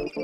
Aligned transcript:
It's 0.00 0.14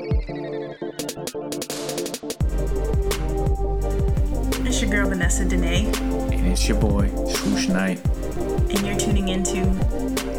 your 4.81 4.89
girl 4.89 5.09
Vanessa 5.09 5.43
Dene, 5.43 5.93
And 6.31 6.47
it's 6.47 6.65
your 6.69 6.79
boy, 6.79 7.09
Swoosh 7.27 7.67
Knight. 7.67 7.99
and 8.05 8.87
you're 8.87 8.97
tuning 8.97 9.27
into 9.27 9.65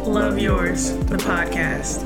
Love 0.08 0.38
Yours, 0.38 0.92
the 1.08 1.18
podcast. 1.18 2.02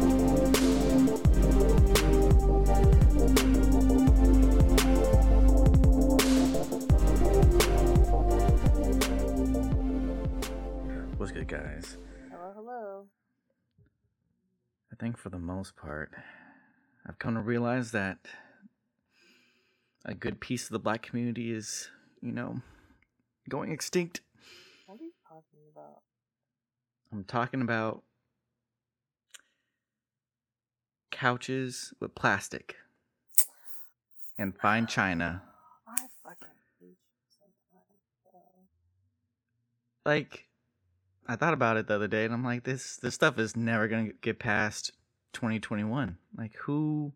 What's 11.16 11.32
good, 11.32 11.48
guys? 11.48 11.96
Hello, 12.30 12.52
hello. 12.54 13.04
I 14.92 14.96
think 14.96 15.18
for 15.18 15.28
the 15.28 15.38
most 15.38 15.76
part, 15.76 16.10
I've 17.06 17.18
come 17.18 17.34
to 17.34 17.40
realize 17.40 17.92
that 17.92 18.18
a 20.04 20.14
good 20.14 20.40
piece 20.40 20.64
of 20.64 20.70
the 20.70 20.78
black 20.78 21.02
community 21.02 21.52
is, 21.52 21.88
you 22.20 22.32
know, 22.32 22.60
going 23.48 23.72
extinct. 23.72 24.20
What 24.86 25.00
are 25.00 25.04
you 25.04 25.12
talking 25.26 25.60
about? 25.72 26.02
I'm 27.12 27.24
talking 27.24 27.62
about 27.62 28.02
couches 31.10 31.92
with 32.00 32.14
plastic 32.14 32.76
and 34.38 34.56
fine 34.56 34.86
china. 34.88 35.42
I 35.88 36.06
fucking 36.22 36.48
hate 36.78 36.88
you 36.88 36.96
sometimes. 37.28 38.68
Like, 40.04 40.46
I 41.26 41.36
thought 41.36 41.54
about 41.54 41.76
it 41.76 41.86
the 41.88 41.94
other 41.94 42.08
day, 42.08 42.24
and 42.24 42.32
I'm 42.32 42.44
like, 42.44 42.64
this 42.64 42.96
this 42.96 43.14
stuff 43.14 43.38
is 43.38 43.56
never 43.56 43.88
gonna 43.88 44.12
get 44.22 44.38
past 44.38 44.92
2021. 45.32 46.18
Like, 46.36 46.54
who 46.56 47.12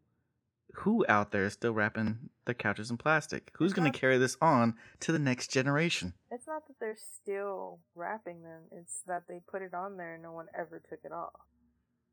who 0.78 1.05
out 1.08 1.30
there 1.30 1.44
is 1.44 1.52
still 1.52 1.72
wrapping 1.72 2.30
their 2.47 2.55
couches 2.55 2.91
in 2.91 2.97
plastic? 2.97 3.52
Who's 3.56 3.72
gonna 3.72 3.92
carry 3.92 4.19
this 4.19 4.36
on 4.41 4.75
to 5.00 5.12
the 5.12 5.19
next 5.19 5.50
generation? 5.52 6.14
It's 6.30 6.47
not 6.47 6.66
that 6.66 6.80
they're 6.80 6.97
still 6.97 7.80
wrapping 7.94 8.42
them, 8.42 8.62
it's 8.72 9.03
that 9.06 9.25
they 9.28 9.41
put 9.47 9.62
it 9.62 9.72
on 9.72 9.97
there 9.97 10.14
and 10.14 10.22
no 10.22 10.33
one 10.33 10.47
ever 10.58 10.80
took 10.80 11.00
it 11.05 11.12
off. 11.12 11.41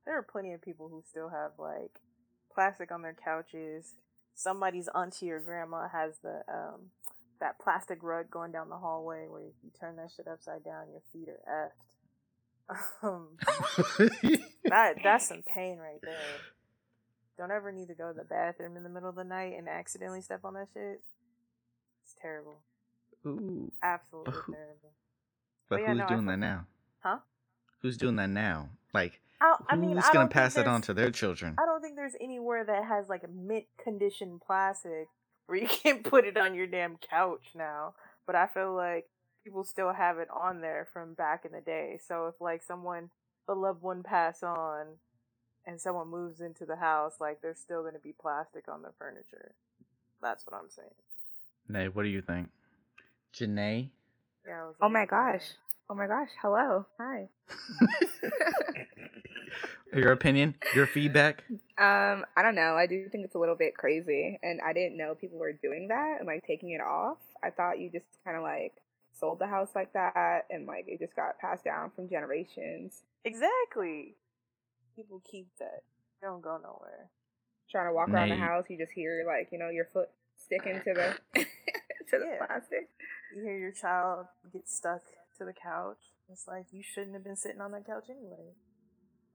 There 0.05 0.17
are 0.17 0.23
plenty 0.23 0.53
of 0.53 0.61
people 0.61 0.89
who 0.89 1.03
still 1.07 1.29
have, 1.29 1.51
like, 1.59 2.01
plastic 2.53 2.91
on 2.91 3.01
their 3.01 3.15
couches. 3.15 3.95
Somebody's 4.33 4.89
auntie 4.95 5.31
or 5.31 5.39
grandma 5.39 5.87
has 5.89 6.19
the, 6.23 6.41
um, 6.51 6.89
that 7.39 7.59
plastic 7.59 7.99
rug 8.01 8.29
going 8.31 8.51
down 8.51 8.69
the 8.69 8.77
hallway 8.77 9.27
where 9.27 9.41
you 9.41 9.53
turn 9.79 9.95
that 9.97 10.11
shit 10.15 10.27
upside 10.27 10.63
down, 10.63 10.89
your 10.91 11.01
feet 11.11 11.29
are 11.29 11.67
effed. 11.67 11.90
Um, 13.03 13.27
that 14.65 14.97
that's 15.03 15.27
some 15.27 15.43
pain 15.43 15.77
right 15.77 15.99
there. 16.01 16.15
Don't 17.37 17.51
ever 17.51 17.71
need 17.71 17.87
to 17.87 17.95
go 17.95 18.09
to 18.09 18.13
the 18.17 18.23
bathroom 18.23 18.77
in 18.77 18.83
the 18.83 18.89
middle 18.89 19.09
of 19.09 19.15
the 19.15 19.23
night 19.23 19.55
and 19.57 19.67
accidentally 19.67 20.21
step 20.21 20.41
on 20.43 20.53
that 20.53 20.67
shit. 20.73 21.01
It's 22.03 22.15
terrible. 22.21 22.59
Ooh, 23.25 23.71
Absolutely 23.83 24.33
who- 24.33 24.53
terrible. 24.53 24.91
but 25.69 25.81
yeah, 25.81 25.87
who's 25.87 25.97
no, 25.97 26.03
I 26.05 26.07
doing 26.07 26.25
that 26.25 26.39
now? 26.39 26.65
Huh? 27.01 27.17
Who's 27.81 27.97
doing 27.97 28.15
that 28.17 28.29
now? 28.29 28.69
Like, 28.93 29.19
I, 29.41 29.55
who's 29.71 29.79
mean, 29.79 29.97
I 29.97 30.13
gonna 30.13 30.27
pass 30.27 30.53
that 30.53 30.67
on 30.67 30.81
to 30.83 30.93
their 30.93 31.11
children? 31.11 31.55
I 31.59 31.65
don't 31.65 31.81
think 31.81 31.95
there's 31.95 32.15
anywhere 32.21 32.63
that 32.63 32.85
has 32.85 33.09
like 33.09 33.23
a 33.23 33.27
mint 33.27 33.65
condition 33.83 34.39
plastic 34.45 35.07
where 35.47 35.57
you 35.57 35.67
can 35.83 36.03
put 36.03 36.25
it 36.25 36.37
on 36.37 36.53
your 36.55 36.67
damn 36.67 36.97
couch 36.97 37.49
now. 37.55 37.93
But 38.27 38.35
I 38.35 38.47
feel 38.47 38.73
like 38.75 39.07
people 39.43 39.63
still 39.63 39.93
have 39.93 40.17
it 40.17 40.27
on 40.29 40.61
there 40.61 40.87
from 40.91 41.13
back 41.13 41.45
in 41.45 41.51
the 41.51 41.61
day. 41.61 41.99
So 42.05 42.27
if 42.27 42.35
like 42.39 42.63
someone, 42.63 43.09
a 43.47 43.53
loved 43.53 43.81
one 43.81 44.03
pass 44.03 44.43
on, 44.43 44.97
and 45.65 45.79
someone 45.79 46.09
moves 46.09 46.41
into 46.41 46.65
the 46.65 46.75
house, 46.75 47.15
like 47.19 47.41
there's 47.41 47.59
still 47.59 47.81
going 47.81 47.93
to 47.93 47.99
be 47.99 48.13
plastic 48.19 48.67
on 48.67 48.81
the 48.81 48.91
furniture. 48.97 49.53
That's 50.21 50.45
what 50.45 50.55
I'm 50.55 50.69
saying. 50.69 50.89
Nay, 51.67 51.87
what 51.87 52.03
do 52.03 52.09
you 52.09 52.21
think? 52.21 52.49
Jenee? 53.33 53.91
Yeah. 54.45 54.63
I 54.63 54.65
was 54.65 54.75
Oh 54.81 54.89
my 54.89 55.05
gosh. 55.05 55.43
Oh 55.89 55.95
my 55.95 56.07
gosh. 56.07 56.29
Hello. 56.41 56.85
Hi. 56.99 57.27
Your 59.93 60.13
opinion? 60.13 60.55
Your 60.73 60.87
feedback? 60.87 61.43
Um, 61.77 62.25
I 62.37 62.41
don't 62.41 62.55
know. 62.55 62.75
I 62.75 62.87
do 62.87 63.09
think 63.11 63.25
it's 63.25 63.35
a 63.35 63.39
little 63.39 63.57
bit 63.57 63.75
crazy, 63.75 64.39
and 64.41 64.61
I 64.65 64.71
didn't 64.71 64.97
know 64.97 65.15
people 65.15 65.37
were 65.37 65.51
doing 65.51 65.89
that 65.89 66.17
and 66.19 66.27
like 66.27 66.45
taking 66.47 66.71
it 66.71 66.79
off. 66.79 67.17
I 67.43 67.49
thought 67.49 67.77
you 67.79 67.91
just 67.91 68.05
kind 68.23 68.37
of 68.37 68.43
like 68.43 68.71
sold 69.21 69.39
the 69.39 69.47
house 69.47 69.69
like 69.75 69.93
that, 69.93 70.47
and 70.49 70.65
like 70.67 70.85
it 70.89 70.99
just 70.99 71.15
got 71.15 71.39
passed 71.39 71.63
down 71.63 71.91
from 71.95 72.09
generations. 72.09 73.03
Exactly. 73.23 74.15
People 74.97 75.21
keep 75.31 75.47
that. 75.59 75.83
They 76.21 76.27
don't 76.27 76.41
go 76.41 76.57
nowhere. 76.61 77.09
Trying 77.71 77.87
to 77.87 77.93
walk 77.93 78.09
around 78.09 78.29
the 78.29 78.35
house, 78.35 78.65
you 78.69 78.77
just 78.77 78.91
hear 78.91 79.23
like 79.25 79.47
you 79.53 79.59
know 79.59 79.69
your 79.69 79.85
foot 79.85 80.09
sticking 80.35 80.81
to 80.83 80.93
the 80.93 81.15
to 82.09 82.19
the 82.19 82.25
Yeah. 82.25 82.45
plastic. 82.45 82.89
You 83.35 83.43
hear 83.43 83.57
your 83.57 83.71
child 83.71 84.25
get 84.51 84.67
stuck 84.67 85.01
to 85.37 85.45
the 85.45 85.53
couch. 85.53 85.99
It's 86.29 86.47
like 86.47 86.65
you 86.71 86.83
shouldn't 86.83 87.13
have 87.13 87.23
been 87.23 87.37
sitting 87.37 87.61
on 87.61 87.71
that 87.71 87.85
couch 87.85 88.05
anyway. 88.09 88.51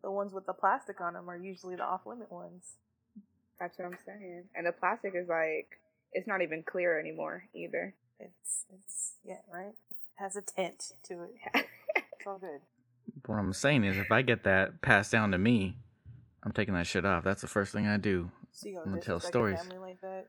The 0.03 0.11
ones 0.11 0.33
with 0.35 0.47
the 0.47 0.53
plastic 0.53 1.01
on 1.01 1.15
them 1.15 1.31
are 1.31 1.37
usually 1.37 1.77
the 1.77 1.83
off 1.85 2.07
limit 2.07 2.31
ones. 2.31 2.75
That's 3.59 3.79
what 3.79 3.87
I'm 3.87 3.99
saying. 4.05 4.45
And 4.55 4.67
the 4.67 4.73
plastic 4.73 5.15
is 5.15 5.29
like 5.29 5.69
it's 6.13 6.29
not 6.29 6.43
even 6.43 6.63
clear 6.63 7.01
anymore 7.01 7.45
either. 7.55 7.95
It's 8.19 8.65
it's 8.73 9.15
yeah 9.25 9.41
right. 9.53 9.75
has 10.17 10.37
a 10.37 10.43
tint 10.43 10.93
to 11.05 11.25
it. 11.25 11.67
It's 12.19 12.27
all 12.27 12.39
good. 12.39 12.61
What 13.27 13.37
I'm 13.39 13.53
saying 13.53 13.85
is, 13.85 13.97
if 13.99 14.11
I 14.11 14.23
get 14.23 14.45
that 14.45 14.83
passed 14.83 15.13
down 15.13 15.31
to 15.33 15.39
me, 15.39 15.77
I'm 16.43 16.53
taking 16.53 16.75
that 16.75 16.87
shit 16.87 17.05
off. 17.05 17.23
That's 17.25 17.41
the 17.43 17.47
first 17.47 17.73
thing 17.73 17.87
I 17.87 17.99
do. 17.99 18.31
So 18.53 18.69
you 18.69 18.79
I'm 18.79 18.85
gonna 18.85 18.91
gonna 18.97 19.03
tell 19.03 19.21
stories. 19.21 19.59
family 19.61 19.79
like 19.79 20.01
that? 20.01 20.27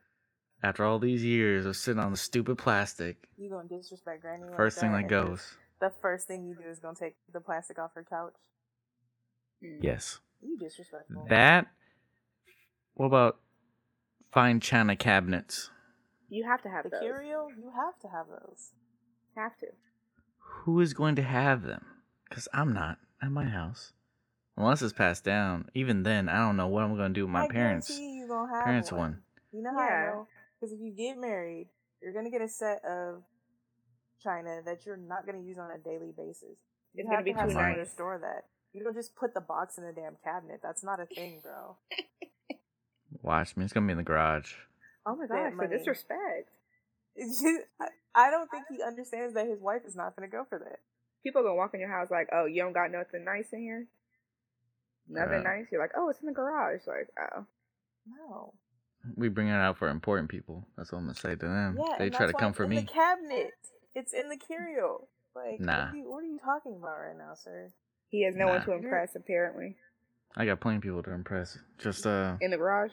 After 0.62 0.84
all 0.84 0.98
these 0.98 1.24
years 1.24 1.66
of 1.66 1.76
sitting 1.76 2.00
on 2.00 2.10
the 2.12 2.16
stupid 2.16 2.56
plastic, 2.58 3.16
You 3.36 3.50
gonna 3.50 3.68
disrespect 3.68 4.22
granny? 4.22 4.44
like 4.44 4.56
first 4.56 4.78
thing 4.78 4.92
that 4.92 5.08
goes, 5.08 5.56
The 5.80 5.90
first 6.02 6.26
thing 6.28 6.44
you 6.44 6.54
do 6.54 6.68
is 6.68 6.78
gonna 6.78 6.94
take 6.94 7.16
the 7.32 7.40
plastic 7.40 7.78
off 7.78 7.92
her 7.94 8.04
couch. 8.08 8.34
Mm. 9.64 9.78
yes. 9.82 10.18
You 10.40 10.56
disrespectful. 10.58 11.26
That. 11.28 11.66
What 12.94 13.06
about 13.06 13.38
fine 14.32 14.60
china 14.60 14.94
cabinets? 14.96 15.70
You 16.28 16.44
have 16.44 16.62
to 16.62 16.68
have 16.68 16.84
the 16.84 16.90
those. 16.90 17.00
curio, 17.00 17.48
you 17.56 17.72
have 17.74 17.98
to 18.00 18.08
have 18.08 18.26
those. 18.28 18.72
Have 19.36 19.56
to. 19.58 19.66
Who 20.38 20.80
is 20.80 20.92
going 20.94 21.16
to 21.16 21.22
have 21.22 21.62
them? 21.62 21.84
Because 22.28 22.48
I'm 22.52 22.72
not 22.72 22.98
at 23.22 23.30
my 23.30 23.44
house. 23.44 23.92
Unless 24.56 24.82
it's 24.82 24.92
passed 24.92 25.24
down. 25.24 25.70
Even 25.74 26.02
then, 26.02 26.28
I 26.28 26.38
don't 26.38 26.56
know 26.56 26.66
what 26.66 26.82
I'm 26.82 26.96
going 26.96 27.14
to 27.14 27.18
do 27.18 27.24
with 27.24 27.32
my 27.32 27.44
I 27.44 27.48
parents. 27.48 27.88
guarantee 27.88 28.18
you 28.18 28.28
gonna 28.28 28.52
have 28.52 28.64
Parents 28.64 28.90
one. 28.90 29.00
one. 29.00 29.22
You 29.52 29.62
know 29.62 29.72
how 29.72 29.78
I 29.78 29.88
Yeah. 29.88 30.06
know? 30.06 30.28
Because 30.60 30.72
if 30.72 30.80
you 30.80 30.90
get 30.92 31.16
married, 31.18 31.68
you're 32.02 32.12
gonna 32.12 32.30
get 32.30 32.42
a 32.42 32.48
set 32.48 32.84
of 32.84 33.22
china 34.20 34.60
that 34.64 34.84
you're 34.84 34.96
not 34.96 35.24
gonna 35.24 35.40
use 35.40 35.58
on 35.58 35.70
a 35.70 35.78
daily 35.78 36.12
basis. 36.16 36.58
You 36.94 37.04
It's 37.04 37.08
gonna 37.08 37.22
be 37.22 37.32
to 37.32 37.38
have 37.38 37.48
too 37.48 37.54
somewhere 37.54 37.76
to 37.84 37.86
store 37.86 38.18
that. 38.18 38.46
You 38.72 38.82
don't 38.84 38.94
just 38.94 39.14
put 39.14 39.32
the 39.34 39.40
box 39.40 39.78
in 39.78 39.84
the 39.84 39.92
damn 39.92 40.16
cabinet. 40.24 40.60
That's 40.62 40.82
not 40.82 40.98
a 41.00 41.06
thing, 41.06 41.40
bro. 41.42 41.76
Watch 43.22 43.56
me. 43.56 43.64
It's 43.64 43.72
going 43.72 43.84
to 43.84 43.88
be 43.88 43.92
in 43.92 43.98
the 43.98 44.04
garage. 44.04 44.54
Oh 45.08 45.16
my 45.16 45.26
Bad 45.26 45.56
gosh, 45.56 45.68
the 45.68 45.78
disrespect. 45.78 46.50
Just, 47.16 47.44
I, 47.80 47.86
I 48.14 48.30
don't 48.30 48.50
think 48.50 48.64
he 48.70 48.82
understands 48.82 49.34
that 49.34 49.46
his 49.46 49.60
wife 49.60 49.82
is 49.86 49.96
not 49.96 50.14
gonna 50.14 50.28
go 50.28 50.44
for 50.48 50.58
that. 50.58 50.80
People 51.22 51.42
gonna 51.42 51.54
walk 51.54 51.72
in 51.74 51.80
your 51.80 51.90
house 51.90 52.10
like, 52.10 52.28
oh, 52.32 52.44
you 52.44 52.62
don't 52.62 52.74
got 52.74 52.90
nothing 52.90 53.24
nice 53.24 53.46
in 53.52 53.60
here? 53.60 53.86
Nothing 55.08 55.40
Uh, 55.40 55.50
nice? 55.50 55.66
You're 55.72 55.80
like, 55.80 55.92
oh, 55.96 56.10
it's 56.10 56.20
in 56.20 56.26
the 56.26 56.32
garage. 56.32 56.82
Like, 56.86 57.08
oh. 57.18 57.46
No. 58.06 58.52
We 59.16 59.28
bring 59.28 59.48
it 59.48 59.52
out 59.52 59.78
for 59.78 59.88
important 59.88 60.28
people. 60.28 60.66
That's 60.76 60.92
what 60.92 60.98
I'm 60.98 61.04
going 61.04 61.14
to 61.14 61.20
say 61.20 61.30
to 61.30 61.36
them. 61.36 61.78
Yeah, 61.78 61.96
they 61.98 62.10
try 62.10 62.26
to 62.26 62.32
why 62.32 62.40
come 62.40 62.48
it's 62.50 62.56
for 62.58 62.64
in 62.64 62.70
me. 62.70 62.80
The 62.80 62.86
cabinet. 62.86 63.52
It's 63.94 64.12
in 64.12 64.28
the 64.28 64.36
curio. 64.36 65.06
Like, 65.34 65.60
Nah. 65.60 65.86
What 65.86 65.94
are, 65.94 65.96
you, 65.96 66.10
what 66.10 66.24
are 66.24 66.26
you 66.26 66.38
talking 66.38 66.76
about 66.76 66.98
right 66.98 67.16
now, 67.16 67.34
sir? 67.34 67.72
He 68.10 68.24
has 68.24 68.34
no 68.36 68.48
one 68.48 68.64
to 68.64 68.72
impress, 68.72 69.14
apparently. 69.14 69.76
I 70.36 70.44
got 70.44 70.60
plenty 70.60 70.76
of 70.76 70.82
people 70.82 71.02
to 71.02 71.12
impress. 71.12 71.58
Just, 71.78 72.06
uh. 72.06 72.36
In 72.40 72.50
the 72.50 72.56
garage? 72.56 72.92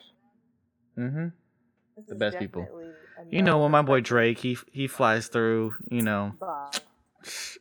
Mm-hmm. 0.98 1.28
This 1.96 2.06
The 2.08 2.14
best 2.14 2.38
people. 2.38 2.68
You 3.30 3.42
know, 3.42 3.58
when 3.58 3.70
my 3.70 3.82
boy. 3.82 4.00
Drake, 4.00 4.38
he 4.38 4.58
he 4.70 4.86
flies 4.86 5.28
through, 5.28 5.74
you 5.90 6.02
know, 6.02 6.34
Bob. 6.38 6.74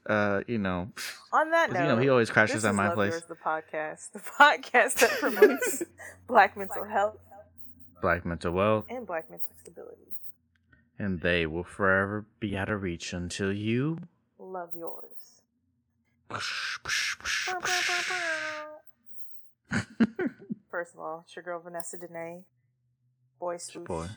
uh, 0.08 0.42
you 0.48 0.58
know, 0.58 0.92
On 1.32 1.50
that 1.52 1.72
note, 1.72 1.80
you 1.80 1.88
know, 1.88 1.98
he 1.98 2.10
always 2.10 2.30
crashes 2.30 2.66
at 2.66 2.76
my 2.76 2.88
Love 2.88 2.96
place. 2.96 3.14
Yours, 3.14 3.24
the 3.24 3.36
podcast, 3.36 4.12
the 4.12 4.20
podcast 4.20 4.96
that 5.00 5.12
promotes 5.20 5.84
Black 6.28 6.58
mental 6.58 6.84
health 6.84 7.18
Black 8.02 8.26
mental 8.26 8.52
wealth, 8.52 8.86
and 8.90 9.08
Black 9.08 9.30
mental 9.30 9.50
stability. 9.62 10.02
and 11.00 11.22
they 11.22 11.46
will 11.46 11.64
forever 11.64 12.26
be 12.40 12.56
out 12.58 12.70
of 12.70 12.82
reach 12.84 13.14
until 13.14 13.52
you. 13.54 13.98
Love 14.38 14.72
yours. 14.76 15.42
First 20.70 20.94
of 20.94 21.00
all, 21.00 21.24
it's 21.26 21.36
your 21.36 21.44
girl 21.44 21.60
Vanessa 21.62 21.98
Dene. 21.98 22.44
Boy 23.40 23.58
swoosh. 23.58 23.88
boy. 23.88 24.08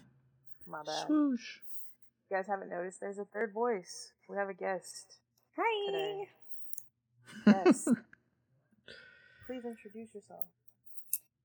My 0.69 0.83
bad. 0.85 1.07
Swoosh. 1.07 1.59
You 2.31 2.37
guys 2.37 2.47
haven't 2.47 2.69
noticed 2.71 3.01
there's 3.01 3.19
a 3.19 3.25
third 3.25 3.53
voice. 3.53 4.13
We 4.29 4.37
have 4.37 4.49
a 4.49 4.55
guest. 4.55 5.15
Hi. 5.57 5.87
Today. 5.87 6.29
Yes. 7.47 7.87
Please 9.47 9.65
introduce 9.65 10.15
yourself. 10.15 10.45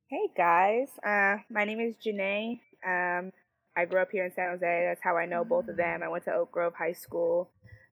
Hey 0.08 0.30
guys, 0.36 0.88
uh, 1.06 1.38
my 1.50 1.66
name 1.66 1.80
is 1.82 1.96
Jenee. 1.98 2.62
Um, 2.86 3.32
I 3.76 3.84
grew 3.86 4.00
up 4.02 4.10
here 4.12 4.26
in 4.26 4.32
San 4.34 4.50
Jose. 4.52 4.86
That's 4.88 5.02
how 5.04 5.18
I 5.18 5.26
know 5.26 5.44
both 5.44 5.68
of 5.68 5.76
them. 5.76 6.02
I 6.04 6.08
went 6.08 6.24
to 6.26 6.34
Oak 6.34 6.52
Grove 6.54 6.74
High 6.74 6.94
School. 6.94 7.50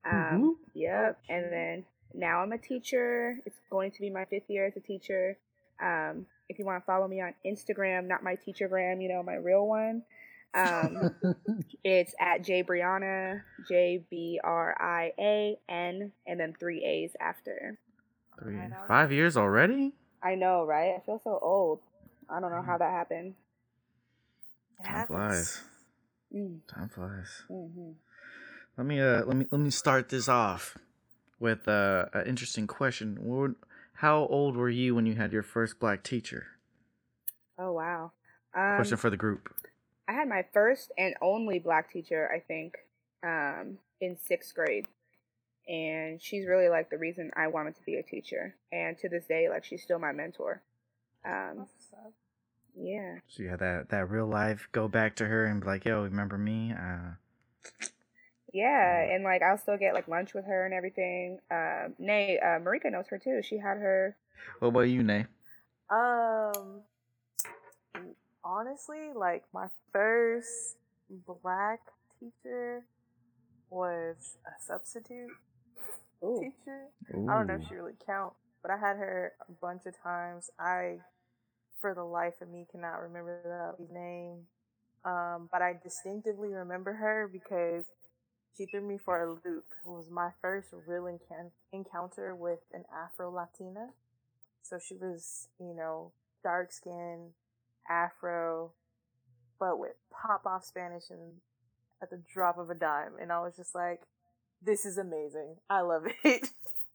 Um, 0.10 0.57
Yep, 0.74 1.19
and 1.30 1.51
then 1.51 1.86
now 2.13 2.39
I'm 2.42 2.54
a 2.54 2.57
teacher. 2.57 3.38
It's 3.45 3.60
going 3.69 3.92
to 3.92 4.00
be 4.00 4.10
my 4.10 4.24
fifth 4.25 4.50
year 4.50 4.66
as 4.68 4.78
a 4.78 4.81
teacher. 4.81 5.38
Um, 5.81 6.25
if 6.48 6.57
you 6.60 6.66
want 6.66 6.81
to 6.81 6.86
follow 6.86 7.07
me 7.07 7.22
on 7.22 7.33
Instagram, 7.45 8.07
not 8.07 8.24
my 8.24 8.36
teachergram, 8.38 9.01
you 9.01 9.10
know, 9.10 9.22
my 9.24 9.36
real 9.36 9.68
one. 9.68 10.04
Um, 10.53 11.15
it's 11.83 12.13
at 12.19 12.44
J 12.44 12.63
Brianna, 12.63 13.42
J 13.68 14.03
B 14.09 14.39
R 14.44 14.75
I 14.80 15.12
A 15.19 15.57
N, 15.69 16.12
and 16.27 16.39
then 16.39 16.53
three 16.59 16.83
A's 16.83 17.13
after. 17.19 17.77
Three, 18.39 18.59
five 18.88 19.12
years 19.12 19.38
already. 19.38 19.94
I 20.24 20.36
know, 20.36 20.65
right? 20.65 20.95
I 20.95 21.06
feel 21.06 21.19
so 21.24 21.38
old. 21.42 21.80
I 22.30 22.39
don't 22.39 22.51
know 22.51 22.63
how 22.63 22.77
that 22.77 22.92
happened. 22.92 23.36
It 24.80 24.83
Time 24.86 24.95
happens. 24.95 25.07
flies. 25.07 25.62
Mm, 26.36 26.59
Time 26.68 26.89
flies. 26.89 27.44
hmm 27.47 27.92
Let 28.77 28.88
me 28.88 29.00
uh 29.00 29.24
let 29.25 29.36
me 29.36 29.45
let 29.51 29.59
me 29.59 29.69
start 29.69 30.09
this 30.09 30.27
off 30.30 30.77
with 31.39 31.68
uh, 31.68 32.06
an 32.13 32.27
interesting 32.27 32.68
question. 32.68 33.18
What, 33.19 33.51
how 33.95 34.27
old 34.27 34.56
were 34.56 34.69
you 34.69 34.95
when 34.95 35.06
you 35.06 35.15
had 35.15 35.33
your 35.33 35.44
first 35.44 35.80
black 35.80 36.04
teacher? 36.04 36.45
Oh 37.59 37.74
wow. 37.74 38.12
Um, 38.56 38.75
Question 38.75 38.97
for 38.97 39.09
the 39.09 39.18
group. 39.18 39.54
I 40.07 40.13
had 40.13 40.27
my 40.27 40.45
first 40.53 40.92
and 40.98 41.15
only 41.21 41.59
black 41.59 41.92
teacher, 41.92 42.30
I 42.33 42.39
think, 42.39 42.75
um, 43.24 43.77
in 44.00 44.18
sixth 44.18 44.53
grade. 44.56 44.88
And 45.68 46.21
she's 46.21 46.48
really 46.48 46.69
like 46.69 46.89
the 46.89 46.98
reason 46.98 47.31
I 47.36 47.48
wanted 47.48 47.75
to 47.75 47.83
be 47.83 47.95
a 47.95 48.03
teacher. 48.03 48.56
And 48.71 48.98
to 49.00 49.09
this 49.09 49.25
day, 49.25 49.48
like 49.50 49.63
she's 49.63 49.83
still 49.83 50.00
my 50.00 50.12
mentor. 50.12 50.62
Um, 51.24 51.57
what's 51.57 51.94
up. 51.94 52.13
yeah. 52.75 53.19
So 53.27 53.44
you 53.44 53.50
had 53.50 53.59
that 53.59 53.89
that 53.89 54.09
real 54.09 54.25
life 54.27 54.68
go 54.71 54.88
back 54.88 55.15
to 55.18 55.25
her 55.25 55.45
and 55.45 55.62
be 55.62 55.68
like, 55.68 55.86
"Yo, 55.86 56.01
remember 56.04 56.38
me?" 56.38 56.74
Uh, 56.74 57.12
Yeah, 58.54 59.01
and 59.13 59.24
like 59.24 59.42
I'll 59.44 59.57
still 59.57 59.77
get 59.77 59.94
like 59.94 60.07
lunch 60.07 60.33
with 60.33 60.45
her 60.45 60.65
and 60.65 60.74
everything. 60.74 61.39
Um, 61.51 61.94
Nay, 62.00 62.38
uh, 62.39 62.59
Marika 62.59 62.92
knows 62.92 63.06
her 63.09 63.18
too. 63.19 63.42
She 63.44 63.57
had 63.57 63.77
her. 63.77 64.18
what 64.59 64.69
about 64.69 64.81
you, 64.89 65.04
Nay? 65.04 65.27
Um, 65.89 66.81
honestly, 68.43 69.11
like 69.15 69.43
my 69.53 69.67
first 69.91 70.77
black 71.43 71.79
teacher 72.19 72.83
was 73.69 74.38
a 74.45 74.51
substitute 74.65 75.31
Ooh. 76.23 76.39
teacher. 76.41 76.88
I 77.29 77.38
don't 77.38 77.47
know 77.47 77.55
if 77.55 77.67
she 77.67 77.75
really 77.75 77.93
counts, 78.05 78.35
but 78.61 78.71
I 78.71 78.77
had 78.77 78.97
her 78.97 79.33
a 79.47 79.51
bunch 79.53 79.85
of 79.85 79.95
times. 80.01 80.49
I, 80.59 80.99
for 81.79 81.93
the 81.93 82.03
life 82.03 82.41
of 82.41 82.49
me, 82.49 82.67
cannot 82.71 83.01
remember 83.01 83.75
the 83.79 83.93
name. 83.93 84.45
Um, 85.03 85.49
but 85.51 85.61
I 85.61 85.79
distinctively 85.81 86.49
remember 86.49 86.94
her 86.94 87.29
because 87.31 87.85
she 88.55 88.65
threw 88.65 88.81
me 88.81 88.97
for 88.97 89.23
a 89.23 89.31
loop. 89.31 89.65
It 89.85 89.89
was 89.89 90.09
my 90.11 90.29
first 90.41 90.69
real 90.87 91.03
encan- 91.03 91.51
encounter 91.73 92.35
with 92.35 92.59
an 92.73 92.83
Afro 92.94 93.31
Latina. 93.31 93.89
So 94.61 94.77
she 94.77 94.95
was, 94.95 95.47
you 95.59 95.73
know, 95.73 96.11
dark 96.44 96.71
skin, 96.71 97.31
Afro, 97.89 98.72
but 99.60 99.80
with 99.80 99.94
pop 100.12 100.45
off 100.45 100.66
Spanish 100.66 101.10
and 101.10 101.33
at 102.01 102.10
the 102.10 102.19
drop 102.33 102.57
of 102.57 102.69
a 102.69 102.75
dime. 102.75 103.13
And 103.22 103.31
I 103.31 103.39
was 103.39 103.56
just 103.56 103.75
like, 103.75 104.01
this 104.62 104.86
is 104.86 104.98
amazing. 104.98 105.56
I 105.69 105.81
love 105.81 106.04
it. 106.24 106.50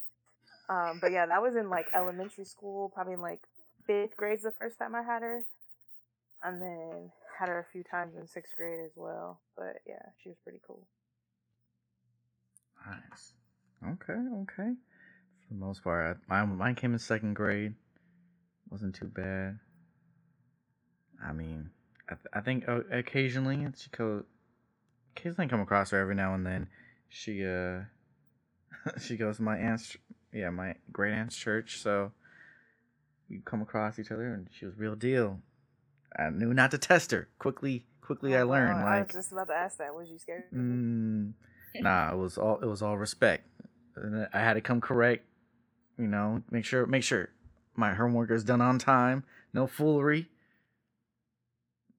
um, 0.69 0.99
but 1.01 1.13
yeah, 1.13 1.27
that 1.27 1.43
was 1.43 1.57
in 1.57 1.71
like 1.71 1.87
elementary 1.95 2.45
school, 2.45 2.91
probably 2.91 3.15
in 3.15 3.21
like 3.21 3.41
fifth 3.87 4.17
grade 4.17 4.41
the 4.43 4.51
first 4.51 4.79
time 4.79 4.95
I 4.95 5.03
had 5.03 5.23
her. 5.23 5.45
And 6.43 6.61
then 6.61 7.11
had 7.39 7.49
her 7.49 7.59
a 7.59 7.73
few 7.73 7.83
times 7.83 8.15
in 8.17 8.27
sixth 8.27 8.55
grade 8.57 8.81
as 8.85 8.93
well. 8.97 9.41
But 9.57 9.81
yeah, 9.87 10.03
she 10.23 10.29
was 10.29 10.39
pretty 10.43 10.61
cool. 10.67 10.87
Nice. 12.87 13.33
Okay, 13.85 14.21
okay. 14.43 14.73
For 15.41 15.55
the 15.55 15.55
most 15.55 15.83
part, 15.83 16.19
I, 16.31 16.45
mine, 16.45 16.57
mine 16.57 16.75
came 16.75 16.93
in 16.93 16.99
second 16.99 17.35
grade. 17.35 17.75
Wasn't 18.71 18.95
too 18.95 19.07
bad. 19.07 19.59
I 21.25 21.33
mean, 21.33 21.71
I, 22.09 22.15
th- 22.15 22.27
I 22.33 22.41
think 22.41 22.65
occasionally 22.69 23.67
she 23.77 23.91
co- 23.91 24.25
occasionally 25.17 25.49
come 25.49 25.61
across 25.61 25.91
her 25.91 25.99
every 25.99 26.15
now 26.15 26.35
and 26.35 26.47
then. 26.47 26.69
She 27.09 27.45
uh, 27.47 27.81
she 29.01 29.17
goes 29.17 29.37
to 29.37 29.43
my 29.43 29.57
aunt's, 29.57 29.97
yeah, 30.33 30.51
my 30.51 30.75
great 30.93 31.13
aunt's 31.15 31.37
church. 31.37 31.79
So 31.81 32.13
we 33.29 33.41
come 33.45 33.63
across 33.63 33.99
each 33.99 34.11
other, 34.11 34.33
and 34.33 34.49
she 34.53 34.67
was 34.67 34.77
real 34.79 34.95
deal. 34.95 35.41
I 36.19 36.31
knew 36.31 36.55
not 36.55 36.71
to 36.71 36.79
test 36.79 37.11
her. 37.11 37.29
Quickly, 37.39 37.85
quickly, 38.01 38.37
I 38.37 38.43
Oh, 38.43 38.47
learned. 38.49 38.79
wow, 38.81 38.87
I 38.87 38.97
like, 38.99 39.09
was 39.09 39.15
just 39.15 39.33
about 39.33 39.49
to 39.49 39.55
ask 39.55 39.79
that. 39.79 39.95
Was 39.95 40.09
you 40.09 40.19
scared? 40.19 40.45
Mm, 40.55 41.33
nah, 41.77 42.13
it 42.13 42.17
was 42.17 42.39
all 42.39 42.59
it 42.61 42.67
was 42.67 42.83
all 42.83 42.97
respect. 42.99 43.45
And 43.97 44.29
I 44.33 44.41
had 44.41 44.55
to 44.55 44.61
come 44.61 44.81
correct, 44.81 45.25
you 45.99 46.07
know, 46.07 46.43
make 46.51 46.65
sure 46.65 46.87
make 46.87 47.03
sure 47.03 47.31
my 47.75 47.95
homework 47.95 48.31
is 48.31 48.45
done 48.45 48.61
on 48.61 48.79
time, 48.79 49.25
no 49.53 49.67
foolery. 49.67 50.29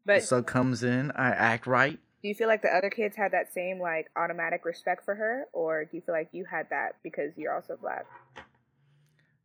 But 0.07 0.23
sub 0.23 0.47
comes 0.47 0.83
in, 0.83 1.11
I 1.11 1.29
act 1.29 1.67
right. 1.67 1.99
do 2.21 2.27
you 2.27 2.33
feel 2.33 2.47
like 2.47 2.61
the 2.61 2.73
other 2.73 2.89
kids 2.89 3.15
had 3.15 3.33
that 3.33 3.53
same 3.53 3.79
like 3.79 4.09
automatic 4.15 4.63
respect 4.63 5.03
for 5.03 5.13
her, 5.13 5.45
or 5.51 5.83
do 5.83 5.97
you 5.97 6.01
feel 6.01 6.15
like 6.15 6.29
you 6.31 6.45
had 6.45 6.69
that 6.69 6.95
because 7.03 7.33
you're 7.35 7.53
also 7.53 7.77
black? 7.79 8.05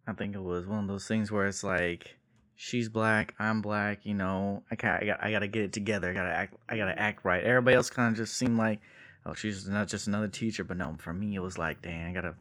I 0.07 0.13
think 0.13 0.37
it 0.37 0.43
was 0.43 0.67
one 0.67 0.79
of 0.79 0.89
those 0.89 1.07
things 1.07 1.31
where 1.31 1.47
it's 1.47 1.65
like 1.65 2.17
she's 2.55 2.89
black, 2.89 3.35
I'm 3.41 3.61
black, 3.61 4.07
you 4.07 4.15
know, 4.15 4.63
I 4.71 4.77
got 4.77 5.03
I 5.03 5.07
got 5.07 5.25
I 5.25 5.31
got 5.33 5.41
to 5.41 5.49
get 5.49 5.65
it 5.65 5.73
together. 5.73 6.11
I 6.11 6.15
got 6.15 6.25
to 6.25 6.33
act 6.33 6.55
I 6.69 6.77
got 6.77 6.87
to 6.87 6.99
act 6.99 7.25
right. 7.25 7.43
Everybody 7.43 7.77
else 7.77 7.91
kind 7.91 8.13
of 8.13 8.17
just 8.17 8.37
seemed 8.37 8.57
like 8.57 8.81
oh, 9.27 9.35
she's 9.35 9.69
not 9.69 9.89
just 9.89 10.07
another 10.07 10.29
teacher, 10.29 10.63
but 10.63 10.77
no, 10.77 10.95
for 10.99 11.13
me 11.13 11.35
it 11.35 11.43
was 11.43 11.59
like, 11.59 11.83
dang, 11.83 12.07
I 12.07 12.13
got 12.13 12.23
to 12.23 12.35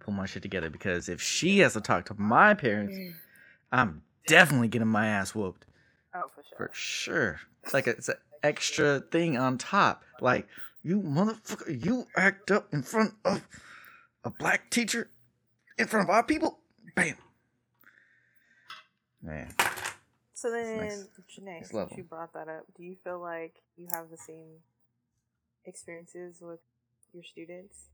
pull 0.00 0.14
my 0.14 0.26
shit 0.26 0.42
together 0.42 0.70
because 0.70 1.08
if 1.08 1.22
she 1.22 1.60
has 1.60 1.74
to 1.74 1.80
talk 1.80 2.06
to 2.06 2.14
my 2.14 2.54
parents, 2.54 2.96
mm. 2.96 3.14
I'm 3.70 4.02
definitely 4.26 4.68
getting 4.68 4.88
my 4.88 5.06
ass 5.06 5.34
whooped. 5.34 5.64
Oh, 6.14 6.22
for 6.34 6.42
sure. 6.42 6.56
For 6.56 6.70
sure. 6.72 7.40
It's 7.62 7.74
like 7.74 7.86
a, 7.86 7.90
it's 7.90 8.08
an 8.08 8.16
extra 8.42 9.00
thing 9.00 9.36
on 9.36 9.58
top. 9.58 10.02
Like, 10.20 10.46
you 10.82 11.00
motherfucker, 11.00 11.84
you 11.84 12.06
act 12.16 12.50
up 12.50 12.72
in 12.72 12.82
front 12.82 13.14
of 13.24 13.46
a 14.24 14.30
black 14.30 14.70
teacher 14.70 15.10
in 15.78 15.86
front 15.86 16.08
of 16.08 16.10
our 16.10 16.22
people. 16.22 16.58
Bam. 16.94 17.16
Man. 19.22 19.54
So 20.34 20.50
then, 20.50 20.76
nice. 20.78 21.08
Jenee, 21.28 21.50
Next 21.54 21.70
since 21.70 21.92
you 21.96 22.04
brought 22.04 22.32
that 22.34 22.48
up, 22.48 22.64
do 22.76 22.84
you 22.84 22.96
feel 23.02 23.20
like 23.20 23.56
you 23.76 23.88
have 23.92 24.08
the 24.10 24.16
same 24.16 24.60
experiences 25.64 26.38
with 26.40 26.60
your 27.12 27.24
students? 27.24 27.88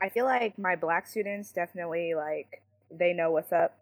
I 0.00 0.08
feel 0.08 0.24
like 0.24 0.58
my 0.58 0.76
black 0.76 1.06
students 1.06 1.52
definitely 1.52 2.14
like 2.14 2.62
they 2.90 3.12
know 3.12 3.30
what's 3.30 3.52
up, 3.52 3.78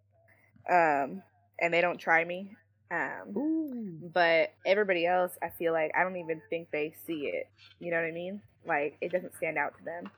um, 0.68 1.22
and 1.60 1.72
they 1.72 1.80
don't 1.80 1.98
try 1.98 2.24
me. 2.24 2.56
Um, 2.90 4.00
but 4.12 4.54
everybody 4.64 5.06
else, 5.06 5.32
I 5.42 5.48
feel 5.48 5.72
like 5.72 5.92
I 5.96 6.02
don't 6.02 6.16
even 6.16 6.40
think 6.50 6.70
they 6.70 6.94
see 7.06 7.26
it. 7.32 7.48
You 7.80 7.90
know 7.90 7.98
what 7.98 8.06
I 8.06 8.12
mean? 8.12 8.42
Like 8.66 8.96
it 9.00 9.12
doesn't 9.12 9.34
stand 9.36 9.58
out 9.58 9.76
to 9.78 9.84
them 9.84 10.10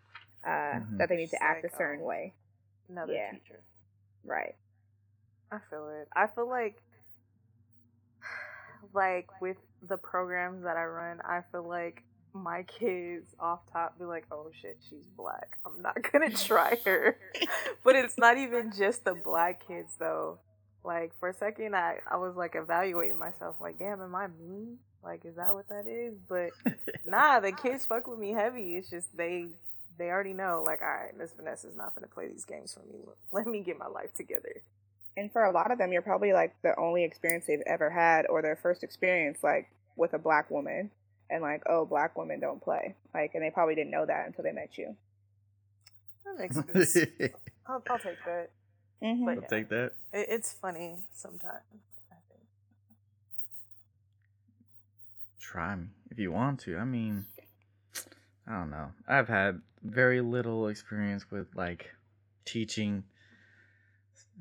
uh, 0.45 0.49
Mhm. 0.81 0.99
that 0.99 1.09
they 1.09 1.17
need 1.17 1.31
to 1.31 1.43
act 1.43 1.65
like, 1.65 1.73
a 1.73 1.77
certain 1.77 2.01
um, 2.01 2.07
way. 2.07 2.35
Another 2.89 3.13
Yeah. 3.15 3.31
teacher. 3.33 3.61
Right. 4.25 4.55
I 5.51 5.59
feel 5.71 5.89
it. 5.89 6.09
I 6.15 6.27
feel 6.27 6.49
like, 6.49 6.83
like 8.93 9.29
with 9.41 9.57
the 9.83 9.97
programs 9.97 10.65
that 10.65 10.77
I 10.77 10.85
run, 10.85 11.21
I 11.25 11.43
feel 11.53 11.67
like 11.67 12.05
my 12.35 12.63
kids 12.65 13.35
off 13.41 13.61
top 13.73 13.99
be 13.99 14.05
like, 14.05 14.27
"Oh 14.31 14.51
shit, 14.61 14.79
she's 14.89 15.07
black. 15.17 15.59
I'm 15.65 15.81
not 15.83 15.97
gonna 16.13 16.31
try 16.37 16.77
her." 16.85 17.19
but 17.85 17.97
it's 17.97 18.19
not 18.19 18.37
even 18.37 18.73
just 18.77 19.05
the 19.05 19.15
black 19.15 19.67
kids 19.67 19.95
though. 19.99 20.39
Like 20.85 21.13
for 21.19 21.29
a 21.29 21.35
second, 21.35 21.75
I 21.75 21.99
I 22.11 22.17
was 22.17 22.37
like 22.37 22.55
evaluating 22.55 23.19
myself, 23.19 23.57
like, 23.61 23.79
"Damn, 23.79 24.01
am 24.01 24.15
I 24.15 24.29
mean? 24.29 24.79
Like, 25.03 25.25
is 25.25 25.37
that 25.37 25.55
what 25.55 25.69
that 25.69 25.87
is?" 25.87 26.15
But 26.29 26.51
nah, 27.07 27.41
the 27.41 27.53
kids 27.53 27.85
fuck 27.85 28.07
with 28.07 28.19
me 28.19 28.33
heavy. 28.33 28.77
It's 28.77 28.91
just 28.91 29.17
they 29.17 29.49
they 29.99 30.11
already 30.11 30.33
know, 30.33 30.63
like, 30.65 30.81
all 30.81 30.89
right, 30.89 31.17
Miss 31.17 31.33
Vanessa's 31.33 31.77
not 31.77 31.95
gonna 31.95 32.07
play 32.07 32.29
these 32.29 32.45
games 32.45 32.73
for 32.75 32.81
me. 32.81 33.01
Let 33.33 33.47
me 33.47 33.61
get 33.61 33.79
my 33.79 33.89
life 33.89 34.15
together. 34.15 34.63
And 35.17 35.33
for 35.33 35.45
a 35.45 35.51
lot 35.51 35.73
of 35.73 35.79
them, 35.79 35.93
you're 35.93 36.03
probably 36.03 36.33
like 36.33 36.55
the 36.63 36.79
only 36.79 37.03
experience 37.03 37.47
they've 37.47 37.63
ever 37.67 37.91
had, 37.91 38.27
or 38.27 38.41
their 38.41 38.57
first 38.57 38.83
experience 38.83 39.43
like 39.43 39.69
with 39.97 40.15
a 40.15 40.19
black 40.19 40.51
woman, 40.51 40.91
and 41.31 41.43
like, 41.43 41.63
oh, 41.67 41.85
black 41.85 42.17
women 42.17 42.41
don't 42.41 42.63
play. 42.63 42.95
Like, 43.15 43.33
and 43.35 43.43
they 43.43 43.51
probably 43.51 43.75
didn't 43.75 43.91
know 43.91 44.07
that 44.07 44.27
until 44.27 44.45
they 44.45 44.53
met 44.53 44.79
you. 44.79 44.97
That 46.25 46.39
makes 46.39 46.57
sense. 46.57 47.11
I'll, 47.67 47.83
I'll 47.91 47.99
take 47.99 48.25
that. 48.25 48.51
Mm-hmm. 49.03 49.25
But 49.25 49.39
I'll 49.39 49.49
take 49.49 49.69
that. 49.69 49.93
It, 50.13 50.27
it's 50.29 50.53
funny 50.53 50.97
sometimes. 51.15 51.63
I 52.11 52.17
think. 52.29 52.43
Try 55.41 55.77
me 55.77 55.87
if 56.11 56.19
you 56.19 56.33
want 56.33 56.61
to. 56.61 56.77
I 56.77 56.85
mean, 56.85 57.25
I 58.47 58.59
don't 58.59 58.71
know. 58.71 58.91
I've 59.07 59.29
had 59.29 59.61
very 59.83 60.21
little 60.21 60.69
experience 60.69 61.31
with 61.31 61.47
like 61.55 61.91
teaching 62.45 63.05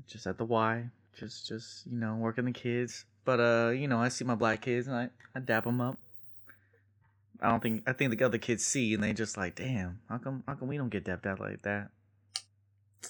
just 0.08 0.26
at 0.28 0.38
the 0.38 0.46
Y. 0.46 0.90
Just 1.18 1.48
just, 1.48 1.86
you 1.88 1.98
know, 1.98 2.16
working 2.16 2.46
the 2.46 2.52
kids. 2.52 3.06
But 3.26 3.40
uh, 3.40 3.70
you 3.72 3.88
know, 3.88 4.00
I 4.00 4.10
see 4.10 4.24
my 4.24 4.36
black 4.36 4.62
kids 4.62 4.88
and 4.88 4.96
I 4.96 5.10
I 5.36 5.40
dap 5.40 5.66
them 5.66 5.82
up. 5.82 5.98
I 7.42 7.50
don't 7.50 7.62
think 7.62 7.84
I 7.88 7.94
think 7.94 8.18
the 8.18 8.26
other 8.26 8.38
kids 8.38 8.66
see 8.66 8.94
and 8.94 9.04
they 9.04 9.14
just 9.14 9.38
like, 9.38 9.56
damn, 9.56 10.00
how 10.10 10.18
come 10.18 10.44
how 10.48 10.56
come 10.56 10.68
we 10.68 10.78
don't 10.78 10.90
get 10.90 11.06
dapped 11.06 11.26
out 11.28 11.40
like 11.40 11.62
that? 11.64 11.90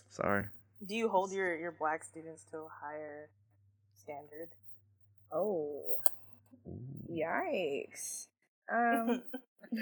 Sorry. 0.09 0.45
Do 0.85 0.95
you 0.95 1.09
hold 1.09 1.31
your 1.31 1.55
your 1.55 1.71
black 1.71 2.03
students 2.03 2.43
to 2.51 2.57
a 2.57 2.67
higher 2.81 3.29
standard? 3.95 4.49
Oh, 5.31 5.99
yikes. 7.11 8.27
Um, 8.71 9.23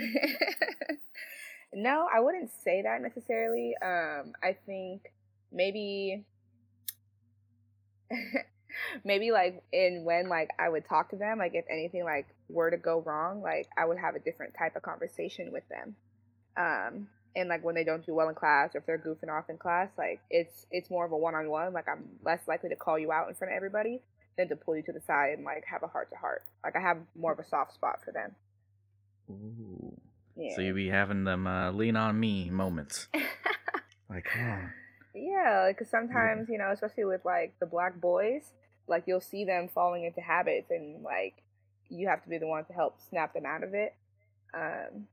no, 1.73 2.07
I 2.13 2.19
wouldn't 2.19 2.49
say 2.63 2.81
that 2.83 3.01
necessarily. 3.01 3.73
Um, 3.81 4.33
I 4.41 4.55
think 4.65 5.11
maybe, 5.51 6.23
maybe 9.03 9.31
like 9.31 9.63
in 9.73 10.03
when 10.05 10.29
like 10.29 10.51
I 10.57 10.69
would 10.69 10.87
talk 10.87 11.09
to 11.09 11.17
them, 11.17 11.39
like 11.39 11.55
if 11.55 11.65
anything 11.69 12.03
like 12.03 12.27
were 12.47 12.71
to 12.71 12.77
go 12.77 13.01
wrong, 13.01 13.41
like 13.41 13.67
I 13.77 13.85
would 13.85 13.97
have 13.97 14.15
a 14.15 14.19
different 14.19 14.53
type 14.57 14.75
of 14.75 14.81
conversation 14.81 15.51
with 15.51 15.63
them. 15.67 15.95
Um, 16.57 17.07
and 17.35 17.49
like 17.49 17.63
when 17.63 17.75
they 17.75 17.83
don't 17.83 18.05
do 18.05 18.13
well 18.13 18.29
in 18.29 18.35
class 18.35 18.75
or 18.75 18.79
if 18.79 18.85
they're 18.85 18.97
goofing 18.97 19.29
off 19.29 19.49
in 19.49 19.57
class, 19.57 19.89
like 19.97 20.21
it's 20.29 20.65
it's 20.71 20.89
more 20.89 21.05
of 21.05 21.11
a 21.11 21.17
one 21.17 21.35
on 21.35 21.49
one. 21.49 21.73
Like 21.73 21.87
I'm 21.87 22.05
less 22.23 22.47
likely 22.47 22.69
to 22.69 22.75
call 22.75 22.97
you 22.97 23.11
out 23.11 23.27
in 23.27 23.35
front 23.35 23.51
of 23.51 23.57
everybody 23.57 24.01
than 24.37 24.49
to 24.49 24.55
pull 24.55 24.75
you 24.75 24.83
to 24.83 24.91
the 24.91 25.01
side 25.01 25.33
and 25.35 25.43
like 25.43 25.63
have 25.65 25.83
a 25.83 25.87
heart 25.87 26.09
to 26.11 26.17
heart. 26.17 26.43
Like 26.63 26.75
I 26.75 26.81
have 26.81 26.97
more 27.15 27.31
of 27.31 27.39
a 27.39 27.45
soft 27.45 27.73
spot 27.73 27.99
for 28.03 28.11
them. 28.11 28.35
Ooh. 29.29 29.97
Yeah. 30.37 30.55
So 30.55 30.61
you 30.61 30.73
be 30.73 30.89
having 30.89 31.23
them 31.23 31.47
uh, 31.47 31.71
lean 31.71 31.95
on 31.95 32.19
me 32.19 32.49
moments. 32.49 33.07
like, 34.09 34.25
come 34.25 34.49
on. 34.49 34.71
Yeah, 35.13 35.69
because 35.69 35.89
sometimes 35.89 36.49
you 36.49 36.57
know, 36.57 36.71
especially 36.71 37.05
with 37.05 37.23
like 37.23 37.55
the 37.59 37.65
black 37.65 37.99
boys, 37.99 38.51
like 38.87 39.03
you'll 39.07 39.21
see 39.21 39.45
them 39.45 39.69
falling 39.73 40.03
into 40.03 40.19
habits, 40.19 40.69
and 40.69 41.03
like 41.03 41.41
you 41.89 42.07
have 42.09 42.21
to 42.23 42.29
be 42.29 42.37
the 42.37 42.47
one 42.47 42.65
to 42.65 42.73
help 42.73 42.99
snap 43.09 43.33
them 43.33 43.45
out 43.45 43.63
of 43.63 43.73
it, 43.73 43.95
um, 44.53 45.07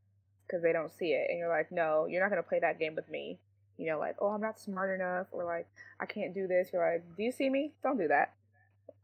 because 0.53 0.63
they 0.63 0.73
don't 0.73 0.93
see 0.93 1.13
it, 1.13 1.29
and 1.31 1.39
you're 1.39 1.49
like, 1.49 1.73
no, 1.73 2.07
you're 2.07 2.21
not 2.23 2.29
gonna 2.29 2.43
play 2.43 2.61
that 2.61 2.79
game 2.79 2.95
with 2.95 3.09
me. 3.09 3.39
You 3.79 3.87
know, 3.87 3.99
like, 3.99 4.17
oh, 4.21 4.29
I'm 4.29 4.41
not 4.43 4.61
smart 4.61 4.95
enough, 4.95 5.29
or 5.33 5.45
like, 5.45 5.67
I 5.99 6.05
can't 6.05 6.35
do 6.35 6.47
this. 6.47 6.69
You're 6.73 6.87
like, 6.87 7.05
do 7.17 7.23
you 7.23 7.33
see 7.33 7.49
me? 7.49 7.73
Don't 7.83 7.99
do 7.99 8.09
that. 8.09 8.35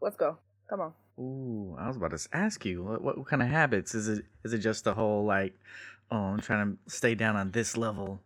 Let's 0.00 0.16
go. 0.16 0.36
Come 0.68 0.80
on. 0.80 0.92
Ooh, 1.18 1.74
I 1.78 1.88
was 1.88 1.96
about 1.96 2.16
to 2.16 2.28
ask 2.32 2.64
you 2.64 2.84
what, 2.84 3.02
what, 3.02 3.18
what 3.18 3.26
kind 3.26 3.42
of 3.42 3.48
habits 3.48 3.94
is 3.94 4.08
it? 4.08 4.24
Is 4.44 4.52
it 4.52 4.58
just 4.58 4.84
the 4.84 4.94
whole 4.94 5.24
like, 5.24 5.58
oh, 6.10 6.16
I'm 6.16 6.40
trying 6.40 6.76
to 6.76 6.90
stay 6.94 7.14
down 7.14 7.34
on 7.34 7.50
this 7.50 7.76
level 7.76 8.20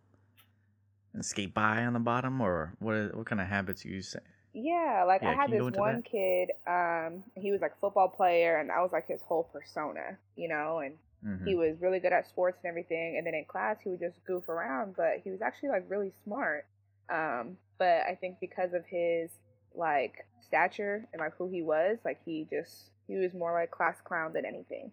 and 1.13 1.25
skate 1.25 1.53
by 1.53 1.85
on 1.85 1.93
the 1.93 1.99
bottom, 1.99 2.41
or 2.41 2.73
what? 2.79 3.15
What 3.15 3.25
kind 3.25 3.39
of 3.41 3.47
habits 3.47 3.85
you 3.85 4.01
say? 4.01 4.19
Yeah, 4.53 5.05
like 5.07 5.23
Yeah, 5.23 5.29
I 5.29 5.33
had 5.33 5.45
can 5.47 5.53
you 5.53 5.59
go 5.59 5.69
this 5.71 5.79
one 5.79 5.95
that? 5.95 6.05
kid. 6.05 6.51
Um, 6.67 7.23
he 7.35 7.51
was 7.51 7.61
like 7.61 7.71
a 7.71 7.79
football 7.79 8.09
player, 8.09 8.59
and 8.59 8.69
that 8.69 8.79
was 8.81 8.91
like 8.91 9.07
his 9.07 9.21
whole 9.21 9.43
persona, 9.45 10.17
you 10.35 10.47
know. 10.47 10.79
And 10.79 10.95
Mhm. 11.23 11.47
he 11.47 11.55
was 11.55 11.81
really 11.81 11.99
good 11.99 12.13
at 12.13 12.27
sports 12.27 12.59
and 12.63 12.69
everything. 12.69 13.17
And 13.17 13.25
then 13.25 13.33
in 13.33 13.45
class, 13.45 13.77
he 13.81 13.89
would 13.89 13.99
just 13.99 14.23
goof 14.25 14.49
around, 14.49 14.95
but 14.95 15.19
he 15.23 15.31
was 15.31 15.41
actually 15.41 15.69
like 15.69 15.85
really 15.89 16.11
smart. 16.23 16.65
Um, 17.09 17.57
but 17.77 18.03
I 18.07 18.15
think 18.19 18.39
because 18.39 18.73
of 18.73 18.85
his 18.85 19.31
like 19.75 20.25
stature 20.41 21.07
and 21.13 21.19
like 21.19 21.35
who 21.37 21.49
he 21.49 21.61
was, 21.61 21.97
like 22.05 22.19
he 22.25 22.47
just 22.49 22.91
he 23.07 23.15
was 23.15 23.33
more 23.33 23.53
like 23.53 23.71
class 23.71 23.99
clown 24.01 24.33
than 24.33 24.45
anything. 24.45 24.91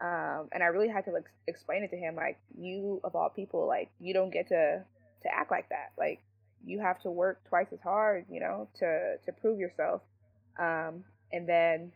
Um, 0.00 0.48
and 0.52 0.62
I 0.62 0.66
really 0.66 0.88
had 0.88 1.04
to 1.06 1.10
like 1.12 1.30
explain 1.46 1.82
it 1.84 1.90
to 1.90 1.96
him, 1.96 2.16
like 2.16 2.38
you 2.58 3.00
of 3.04 3.14
all 3.16 3.28
people, 3.28 3.66
like 3.66 3.90
you 4.00 4.12
don't 4.14 4.30
get 4.30 4.48
to 4.48 4.84
to 5.22 5.34
act 5.34 5.50
like 5.50 5.68
that. 5.70 5.92
Like 5.98 6.20
you 6.64 6.80
have 6.80 7.00
to 7.02 7.10
work 7.10 7.40
twice 7.48 7.68
as 7.72 7.80
hard, 7.80 8.26
you 8.30 8.40
know, 8.40 8.68
to 8.78 9.16
to 9.24 9.32
prove 9.32 9.58
yourself. 9.58 10.02
Um, 10.58 11.04
and 11.32 11.48
then 11.48 11.92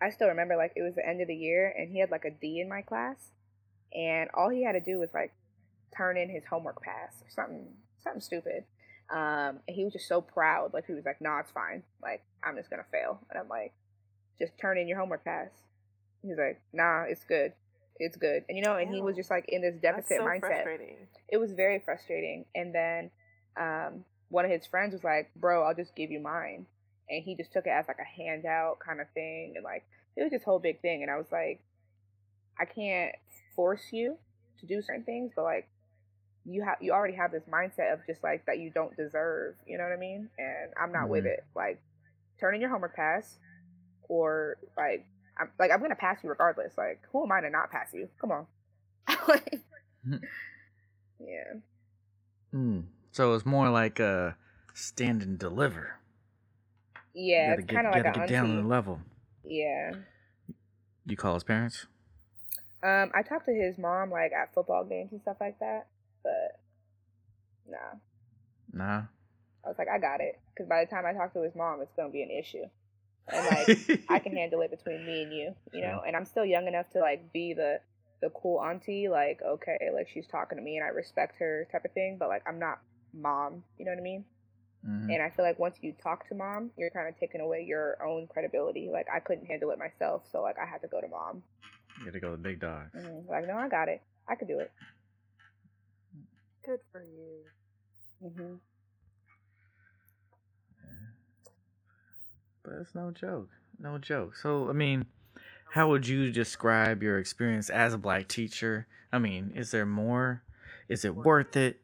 I 0.00 0.10
still 0.10 0.28
remember 0.28 0.56
like 0.56 0.72
it 0.76 0.82
was 0.82 0.94
the 0.94 1.06
end 1.06 1.20
of 1.20 1.28
the 1.28 1.34
year 1.36 1.74
and 1.76 1.90
he 1.90 2.00
had 2.00 2.10
like 2.10 2.24
a 2.24 2.30
D 2.30 2.60
in 2.60 2.68
my 2.68 2.82
class, 2.82 3.30
and 3.94 4.28
all 4.34 4.48
he 4.50 4.64
had 4.64 4.72
to 4.72 4.80
do 4.80 4.98
was 4.98 5.10
like 5.14 5.32
turn 5.96 6.16
in 6.16 6.28
his 6.28 6.44
homework 6.44 6.82
pass 6.82 7.22
or 7.22 7.30
something 7.30 7.66
something 8.02 8.20
stupid. 8.20 8.64
Um, 9.10 9.60
and 9.68 9.76
he 9.76 9.84
was 9.84 9.92
just 9.92 10.08
so 10.08 10.20
proud, 10.20 10.72
like 10.72 10.86
he 10.86 10.94
was 10.94 11.04
like, 11.04 11.20
"Nah, 11.20 11.40
it's 11.40 11.50
fine. 11.50 11.82
Like 12.02 12.22
I'm 12.42 12.56
just 12.56 12.70
gonna 12.70 12.84
fail." 12.90 13.20
And 13.30 13.38
I'm 13.38 13.48
like, 13.48 13.72
"Just 14.38 14.58
turn 14.58 14.78
in 14.78 14.88
your 14.88 14.98
homework 14.98 15.24
pass." 15.24 15.50
He's 16.22 16.38
like, 16.38 16.60
"Nah, 16.72 17.02
it's 17.02 17.24
good, 17.24 17.52
it's 17.98 18.16
good." 18.16 18.44
And 18.48 18.56
you 18.56 18.64
know, 18.64 18.76
and 18.76 18.92
he 18.92 19.02
was 19.02 19.14
just 19.14 19.30
like 19.30 19.44
in 19.48 19.60
this 19.62 19.74
That's 19.82 20.08
deficit 20.08 20.18
so 20.18 20.24
mindset 20.24 20.40
frustrating. 20.40 20.96
it 21.28 21.36
was 21.36 21.52
very 21.52 21.80
frustrating. 21.80 22.46
And 22.54 22.74
then 22.74 23.10
um, 23.58 24.04
one 24.30 24.44
of 24.46 24.50
his 24.50 24.66
friends 24.66 24.94
was 24.94 25.04
like, 25.04 25.30
"Bro, 25.36 25.64
I'll 25.64 25.74
just 25.74 25.94
give 25.94 26.10
you 26.10 26.20
mine," 26.20 26.66
and 27.08 27.22
he 27.22 27.34
just 27.36 27.52
took 27.52 27.66
it 27.66 27.70
as 27.70 27.86
like 27.88 27.98
a 27.98 28.04
handout 28.22 28.78
kind 28.78 29.00
of 29.00 29.06
thing, 29.14 29.54
and 29.56 29.64
like 29.64 29.84
it 30.16 30.22
was 30.22 30.30
this 30.30 30.42
whole 30.44 30.58
big 30.58 30.80
thing. 30.80 31.02
And 31.02 31.10
I 31.10 31.16
was 31.16 31.30
like, 31.32 31.60
I 32.58 32.64
can't 32.64 33.14
force 33.56 33.92
you 33.92 34.16
to 34.60 34.66
do 34.66 34.82
certain 34.82 35.04
things, 35.04 35.32
but 35.34 35.42
like 35.42 35.68
you 36.46 36.62
have 36.62 36.76
you 36.80 36.92
already 36.92 37.14
have 37.14 37.32
this 37.32 37.44
mindset 37.50 37.92
of 37.92 38.00
just 38.06 38.22
like 38.22 38.46
that 38.46 38.58
you 38.58 38.70
don't 38.70 38.96
deserve. 38.96 39.54
You 39.66 39.78
know 39.78 39.84
what 39.84 39.92
I 39.92 39.96
mean? 39.96 40.28
And 40.38 40.72
I'm 40.80 40.92
not 40.92 41.08
with 41.08 41.24
Mhm. 41.24 41.28
it. 41.28 41.44
Like 41.54 41.80
turn 42.38 42.54
in 42.54 42.60
your 42.60 42.70
homework 42.70 42.94
pass, 42.94 43.38
or 44.08 44.56
like 44.76 45.06
I'm 45.38 45.50
like 45.58 45.70
I'm 45.70 45.80
gonna 45.80 45.94
pass 45.96 46.22
you 46.22 46.28
regardless. 46.28 46.76
Like 46.76 47.00
who 47.12 47.24
am 47.24 47.32
I 47.32 47.40
to 47.40 47.50
not 47.50 47.70
pass 47.70 47.88
you? 47.92 48.08
Come 48.20 48.30
on. 48.32 48.46
Mhm. 50.06 50.22
yeah. 51.18 51.54
Hmm. 52.50 52.80
So 53.12 53.32
it's 53.34 53.46
more 53.46 53.70
like 53.70 53.98
a 54.00 54.36
stand 54.74 55.22
and 55.22 55.38
deliver. 55.38 55.98
Yeah, 57.14 57.42
you 57.42 57.50
gotta 57.50 57.60
it's 57.60 57.70
get, 57.70 57.74
kind 57.74 57.86
of 57.86 57.92
like 57.94 58.02
gotta 58.02 58.20
get 58.20 58.28
down 58.28 58.50
on 58.50 58.56
the 58.56 58.68
level. 58.68 59.00
Yeah. 59.44 59.92
You 61.06 61.16
call 61.16 61.34
his 61.34 61.44
parents? 61.44 61.86
Um, 62.82 63.10
I 63.14 63.22
talked 63.22 63.46
to 63.46 63.52
his 63.52 63.78
mom 63.78 64.10
like 64.10 64.32
at 64.32 64.52
football 64.52 64.84
games 64.84 65.12
and 65.12 65.20
stuff 65.20 65.36
like 65.40 65.58
that, 65.60 65.86
but 66.22 66.60
nah. 67.68 67.98
Nah. 68.72 69.02
I 69.64 69.68
was 69.68 69.76
like, 69.78 69.88
I 69.88 69.98
got 69.98 70.20
it, 70.20 70.38
because 70.52 70.68
by 70.68 70.84
the 70.84 70.90
time 70.90 71.04
I 71.06 71.12
talk 71.12 71.32
to 71.32 71.42
his 71.42 71.54
mom, 71.54 71.80
it's 71.80 71.94
gonna 71.96 72.10
be 72.10 72.22
an 72.22 72.30
issue, 72.30 72.64
and 73.28 73.46
like 73.46 74.02
I 74.10 74.18
can 74.18 74.36
handle 74.36 74.60
it 74.60 74.70
between 74.70 75.06
me 75.06 75.22
and 75.22 75.32
you, 75.32 75.54
you 75.72 75.80
know. 75.80 76.02
And 76.06 76.14
I'm 76.14 76.26
still 76.26 76.44
young 76.44 76.66
enough 76.66 76.90
to 76.90 77.00
like 77.00 77.32
be 77.32 77.54
the 77.54 77.80
the 78.20 78.30
cool 78.30 78.60
auntie, 78.60 79.08
like 79.08 79.40
okay, 79.42 79.78
like 79.94 80.08
she's 80.12 80.26
talking 80.26 80.58
to 80.58 80.64
me 80.64 80.76
and 80.76 80.84
I 80.84 80.88
respect 80.88 81.36
her 81.38 81.66
type 81.72 81.84
of 81.84 81.92
thing, 81.92 82.16
but 82.18 82.28
like 82.28 82.42
I'm 82.46 82.58
not 82.58 82.80
mom, 83.14 83.62
you 83.78 83.84
know 83.84 83.92
what 83.92 83.98
I 83.98 84.02
mean? 84.02 84.24
Mhm. 84.86 85.10
And 85.14 85.22
I 85.22 85.30
feel 85.30 85.44
like 85.44 85.58
once 85.58 85.76
you 85.80 85.92
talk 86.02 86.28
to 86.28 86.34
mom, 86.34 86.70
you're 86.76 86.90
kind 86.90 87.08
of 87.08 87.18
taking 87.18 87.40
away 87.40 87.62
your 87.62 88.02
own 88.06 88.26
credibility. 88.26 88.90
Like 88.90 89.06
I 89.12 89.20
couldn't 89.20 89.46
handle 89.46 89.70
it 89.70 89.78
myself, 89.78 90.24
so 90.30 90.42
like 90.42 90.58
I 90.58 90.66
had 90.66 90.82
to 90.82 90.88
go 90.88 91.00
to 91.00 91.08
mom. 91.08 91.42
You 91.98 92.06
gotta 92.06 92.20
go 92.20 92.30
to 92.30 92.36
the 92.36 92.42
big 92.42 92.60
dog. 92.60 92.90
hmm 92.92 93.28
Like 93.28 93.46
no, 93.46 93.56
I 93.56 93.68
got 93.68 93.88
it. 93.88 94.02
I 94.28 94.34
could 94.34 94.48
do 94.48 94.58
it. 94.60 94.70
Good 96.64 96.80
for 96.92 97.02
you. 97.02 98.28
hmm 98.28 98.54
But 102.62 102.74
it's 102.80 102.94
no 102.94 103.10
joke. 103.10 103.50
No 103.78 103.98
joke. 103.98 104.36
So, 104.36 104.70
I 104.70 104.72
mean, 104.72 105.04
how 105.72 105.88
would 105.90 106.06
you 106.06 106.30
describe 106.32 107.02
your 107.02 107.18
experience 107.18 107.68
as 107.68 107.92
a 107.92 107.98
black 107.98 108.28
teacher? 108.28 108.86
I 109.12 109.18
mean, 109.18 109.52
is 109.54 109.70
there 109.70 109.84
more? 109.84 110.42
Is 110.88 111.04
it 111.04 111.14
worth 111.14 111.56
it? 111.56 111.80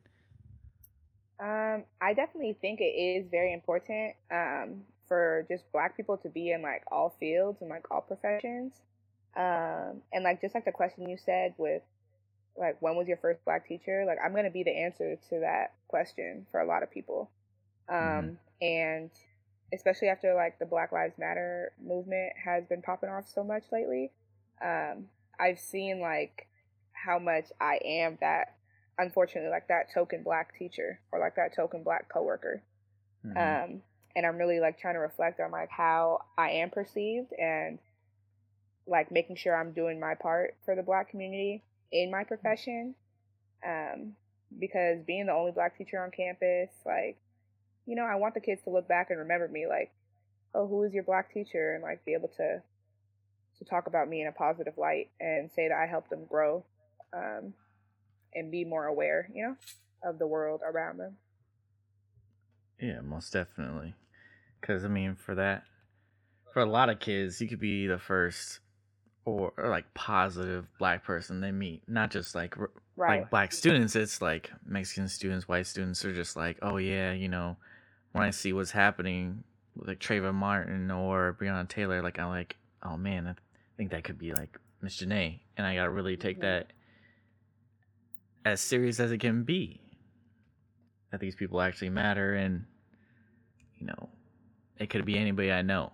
Um, 1.41 1.85
I 2.01 2.13
definitely 2.15 2.57
think 2.61 2.81
it 2.81 2.85
is 2.85 3.27
very 3.31 3.53
important 3.53 4.15
um, 4.31 4.83
for 5.09 5.47
just 5.49 5.71
black 5.73 5.97
people 5.97 6.19
to 6.19 6.29
be 6.29 6.53
in 6.53 6.63
like 6.63 6.83
all 6.93 7.17
fields 7.19 7.61
and 7.63 7.71
like 7.71 7.91
all 7.91 8.03
professions. 8.03 8.75
Um, 9.37 10.03
and 10.13 10.25
like 10.25 10.41
just 10.41 10.55
like 10.55 10.65
the 10.65 10.73
question 10.73 11.09
you 11.09 11.17
said 11.17 11.55
with 11.57 11.83
like 12.57 12.77
when 12.83 12.97
was 12.97 13.09
your 13.09 13.17
first 13.17 13.45
black 13.45 13.67
teacher? 13.67 14.05
Like 14.07 14.19
I'm 14.25 14.35
gonna 14.35 14.51
be 14.51 14.65
the 14.65 14.77
answer 14.77 15.17
to 15.31 15.41
that 15.41 15.73
question 15.89 16.47
for 16.51 16.61
a 16.61 16.67
lot 16.67 16.83
of 16.83 16.91
people. 16.91 17.31
Um, 17.89 17.97
Mhm. 17.99 18.39
and 18.61 19.11
especially 19.73 20.09
after 20.09 20.35
like 20.35 20.59
the 20.59 20.67
Black 20.67 20.93
Lives 20.93 21.19
Matter 21.19 21.73
movement 21.83 22.33
has 22.45 22.67
been 22.67 22.83
popping 22.83 23.09
off 23.11 23.29
so 23.29 23.43
much 23.45 23.65
lately, 23.73 24.13
um, 24.63 25.09
I've 25.39 25.59
seen 25.59 26.01
like 26.01 26.49
how 26.93 27.19
much 27.19 27.47
I 27.61 27.81
am 27.85 28.19
that 28.21 28.57
unfortunately 29.01 29.51
like 29.51 29.69
that 29.69 29.93
token 29.93 30.23
black 30.23 30.57
teacher 30.59 31.01
or 31.13 31.19
like 31.19 31.37
that 31.37 31.55
token 31.55 31.83
black 31.83 32.09
coworker. 32.09 32.63
Mhm. 33.25 33.37
Um, 33.37 33.83
and 34.15 34.27
I'm 34.27 34.37
really 34.37 34.61
like 34.61 34.79
trying 34.79 34.95
to 34.95 35.01
reflect 35.01 35.41
on 35.41 35.51
like 35.51 35.71
how 35.71 36.23
I 36.37 36.51
am 36.51 36.71
perceived 36.71 37.33
and 37.33 37.79
like 38.87 39.11
making 39.11 39.37
sure 39.37 39.57
I'm 39.57 39.73
doing 39.73 40.01
my 40.01 40.15
part 40.15 40.57
for 40.65 40.75
the 40.75 40.83
black 40.83 41.11
community 41.11 41.63
in 41.93 42.11
my 42.11 42.25
profession. 42.25 42.95
Um, 43.65 44.17
because 44.59 45.01
being 45.03 45.27
the 45.27 45.33
only 45.33 45.53
black 45.53 45.79
teacher 45.79 46.03
on 46.03 46.11
campus, 46.11 46.71
like, 46.85 47.17
you 47.87 47.95
know, 47.95 48.05
I 48.05 48.17
want 48.17 48.35
the 48.35 48.41
kids 48.41 48.63
to 48.65 48.71
look 48.71 48.89
back 48.89 49.11
and 49.11 49.19
remember 49.19 49.47
me 49.49 49.67
like, 49.67 49.93
oh, 50.55 50.67
who 50.67 50.83
is 50.83 50.93
your 50.93 51.05
black 51.05 51.33
teacher? 51.33 51.75
And 51.75 51.83
like 51.83 52.05
be 52.05 52.15
able 52.15 52.29
to 52.37 52.63
to 53.59 53.65
talk 53.65 53.87
about 53.87 54.09
me 54.09 54.23
in 54.23 54.27
a 54.27 54.33
positive 54.33 54.77
light 54.79 55.11
and 55.21 55.51
say 55.55 55.69
that 55.69 55.79
I 55.79 55.87
helped 55.87 56.11
them 56.11 56.25
grow 56.25 56.65
um, 57.13 57.55
and 58.35 58.51
be 58.51 58.65
more 58.65 58.87
aware, 58.87 59.29
you 59.35 59.43
know, 59.47 59.57
of 60.03 60.19
the 60.19 60.27
world 60.27 60.61
around 60.65 60.99
them. 60.99 61.17
yeah, 62.81 63.01
most 63.01 63.33
definitely. 63.33 63.95
Because, 64.61 64.85
I 64.85 64.89
mean, 64.89 65.15
for 65.15 65.35
that, 65.35 65.65
for 66.53 66.61
a 66.61 66.67
lot 66.67 66.89
of 66.89 66.99
kids, 67.01 67.41
you 67.41 67.49
could 67.49 67.61
be 67.61 67.87
the 67.87 67.99
first 67.99 68.61
or, 69.25 69.53
or 69.57 69.69
like 69.69 69.93
positive 69.95 70.67
black 70.79 71.05
person 71.05 71.41
they 71.41 71.53
meet, 71.53 71.83
not 71.89 72.11
just 72.11 72.35
like 72.35 72.57
Right. 72.97 73.21
like 73.21 73.31
black 73.31 73.53
students. 73.53 73.97
It's 73.97 74.21
like 74.21 74.51
Mexican 74.67 75.09
students, 75.09 75.49
white 75.49 75.67
students 75.67 76.05
are 76.05 76.15
just 76.15 76.37
like, 76.37 76.59
oh 76.63 76.77
yeah, 76.77 77.13
you 77.13 77.29
know, 77.29 77.57
when 78.13 78.25
I 78.25 78.31
see 78.31 78.53
what's 78.53 78.71
happening 78.73 79.45
like 79.77 80.01
Trayvon 80.01 80.35
Martin 80.35 80.91
or 80.91 81.37
Breonna 81.41 81.69
Taylor, 81.69 82.03
like 82.03 82.19
I'm 82.19 82.29
like, 82.29 82.57
oh 82.83 82.97
man, 82.97 83.27
I 83.27 83.35
think 83.77 83.91
that 83.93 84.05
could 84.05 84.19
be 84.19 84.33
like 84.33 84.59
Miss 84.83 84.97
Jenee, 84.97 85.43
and 85.57 85.67
I 85.67 85.75
gotta 85.77 85.91
really 85.91 86.17
take 86.17 86.39
Mhm. 86.39 86.41
that 86.43 86.73
as 88.45 88.61
serious 88.61 89.01
as 89.01 89.13
it 89.13 89.19
can 89.19 89.45
be. 89.45 89.81
That 91.11 91.21
these 91.21 91.35
people 91.35 91.61
actually 91.61 91.91
matter, 91.91 92.35
and 92.35 92.65
you 93.79 93.87
know, 93.87 94.09
it 94.79 94.91
could 94.91 95.05
be 95.05 95.19
anybody 95.19 95.51
I 95.51 95.63
know. 95.63 95.93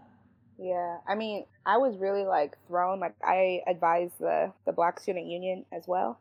Yeah, 0.59 0.99
I 1.07 1.15
mean, 1.15 1.45
I 1.65 1.79
was 1.79 1.97
really 1.99 2.25
like 2.25 2.57
thrown. 2.67 3.01
Like, 3.01 3.15
I 3.23 3.61
advised 3.67 4.19
the 4.19 4.53
the 4.67 4.73
Black 4.73 5.01
Student 5.01 5.27
Union 5.27 5.65
as 5.73 5.85
well, 5.87 6.21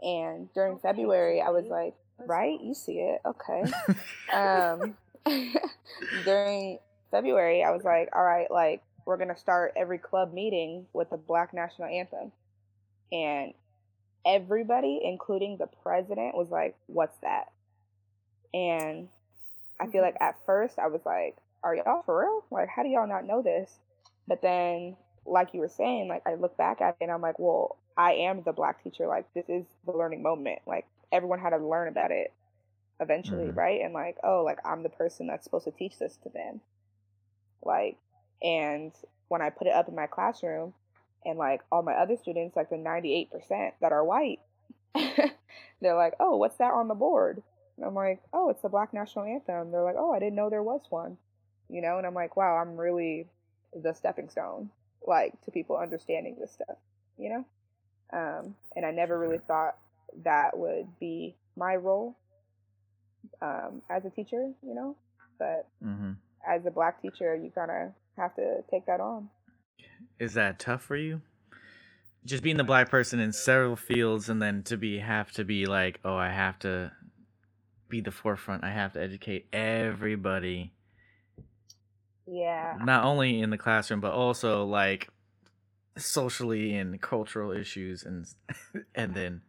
and 0.00 0.52
during 0.54 0.78
February, 0.78 1.40
I 1.40 1.50
was 1.50 1.66
like, 1.66 1.94
right, 2.18 2.60
you 2.60 2.74
see 2.74 2.98
it, 2.98 3.20
okay. 3.24 3.64
um, 4.32 4.96
during 6.24 6.78
February, 7.10 7.64
I 7.64 7.70
was 7.70 7.84
like, 7.84 8.08
all 8.14 8.24
right, 8.24 8.50
like 8.50 8.82
we're 9.04 9.16
gonna 9.16 9.36
start 9.36 9.72
every 9.76 9.98
club 9.98 10.32
meeting 10.32 10.86
with 10.92 11.10
the 11.10 11.16
Black 11.16 11.52
National 11.52 11.88
Anthem, 11.88 12.32
and 13.12 13.54
everybody, 14.26 15.00
including 15.04 15.58
the 15.58 15.68
president, 15.68 16.36
was 16.36 16.50
like, 16.50 16.76
"What's 16.88 17.18
that?" 17.20 17.52
And 18.54 19.08
I 19.80 19.86
feel 19.86 20.02
like 20.02 20.16
at 20.20 20.44
first 20.46 20.78
I 20.78 20.88
was 20.88 21.04
like, 21.06 21.36
"Are 21.62 21.74
y'all 21.74 22.02
for 22.02 22.20
real? 22.20 22.44
Like, 22.50 22.68
how 22.68 22.82
do 22.82 22.88
y'all 22.90 23.06
not 23.08 23.24
know 23.26 23.42
this?" 23.42 23.78
But 24.28 24.42
then, 24.42 24.96
like 25.26 25.54
you 25.54 25.60
were 25.60 25.68
saying, 25.68 26.08
like 26.08 26.22
I 26.26 26.34
look 26.34 26.56
back 26.56 26.80
at 26.82 26.96
it 27.00 27.04
and 27.04 27.12
I'm 27.12 27.22
like, 27.22 27.38
"Well, 27.38 27.76
I 27.96 28.14
am 28.14 28.42
the 28.42 28.52
black 28.52 28.82
teacher. 28.82 29.06
Like, 29.08 29.32
this 29.34 29.48
is 29.48 29.66
the 29.86 29.92
learning 29.92 30.22
moment. 30.22 30.60
Like, 30.66 30.86
everyone 31.12 31.40
had 31.40 31.50
to 31.50 31.58
learn 31.58 31.88
about 31.88 32.12
it." 32.12 32.32
eventually, 33.00 33.50
Mhm. 33.50 33.56
right? 33.56 33.80
And 33.82 33.94
like, 33.94 34.16
oh, 34.24 34.42
like 34.44 34.58
I'm 34.64 34.82
the 34.82 34.88
person 34.90 35.26
that's 35.26 35.44
supposed 35.44 35.66
to 35.66 35.72
teach 35.72 35.98
this 35.98 36.16
to 36.18 36.30
them. 36.30 36.60
Like, 37.62 37.98
and 38.42 38.92
when 39.28 39.42
I 39.42 39.50
put 39.50 39.66
it 39.66 39.72
up 39.74 39.88
in 39.88 39.94
my 39.94 40.06
classroom, 40.06 40.74
and 41.24 41.38
like 41.38 41.62
all 41.70 41.82
my 41.82 41.94
other 41.94 42.16
students, 42.16 42.56
like 42.56 42.70
the 42.70 42.76
98% 42.76 43.28
that 43.80 43.92
are 43.92 44.04
white, 44.04 44.40
they're 44.94 45.96
like, 45.96 46.14
oh, 46.20 46.36
what's 46.36 46.56
that 46.56 46.72
on 46.72 46.88
the 46.88 46.94
board? 46.94 47.42
And 47.76 47.86
I'm 47.86 47.94
like, 47.94 48.20
oh, 48.32 48.48
it's 48.50 48.62
the 48.62 48.68
Black 48.68 48.94
National 48.94 49.24
Anthem. 49.24 49.70
They're 49.70 49.82
like, 49.82 49.96
oh, 49.98 50.12
I 50.12 50.18
didn't 50.18 50.36
know 50.36 50.48
there 50.50 50.62
was 50.62 50.82
one. 50.90 51.18
You 51.68 51.82
know, 51.82 51.98
and 51.98 52.06
I'm 52.06 52.14
like, 52.14 52.36
wow, 52.36 52.56
I'm 52.56 52.76
really 52.76 53.26
the 53.74 53.92
stepping 53.92 54.28
stone, 54.28 54.70
like 55.06 55.32
to 55.44 55.50
people 55.50 55.76
understanding 55.76 56.36
this 56.40 56.52
stuff, 56.52 56.76
you 57.18 57.28
know? 57.28 57.44
Um, 58.12 58.54
and 58.76 58.86
I 58.86 58.92
never 58.92 59.18
really 59.18 59.40
thought 59.48 59.76
that 60.24 60.56
would 60.56 60.86
be 61.00 61.34
my 61.56 61.74
role 61.76 62.16
um, 63.42 63.82
as 63.90 64.04
a 64.04 64.10
teacher, 64.10 64.52
you 64.62 64.74
know. 64.74 64.96
But 65.38 65.66
hmm 65.82 66.12
as 66.46 66.64
a 66.64 66.70
black 66.70 67.02
teacher, 67.02 67.34
you 67.34 67.50
kind 67.50 67.70
of 67.70 67.92
have 68.16 68.34
to 68.36 68.62
take 68.70 68.86
that 68.86 69.00
on. 69.00 69.28
Is 70.18 70.34
that 70.34 70.58
tough 70.58 70.82
for 70.82 70.96
you? 70.96 71.20
Just 72.24 72.42
being 72.42 72.56
the 72.56 72.64
black 72.64 72.90
person 72.90 73.20
in 73.20 73.32
several 73.32 73.76
fields, 73.76 74.28
and 74.28 74.42
then 74.42 74.62
to 74.64 74.76
be 74.76 74.98
have 74.98 75.30
to 75.32 75.44
be 75.44 75.66
like, 75.66 76.00
oh, 76.04 76.16
I 76.16 76.30
have 76.30 76.58
to 76.60 76.90
be 77.88 78.00
the 78.00 78.10
forefront. 78.10 78.64
I 78.64 78.70
have 78.70 78.94
to 78.94 79.02
educate 79.02 79.46
everybody, 79.52 80.72
Yeah. 82.26 82.78
not 82.82 83.04
only 83.04 83.40
in 83.40 83.50
the 83.50 83.58
classroom 83.58 84.00
but 84.00 84.12
also 84.12 84.64
like 84.64 85.08
socially 85.96 86.74
and 86.74 87.00
cultural 87.00 87.52
issues, 87.52 88.02
and 88.02 88.26
and 88.94 89.14
then 89.14 89.42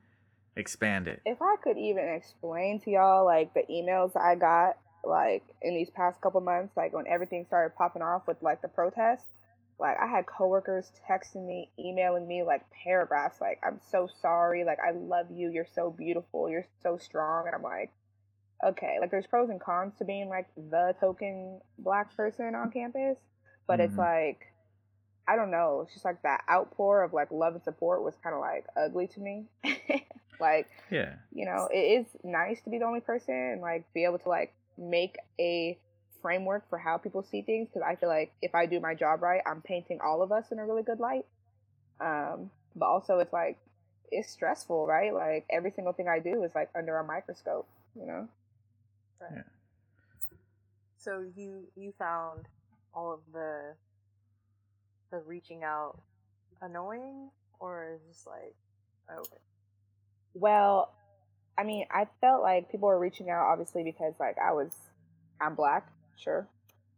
expand 0.55 1.07
it. 1.07 1.21
If 1.25 1.41
I 1.41 1.55
could 1.63 1.77
even 1.77 2.07
explain 2.09 2.79
to 2.81 2.91
y'all 2.91 3.25
like 3.25 3.53
the 3.53 3.63
emails 3.71 4.15
I 4.15 4.35
got 4.35 4.77
like 5.03 5.43
in 5.61 5.73
these 5.73 5.89
past 5.89 6.21
couple 6.21 6.41
months, 6.41 6.75
like 6.77 6.93
when 6.93 7.07
everything 7.07 7.45
started 7.47 7.75
popping 7.75 8.01
off 8.03 8.27
with 8.27 8.37
like 8.43 8.61
the 8.61 8.67
protests, 8.67 9.25
like 9.79 9.97
I 10.01 10.07
had 10.07 10.25
coworkers 10.25 10.91
texting 11.07 11.45
me, 11.45 11.69
emailing 11.79 12.27
me 12.27 12.43
like 12.43 12.63
paragraphs 12.71 13.39
like 13.41 13.59
I'm 13.65 13.79
so 13.91 14.07
sorry, 14.21 14.63
like 14.63 14.79
I 14.79 14.91
love 14.91 15.27
you, 15.31 15.49
you're 15.51 15.67
so 15.73 15.91
beautiful, 15.91 16.49
you're 16.49 16.67
so 16.81 16.97
strong 16.97 17.45
and 17.47 17.55
I'm 17.55 17.63
like 17.63 17.91
okay, 18.65 18.97
like 18.99 19.11
there's 19.11 19.27
pros 19.27 19.49
and 19.51 19.61
cons 19.61 19.93
to 19.99 20.03
being 20.05 20.29
like 20.29 20.47
the 20.55 20.95
token 20.99 21.61
black 21.77 22.15
person 22.17 22.55
on 22.55 22.71
campus, 22.71 23.17
but 23.67 23.79
it's 23.79 23.95
Mhm. 23.95 23.99
like 23.99 24.53
I 25.27 25.35
don't 25.35 25.51
know, 25.51 25.81
it's 25.81 25.93
just 25.93 26.05
like 26.05 26.21
that 26.23 26.43
outpour 26.49 27.03
of 27.03 27.13
like 27.13 27.31
love 27.31 27.53
and 27.53 27.63
support 27.63 28.01
was 28.03 28.15
kind 28.23 28.33
of 28.33 28.41
like 28.41 28.65
ugly 28.75 29.07
to 29.07 29.19
me. 29.19 29.45
like 30.39 30.69
Yeah. 30.89 31.15
you 31.31 31.45
know, 31.45 31.67
it 31.71 31.77
is 31.77 32.07
nice 32.23 32.61
to 32.63 32.69
be 32.69 32.79
the 32.79 32.85
only 32.85 33.01
person 33.01 33.35
and 33.35 33.61
like 33.61 33.85
be 33.93 34.05
able 34.05 34.19
to 34.19 34.29
like 34.29 34.53
make 34.77 35.17
a 35.39 35.77
framework 36.21 36.69
for 36.69 36.77
how 36.77 36.97
people 36.97 37.23
see 37.23 37.41
things 37.41 37.67
because 37.67 37.87
I 37.87 37.95
feel 37.95 38.09
like 38.09 38.31
if 38.41 38.55
I 38.55 38.65
do 38.65 38.79
my 38.79 38.93
job 38.93 39.21
right, 39.21 39.41
I'm 39.45 39.61
painting 39.61 39.99
all 40.03 40.21
of 40.21 40.31
us 40.31 40.51
in 40.51 40.59
a 40.59 40.65
really 40.65 40.83
good 40.83 40.99
light. 40.99 41.25
Um, 41.99 42.51
but 42.75 42.85
also 42.85 43.19
it's 43.19 43.33
like 43.33 43.57
it's 44.11 44.31
stressful, 44.31 44.85
right? 44.85 45.13
Like 45.13 45.45
every 45.49 45.71
single 45.71 45.93
thing 45.93 46.07
I 46.07 46.19
do 46.19 46.43
is 46.43 46.51
like 46.55 46.69
under 46.75 46.97
a 46.97 47.03
microscope, 47.03 47.67
you 47.99 48.05
know. 48.05 48.27
Right. 49.19 49.31
Yeah. 49.35 49.41
So 50.97 51.25
you 51.35 51.63
you 51.75 51.93
found 51.97 52.45
all 52.93 53.13
of 53.13 53.19
the 53.33 53.73
the 55.11 55.19
reaching 55.19 55.63
out 55.63 55.99
annoying, 56.61 57.29
or 57.59 57.93
is 57.95 58.01
just 58.09 58.27
like 58.27 58.55
okay? 59.11 59.41
Well, 60.33 60.93
I 61.57 61.63
mean, 61.63 61.85
I 61.89 62.07
felt 62.21 62.41
like 62.41 62.71
people 62.71 62.87
were 62.87 62.99
reaching 62.99 63.29
out 63.29 63.47
obviously 63.51 63.83
because 63.83 64.13
like 64.19 64.37
I 64.37 64.53
was 64.53 64.71
I'm 65.39 65.55
black, 65.55 65.87
sure. 66.17 66.47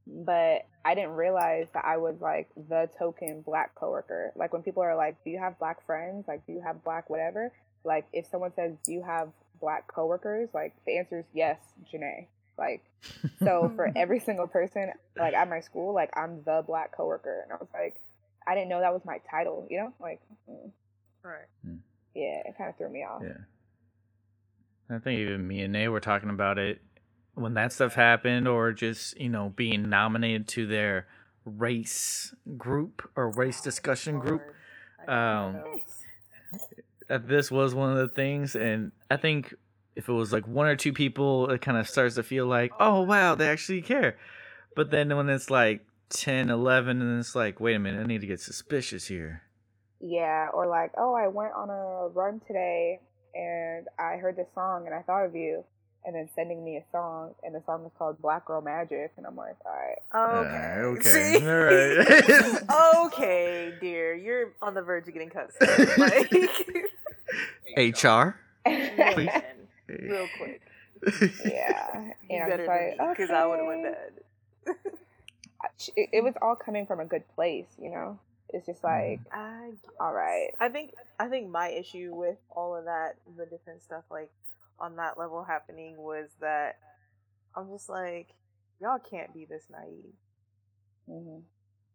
But 0.08 0.65
I 0.84 0.95
didn't 0.95 1.12
realize 1.12 1.67
that 1.73 1.86
I 1.86 1.97
was 1.97 2.15
like 2.19 2.49
the 2.55 2.89
token 2.97 3.41
black 3.41 3.75
coworker. 3.75 4.32
Like 4.36 4.53
when 4.53 4.63
people 4.63 4.82
are 4.84 4.95
like, 4.95 5.23
"Do 5.23 5.29
you 5.29 5.38
have 5.39 5.60
black 5.60 5.86
friends? 5.86 6.27
Like 6.27 6.45
do 6.45 6.53
you 6.53 6.62
have 6.62 6.84
black 6.84 7.10
whatever?" 7.10 7.51
Like 7.84 8.05
if 8.12 8.25
someone 8.25 8.53
says, 8.55 8.73
"Do 8.86 8.91
you 8.91 9.03
have 9.03 9.29
black 9.62 9.88
coworkers?" 9.88 10.49
Like 10.53 10.73
the 10.86 10.97
answer 10.97 11.19
is 11.19 11.25
yes, 11.34 11.60
Jenee. 11.91 12.27
Like 12.58 12.84
so 13.43 13.71
for 13.75 13.91
every 13.95 14.19
single 14.19 14.47
person 14.47 14.91
like 15.15 15.34
at 15.34 15.49
my 15.49 15.60
school, 15.60 15.93
like 15.93 16.10
I'm 16.17 16.41
the 16.43 16.63
black 16.65 16.95
coworker, 16.95 17.41
and 17.43 17.51
I 17.51 17.55
was 17.55 17.69
like, 17.73 17.95
I 18.47 18.55
didn't 18.55 18.69
know 18.69 18.79
that 18.79 18.93
was 18.93 19.05
my 19.05 19.19
title. 19.29 19.67
You 19.69 19.77
know, 19.77 19.93
like 19.99 20.21
mm, 20.49 20.71
Right. 21.23 21.77
yeah, 22.15 22.41
it 22.45 22.55
kind 22.58 22.69
of 22.69 22.77
threw 22.77 22.89
me 22.89 23.03
off. 23.03 23.21
Yeah. 23.23 23.38
I 24.89 24.97
think 24.97 25.19
even 25.19 25.47
me 25.47 25.62
and 25.62 25.73
Nate 25.73 25.91
were 25.91 25.99
talking 25.99 26.29
about 26.32 26.58
it 26.58 26.82
when 27.35 27.53
that 27.55 27.73
stuff 27.73 27.95
happened, 27.95 28.47
or 28.47 28.71
just, 28.71 29.19
you 29.19 29.29
know, 29.29 29.53
being 29.55 29.89
nominated 29.89 30.47
to 30.49 30.67
their 30.67 31.07
race 31.45 32.33
group 32.57 33.09
or 33.15 33.29
race 33.31 33.61
discussion 33.61 34.19
group. 34.19 34.41
Um, 35.07 35.55
hate 35.65 35.83
this 37.09 37.49
was 37.49 37.73
one 37.73 37.91
of 37.91 37.97
the 37.97 38.13
things. 38.13 38.55
And 38.55 38.91
I 39.09 39.17
think 39.17 39.53
if 39.95 40.07
it 40.07 40.13
was 40.13 40.31
like 40.31 40.47
one 40.47 40.67
or 40.67 40.75
two 40.75 40.93
people, 40.93 41.49
it 41.49 41.61
kind 41.61 41.77
of 41.77 41.89
starts 41.89 42.15
to 42.15 42.23
feel 42.23 42.45
like, 42.45 42.71
oh, 42.79 43.01
wow, 43.01 43.35
they 43.35 43.47
actually 43.47 43.81
care. 43.81 44.17
But 44.75 44.91
then 44.91 45.15
when 45.15 45.29
it's 45.29 45.49
like 45.49 45.85
10, 46.09 46.49
11, 46.49 47.01
and 47.01 47.19
it's 47.19 47.35
like, 47.35 47.59
wait 47.59 47.75
a 47.75 47.79
minute, 47.79 48.01
I 48.01 48.05
need 48.05 48.21
to 48.21 48.27
get 48.27 48.39
suspicious 48.39 49.07
here. 49.07 49.41
Yeah, 49.99 50.47
or 50.53 50.67
like, 50.67 50.91
oh, 50.97 51.13
I 51.13 51.27
went 51.27 51.53
on 51.53 51.69
a 51.69 52.07
run 52.09 52.41
today 52.47 53.01
and 53.33 53.87
I 53.97 54.17
heard 54.17 54.37
this 54.37 54.47
song 54.55 54.85
and 54.85 54.95
I 54.95 55.01
thought 55.01 55.25
of 55.25 55.35
you, 55.35 55.63
and 56.05 56.15
then 56.15 56.29
sending 56.35 56.63
me 56.63 56.77
a 56.77 56.83
song 56.91 57.33
and 57.43 57.53
the 57.53 57.62
song 57.65 57.85
is 57.85 57.91
called 57.97 58.21
Black 58.21 58.45
Girl 58.45 58.62
Magic, 58.62 59.12
and 59.17 59.25
I'm 59.25 59.35
like, 59.35 59.55
all 59.65 59.71
right, 59.71 59.97
Okay. 60.15 60.81
Uh, 60.81 60.85
okay. 60.88 61.39
See? 61.39 61.45
All 61.45 63.05
right. 63.05 63.05
okay, 63.07 63.73
dear, 63.79 64.15
you're 64.15 64.53
on 64.62 64.73
the 64.73 64.81
verge 64.81 65.07
of 65.07 65.13
getting 65.13 65.29
cut. 65.29 65.51
Like, 65.97 66.31
HR. 67.77 68.35
man, 68.65 69.43
real 69.88 70.27
quick. 70.38 70.62
yeah, 71.45 72.12
You 72.29 72.35
and 72.38 72.43
I'm 72.43 72.49
better 72.49 72.65
just 72.65 72.69
than 72.69 72.97
like, 72.97 72.99
me, 72.99 73.05
because 73.09 73.29
I 73.29 73.45
would 73.45 73.59
have 73.59 73.67
went 73.67 73.85
okay. 73.85 73.95
dead. 74.65 74.75
It, 75.95 76.09
it 76.13 76.23
was 76.23 76.33
all 76.41 76.55
coming 76.55 76.85
from 76.85 76.99
a 76.99 77.05
good 77.05 77.23
place, 77.35 77.67
you 77.81 77.89
know. 77.91 78.19
It's 78.49 78.65
just 78.65 78.83
like, 78.83 79.19
I 79.31 79.71
all 79.99 80.13
right, 80.13 80.49
I 80.59 80.69
think 80.69 80.93
I 81.19 81.27
think 81.27 81.49
my 81.49 81.69
issue 81.69 82.09
with 82.13 82.38
all 82.55 82.75
of 82.75 82.85
that, 82.85 83.15
the 83.38 83.45
different 83.45 83.83
stuff 83.83 84.03
like 84.09 84.29
on 84.81 84.95
that 84.97 85.17
level 85.17 85.43
happening 85.43 85.97
was 85.97 86.29
that 86.41 86.77
I'm 87.55 87.69
just 87.69 87.89
like, 87.89 88.29
y'all 88.81 88.99
can't 88.99 89.33
be 89.33 89.45
this 89.45 89.65
naive 89.71 90.13
hmm 91.07 91.39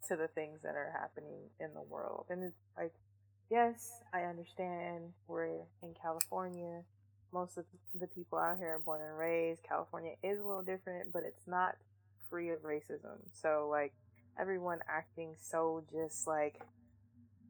to 0.08 0.16
the 0.16 0.28
things 0.28 0.60
that 0.62 0.74
are 0.76 0.92
happening 1.00 1.50
in 1.60 1.72
the 1.74 1.82
world. 1.82 2.26
And 2.28 2.42
it's 2.42 2.56
like, 2.76 2.92
yes, 3.50 3.90
I 4.12 4.22
understand 4.22 5.12
we're 5.26 5.46
in 5.82 5.94
California. 6.00 6.82
Most 7.32 7.56
of 7.56 7.64
the 7.98 8.06
people 8.08 8.38
out 8.38 8.58
here 8.58 8.74
are 8.74 8.78
born 8.78 9.00
and 9.02 9.18
raised. 9.18 9.62
California 9.62 10.12
is 10.22 10.38
a 10.38 10.44
little 10.44 10.62
different, 10.62 11.12
but 11.12 11.22
it's 11.24 11.46
not 11.46 11.76
free 12.30 12.50
of 12.50 12.60
racism. 12.62 13.18
So 13.32 13.68
like 13.70 13.94
everyone 14.38 14.80
acting 14.88 15.36
so 15.40 15.84
just 15.92 16.26
like 16.26 16.60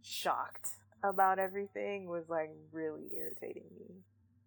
shocked 0.03 0.71
about 1.03 1.39
everything 1.39 2.07
was 2.09 2.29
like 2.29 2.51
really 2.73 3.11
irritating 3.17 3.65
me. 3.79 3.97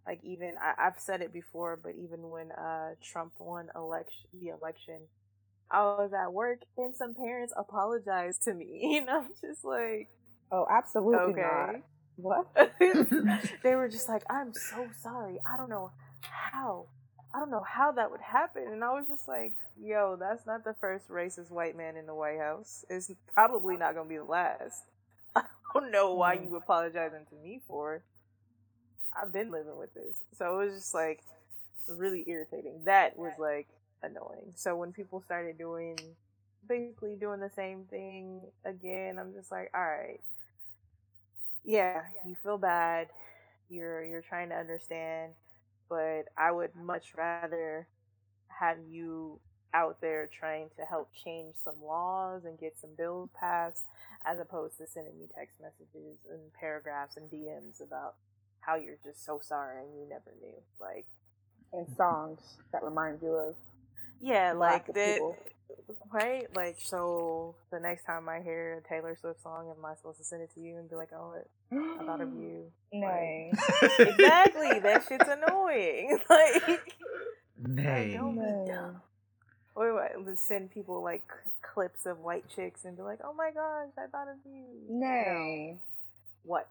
Like 0.07 0.21
even 0.23 0.53
I, 0.61 0.87
I've 0.87 0.99
said 0.99 1.21
it 1.21 1.33
before, 1.33 1.77
but 1.81 1.93
even 2.01 2.29
when 2.29 2.51
uh 2.51 2.91
Trump 3.03 3.33
won 3.39 3.67
election 3.75 4.29
the 4.33 4.49
election, 4.49 4.99
I 5.69 5.81
was 5.81 6.11
at 6.13 6.31
work 6.31 6.61
and 6.77 6.95
some 6.95 7.13
parents 7.13 7.53
apologized 7.57 8.43
to 8.43 8.53
me. 8.53 8.97
And 9.01 9.09
I'm 9.09 9.29
just 9.41 9.65
like, 9.65 10.07
Oh, 10.51 10.65
absolutely 10.69 11.33
okay. 11.33 11.41
not. 11.41 11.75
What? 12.15 12.47
they 13.63 13.75
were 13.75 13.89
just 13.89 14.09
like, 14.09 14.23
I'm 14.29 14.53
so 14.53 14.87
sorry. 15.01 15.39
I 15.45 15.57
don't 15.57 15.69
know 15.69 15.91
how. 16.21 16.87
I 17.35 17.39
don't 17.39 17.51
know 17.51 17.65
how 17.67 17.91
that 17.91 18.09
would 18.09 18.21
happen. 18.21 18.63
And 18.71 18.83
I 18.83 18.93
was 18.93 19.07
just 19.07 19.27
like, 19.27 19.53
yo, 19.79 20.15
that's 20.19 20.45
not 20.47 20.63
the 20.63 20.73
first 20.79 21.09
racist 21.09 21.51
white 21.51 21.75
man 21.75 21.97
in 21.97 22.05
the 22.05 22.15
White 22.15 22.39
House. 22.39 22.85
It's 22.89 23.11
probably 23.33 23.75
not 23.77 23.93
going 23.93 24.07
to 24.07 24.09
be 24.09 24.17
the 24.17 24.23
last. 24.23 24.83
I 25.35 25.43
don't 25.73 25.91
know 25.91 26.13
why 26.13 26.33
you 26.33 26.55
apologizing 26.55 27.25
to 27.29 27.35
me 27.35 27.61
for. 27.67 28.01
I've 29.21 29.33
been 29.33 29.51
living 29.51 29.77
with 29.77 29.93
this. 29.93 30.23
So 30.37 30.59
it 30.61 30.65
was 30.67 30.75
just 30.75 30.93
like 30.93 31.23
really 31.87 32.23
irritating. 32.27 32.83
That 32.85 33.17
was 33.17 33.33
like 33.39 33.67
annoying. 34.03 34.53
So 34.55 34.75
when 34.75 34.93
people 34.93 35.21
started 35.21 35.57
doing 35.57 35.97
basically 36.67 37.15
doing 37.15 37.39
the 37.39 37.51
same 37.55 37.85
thing 37.85 38.41
again, 38.65 39.17
I'm 39.19 39.33
just 39.33 39.51
like, 39.51 39.71
all 39.73 39.81
right. 39.81 40.21
Yeah, 41.63 42.03
you 42.25 42.35
feel 42.41 42.57
bad. 42.57 43.07
You're 43.69 44.03
you're 44.05 44.21
trying 44.21 44.49
to 44.49 44.55
understand, 44.55 45.33
but 45.89 46.23
I 46.37 46.51
would 46.51 46.75
much 46.75 47.13
rather 47.17 47.87
have 48.49 48.77
you 48.89 49.39
out 49.73 50.01
there 50.01 50.27
trying 50.27 50.69
to 50.77 50.83
help 50.85 51.09
change 51.13 51.55
some 51.63 51.75
laws 51.83 52.45
and 52.45 52.59
get 52.59 52.79
some 52.79 52.91
bills 52.97 53.29
passed 53.39 53.85
as 54.25 54.39
opposed 54.39 54.77
to 54.77 54.87
sending 54.87 55.19
me 55.19 55.27
text 55.35 55.55
messages 55.61 56.17
and 56.31 56.53
paragraphs 56.59 57.17
and 57.17 57.29
DMs 57.29 57.81
about 57.81 58.15
how 58.67 58.75
you're 58.75 58.97
just 59.03 59.25
so 59.25 59.39
sorry 59.41 59.81
and 59.83 59.95
you 59.97 60.07
never 60.09 60.31
knew. 60.41 60.53
Like 60.79 61.05
And 61.73 61.87
songs 61.95 62.39
that 62.73 62.83
remind 62.83 63.21
you 63.23 63.31
of 63.31 63.55
yeah, 64.21 64.53
like 64.53 64.87
that 64.87 65.13
people. 65.15 65.37
right? 66.11 66.47
Like 66.55 66.77
so 66.79 67.55
the 67.71 67.79
next 67.79 68.03
time 68.05 68.27
I 68.29 68.41
hear 68.41 68.83
a 68.85 68.87
Taylor 68.89 69.15
Swift 69.19 69.41
song 69.41 69.73
am 69.75 69.85
I 69.85 69.95
supposed 69.95 70.17
to 70.19 70.23
send 70.25 70.41
it 70.41 70.51
to 70.55 70.59
you 70.59 70.77
and 70.77 70.89
be 70.89 70.95
like, 70.95 71.09
Oh 71.15 71.33
I 71.71 72.03
thought 72.03 72.21
of 72.21 72.29
you. 72.33 72.65
Nay. 72.93 73.51
exactly. 73.99 74.79
That 74.79 75.05
shit's 75.07 75.29
annoying. 75.29 76.19
Like 76.29 76.93
Nay. 77.59 78.13
don't 78.17 78.35
be 78.35 78.41
No. 78.41 78.65
dumb. 78.67 79.01
Or 79.75 79.93
what? 79.93 80.25
would 80.25 80.39
Send 80.39 80.71
people 80.71 81.03
like 81.03 81.23
clips 81.61 82.05
of 82.05 82.19
white 82.19 82.45
chicks 82.55 82.83
and 82.85 82.97
be 82.97 83.03
like, 83.03 83.19
"Oh 83.23 83.33
my 83.33 83.51
gosh, 83.53 83.89
I 83.97 84.07
thought 84.07 84.27
of 84.27 84.37
you." 84.45 84.65
Nay. 84.89 85.77
What? 86.47 86.69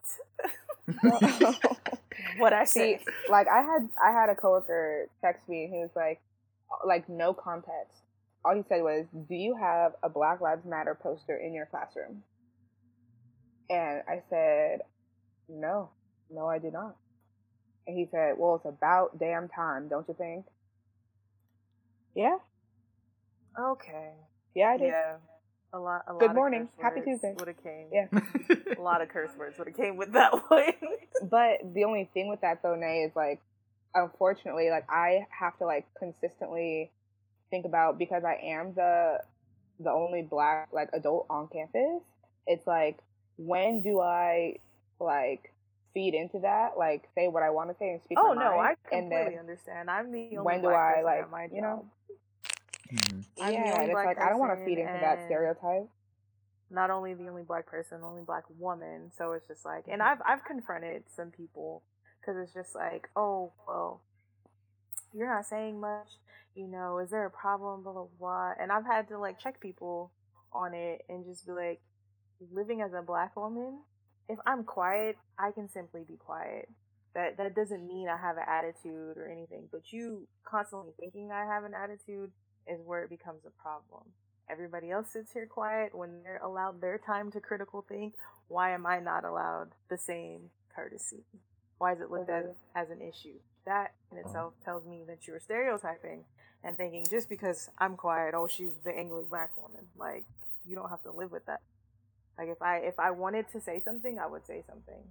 what 2.38 2.52
I 2.52 2.64
See, 2.64 2.98
like 3.28 3.46
I 3.46 3.60
had 3.60 3.88
I 4.02 4.10
had 4.10 4.30
a 4.30 4.34
coworker 4.34 5.08
text 5.20 5.46
me 5.48 5.64
and 5.64 5.74
he 5.74 5.80
was 5.80 5.90
like 5.94 6.20
like 6.84 7.08
no 7.08 7.34
context. 7.34 8.02
All 8.44 8.54
he 8.54 8.62
said 8.68 8.82
was, 8.82 9.06
"Do 9.28 9.34
you 9.34 9.56
have 9.56 9.92
a 10.02 10.08
Black 10.08 10.40
Lives 10.40 10.64
Matter 10.64 10.94
poster 10.94 11.36
in 11.36 11.52
your 11.52 11.66
classroom?" 11.66 12.22
And 13.68 14.02
I 14.08 14.22
said, 14.30 14.80
"No. 15.48 15.90
No, 16.30 16.46
I 16.46 16.58
do 16.58 16.70
not." 16.70 16.96
And 17.86 17.98
he 17.98 18.06
said, 18.10 18.34
"Well, 18.38 18.56
it's 18.56 18.64
about 18.64 19.18
damn 19.18 19.48
time, 19.48 19.88
don't 19.88 20.08
you 20.08 20.14
think?" 20.14 20.46
Yeah. 22.14 22.38
Okay. 23.58 24.12
Yeah, 24.54 24.70
I 24.70 24.76
did. 24.78 24.86
Yeah. 24.88 25.16
A 25.72 25.78
lot. 25.78 26.02
A 26.08 26.14
Good 26.14 26.26
lot 26.28 26.34
morning. 26.34 26.62
Of 26.62 26.68
curse 26.76 26.82
Happy 26.82 27.00
words 27.00 27.20
Tuesday. 27.20 27.34
Would 27.38 27.48
have 27.48 27.62
came. 27.62 27.86
Yeah. 27.92 28.76
A 28.78 28.82
lot 28.82 29.02
of 29.02 29.08
curse 29.08 29.30
words 29.38 29.58
would 29.58 29.68
have 29.68 29.76
came 29.76 29.96
with 29.96 30.12
that 30.12 30.32
one. 30.50 30.72
But 31.22 31.74
the 31.74 31.84
only 31.84 32.08
thing 32.14 32.28
with 32.28 32.40
that 32.42 32.62
though, 32.62 32.76
Nay, 32.76 33.02
is 33.02 33.14
like, 33.16 33.40
unfortunately, 33.94 34.70
like 34.70 34.86
I 34.88 35.26
have 35.38 35.56
to 35.58 35.64
like 35.64 35.86
consistently 35.98 36.90
think 37.50 37.66
about 37.66 37.98
because 37.98 38.24
I 38.24 38.34
am 38.42 38.74
the 38.74 39.20
the 39.80 39.90
only 39.90 40.22
black 40.22 40.68
like 40.72 40.88
adult 40.92 41.26
on 41.28 41.48
campus. 41.48 42.02
It's 42.46 42.66
like, 42.66 42.98
when 43.36 43.82
do 43.82 44.00
I 44.00 44.56
like 45.00 45.52
feed 45.94 46.14
into 46.14 46.40
that? 46.40 46.78
Like, 46.78 47.08
say 47.14 47.28
what 47.28 47.42
I 47.42 47.50
want 47.50 47.70
to 47.70 47.76
say 47.78 47.90
and 47.90 48.02
speak 48.02 48.18
oh 48.20 48.32
no, 48.32 48.40
I 48.40 48.56
mind, 48.56 48.76
and 48.92 49.10
completely 49.10 49.30
then 49.32 49.40
understand. 49.40 49.90
I'm 49.90 50.12
the 50.12 50.38
only 50.38 50.38
when 50.38 50.62
do 50.62 50.68
I, 50.68 51.02
like, 51.02 51.30
my 51.30 51.48
you 51.52 51.60
know? 51.60 51.84
Job. 52.90 53.00
Mhm. 53.02 53.24
I'm 53.40 53.60
the 53.60 53.70
yeah, 53.70 53.72
only 53.72 53.88
and 53.88 53.92
it's 53.92 54.04
like 54.04 54.18
I 54.20 54.28
don't 54.30 54.38
want 54.40 54.52
to 54.58 54.64
feed 54.64 54.78
into 54.78 54.98
that 54.98 55.22
stereotype. 55.22 55.88
not 56.70 56.90
only 56.90 57.14
the 57.14 57.28
only 57.28 57.42
black 57.42 57.66
person, 57.66 58.00
the 58.00 58.06
only 58.06 58.22
black 58.24 58.44
woman. 58.58 59.12
So 59.16 59.32
it's 59.32 59.46
just 59.48 59.64
like, 59.64 59.84
Mm-hmm. 59.88 59.90
and 59.90 60.02
I've 60.02 60.18
I've 60.26 60.44
confronted 60.44 61.04
some 61.14 61.30
people 61.30 61.82
because 62.20 62.36
it's 62.42 62.54
just 62.54 62.74
like, 62.74 63.08
oh 63.16 63.52
well, 63.66 64.02
you're 65.12 65.32
not 65.32 65.46
saying 65.46 65.80
much. 65.80 66.08
You 66.54 66.68
know, 66.68 66.98
is 66.98 67.10
there 67.10 67.26
a 67.26 67.30
problem? 67.30 67.82
Blah 67.82 67.92
blah 67.92 68.06
blah. 68.18 68.52
And 68.60 68.72
I've 68.72 68.86
had 68.86 69.08
to 69.08 69.18
like 69.18 69.38
check 69.38 69.60
people 69.60 70.12
on 70.52 70.74
it 70.74 71.02
and 71.08 71.24
just 71.24 71.46
be 71.46 71.52
like, 71.52 71.80
living 72.52 72.82
as 72.82 72.92
a 72.94 73.02
black 73.02 73.36
woman, 73.36 73.80
if 74.28 74.38
I'm 74.46 74.64
quiet, 74.64 75.16
I 75.38 75.50
can 75.52 75.68
simply 75.68 76.02
be 76.06 76.16
quiet. 76.16 76.68
That 77.14 77.36
that 77.38 77.54
doesn't 77.54 77.86
mean 77.86 78.08
I 78.08 78.16
have 78.18 78.36
an 78.36 78.44
attitude 78.48 79.16
or 79.16 79.28
anything. 79.30 79.68
But 79.70 79.92
you 79.92 80.28
constantly 80.44 80.92
thinking 80.98 81.30
I 81.32 81.44
have 81.46 81.64
an 81.64 81.74
attitude 81.74 82.32
is 82.68 82.80
where 82.84 83.02
it 83.04 83.10
becomes 83.10 83.44
a 83.46 83.62
problem. 83.62 84.04
Everybody 84.50 84.90
else 84.90 85.12
sits 85.12 85.32
here 85.32 85.46
quiet 85.46 85.94
when 85.96 86.22
they're 86.22 86.40
allowed 86.44 86.80
their 86.80 86.98
time 86.98 87.30
to 87.32 87.40
critical 87.40 87.84
think. 87.88 88.14
Why 88.48 88.72
am 88.72 88.86
I 88.86 89.00
not 89.00 89.24
allowed 89.24 89.70
the 89.90 89.98
same 89.98 90.50
courtesy? 90.74 91.24
Why 91.78 91.92
is 91.94 92.00
it 92.00 92.10
looked 92.10 92.30
at 92.30 92.46
as 92.74 92.90
an 92.90 93.00
issue? 93.02 93.40
That 93.66 93.94
in 94.12 94.18
itself 94.18 94.54
tells 94.64 94.86
me 94.86 95.04
that 95.08 95.26
you're 95.26 95.40
stereotyping 95.40 96.24
and 96.64 96.76
thinking 96.76 97.06
just 97.10 97.28
because 97.28 97.70
I'm 97.78 97.96
quiet, 97.96 98.34
oh, 98.34 98.48
she's 98.48 98.76
the 98.84 98.96
angry 98.96 99.24
black 99.28 99.56
woman. 99.56 99.86
Like 99.96 100.26
you 100.66 100.76
don't 100.76 100.90
have 100.90 101.02
to 101.04 101.12
live 101.12 101.32
with 101.32 101.46
that. 101.46 101.60
Like 102.38 102.48
if 102.48 102.62
I 102.62 102.78
if 102.78 102.98
I 102.98 103.10
wanted 103.12 103.48
to 103.52 103.60
say 103.60 103.80
something, 103.80 104.18
I 104.18 104.26
would 104.26 104.46
say 104.46 104.62
something, 104.66 105.04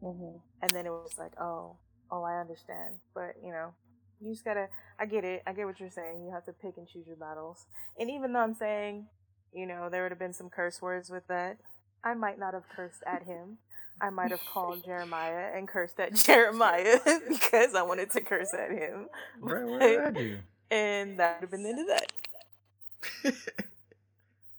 hmm 0.00 0.40
and 0.62 0.74
then 0.74 0.86
it 0.86 0.90
was 0.90 1.18
like, 1.18 1.32
oh, 1.40 1.76
oh, 2.10 2.22
I 2.22 2.40
understand. 2.40 2.96
But 3.14 3.36
you 3.42 3.52
know, 3.52 3.74
you 4.20 4.32
just 4.32 4.44
gotta. 4.44 4.68
I 4.98 5.06
get 5.06 5.24
it. 5.24 5.42
I 5.46 5.52
get 5.52 5.66
what 5.66 5.80
you're 5.80 5.90
saying. 5.90 6.24
You 6.24 6.32
have 6.32 6.44
to 6.46 6.52
pick 6.52 6.76
and 6.76 6.88
choose 6.88 7.06
your 7.06 7.16
battles. 7.16 7.66
And 7.98 8.10
even 8.10 8.32
though 8.32 8.40
I'm 8.40 8.54
saying, 8.54 9.06
you 9.52 9.66
know, 9.66 9.88
there 9.90 10.02
would 10.02 10.12
have 10.12 10.18
been 10.18 10.32
some 10.34 10.50
curse 10.50 10.82
words 10.82 11.10
with 11.10 11.26
that, 11.28 11.58
I 12.04 12.14
might 12.14 12.38
not 12.38 12.54
have 12.54 12.64
cursed 12.74 13.02
at 13.06 13.24
him. 13.24 13.58
I 14.00 14.10
might 14.10 14.30
have 14.30 14.40
called 14.52 14.82
Jeremiah 14.86 15.50
and 15.54 15.68
cursed 15.68 16.00
at 16.00 16.14
Jeremiah 16.14 16.98
because 17.28 17.74
I 17.74 17.82
wanted 17.82 18.10
to 18.12 18.20
curse 18.20 18.54
at 18.54 18.70
him. 18.70 19.08
Bro, 19.40 19.66
what 19.66 19.80
did 19.80 20.00
I 20.00 20.10
do? 20.10 20.38
And 20.72 21.18
that 21.18 21.40
would 21.40 21.42
have 21.42 21.50
been 21.50 21.64
the 21.64 21.70
end 21.70 21.80
of 21.80 21.86
that. 21.88 22.12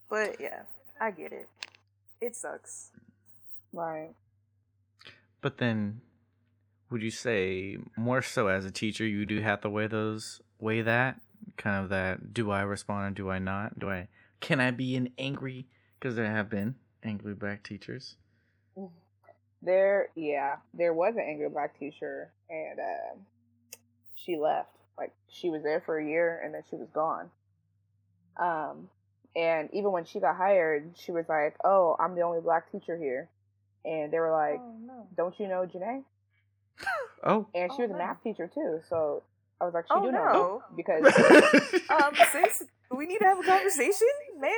But 0.09 0.41
yeah, 0.41 0.63
I 0.99 1.11
get 1.11 1.31
it. 1.31 1.47
It 2.19 2.35
sucks. 2.35 2.91
Right. 3.71 4.11
But 5.41 5.57
then, 5.57 6.01
would 6.91 7.01
you 7.01 7.11
say 7.11 7.77
more 7.95 8.21
so 8.21 8.47
as 8.47 8.65
a 8.65 8.71
teacher, 8.71 9.05
you 9.05 9.25
do 9.25 9.39
have 9.39 9.61
to 9.61 9.69
weigh 9.69 9.87
those, 9.87 10.41
weigh 10.59 10.81
that 10.81 11.19
kind 11.57 11.81
of 11.83 11.89
that? 11.89 12.33
Do 12.33 12.51
I 12.51 12.61
respond 12.61 13.07
or 13.07 13.23
do 13.23 13.29
I 13.29 13.39
not? 13.39 13.79
Do 13.79 13.89
I? 13.89 14.09
Can 14.41 14.59
I 14.59 14.71
be 14.71 14.95
an 14.95 15.09
angry? 15.17 15.67
Because 15.99 16.15
there 16.15 16.25
have 16.25 16.49
been 16.49 16.75
angry 17.03 17.33
black 17.33 17.63
teachers. 17.63 18.17
There, 19.61 20.09
yeah, 20.15 20.55
there 20.73 20.93
was 20.93 21.15
an 21.15 21.23
angry 21.27 21.47
black 21.47 21.77
teacher, 21.79 22.31
and 22.49 22.79
uh, 22.79 23.19
she 24.15 24.35
left. 24.35 24.69
Like 24.97 25.13
she 25.29 25.49
was 25.49 25.63
there 25.63 25.81
for 25.81 25.97
a 25.97 26.05
year, 26.05 26.41
and 26.43 26.53
then 26.53 26.63
she 26.69 26.75
was 26.75 26.89
gone. 26.93 27.29
Um, 28.37 28.89
and 29.35 29.69
even 29.71 29.91
when 29.91 30.05
she 30.05 30.19
got 30.19 30.35
hired, 30.35 30.91
she 30.95 31.11
was 31.11 31.25
like, 31.29 31.55
"Oh, 31.63 31.95
I'm 31.99 32.15
the 32.15 32.21
only 32.21 32.41
black 32.41 32.71
teacher 32.71 32.97
here," 32.97 33.29
and 33.85 34.11
they 34.11 34.19
were 34.19 34.31
like, 34.31 34.59
oh 34.59 34.75
no. 34.85 35.07
"Don't 35.15 35.39
you 35.39 35.47
know 35.47 35.65
Jenee?" 35.65 36.01
Oh. 37.23 37.47
And 37.53 37.71
she 37.71 37.77
Oh, 37.79 37.81
was 37.83 37.89
a 37.91 37.93
no. 37.93 37.99
math 37.99 38.23
teacher 38.23 38.49
too, 38.53 38.81
so 38.89 39.23
I 39.59 39.65
was 39.65 39.73
like, 39.73 39.85
"She 39.87 39.93
Oh, 39.95 40.03
do 40.03 40.11
know 40.11 40.25
no. 40.33 40.63
me 40.71 40.75
because 40.83 41.03
Um, 41.89 42.15
sis, 42.31 42.63
do 42.89 42.97
we 42.97 43.05
need 43.05 43.19
to 43.19 43.25
have 43.25 43.39
a 43.39 43.43
conversation, 43.43 44.07
ma'am? 44.39 44.51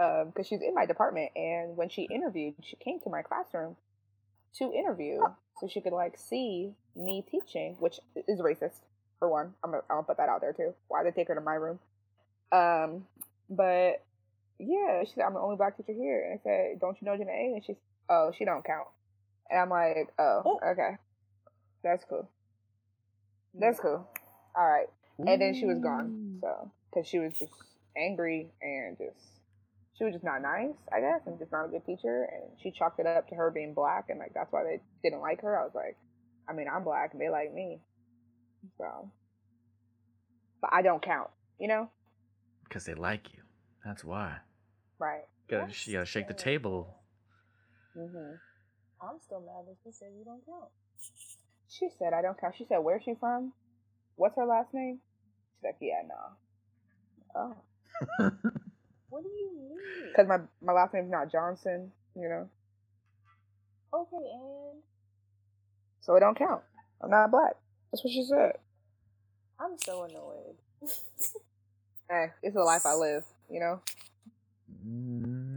um, 0.00 0.26
because 0.28 0.46
she's 0.48 0.60
in 0.62 0.74
my 0.74 0.86
department, 0.86 1.30
and 1.36 1.76
when 1.76 1.88
she 1.88 2.02
interviewed, 2.02 2.54
she 2.62 2.76
came 2.76 2.98
to 3.00 3.10
my 3.10 3.22
classroom 3.22 3.76
to 4.56 4.72
interview, 4.72 5.20
so 5.60 5.68
she 5.68 5.80
could 5.80 5.92
like 5.92 6.16
see 6.18 6.72
me 6.96 7.24
teaching, 7.30 7.76
which 7.78 8.00
is 8.28 8.40
racist 8.40 8.80
for 9.18 9.28
one. 9.28 9.54
I'm 9.62 9.70
gonna, 9.70 9.82
I'm 9.90 9.96
gonna 9.96 10.02
put 10.06 10.16
that 10.16 10.28
out 10.28 10.40
there 10.40 10.52
too. 10.52 10.74
Why 10.88 11.02
did 11.04 11.14
they 11.14 11.20
take 11.20 11.28
her 11.28 11.34
to 11.36 11.40
my 11.40 11.54
room? 11.54 11.78
Um, 12.52 13.06
but 13.50 14.02
yeah, 14.58 15.04
she 15.04 15.12
said 15.14 15.24
I'm 15.24 15.34
the 15.34 15.40
only 15.40 15.56
black 15.56 15.76
teacher 15.76 15.92
here, 15.92 16.24
and 16.24 16.38
I 16.38 16.42
said, 16.42 16.80
"Don't 16.80 16.96
you 17.00 17.06
know 17.06 17.16
Jenee?" 17.16 17.52
And 17.54 17.64
she's, 17.64 17.76
"Oh, 18.08 18.32
she 18.36 18.44
don't 18.44 18.64
count." 18.64 18.88
And 19.50 19.60
I'm 19.60 19.70
like, 19.70 20.12
"Oh, 20.18 20.42
Oh. 20.44 20.60
okay, 20.72 20.96
that's 21.84 22.04
cool. 22.08 22.28
That's 23.54 23.78
cool. 23.78 24.08
All 24.56 24.66
right." 24.66 24.88
And 25.18 25.40
then 25.40 25.54
she 25.54 25.66
was 25.66 25.78
gone, 25.78 26.38
so 26.40 26.72
because 26.90 27.06
she 27.06 27.18
was 27.20 27.32
just 27.38 27.52
angry 27.96 28.50
and 28.60 28.98
just 28.98 29.24
she 29.96 30.04
was 30.04 30.12
just 30.12 30.24
not 30.24 30.42
nice, 30.42 30.74
I 30.92 31.00
guess, 31.00 31.20
and 31.26 31.38
just 31.38 31.52
not 31.52 31.66
a 31.66 31.68
good 31.68 31.86
teacher. 31.86 32.26
And 32.32 32.50
she 32.60 32.72
chalked 32.72 32.98
it 32.98 33.06
up 33.06 33.28
to 33.28 33.34
her 33.36 33.50
being 33.52 33.74
black, 33.74 34.06
and 34.08 34.18
like 34.18 34.32
that's 34.34 34.52
why 34.52 34.64
they 34.64 34.80
didn't 35.08 35.20
like 35.20 35.40
her. 35.42 35.58
I 35.58 35.62
was 35.62 35.74
like, 35.74 35.96
I 36.48 36.52
mean, 36.52 36.66
I'm 36.72 36.82
black, 36.82 37.12
and 37.12 37.20
they 37.20 37.28
like 37.28 37.54
me, 37.54 37.80
so. 38.78 39.10
But 40.60 40.70
I 40.72 40.82
don't 40.82 41.02
count, 41.02 41.30
you 41.60 41.68
know. 41.68 41.90
Because 42.64 42.84
they 42.86 42.94
like 42.94 43.32
you. 43.34 43.40
That's 43.84 44.02
why. 44.02 44.38
Right. 44.98 45.24
Gotta, 45.48 45.66
That's 45.66 45.86
you 45.86 45.92
gotta 45.94 46.06
shake 46.06 46.26
the 46.26 46.34
fair. 46.34 46.54
table. 46.54 46.96
Mhm. 47.96 48.38
I'm 49.00 49.20
still 49.20 49.40
mad 49.40 49.66
that 49.68 49.76
she 49.84 49.92
said 49.92 50.08
you 50.18 50.24
don't 50.24 50.44
count. 50.46 50.70
She 51.78 51.88
said 51.98 52.12
I 52.12 52.22
don't 52.22 52.40
count. 52.40 52.54
She 52.58 52.66
said 52.68 52.78
where's 52.78 53.02
she 53.04 53.14
from? 53.20 53.52
What's 54.16 54.36
her 54.36 54.46
last 54.46 54.74
name? 54.74 55.00
She's 55.56 55.64
like, 55.64 55.76
yeah, 55.80 56.02
no. 56.08 56.14
Oh, 57.36 57.56
What 59.10 59.22
do 59.22 59.28
you 59.28 59.52
mean? 59.56 60.08
because 60.08 60.28
my 60.28 60.38
my 60.62 60.72
last 60.72 60.94
name's 60.94 61.10
not 61.10 61.32
Johnson, 61.32 61.92
you 62.16 62.28
know, 62.28 62.48
Okay, 63.94 64.16
and 64.16 64.82
so 66.00 66.16
it 66.16 66.20
don't 66.20 66.38
count. 66.38 66.62
I'm 67.02 67.10
not 67.10 67.30
black. 67.30 67.54
That's 67.92 68.04
what 68.04 68.12
she 68.12 68.24
said. 68.24 68.52
I'm 69.60 69.78
so 69.78 70.04
annoyed. 70.04 70.56
Hey, 72.10 72.26
it's 72.42 72.54
the 72.54 72.62
life 72.62 72.86
I 72.86 72.94
live, 72.94 73.24
you 73.50 73.60
know. 73.60 73.80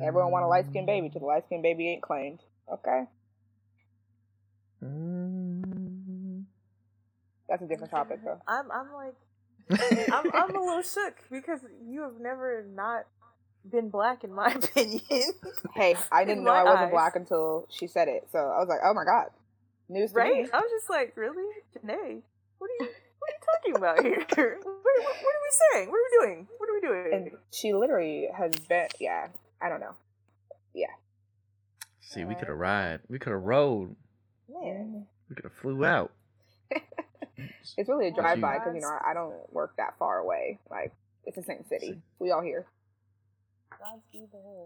Everyone 0.01 0.31
want 0.31 0.45
a 0.45 0.47
light 0.47 0.67
skinned 0.67 0.87
baby 0.87 1.09
till 1.09 1.21
the 1.21 1.27
light 1.27 1.45
skinned 1.45 1.63
baby 1.63 1.89
ain't 1.89 2.01
claimed. 2.01 2.39
Okay, 2.71 3.03
Mm. 4.83 5.26
That's 7.49 7.61
a 7.61 7.67
different 7.67 7.91
topic 7.91 8.19
though. 8.23 8.41
I'm 8.47 8.71
I'm 8.71 8.93
like 8.93 9.15
I'm 10.11 10.31
I'm 10.33 10.55
a 10.55 10.59
little 10.59 10.81
shook 10.81 11.15
because 11.31 11.59
you 11.87 12.01
have 12.01 12.19
never 12.19 12.65
not 12.73 13.05
been 13.69 13.89
black 13.89 14.23
in 14.23 14.33
my 14.33 14.47
opinion. 14.55 15.01
Hey, 15.75 15.95
I 16.11 16.25
didn't 16.25 16.43
know 16.43 16.51
I 16.51 16.63
wasn't 16.63 16.85
eyes. 16.85 16.91
black 16.91 17.15
until 17.15 17.67
she 17.69 17.87
said 17.87 18.07
it, 18.07 18.27
so 18.31 18.39
I 18.39 18.59
was 18.59 18.67
like, 18.69 18.79
oh 18.83 18.93
my 18.93 19.03
god, 19.03 19.27
news 19.89 20.11
to 20.11 20.19
right? 20.19 20.43
me. 20.43 20.49
I 20.53 20.57
was 20.57 20.71
just 20.71 20.89
like, 20.89 21.13
really, 21.15 21.45
Jenee? 21.73 22.21
What 22.59 22.69
are 22.69 22.85
you 22.85 22.89
what 23.19 23.29
are 23.29 23.33
you 23.33 23.73
talking 23.73 23.75
about 23.75 24.03
here? 24.03 24.25
What, 24.63 25.03
what, 25.03 25.15
what 25.21 25.35
are 25.35 25.43
we 25.43 25.51
saying? 25.73 25.89
What 25.89 25.97
are 25.97 26.03
we 26.03 26.27
doing? 26.27 26.47
What 26.57 26.69
are 26.69 26.73
we 26.73 26.81
doing? 26.81 27.13
And 27.13 27.31
she 27.51 27.73
literally 27.73 28.27
has 28.35 28.53
been, 28.55 28.87
yeah, 28.99 29.27
I 29.61 29.69
don't 29.69 29.79
know. 29.79 29.95
Yeah. 30.73 30.87
See, 32.01 32.25
we 32.25 32.35
could 32.35 32.47
have 32.47 32.57
ride. 32.57 33.01
We 33.09 33.19
could 33.19 33.33
have 33.33 33.43
rode. 33.43 33.95
Man, 34.49 35.05
We 35.29 35.35
could 35.35 35.45
have 35.45 35.53
flew 35.53 35.85
out. 35.85 36.11
It's 37.77 37.87
really 37.89 38.07
a 38.07 38.11
drive 38.11 38.41
by 38.41 38.55
because 38.59 38.75
you 38.75 38.81
know 38.81 38.87
I, 38.89 39.11
I 39.11 39.13
don't 39.13 39.33
work 39.53 39.75
that 39.77 39.95
far 39.99 40.17
away. 40.19 40.59
Like 40.69 40.93
it's 41.25 41.35
the 41.35 41.43
same 41.43 41.63
city. 41.69 41.87
See. 41.93 42.01
We 42.19 42.31
all 42.31 42.41
here. 42.41 42.65
Godspeed 43.79 44.31
to 44.31 44.37
her. 44.37 44.65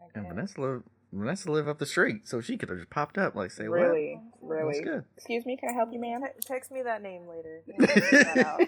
I 0.00 0.18
And. 0.18 0.28
Vanessa 0.28 0.60
live, 0.60 0.82
Vanessa 1.12 1.50
live 1.50 1.66
up 1.66 1.78
the 1.78 1.86
street, 1.86 2.28
so 2.28 2.40
she 2.40 2.56
could 2.56 2.68
have 2.68 2.78
just 2.78 2.90
popped 2.90 3.18
up, 3.18 3.34
like, 3.34 3.50
say, 3.50 3.68
what? 3.68 3.80
really, 3.80 4.20
That's 4.40 4.42
really. 4.42 4.80
good. 4.84 5.04
Excuse 5.16 5.44
me, 5.44 5.56
can 5.56 5.70
I 5.70 5.72
help 5.72 5.88
you, 5.92 5.98
ma'am? 6.00 6.22
Te- 6.22 6.46
text 6.46 6.70
me 6.70 6.82
that 6.82 7.02
name 7.02 7.26
later. 7.26 7.62
That. 7.78 8.60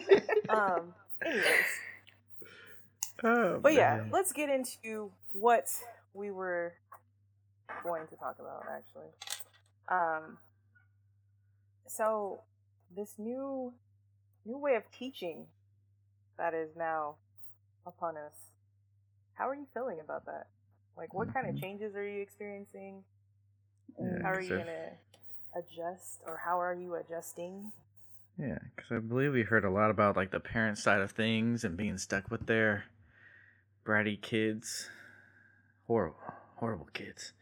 Um. 0.48 0.94
Anyways, 1.24 1.44
Oh, 3.22 3.60
but 3.62 3.74
yeah, 3.74 4.04
let's 4.10 4.32
get 4.32 4.48
into 4.48 5.10
what 5.32 5.68
we 6.14 6.30
were 6.30 6.72
going 7.84 8.06
to 8.08 8.16
talk 8.16 8.36
about 8.40 8.64
actually. 8.74 9.10
Um. 9.88 10.38
So 11.86 12.40
this 12.94 13.14
new 13.18 13.72
new 14.44 14.58
way 14.58 14.74
of 14.74 14.90
teaching 14.90 15.46
that 16.38 16.54
is 16.54 16.70
now 16.76 17.16
upon 17.86 18.16
us. 18.16 18.34
How 19.34 19.48
are 19.48 19.54
you 19.54 19.66
feeling 19.72 20.00
about 20.00 20.26
that? 20.26 20.48
Like, 20.96 21.14
what 21.14 21.32
kind 21.32 21.46
of 21.48 21.54
Mhm. 21.54 21.60
changes 21.60 21.94
are 21.96 22.06
you 22.06 22.20
experiencing? 22.22 23.04
Yeah, 23.98 24.22
How 24.22 24.30
are 24.32 24.40
you 24.40 24.50
gonna 24.50 24.98
adjust, 25.56 26.22
or 26.26 26.36
how 26.38 26.60
are 26.60 26.74
you 26.74 26.94
adjusting? 26.94 27.72
Yeah, 28.38 28.58
because 28.74 28.90
I 28.92 28.98
believe 29.00 29.32
we 29.32 29.42
heard 29.42 29.64
a 29.64 29.70
lot 29.70 29.90
about 29.90 30.16
like 30.16 30.30
the 30.30 30.40
parent 30.40 30.78
side 30.78 31.00
of 31.00 31.12
things 31.12 31.64
and 31.64 31.76
being 31.76 31.98
stuck 31.98 32.30
with 32.30 32.46
their 32.46 32.84
bratty 33.84 34.20
kids. 34.20 34.88
Horrible, 35.86 36.18
horrible 36.56 36.88
kids. 36.92 37.32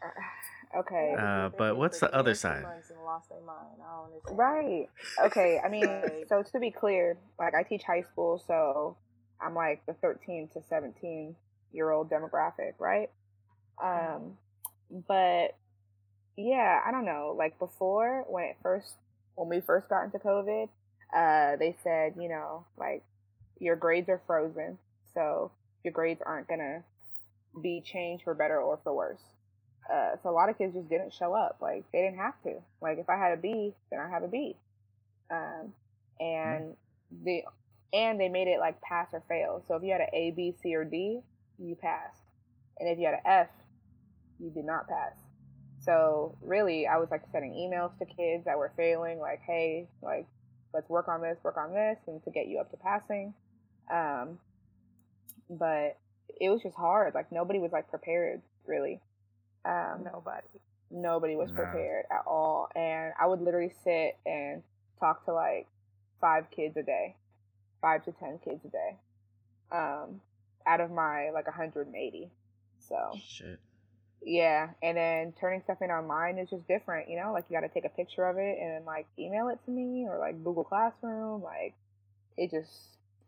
Okay. 0.79 1.15
Uh, 1.19 1.51
but 1.57 1.77
what's 1.77 1.99
the 1.99 2.15
other 2.15 2.35
side? 2.35 2.63
months 2.63 2.91
And 2.91 3.01
lost 3.03 3.29
their 3.29 3.41
mind. 3.41 3.81
I 3.83 3.97
don't 3.97 4.05
understand. 4.07 4.39
Right. 4.39 4.89
Okay. 5.27 5.61
I 5.65 5.69
mean, 5.69 6.25
so 6.29 6.43
to 6.43 6.61
be 6.61 6.71
clear, 6.71 7.19
like 7.39 7.55
I 7.55 7.63
teach 7.63 7.83
high 7.83 8.03
school, 8.03 8.43
so 8.47 8.97
I'm 9.41 9.55
like 9.55 9.85
the 9.87 9.95
13 9.95 10.49
to 10.55 10.63
17 10.69 11.35
year 11.73 11.91
old 11.91 12.11
demographic, 12.11 12.75
right? 12.79 13.11
Um, 13.83 14.37
but 15.07 15.57
yeah, 16.37 16.81
I 16.87 16.91
don't 16.91 17.05
know. 17.05 17.35
Like 17.37 17.59
before, 17.59 18.25
when 18.29 18.45
it 18.45 18.57
first, 18.63 18.95
when 19.35 19.49
we 19.49 19.61
first 19.61 19.89
got 19.89 20.05
into 20.05 20.19
COVID, 20.19 20.69
uh, 21.15 21.57
they 21.57 21.77
said, 21.83 22.15
you 22.19 22.29
know, 22.29 22.67
like 22.77 23.03
your 23.59 23.77
grades 23.77 24.09
are 24.09 24.23
frozen, 24.27 24.79
so 25.15 25.51
your 25.85 25.93
grades 25.93 26.21
aren't 26.25 26.49
gonna 26.49 26.85
be 27.61 27.83
changed 27.85 28.25
for 28.25 28.35
better 28.35 28.61
or 28.61 28.79
for 28.83 28.95
worse. 28.95 29.23
Uh, 29.93 30.17
so 30.23 30.29
a 30.29 30.33
lot 30.33 30.51
of 30.51 30.59
kids 30.59 30.75
just 30.75 30.89
didn't 30.89 31.13
show 31.15 31.35
up. 31.35 31.59
Like 31.61 31.85
they 31.93 32.03
didn't 32.03 32.19
have 32.19 32.41
to. 32.43 32.55
Like 32.81 32.99
if 32.99 33.09
I 33.09 33.17
had 33.17 33.33
a 33.33 33.41
B, 33.41 33.75
then 33.91 34.01
I 34.01 34.09
have 34.09 34.23
a 34.23 34.29
B. 34.29 34.57
Um, 35.31 35.73
and 36.21 36.75
the 37.25 37.43
and 37.93 38.21
they 38.21 38.29
made 38.29 38.49
it 38.49 38.61
like 38.61 38.81
pass 38.83 39.09
or 39.13 39.23
fail. 39.29 39.63
So 39.67 39.77
if 39.77 39.83
you 39.83 39.93
had 39.93 40.01
an 40.01 40.09
A, 40.13 40.33
B, 40.33 40.55
C, 40.63 40.75
or 40.75 40.85
D, 40.85 41.21
you 41.59 41.75
passed, 41.75 42.21
and 42.79 42.89
if 42.89 42.99
you 42.99 43.07
had 43.07 43.15
an 43.15 43.21
F, 43.25 43.49
you 44.39 44.51
did 44.51 44.65
not 44.65 44.89
pass. 44.89 45.15
So 45.81 46.37
really, 46.43 46.87
I 46.87 46.99
was 46.99 47.09
like 47.11 47.23
sending 47.33 47.53
emails 47.53 47.97
to 47.99 48.05
kids 48.05 48.45
that 48.45 48.59
were 48.59 48.73
failing, 48.77 49.19
like, 49.19 49.41
hey, 49.47 49.87
like 50.03 50.27
let's 50.75 50.89
work 50.91 51.09
on 51.09 51.23
this, 51.23 51.39
work 51.43 51.57
on 51.57 51.73
this, 51.73 51.99
and 52.07 52.23
to 52.25 52.31
get 52.31 52.47
you 52.47 52.59
up 52.59 52.71
to 52.73 52.77
passing. 52.77 53.33
Um, 53.91 54.39
but 55.49 55.97
it 56.41 56.51
was 56.51 56.63
just 56.63 56.77
hard. 56.77 57.15
Like 57.15 57.33
nobody 57.33 57.59
was 57.59 57.73
like 57.73 57.89
prepared 57.89 58.43
really. 58.67 59.01
Um, 59.69 60.05
Nobody. 60.05 60.47
nobody 60.91 61.37
was 61.37 61.51
Nah. 61.51 61.57
prepared 61.57 62.07
at 62.11 62.23
all 62.27 62.69
and 62.75 63.13
i 63.21 63.27
would 63.27 63.43
literally 63.43 63.71
sit 63.85 64.17
and 64.25 64.63
talk 64.99 65.23
to 65.27 65.35
like 65.35 65.67
five 66.23 66.51
kids 66.51 66.75
a 66.79 66.83
day 66.83 67.15
five 67.83 68.03
to 68.07 68.13
ten 68.13 68.39
kids 68.43 68.65
a 68.65 68.69
day 68.69 68.97
um 69.71 70.23
out 70.67 70.81
of 70.81 70.91
my 70.91 71.29
like 71.35 71.47
180 71.47 72.31
so 72.79 72.97
Shit. 73.23 73.59
yeah 74.25 74.71
and 74.83 74.97
then 74.97 75.33
turning 75.39 75.61
stuff 75.61 75.83
in 75.83 75.91
online 75.91 76.39
is 76.39 76.49
just 76.49 76.67
different 76.67 77.11
you 77.11 77.21
know 77.21 77.33
like 77.35 77.45
you 77.51 77.55
got 77.61 77.67
to 77.67 77.73
take 77.73 77.85
a 77.85 77.91
picture 77.91 78.25
of 78.25 78.39
it 78.39 78.57
and 78.59 78.71
then 78.73 78.85
like 78.87 79.07
email 79.19 79.49
it 79.49 79.59
to 79.67 79.71
me 79.71 80.07
or 80.09 80.19
like 80.19 80.43
google 80.43 80.65
classroom 80.65 81.43
like 81.43 81.75
it 82.39 82.51
just 82.51 82.71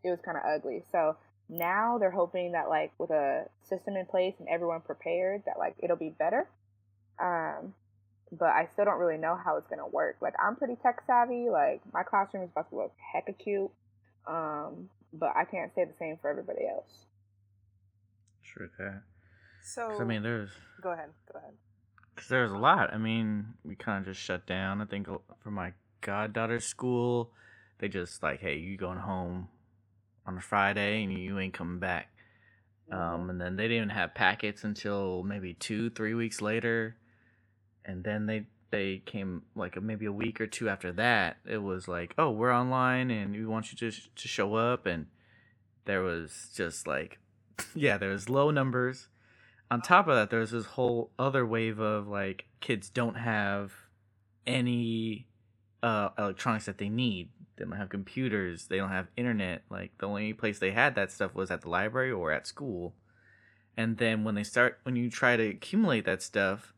it 0.03 0.09
was 0.09 0.19
kind 0.25 0.35
of 0.37 0.43
ugly 0.43 0.83
so 0.91 1.15
now 1.51 1.97
they're 1.99 2.09
hoping 2.11 2.53
that 2.53 2.69
like 2.69 2.91
with 2.97 3.09
a 3.11 3.43
system 3.61 3.95
in 3.97 4.05
place 4.05 4.33
and 4.39 4.47
everyone 4.47 4.79
prepared 4.81 5.43
that 5.45 5.59
like 5.59 5.75
it'll 5.79 5.97
be 5.97 6.09
better 6.09 6.47
um 7.19 7.73
but 8.31 8.49
i 8.49 8.65
still 8.71 8.85
don't 8.85 8.97
really 8.99 9.17
know 9.17 9.35
how 9.35 9.57
it's 9.57 9.67
going 9.67 9.77
to 9.79 9.85
work 9.85 10.15
like 10.21 10.33
i'm 10.43 10.55
pretty 10.55 10.75
tech 10.81 11.01
savvy 11.05 11.49
like 11.49 11.81
my 11.93 12.03
classroom 12.03 12.41
is 12.43 12.49
about 12.51 12.69
to 12.69 12.75
look 12.77 12.93
hecka 13.13 13.37
cute 13.37 13.69
um 14.27 14.89
but 15.13 15.33
i 15.35 15.43
can't 15.43 15.75
say 15.75 15.83
the 15.83 15.93
same 15.99 16.17
for 16.21 16.29
everybody 16.29 16.65
else 16.67 17.05
True 18.43 18.69
that. 18.79 19.03
So 19.61 19.87
'Cause, 19.87 20.01
I 20.01 20.03
mean, 20.03 20.23
there's 20.23 20.49
go 20.81 20.91
ahead. 20.91 21.09
Go 21.31 21.39
ahead. 21.39 21.53
Because 22.13 22.27
there's 22.27 22.51
a 22.51 22.57
lot. 22.57 22.93
I 22.93 22.97
mean, 22.97 23.53
we 23.63 23.75
kind 23.75 23.99
of 23.99 24.05
just 24.13 24.19
shut 24.19 24.45
down. 24.45 24.81
I 24.81 24.85
think 24.85 25.07
for 25.41 25.51
my 25.51 25.73
goddaughter's 26.01 26.65
school, 26.65 27.31
they 27.77 27.87
just 27.87 28.21
like, 28.21 28.41
hey, 28.41 28.57
you 28.57 28.75
going 28.75 28.97
home 28.97 29.47
on 30.25 30.37
a 30.37 30.41
Friday 30.41 31.03
and 31.03 31.13
you 31.13 31.39
ain't 31.39 31.53
coming 31.53 31.79
back. 31.79 32.09
Um, 32.91 33.29
and 33.29 33.39
then 33.39 33.55
they 33.55 33.63
didn't 33.63 33.77
even 33.77 33.89
have 33.89 34.13
packets 34.13 34.63
until 34.63 35.23
maybe 35.23 35.53
two, 35.53 35.89
three 35.89 36.13
weeks 36.13 36.41
later. 36.41 36.97
And 37.85 38.03
then 38.03 38.25
they 38.25 38.45
they 38.69 39.01
came 39.05 39.43
like 39.55 39.81
maybe 39.81 40.05
a 40.05 40.11
week 40.11 40.39
or 40.39 40.47
two 40.47 40.69
after 40.69 40.91
that. 40.93 41.37
It 41.45 41.61
was 41.61 41.87
like, 41.87 42.13
oh, 42.17 42.31
we're 42.31 42.53
online 42.53 43.11
and 43.11 43.33
we 43.33 43.45
want 43.45 43.71
you 43.71 43.91
to 43.91 43.97
to 44.15 44.27
show 44.27 44.55
up. 44.55 44.85
And 44.85 45.07
there 45.85 46.01
was 46.01 46.51
just 46.55 46.85
like, 46.85 47.19
yeah, 47.75 47.97
there 47.97 48.09
was 48.09 48.29
low 48.29 48.51
numbers 48.51 49.07
on 49.71 49.81
top 49.81 50.09
of 50.09 50.15
that, 50.15 50.29
there's 50.29 50.51
this 50.51 50.65
whole 50.65 51.11
other 51.17 51.45
wave 51.45 51.79
of 51.79 52.09
like 52.09 52.45
kids 52.59 52.89
don't 52.89 53.15
have 53.15 53.71
any 54.45 55.27
uh, 55.81 56.09
electronics 56.17 56.65
that 56.65 56.77
they 56.77 56.89
need. 56.89 57.29
They 57.57 57.65
don't 57.65 57.77
have 57.77 57.89
computers. 57.89 58.67
They 58.67 58.77
don't 58.77 58.89
have 58.89 59.07
internet. 59.15 59.63
Like 59.69 59.97
the 59.97 60.07
only 60.07 60.33
place 60.33 60.59
they 60.59 60.71
had 60.71 60.95
that 60.95 61.11
stuff 61.11 61.35
was 61.35 61.51
at 61.51 61.61
the 61.61 61.69
library 61.69 62.11
or 62.11 62.31
at 62.31 62.47
school. 62.47 62.95
And 63.77 63.97
then 63.97 64.23
when 64.23 64.35
they 64.35 64.43
start, 64.43 64.79
when 64.83 64.95
you 64.95 65.09
try 65.09 65.37
to 65.37 65.47
accumulate 65.47 66.05
that 66.05 66.21
stuff, 66.21 66.73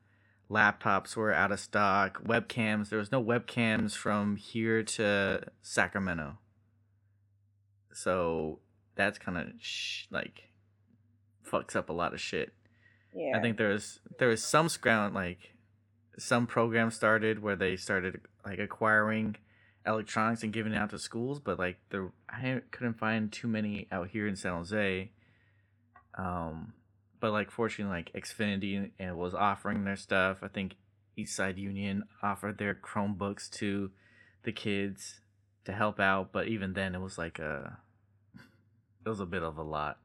laptops 0.49 1.15
were 1.15 1.33
out 1.33 1.51
of 1.51 1.59
stock. 1.59 2.23
Webcams, 2.23 2.89
there 2.89 2.99
was 2.99 3.11
no 3.11 3.23
webcams 3.23 3.95
from 3.95 4.35
here 4.35 4.83
to 4.83 5.43
Sacramento. 5.61 6.37
So 7.93 8.59
that's 8.95 9.17
kind 9.17 9.37
of 9.37 9.47
sh- 9.59 10.05
like 10.11 10.49
fucks 11.49 11.75
up 11.75 11.89
a 11.89 11.93
lot 11.93 12.13
of 12.13 12.21
shit. 12.21 12.53
Yeah. 13.15 13.37
I 13.37 13.41
think 13.41 13.57
there 13.57 13.69
was 13.69 13.99
there 14.19 14.29
was 14.29 14.43
some 14.43 14.67
scround 14.67 15.13
like 15.13 15.53
some 16.17 16.47
program 16.47 16.91
started 16.91 17.41
where 17.41 17.55
they 17.55 17.75
started 17.75 18.21
like 18.45 18.59
acquiring 18.59 19.35
electronics 19.85 20.43
and 20.43 20.53
giving 20.53 20.73
it 20.73 20.77
out 20.77 20.89
to 20.91 20.99
schools, 20.99 21.39
but 21.39 21.59
like 21.59 21.77
there 21.89 22.11
I 22.29 22.61
couldn't 22.71 22.99
find 22.99 23.31
too 23.31 23.47
many 23.47 23.87
out 23.91 24.09
here 24.09 24.27
in 24.27 24.35
San 24.35 24.53
Jose. 24.53 25.11
Um, 26.17 26.73
but 27.19 27.31
like 27.31 27.51
fortunately, 27.51 27.95
like 27.95 28.13
Xfinity 28.13 28.91
and 28.99 29.17
was 29.17 29.33
offering 29.33 29.83
their 29.83 29.95
stuff. 29.95 30.37
I 30.41 30.47
think 30.47 30.75
Eastside 31.17 31.57
Union 31.57 32.03
offered 32.21 32.57
their 32.57 32.75
Chromebooks 32.75 33.49
to 33.51 33.91
the 34.43 34.51
kids 34.51 35.21
to 35.65 35.71
help 35.71 35.99
out, 35.99 36.31
but 36.31 36.47
even 36.47 36.73
then, 36.73 36.95
it 36.95 37.01
was 37.01 37.17
like 37.17 37.39
a 37.39 37.77
it 39.05 39.09
was 39.09 39.19
a 39.19 39.25
bit 39.25 39.43
of 39.43 39.57
a 39.57 39.63
lot. 39.63 39.97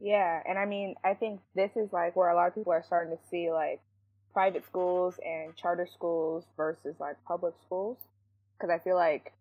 Yeah, 0.00 0.40
and 0.48 0.58
I 0.58 0.66
mean, 0.66 0.96
I 1.04 1.14
think 1.14 1.40
this 1.54 1.70
is 1.76 1.92
like 1.92 2.16
where 2.16 2.30
a 2.30 2.34
lot 2.34 2.48
of 2.48 2.54
people 2.54 2.72
are 2.72 2.82
starting 2.84 3.16
to 3.16 3.22
see 3.30 3.50
like 3.50 3.80
private 4.32 4.64
schools 4.64 5.18
and 5.24 5.54
charter 5.56 5.86
schools 5.86 6.44
versus 6.56 6.96
like 6.98 7.16
public 7.26 7.54
schools 7.64 7.98
because 8.58 8.70
I 8.72 8.82
feel 8.82 8.96
like 8.96 9.32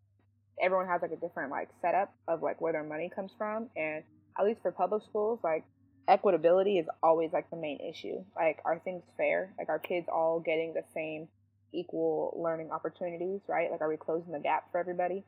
everyone 0.61 0.87
has 0.87 1.01
like 1.01 1.11
a 1.11 1.15
different 1.17 1.51
like 1.51 1.69
setup 1.81 2.13
of 2.27 2.41
like 2.41 2.61
where 2.61 2.73
their 2.73 2.83
money 2.83 3.09
comes 3.13 3.31
from 3.37 3.69
and 3.75 4.03
at 4.39 4.45
least 4.45 4.61
for 4.61 4.71
public 4.71 5.03
schools 5.03 5.39
like 5.43 5.63
equitability 6.09 6.79
is 6.79 6.87
always 7.03 7.31
like 7.33 7.49
the 7.49 7.57
main 7.57 7.79
issue. 7.79 8.23
Like 8.35 8.59
are 8.65 8.79
things 8.79 9.03
fair? 9.17 9.53
Like 9.57 9.69
are 9.69 9.79
kids 9.79 10.07
all 10.11 10.39
getting 10.39 10.73
the 10.73 10.83
same 10.93 11.27
equal 11.73 12.37
learning 12.41 12.71
opportunities 12.71 13.41
right? 13.47 13.71
Like 13.71 13.81
are 13.81 13.89
we 13.89 13.97
closing 13.97 14.31
the 14.33 14.39
gap 14.39 14.71
for 14.71 14.79
everybody? 14.79 15.23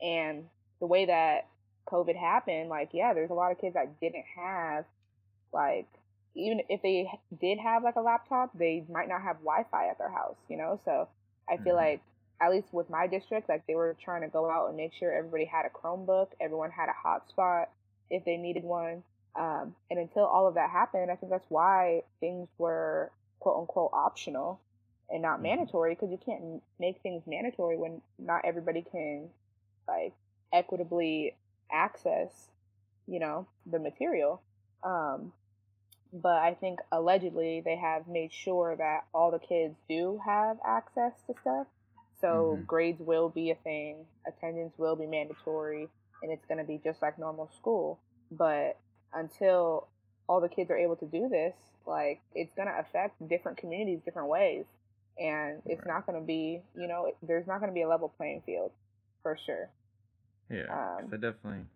And 0.00 0.44
the 0.80 0.86
way 0.86 1.06
that 1.06 1.46
covid 1.90 2.16
happened 2.16 2.68
like 2.68 2.90
yeah 2.92 3.12
there's 3.12 3.30
a 3.30 3.34
lot 3.34 3.50
of 3.50 3.60
kids 3.60 3.74
that 3.74 3.98
didn't 4.00 4.24
have 4.36 4.84
like 5.52 5.86
even 6.34 6.60
if 6.68 6.80
they 6.82 7.08
did 7.40 7.58
have 7.58 7.82
like 7.82 7.96
a 7.96 8.00
laptop 8.00 8.50
they 8.56 8.84
might 8.88 9.08
not 9.08 9.22
have 9.22 9.36
wi-fi 9.38 9.88
at 9.88 9.98
their 9.98 10.10
house 10.10 10.36
you 10.48 10.56
know? 10.56 10.80
So 10.84 11.08
i 11.50 11.56
feel 11.58 11.74
Mhm. 11.74 11.76
like 11.76 12.00
at 12.42 12.50
least 12.50 12.68
with 12.72 12.90
my 12.90 13.06
district 13.06 13.48
like 13.48 13.66
they 13.66 13.74
were 13.74 13.96
trying 14.02 14.22
to 14.22 14.28
go 14.28 14.50
out 14.50 14.68
and 14.68 14.76
make 14.76 14.92
sure 14.94 15.12
everybody 15.12 15.44
had 15.44 15.64
a 15.66 15.70
chromebook 15.70 16.28
everyone 16.40 16.70
had 16.70 16.88
a 16.88 17.08
hotspot 17.08 17.66
if 18.10 18.24
they 18.24 18.36
needed 18.36 18.64
one 18.64 19.02
um, 19.36 19.74
and 19.90 19.98
until 19.98 20.24
all 20.24 20.46
of 20.48 20.54
that 20.54 20.70
happened 20.70 21.10
i 21.10 21.16
think 21.16 21.30
that's 21.30 21.50
why 21.50 22.02
things 22.20 22.48
were 22.58 23.10
quote 23.40 23.60
unquote 23.60 23.90
optional 23.94 24.60
and 25.10 25.22
not 25.22 25.38
Mhm. 25.38 25.42
mandatory 25.42 25.94
because 25.94 26.10
you 26.10 26.18
can't 26.18 26.62
make 26.78 27.00
things 27.02 27.22
mandatory 27.26 27.76
when 27.76 28.02
not 28.18 28.44
everybody 28.44 28.82
can 28.82 29.30
like 29.88 30.12
equitably 30.52 31.34
access 31.70 32.50
you 33.06 33.18
know 33.20 33.46
the 33.66 33.78
material 33.78 34.40
um, 34.82 35.32
but 36.12 36.36
I 36.42 36.54
think 36.54 36.80
allegedly 36.90 37.62
they 37.64 37.76
have 37.76 38.06
made 38.06 38.32
sure 38.32 38.76
that 38.76 39.04
all 39.14 39.30
the 39.30 39.38
kids 39.38 39.76
do 39.88 40.20
have 40.24 40.58
access 40.64 41.12
to 41.26 41.34
stuff. 41.40 41.66
So 42.22 42.60
Mhm. 42.60 42.66
grades 42.66 43.00
will 43.00 43.28
be 43.28 43.50
a 43.50 43.56
thing, 43.56 44.06
attendance 44.26 44.78
will 44.78 44.96
be 44.96 45.06
mandatory, 45.06 45.88
and 46.22 46.32
it's 46.32 46.46
going 46.46 46.58
to 46.58 46.64
be 46.64 46.78
just 46.82 47.02
like 47.02 47.18
normal 47.18 47.50
school. 47.56 47.98
But 48.30 48.78
until 49.12 49.88
all 50.28 50.40
the 50.40 50.48
kids 50.48 50.70
are 50.70 50.78
able 50.78 50.96
to 50.96 51.06
do 51.06 51.28
this, 51.28 51.54
like 51.86 52.22
it's 52.34 52.54
going 52.54 52.68
to 52.68 52.78
affect 52.78 53.28
different 53.28 53.58
communities 53.58 54.00
different 54.04 54.28
ways. 54.28 54.64
And 55.18 55.60
it's 55.66 55.84
Right. 55.84 55.94
not 55.94 56.06
going 56.06 56.18
to 56.18 56.24
be, 56.26 56.62
you 56.74 56.88
know, 56.88 57.12
there's 57.22 57.46
not 57.46 57.58
going 57.58 57.70
to 57.70 57.74
be 57.74 57.82
a 57.82 57.88
level 57.88 58.08
playing 58.08 58.42
field 58.46 58.70
for 59.22 59.36
sure. 59.44 59.68
Yeah. 60.48 60.70
Um, 60.70 61.08
definitely, 61.10 61.66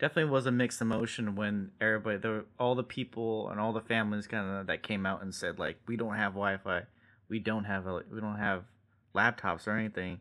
definitely 0.00 0.30
was 0.30 0.46
a 0.46 0.50
mixed 0.50 0.80
emotion 0.80 1.36
when 1.36 1.70
everybody, 1.80 2.26
were, 2.26 2.46
all 2.58 2.74
the 2.74 2.82
people 2.82 3.48
and 3.50 3.60
all 3.60 3.72
the 3.72 3.80
families 3.80 4.26
kind 4.26 4.48
of 4.50 4.66
that 4.66 4.82
came 4.82 5.06
out 5.06 5.22
and 5.22 5.34
said 5.34 5.58
like, 5.58 5.78
we 5.86 5.96
don't 5.96 6.16
have 6.16 6.32
Wi-Fi, 6.32 6.82
we 7.28 7.38
don't 7.38 7.64
have, 7.64 7.86
a, 7.86 8.02
we 8.10 8.20
don't 8.20 8.38
have 8.38 8.64
laptops 9.14 9.66
or 9.66 9.76
anything. 9.76 10.20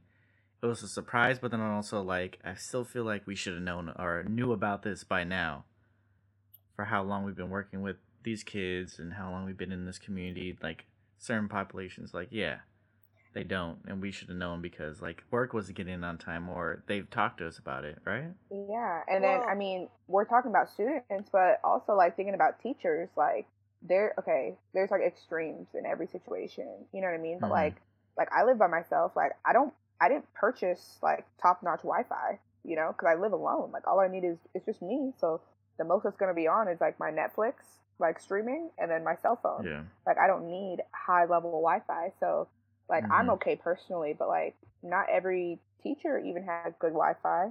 It 0.61 0.65
was 0.65 0.83
a 0.83 0.87
surprise, 0.87 1.39
but 1.39 1.51
then 1.51 1.61
also 1.61 2.01
like, 2.01 2.39
I 2.43 2.55
still 2.55 2.83
feel 2.83 3.03
like 3.03 3.25
we 3.25 3.35
should 3.35 3.53
have 3.53 3.63
known 3.63 3.89
or 3.97 4.23
knew 4.27 4.51
about 4.51 4.83
this 4.83 5.03
by 5.03 5.23
now. 5.23 5.65
For 6.75 6.85
how 6.85 7.03
long 7.03 7.23
we've 7.23 7.35
been 7.35 7.49
working 7.49 7.81
with 7.81 7.97
these 8.23 8.43
kids 8.43 8.99
and 8.99 9.13
how 9.13 9.31
long 9.31 9.45
we've 9.45 9.57
been 9.57 9.71
in 9.71 9.85
this 9.85 9.99
community, 9.99 10.57
like 10.61 10.85
certain 11.17 11.49
populations, 11.49 12.13
like 12.13 12.29
yeah, 12.31 12.59
they 13.33 13.43
don't, 13.43 13.79
and 13.87 14.01
we 14.01 14.11
should 14.11 14.29
have 14.29 14.37
known 14.37 14.61
because 14.61 15.01
like 15.01 15.23
work 15.31 15.53
wasn't 15.53 15.77
getting 15.77 15.93
in 15.95 16.03
on 16.03 16.17
time, 16.17 16.49
or 16.49 16.83
they've 16.87 17.09
talked 17.09 17.39
to 17.39 17.47
us 17.47 17.57
about 17.57 17.85
it, 17.85 17.99
right? 18.05 18.31
Yeah, 18.51 19.01
and 19.07 19.23
then 19.23 19.43
I 19.47 19.55
mean, 19.55 19.89
we're 20.07 20.25
talking 20.25 20.49
about 20.49 20.69
students, 20.69 21.29
but 21.31 21.59
also 21.63 21.93
like 21.93 22.15
thinking 22.15 22.33
about 22.33 22.61
teachers. 22.61 23.09
Like, 23.15 23.47
there, 23.81 24.13
okay, 24.19 24.55
there's 24.73 24.89
like 24.91 25.01
extremes 25.01 25.67
in 25.75 25.85
every 25.85 26.07
situation. 26.07 26.67
You 26.91 27.01
know 27.01 27.07
what 27.07 27.13
I 27.13 27.21
mean? 27.21 27.39
But 27.39 27.49
Mhm. 27.49 27.51
like, 27.51 27.81
like 28.19 28.29
I 28.33 28.45
live 28.45 28.59
by 28.59 28.67
myself. 28.67 29.13
Like, 29.17 29.33
I 29.45 29.53
don't, 29.53 29.73
I 30.01 30.09
didn't 30.09 30.33
purchase 30.35 30.99
like 31.03 31.25
top 31.41 31.63
notch 31.63 31.83
Wi-Fi. 31.83 32.39
You 32.65 32.77
know, 32.77 32.93
because 32.93 33.07
I 33.17 33.19
live 33.21 33.33
alone. 33.33 33.71
Like, 33.73 33.87
all 33.87 33.99
I 34.01 34.09
need 34.09 34.25
is 34.25 34.39
it's 34.55 34.65
just 34.67 34.83
me. 34.83 35.13
So 35.19 35.41
the 35.79 35.85
most 35.85 36.03
that's 36.03 36.17
gonna 36.17 36.35
be 36.35 36.47
on 36.47 36.67
is 36.69 36.81
like 36.81 36.99
my 36.99 37.11
Netflix, 37.11 37.79
like 37.99 38.19
streaming, 38.19 38.71
and 38.79 38.91
then 38.91 39.03
my 39.05 39.15
cell 39.15 39.39
phone. 39.41 39.67
Yeah. 39.67 39.83
Like, 40.07 40.17
I 40.19 40.27
don't 40.27 40.47
need 40.47 40.79
high 40.93 41.25
level 41.25 41.51
Wi-Fi. 41.51 42.13
So 42.19 42.47
like, 42.89 43.05
I'm 43.11 43.29
Mhm. 43.29 43.31
okay 43.31 43.55
personally, 43.55 44.15
but 44.17 44.27
like, 44.27 44.55
not 44.83 45.07
every 45.09 45.59
teacher 45.83 46.19
even 46.19 46.43
has 46.43 46.65
good 46.67 46.81
Wi-Fi. 46.83 47.45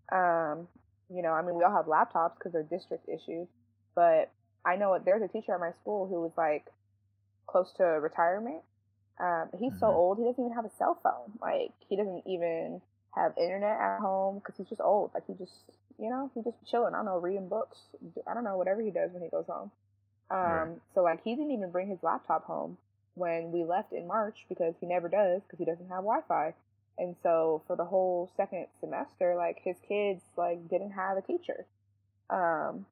Um, 0.00 0.68
you 1.08 1.22
know, 1.22 1.32
I 1.32 1.42
mean, 1.42 1.54
we 1.54 1.64
all 1.64 1.74
have 1.74 1.86
laptops 1.86 2.34
because 2.38 2.52
they're 2.52 2.62
district 2.62 3.08
issued, 3.08 3.48
but 3.94 4.30
I 4.64 4.76
know 4.76 4.98
there's 4.98 5.22
a 5.22 5.28
teacher 5.28 5.54
at 5.54 5.60
my 5.60 5.72
school 5.72 6.06
who 6.08 6.20
was 6.20 6.32
like 6.36 6.66
close 7.46 7.72
to 7.74 7.84
retirement. 7.84 8.62
Um, 9.20 9.50
he's 9.58 9.74
so 9.78 9.88
Mhm. 9.88 9.94
old, 9.94 10.18
he 10.18 10.24
doesn't 10.24 10.42
even 10.44 10.54
have 10.56 10.64
a 10.66 10.70
cell 10.78 10.98
phone. 11.02 11.38
Like, 11.40 11.72
he 11.88 11.96
doesn't 11.96 12.24
even 12.26 12.82
have 13.14 13.34
internet 13.38 13.78
at 13.80 13.92
home 14.00 14.30
because 14.38 14.56
he's 14.56 14.68
just 14.68 14.80
old. 14.80 15.10
Like, 15.14 15.26
he 15.26 15.34
just, 15.34 15.52
you 15.98 16.10
know, 16.10 16.30
he 16.34 16.42
just 16.42 16.56
chilling. 16.66 16.94
I 16.94 16.98
don't 16.98 17.06
know, 17.06 17.18
reading 17.18 17.48
books. 17.48 17.78
I 18.26 18.34
don't 18.34 18.44
know, 18.44 18.56
whatever 18.56 18.80
he 18.82 18.90
does 18.90 19.12
when 19.12 19.22
he 19.22 19.28
goes 19.28 19.46
home. 19.46 19.70
Um, 20.30 20.80
Right. 20.80 20.90
so 20.94 21.02
like, 21.02 21.22
he 21.22 21.34
didn't 21.34 21.52
even 21.52 21.70
bring 21.70 21.88
his 21.88 22.02
laptop 22.02 22.44
home 22.44 22.78
when 23.14 23.52
we 23.52 23.64
left 23.64 23.92
in 23.92 24.06
March 24.06 24.46
because 24.48 24.74
he 24.80 24.86
never 24.86 25.08
does 25.08 25.42
because 25.42 25.58
he 25.58 25.64
doesn't 25.64 25.88
have 25.88 26.04
Wi-Fi. 26.04 26.54
And 26.98 27.16
so 27.22 27.62
for 27.66 27.76
the 27.76 27.84
whole 27.84 28.30
second 28.36 28.66
semester, 28.80 29.34
like 29.36 29.60
his 29.64 29.76
kids 29.86 30.22
like 30.36 30.68
didn't 30.68 30.92
have 30.92 31.16
a 31.16 31.22
teacher, 31.22 31.66
um, 32.30 32.86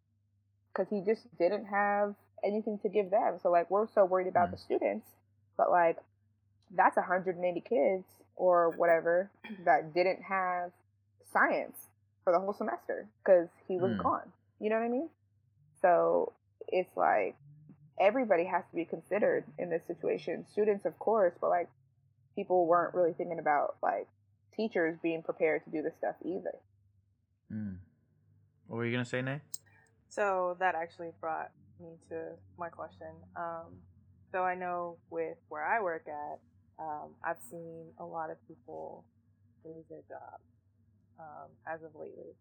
because 0.73 0.89
he 0.91 1.01
just 1.01 1.27
didn't 1.39 1.67
have 1.67 2.15
anything 2.45 2.79
to 2.79 2.89
give 2.89 3.11
them. 3.11 3.39
So 3.43 3.51
like 3.51 3.71
we're 3.71 3.89
so 3.89 4.05
worried 4.05 4.29
about 4.29 4.51
Mm. 4.51 4.53
the 4.53 4.59
students, 4.59 5.07
but 5.57 5.71
like 5.71 5.99
that's 6.75 6.97
180 6.97 7.61
kids 7.61 8.05
or 8.37 8.71
whatever 8.77 9.31
that 9.65 9.95
didn't 9.95 10.23
have 10.23 10.71
science 11.33 11.77
for 12.25 12.33
the 12.33 12.39
whole 12.39 12.53
semester 12.53 13.07
because 13.25 13.49
he 13.67 13.79
was 13.79 13.93
Mm. 13.93 14.03
gone. 14.03 14.33
You 14.61 14.71
know 14.71 14.77
what 14.77 14.85
I 14.85 14.89
mean? 14.89 15.09
So 15.81 16.33
it's 16.69 16.97
like 16.97 17.37
everybody 17.99 18.45
has 18.45 18.65
to 18.71 18.77
be 18.77 18.85
considered 18.85 19.45
in 19.59 19.71
this 19.71 19.85
situation. 19.87 20.47
Students, 20.53 20.85
of 20.85 20.99
course, 20.99 21.35
but 21.41 21.51
like 21.51 21.69
people 22.35 22.67
weren't 22.67 22.95
really 22.95 23.13
thinking 23.13 23.39
about 23.39 23.77
like 23.83 24.07
teachers 24.55 24.99
being 25.03 25.23
prepared 25.23 25.65
to 25.65 25.71
do 25.71 25.83
this 25.83 25.95
stuff 25.97 26.17
either. 26.25 26.55
Mm. 27.53 27.79
What 28.67 28.77
were 28.77 28.85
you 28.85 28.93
gonna 28.93 29.05
say, 29.05 29.23
Nae? 29.23 29.41
So 30.09 30.57
that 30.61 30.75
actually 30.75 31.11
brought 31.21 31.51
me 31.81 31.97
to 32.09 32.33
my 32.59 32.69
question. 32.69 33.09
Um, 33.37 33.81
so 34.33 34.43
I 34.43 34.55
know 34.55 34.99
with 35.11 35.39
where 35.49 35.65
I 35.65 35.81
work 35.81 36.07
at, 36.09 36.39
um, 36.79 37.11
I've 37.25 37.41
seen 37.51 37.87
a 37.99 38.05
lot 38.05 38.31
of 38.31 38.37
people 38.47 39.05
lose 39.65 39.85
their 39.91 40.03
jobs 40.09 40.43
um, 41.19 41.51
as 41.67 41.83
of 41.83 41.91
lately, 41.95 42.35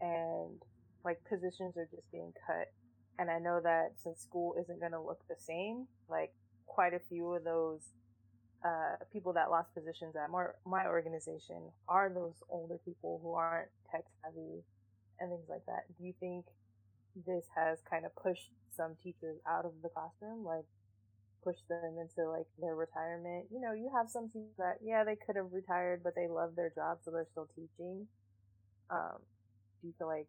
and 0.00 0.60
like 1.04 1.22
positions 1.28 1.76
are 1.76 1.88
just 1.90 2.10
being 2.12 2.32
cut. 2.46 2.72
And 3.18 3.30
I 3.30 3.38
know 3.38 3.60
that 3.62 3.92
since 4.02 4.20
school 4.20 4.54
isn't 4.60 4.80
going 4.80 4.92
to 4.92 5.00
look 5.00 5.20
the 5.28 5.36
same, 5.38 5.86
like 6.08 6.32
quite 6.66 6.94
a 6.94 7.00
few 7.08 7.34
of 7.34 7.44
those 7.44 7.80
uh, 8.64 8.96
people 9.12 9.32
that 9.34 9.50
lost 9.50 9.74
positions 9.74 10.14
at 10.16 10.30
my, 10.30 10.46
my 10.64 10.86
organization 10.86 11.60
are 11.88 12.08
those 12.08 12.34
older 12.48 12.78
people 12.84 13.20
who 13.22 13.34
aren't 13.34 13.68
tech 13.90 14.04
savvy 14.22 14.62
and 15.20 15.30
things 15.30 15.48
like 15.48 15.64
that. 15.66 15.84
Do 15.98 16.04
you 16.04 16.14
think 16.20 16.46
this 17.26 17.44
has 17.54 17.78
kind 17.88 18.06
of 18.06 18.14
pushed 18.16 18.50
some 18.74 18.96
teachers 19.02 19.36
out 19.46 19.64
of 19.64 19.72
the 19.82 19.88
classroom, 19.88 20.44
like 20.44 20.64
pushed 21.44 21.66
them 21.68 21.98
into 21.98 22.28
like 22.28 22.46
their 22.60 22.74
retirement? 22.74 23.46
You 23.52 23.60
know, 23.60 23.72
you 23.72 23.90
have 23.94 24.08
some 24.08 24.28
teachers 24.28 24.56
that 24.58 24.78
yeah 24.84 25.04
they 25.04 25.16
could 25.16 25.36
have 25.36 25.52
retired, 25.52 26.02
but 26.02 26.14
they 26.14 26.28
love 26.28 26.56
their 26.56 26.70
job, 26.70 26.98
so 27.04 27.10
they're 27.10 27.26
still 27.30 27.48
teaching. 27.54 28.06
Um, 28.90 29.18
do 29.80 29.88
you 29.88 29.94
feel 29.98 30.06
like 30.06 30.28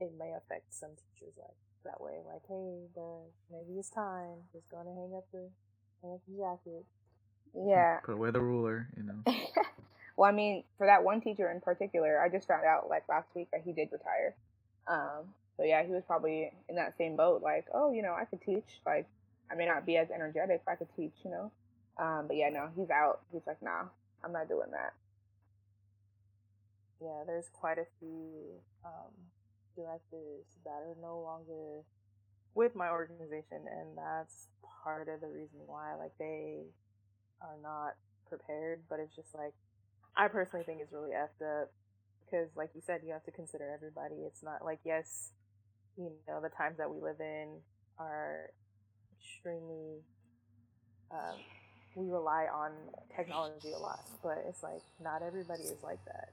it 0.00 0.12
may 0.18 0.32
affect 0.36 0.74
some 0.74 0.90
teachers 0.90 1.34
like 1.38 1.56
that 1.84 2.00
way? 2.00 2.18
Like, 2.26 2.42
hey, 2.48 2.88
the, 2.94 3.20
maybe 3.50 3.78
it's 3.78 3.90
time. 3.90 4.42
Just 4.52 4.68
going 4.70 4.86
to 4.86 4.92
hang 4.92 5.12
up 5.16 5.26
the 5.32 5.48
hang 6.02 6.14
up 6.14 6.20
the 6.26 6.36
jacket. 6.36 6.84
Yeah. 7.54 7.98
Put 8.04 8.14
away 8.14 8.30
the 8.30 8.40
ruler, 8.40 8.88
you 8.96 9.04
know. 9.04 9.22
well, 10.16 10.28
I 10.28 10.32
mean, 10.32 10.64
for 10.78 10.86
that 10.86 11.04
one 11.04 11.20
teacher 11.20 11.50
in 11.50 11.60
particular, 11.60 12.20
I 12.20 12.28
just 12.28 12.48
found 12.48 12.64
out 12.64 12.88
like 12.88 13.04
last 13.08 13.28
week 13.34 13.48
that 13.52 13.62
he 13.64 13.72
did 13.72 13.88
retire. 13.92 14.34
Um, 14.86 15.32
so 15.56 15.62
yeah, 15.62 15.84
he 15.84 15.92
was 15.92 16.02
probably 16.06 16.50
in 16.68 16.76
that 16.76 16.96
same 16.98 17.16
boat. 17.16 17.42
Like, 17.42 17.66
oh, 17.72 17.92
you 17.92 18.02
know, 18.02 18.14
I 18.14 18.24
could 18.24 18.40
teach. 18.42 18.80
Like, 18.84 19.06
I 19.50 19.54
may 19.54 19.66
not 19.66 19.86
be 19.86 19.96
as 19.96 20.10
energetic. 20.10 20.62
If 20.62 20.68
I 20.68 20.76
could 20.76 20.88
teach, 20.96 21.14
you 21.24 21.30
know. 21.30 21.52
Um, 21.98 22.24
but 22.26 22.36
yeah, 22.36 22.48
no, 22.50 22.68
he's 22.76 22.90
out. 22.90 23.20
He's 23.32 23.46
like, 23.46 23.62
nah, 23.62 23.84
I'm 24.24 24.32
not 24.32 24.48
doing 24.48 24.70
that. 24.72 24.94
Yeah, 27.00 27.22
there's 27.26 27.48
quite 27.52 27.78
a 27.78 27.86
few 28.00 28.58
um, 28.84 29.12
directors 29.76 30.44
that 30.64 30.82
are 30.82 30.96
no 31.00 31.20
longer 31.20 31.84
with 32.54 32.74
my 32.74 32.88
organization, 32.88 33.66
and 33.66 33.96
that's 33.96 34.48
part 34.82 35.08
of 35.08 35.20
the 35.20 35.28
reason 35.28 35.60
why. 35.66 35.94
Like 35.94 36.12
they 36.18 36.62
are 37.40 37.58
not 37.62 37.94
prepared, 38.28 38.82
but 38.88 39.00
it's 39.00 39.14
just 39.14 39.34
like 39.34 39.52
I 40.16 40.28
personally 40.28 40.64
think 40.64 40.80
it's 40.80 40.92
really 40.92 41.10
effed 41.10 41.42
up 41.42 41.70
because, 42.24 42.48
like 42.56 42.70
you 42.74 42.80
said, 42.84 43.00
you 43.04 43.12
have 43.12 43.24
to 43.24 43.30
consider 43.30 43.70
everybody. 43.70 44.22
It's 44.26 44.42
not 44.42 44.64
like 44.64 44.80
yes, 44.84 45.30
you 45.96 46.10
know, 46.28 46.40
the 46.40 46.48
times 46.48 46.78
that 46.78 46.90
we 46.90 47.00
live 47.00 47.20
in 47.20 47.58
are 47.98 48.50
extremely. 49.24 50.02
Um, 51.10 51.36
we 51.96 52.10
rely 52.10 52.46
on 52.52 52.72
technology 53.16 53.72
a 53.72 53.78
lot, 53.78 54.04
but 54.22 54.44
it's 54.48 54.62
like 54.62 54.82
not 55.02 55.22
everybody 55.22 55.62
is 55.62 55.82
like 55.82 56.04
that. 56.06 56.30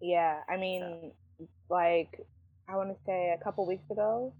Yeah, 0.00 0.40
I 0.48 0.56
mean, 0.56 1.12
so. 1.38 1.46
like 1.68 2.26
I 2.68 2.76
want 2.76 2.90
to 2.90 2.96
say 3.04 3.34
a 3.38 3.42
couple 3.42 3.66
weeks 3.66 3.88
ago, 3.90 4.32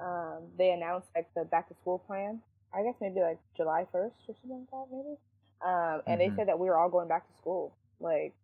um, 0.00 0.48
they 0.58 0.70
announced 0.70 1.08
like 1.14 1.28
the 1.36 1.44
back 1.44 1.68
to 1.68 1.74
school 1.74 1.98
plan. 1.98 2.40
I 2.74 2.82
guess 2.82 2.94
maybe 3.00 3.20
like 3.20 3.38
July 3.56 3.86
first 3.92 4.16
or 4.28 4.34
something 4.40 4.66
like 4.66 4.70
that, 4.70 4.86
maybe. 4.90 5.16
Um, 5.64 6.02
and 6.06 6.20
mm-hmm. 6.20 6.30
they 6.30 6.36
said 6.36 6.48
that 6.48 6.58
we 6.58 6.68
were 6.68 6.76
all 6.76 6.88
going 6.88 7.08
back 7.08 7.26
to 7.26 7.32
school. 7.40 7.72
Like 8.00 8.34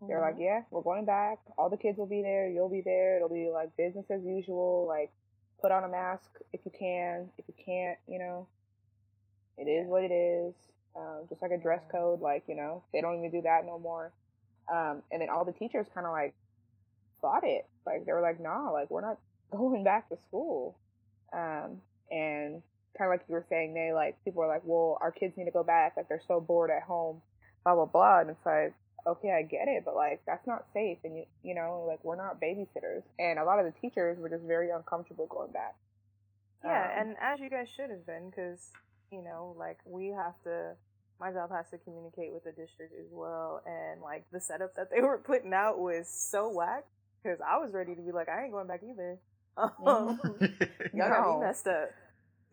they're 0.00 0.18
mm-hmm. 0.18 0.24
like, 0.24 0.36
yeah, 0.38 0.62
we're 0.70 0.82
going 0.82 1.04
back. 1.04 1.38
All 1.56 1.70
the 1.70 1.76
kids 1.76 1.98
will 1.98 2.06
be 2.06 2.22
there. 2.22 2.48
You'll 2.48 2.68
be 2.68 2.82
there. 2.84 3.16
It'll 3.16 3.28
be 3.28 3.50
like 3.52 3.76
business 3.76 4.06
as 4.10 4.24
usual. 4.24 4.86
Like 4.88 5.10
put 5.60 5.70
on 5.70 5.84
a 5.84 5.88
mask 5.88 6.28
if 6.52 6.60
you 6.64 6.72
can. 6.76 7.28
If 7.38 7.44
you 7.46 7.51
can't, 7.64 7.98
you 8.08 8.18
know, 8.18 8.46
it 9.58 9.64
is 9.68 9.86
what 9.86 10.02
it 10.02 10.12
is. 10.12 10.54
Um, 10.94 11.24
just 11.28 11.40
like 11.40 11.52
a 11.52 11.58
dress 11.58 11.80
code, 11.90 12.20
like 12.20 12.44
you 12.48 12.54
know, 12.54 12.82
they 12.92 13.00
don't 13.00 13.18
even 13.18 13.30
do 13.30 13.42
that 13.42 13.64
no 13.64 13.78
more. 13.78 14.12
Um, 14.70 15.02
and 15.10 15.20
then 15.20 15.28
all 15.30 15.44
the 15.44 15.52
teachers 15.52 15.86
kind 15.94 16.06
of 16.06 16.12
like 16.12 16.34
fought 17.20 17.44
it. 17.44 17.66
Like 17.86 18.04
they 18.04 18.12
were 18.12 18.20
like, 18.20 18.40
nah, 18.40 18.70
like 18.70 18.90
we're 18.90 19.00
not 19.00 19.18
going 19.50 19.84
back 19.84 20.08
to 20.10 20.18
school. 20.28 20.76
Um, 21.32 21.80
and 22.10 22.62
kind 22.98 23.08
of 23.08 23.10
like 23.10 23.22
you 23.28 23.34
were 23.34 23.46
saying, 23.48 23.72
they 23.72 23.92
like 23.92 24.22
people 24.24 24.42
are 24.42 24.48
like, 24.48 24.62
well, 24.64 24.98
our 25.00 25.10
kids 25.12 25.34
need 25.36 25.46
to 25.46 25.50
go 25.50 25.62
back. 25.62 25.94
Like 25.96 26.08
they're 26.08 26.22
so 26.28 26.40
bored 26.40 26.70
at 26.70 26.82
home, 26.82 27.22
blah 27.64 27.74
blah 27.74 27.86
blah. 27.86 28.20
And 28.20 28.30
it's 28.30 28.44
like, 28.44 28.74
okay, 29.06 29.32
I 29.32 29.42
get 29.42 29.68
it, 29.68 29.84
but 29.84 29.94
like 29.94 30.20
that's 30.26 30.46
not 30.46 30.66
safe. 30.74 30.98
And 31.04 31.16
you 31.16 31.24
you 31.42 31.54
know, 31.54 31.86
like 31.88 32.04
we're 32.04 32.16
not 32.16 32.40
babysitters. 32.40 33.02
And 33.18 33.38
a 33.38 33.44
lot 33.44 33.58
of 33.58 33.64
the 33.64 33.72
teachers 33.80 34.18
were 34.18 34.28
just 34.28 34.44
very 34.44 34.70
uncomfortable 34.70 35.26
going 35.26 35.52
back. 35.52 35.74
Yeah, 36.64 36.82
um, 36.82 36.90
and 36.98 37.16
as 37.20 37.40
you 37.40 37.50
guys 37.50 37.68
should 37.74 37.90
have 37.90 38.06
been, 38.06 38.30
because 38.30 38.70
you 39.10 39.22
know, 39.22 39.54
like 39.58 39.78
we 39.84 40.08
have 40.08 40.34
to 40.44 40.74
my 41.22 41.30
job 41.30 41.50
has 41.52 41.70
to 41.70 41.78
communicate 41.78 42.32
with 42.32 42.42
the 42.42 42.50
district 42.50 42.92
as 42.98 43.06
well. 43.12 43.62
And 43.64 44.02
like 44.02 44.24
the 44.32 44.40
setup 44.40 44.74
that 44.74 44.90
they 44.90 45.00
were 45.06 45.18
putting 45.18 45.54
out 45.54 45.78
was 45.78 46.08
so 46.08 46.50
whack 46.50 46.84
because 47.22 47.38
I 47.46 47.58
was 47.58 47.72
ready 47.72 47.94
to 47.94 48.02
be 48.02 48.10
like, 48.10 48.28
I 48.28 48.42
ain't 48.42 48.52
going 48.52 48.66
back 48.66 48.82
either. 48.82 49.18
Um, 49.54 50.18
y'all 50.94 51.10
got 51.10 51.38
me 51.38 51.44
messed 51.44 51.66
up. 51.66 51.90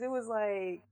It 0.02 0.10
was 0.10 0.28
like, 0.28 0.84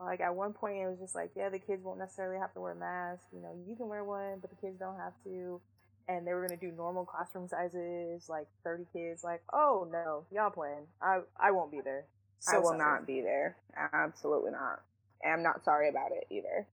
like 0.00 0.20
at 0.22 0.34
one 0.34 0.54
point 0.54 0.78
it 0.78 0.88
was 0.88 0.98
just 0.98 1.14
like, 1.14 1.32
yeah, 1.36 1.50
the 1.50 1.58
kids 1.58 1.84
won't 1.84 1.98
necessarily 1.98 2.40
have 2.40 2.54
to 2.54 2.60
wear 2.60 2.74
masks. 2.74 3.26
You 3.30 3.42
know, 3.42 3.54
you 3.68 3.76
can 3.76 3.86
wear 3.86 4.02
one, 4.02 4.38
but 4.40 4.48
the 4.48 4.56
kids 4.56 4.78
don't 4.78 4.96
have 4.96 5.12
to. 5.24 5.60
And 6.08 6.26
they 6.26 6.32
were 6.32 6.46
gonna 6.46 6.58
do 6.58 6.72
normal 6.72 7.04
classroom 7.04 7.46
sizes, 7.46 8.26
like 8.26 8.46
thirty 8.64 8.86
kids. 8.94 9.22
Like, 9.22 9.42
oh 9.52 9.86
no, 9.92 10.24
y'all 10.32 10.48
playing. 10.48 10.86
I 11.02 11.20
I 11.38 11.50
won't 11.50 11.70
be 11.70 11.82
there. 11.84 12.06
So 12.40 12.56
I 12.56 12.58
will 12.58 12.68
sorry. 12.68 12.78
not 12.78 13.06
be 13.06 13.20
there. 13.20 13.56
Absolutely 13.92 14.50
not. 14.50 14.80
And 15.22 15.32
I'm 15.32 15.42
not 15.42 15.64
sorry 15.64 15.88
about 15.88 16.10
it 16.12 16.26
either. 16.30 16.66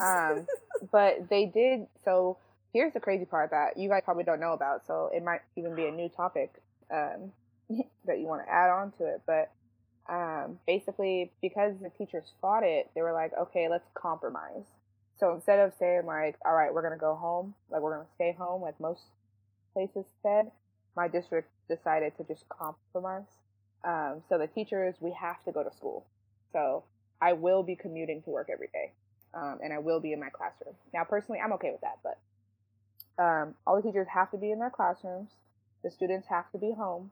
Um, 0.00 0.46
but 0.92 1.28
they 1.28 1.46
did. 1.46 1.86
So 2.04 2.38
here's 2.72 2.92
the 2.94 3.00
crazy 3.00 3.24
part 3.24 3.50
that 3.50 3.76
you 3.76 3.88
guys 3.88 4.02
probably 4.04 4.24
don't 4.24 4.40
know 4.40 4.52
about. 4.52 4.86
So 4.86 5.10
it 5.14 5.22
might 5.22 5.40
even 5.56 5.74
be 5.74 5.86
a 5.86 5.90
new 5.90 6.08
topic 6.08 6.52
um, 6.90 7.32
that 8.06 8.18
you 8.18 8.26
want 8.26 8.44
to 8.44 8.52
add 8.52 8.70
on 8.70 8.92
to 8.98 9.04
it. 9.06 9.22
But 9.26 9.50
um, 10.08 10.58
basically, 10.66 11.30
because 11.40 11.74
the 11.80 11.90
teachers 11.90 12.24
fought 12.40 12.64
it, 12.64 12.90
they 12.94 13.02
were 13.02 13.12
like, 13.12 13.32
okay, 13.38 13.68
let's 13.68 13.88
compromise. 13.94 14.64
So 15.18 15.34
instead 15.34 15.60
of 15.60 15.72
saying 15.78 16.06
like, 16.06 16.36
all 16.44 16.54
right, 16.54 16.72
we're 16.72 16.82
gonna 16.82 16.96
go 16.96 17.14
home, 17.14 17.54
like 17.70 17.80
we're 17.80 17.94
gonna 17.94 18.08
stay 18.16 18.34
home, 18.36 18.62
like 18.62 18.80
most 18.80 19.02
places 19.72 20.04
said, 20.22 20.50
my 20.96 21.06
district 21.06 21.48
decided 21.68 22.16
to 22.16 22.24
just 22.24 22.48
compromise. 22.48 23.22
Um, 23.84 24.22
so 24.28 24.38
the 24.38 24.46
teachers, 24.46 24.94
we 25.00 25.12
have 25.12 25.42
to 25.44 25.52
go 25.52 25.62
to 25.62 25.72
school. 25.74 26.06
So 26.52 26.84
I 27.20 27.32
will 27.32 27.62
be 27.62 27.76
commuting 27.76 28.22
to 28.22 28.30
work 28.30 28.48
every 28.52 28.68
day 28.72 28.92
um, 29.34 29.58
and 29.62 29.72
I 29.72 29.78
will 29.78 30.00
be 30.00 30.12
in 30.12 30.20
my 30.20 30.28
classroom. 30.28 30.74
Now, 30.92 31.04
personally, 31.04 31.40
I'm 31.42 31.52
okay 31.54 31.70
with 31.70 31.80
that, 31.80 31.98
but 32.02 33.22
um, 33.22 33.54
all 33.66 33.76
the 33.76 33.82
teachers 33.82 34.08
have 34.12 34.30
to 34.32 34.36
be 34.36 34.50
in 34.50 34.58
their 34.58 34.70
classrooms. 34.70 35.30
The 35.82 35.90
students 35.90 36.28
have 36.28 36.50
to 36.52 36.58
be 36.58 36.72
home, 36.72 37.10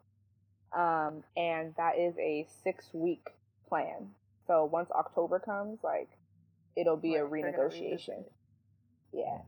um, 0.77 1.25
and 1.37 1.75
that 1.77 1.99
is 1.99 2.15
a 2.19 2.47
six-week 2.63 3.27
plan. 3.69 4.11
So 4.47 4.65
once 4.65 4.91
October 4.91 5.39
comes, 5.39 5.79
like 5.83 6.09
it'll 6.77 6.97
be 6.97 7.17
right, 7.17 7.25
a 7.25 7.27
renegotiation. 7.27 8.25
Yeah. 9.13 9.39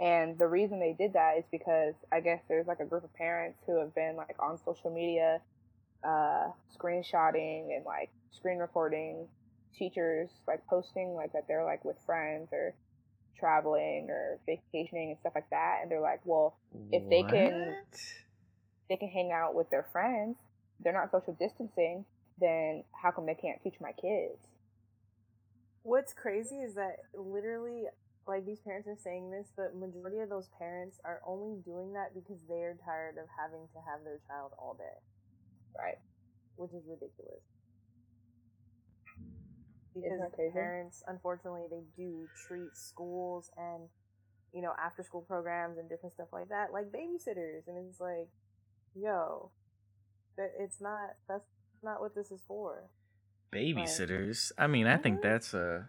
And 0.00 0.38
the 0.38 0.46
reason 0.46 0.78
they 0.78 0.94
did 0.96 1.14
that 1.14 1.38
is 1.38 1.44
because 1.50 1.94
I 2.12 2.20
guess 2.20 2.40
there's 2.48 2.68
like 2.68 2.80
a 2.80 2.84
group 2.84 3.04
of 3.04 3.12
parents 3.14 3.58
who 3.66 3.80
have 3.80 3.94
been 3.94 4.14
like 4.16 4.36
on 4.38 4.58
social 4.64 4.90
media, 4.90 5.40
uh, 6.04 6.48
screenshotting 6.76 7.74
and 7.74 7.84
like 7.84 8.10
screen 8.30 8.58
recording 8.58 9.26
teachers 9.76 10.30
like 10.46 10.66
posting 10.66 11.14
like 11.14 11.32
that 11.32 11.46
they're 11.46 11.64
like 11.64 11.84
with 11.84 11.96
friends 12.04 12.48
or 12.52 12.74
traveling 13.38 14.08
or 14.10 14.38
vacationing 14.46 15.10
and 15.10 15.18
stuff 15.18 15.32
like 15.34 15.48
that 15.50 15.78
and 15.82 15.90
they're 15.90 16.00
like 16.00 16.20
well 16.24 16.56
if 16.90 17.02
what? 17.02 17.10
they 17.10 17.22
can 17.22 17.76
they 18.88 18.96
can 18.96 19.08
hang 19.08 19.30
out 19.32 19.54
with 19.54 19.70
their 19.70 19.86
friends 19.92 20.36
they're 20.82 20.92
not 20.92 21.10
social 21.10 21.36
distancing 21.38 22.04
then 22.40 22.82
how 22.92 23.10
come 23.10 23.26
they 23.26 23.34
can't 23.34 23.62
teach 23.62 23.74
my 23.80 23.92
kids 23.92 24.48
what's 25.82 26.12
crazy 26.12 26.56
is 26.56 26.74
that 26.74 26.96
literally 27.14 27.84
like 28.28 28.44
these 28.44 28.60
parents 28.60 28.86
are 28.86 28.96
saying 29.02 29.30
this 29.30 29.48
but 29.56 29.74
majority 29.74 30.20
of 30.20 30.28
those 30.28 30.48
parents 30.58 31.00
are 31.04 31.20
only 31.26 31.56
doing 31.64 31.92
that 31.94 32.14
because 32.14 32.38
they're 32.48 32.76
tired 32.84 33.16
of 33.16 33.26
having 33.38 33.66
to 33.72 33.80
have 33.88 34.04
their 34.04 34.20
child 34.28 34.52
all 34.58 34.76
day. 34.78 34.98
Right. 35.76 35.98
Which 36.56 36.72
is 36.72 36.84
ridiculous. 36.86 37.42
Because 39.94 40.52
parents 40.52 41.02
unfortunately 41.08 41.64
they 41.70 41.82
do 41.96 42.28
treat 42.46 42.76
schools 42.76 43.50
and 43.56 43.88
you 44.52 44.62
know 44.62 44.72
after 44.78 45.02
school 45.02 45.22
programs 45.22 45.78
and 45.78 45.88
different 45.88 46.14
stuff 46.14 46.28
like 46.32 46.48
that 46.50 46.72
like 46.72 46.92
babysitters. 46.92 47.66
And 47.66 47.78
it's 47.88 47.98
like 47.98 48.28
yo 48.94 49.50
that 50.36 50.52
it's 50.58 50.80
not 50.80 51.16
that's 51.28 51.48
not 51.82 52.00
what 52.00 52.14
this 52.14 52.30
is 52.30 52.42
for. 52.46 52.84
Babysitters? 53.50 54.52
Like, 54.58 54.64
i 54.64 54.66
mean 54.66 54.86
i 54.86 54.98
think 54.98 55.20
mm-hmm. 55.20 55.28
that's 55.28 55.54
a 55.54 55.88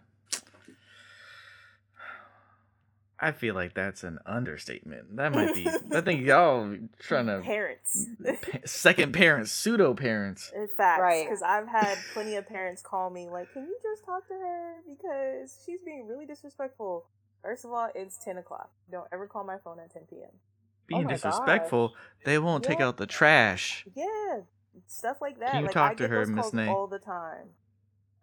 I 3.22 3.32
feel 3.32 3.54
like 3.54 3.74
that's 3.74 4.02
an 4.02 4.18
understatement. 4.24 5.16
That 5.16 5.34
might 5.34 5.54
be. 5.54 5.68
I 5.68 6.00
think 6.00 6.26
y'all 6.26 6.74
trying 6.98 7.26
to 7.26 7.40
parents, 7.40 8.06
second 8.64 9.12
parents, 9.12 9.52
pseudo 9.52 9.92
parents. 9.92 10.50
In 10.56 10.68
fact, 10.68 11.02
right? 11.02 11.26
Because 11.26 11.42
I've 11.42 11.68
had 11.68 11.98
plenty 12.14 12.36
of 12.36 12.48
parents 12.48 12.80
call 12.80 13.10
me 13.10 13.28
like, 13.28 13.52
"Can 13.52 13.64
you 13.64 13.76
just 13.82 14.06
talk 14.06 14.26
to 14.28 14.34
her 14.34 14.76
because 14.88 15.62
she's 15.66 15.82
being 15.82 16.06
really 16.06 16.24
disrespectful." 16.24 17.06
First 17.42 17.64
of 17.66 17.72
all, 17.72 17.90
it's 17.94 18.16
ten 18.16 18.38
o'clock. 18.38 18.70
Don't 18.90 19.06
ever 19.12 19.26
call 19.26 19.44
my 19.44 19.58
phone 19.62 19.78
at 19.80 19.92
ten 19.92 20.02
p.m. 20.08 20.30
Oh 20.32 20.38
being 20.86 21.06
oh 21.06 21.08
disrespectful, 21.08 21.88
gosh. 21.88 21.96
they 22.24 22.38
won't 22.38 22.64
yeah. 22.64 22.70
take 22.70 22.80
out 22.80 22.96
the 22.96 23.06
trash. 23.06 23.86
Yeah, 23.94 24.40
stuff 24.86 25.18
like 25.20 25.38
that. 25.40 25.52
Can 25.52 25.60
you 25.60 25.66
like, 25.66 25.74
talk 25.74 25.92
I 25.92 25.94
to 25.96 26.08
her, 26.08 26.24
Miss 26.24 26.54
Nae? 26.54 26.68
All 26.68 26.86
the 26.86 26.98
time. 26.98 27.50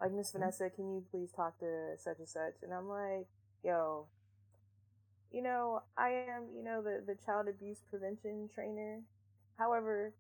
Like 0.02 0.12
Miss 0.12 0.30
mm-hmm. 0.30 0.40
Vanessa, 0.40 0.70
can 0.70 0.92
you 0.92 1.04
please 1.12 1.32
talk 1.32 1.60
to 1.60 1.98
such 1.98 2.18
and 2.18 2.28
such? 2.28 2.56
And 2.64 2.74
I'm 2.74 2.88
like, 2.88 3.28
yo, 3.64 4.08
you 5.32 5.42
know, 5.42 5.82
I 5.98 6.10
am, 6.10 6.44
you 6.56 6.64
know, 6.64 6.82
the, 6.82 7.04
the 7.06 7.16
child 7.26 7.48
abuse 7.48 7.80
prevention 7.90 8.50
trainer. 8.54 9.02
However, 9.58 10.14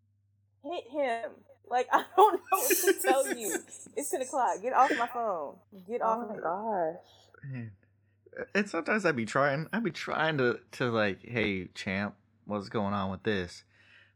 hit 0.63 0.83
him. 0.91 1.31
Like, 1.69 1.87
I 1.93 2.03
don't 2.15 2.33
know 2.35 2.57
what 2.57 2.77
to 2.77 2.93
tell 3.01 3.27
you. 3.35 3.57
It's 3.95 4.11
10 4.11 4.21
o'clock. 4.21 4.61
Get 4.61 4.73
off 4.73 4.91
my 4.97 5.07
phone. 5.07 5.55
Get 5.87 6.01
off 6.01 6.27
oh 6.29 6.33
my 6.33 6.41
gosh. 6.41 7.51
Man. 7.51 7.71
And 8.53 8.69
sometimes 8.69 9.05
I'd 9.05 9.15
be 9.15 9.25
trying, 9.25 9.67
I'd 9.73 9.83
be 9.83 9.91
trying 9.91 10.37
to, 10.37 10.59
to 10.73 10.91
like, 10.91 11.19
hey, 11.23 11.69
champ, 11.73 12.15
what's 12.45 12.69
going 12.69 12.93
on 12.93 13.09
with 13.09 13.23
this? 13.23 13.63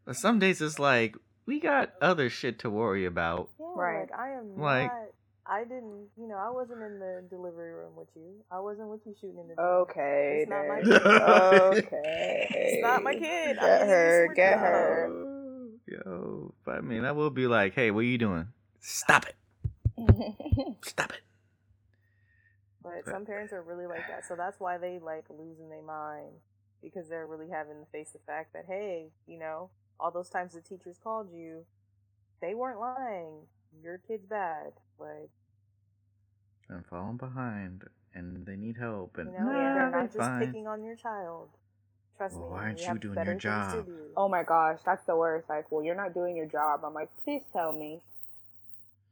But 0.05 0.15
some 0.15 0.39
days 0.39 0.61
it's 0.61 0.77
like, 0.77 1.15
we 1.45 1.59
got 1.59 1.93
other 2.01 2.29
shit 2.29 2.59
to 2.59 2.69
worry 2.69 3.05
about. 3.05 3.49
Yeah, 3.59 3.65
right. 3.75 4.01
Like, 4.01 4.19
I 4.19 4.31
am 4.33 4.57
like, 4.57 4.91
not 4.91 5.07
I 5.51 5.63
didn't, 5.65 6.07
you 6.17 6.27
know, 6.29 6.35
I 6.37 6.49
wasn't 6.49 6.81
in 6.81 6.97
the 6.99 7.23
delivery 7.29 7.73
room 7.73 7.93
with 7.97 8.07
you. 8.15 8.35
I 8.49 8.59
wasn't 8.61 8.87
with 8.87 9.01
you 9.05 9.13
shooting 9.19 9.37
in 9.39 9.49
the. 9.49 9.61
Okay. 9.61 10.43
It's 10.43 10.49
not 10.49 10.67
my 10.67 10.81
kid. 10.81 11.83
okay. 11.83 12.47
It's 12.51 12.81
not 12.81 13.03
my 13.03 13.13
kid. 13.13 13.57
Get 13.59 13.81
her. 13.87 14.33
Get 14.33 14.57
her. 14.59 15.09
Yo, 15.87 16.53
but 16.63 16.75
I 16.75 16.81
mean, 16.81 17.03
I 17.03 17.11
will 17.11 17.29
be 17.31 17.47
like, 17.47 17.73
hey, 17.73 17.91
what 17.91 17.99
are 17.99 18.03
you 18.03 18.17
doing? 18.17 18.47
Stop 18.79 19.25
it. 19.27 19.35
Stop 20.85 21.11
it. 21.11 21.19
But 22.81 22.93
But- 23.05 23.11
some 23.11 23.25
parents 23.25 23.51
are 23.51 23.61
really 23.61 23.87
like 23.87 24.07
that, 24.07 24.25
so 24.25 24.35
that's 24.37 24.59
why 24.59 24.77
they 24.77 24.99
like 24.99 25.25
losing 25.29 25.69
their 25.69 25.81
mind 25.83 26.31
because 26.81 27.09
they're 27.09 27.27
really 27.27 27.49
having 27.49 27.79
to 27.79 27.85
face 27.91 28.11
the 28.11 28.19
fact 28.25 28.53
that 28.53 28.63
hey, 28.67 29.09
you 29.27 29.37
know, 29.37 29.69
all 29.99 30.11
those 30.11 30.29
times 30.29 30.53
the 30.53 30.61
teachers 30.61 30.97
called 31.03 31.27
you, 31.33 31.65
they 32.41 32.55
weren't 32.55 32.79
lying. 32.79 33.33
Your 33.83 33.99
kid's 34.07 34.25
bad. 34.25 34.71
Like 34.97 35.29
I'm 36.71 36.83
falling 36.89 37.17
behind, 37.17 37.83
and 38.13 38.45
they 38.45 38.55
need 38.55 38.77
help. 38.77 39.17
And 39.17 39.31
you 39.33 39.39
know, 39.39 39.45
nah, 39.45 39.51
they're 39.51 39.73
they're 39.73 39.91
not 39.91 40.05
just 40.05 40.17
fine. 40.17 40.45
picking 40.47 40.67
on 40.67 40.83
your 40.83 40.95
child. 40.95 41.49
Trust 42.17 42.35
Well, 42.35 42.49
me. 42.49 42.53
why 42.53 42.61
aren't 42.63 42.77
we 42.77 42.81
you 42.83 42.87
have 42.87 42.99
doing 42.99 43.23
your 43.25 43.35
job? 43.35 43.85
do. 43.85 43.93
Oh 44.15 44.29
my 44.29 44.43
gosh, 44.43 44.79
that's 44.85 45.05
the 45.05 45.15
worst. 45.15 45.49
Like, 45.49 45.71
well, 45.71 45.83
you're 45.83 45.95
not 45.95 46.13
doing 46.13 46.35
your 46.35 46.45
job. 46.45 46.81
I'm 46.85 46.93
like, 46.93 47.09
please 47.23 47.41
tell 47.53 47.71
me. 47.73 48.01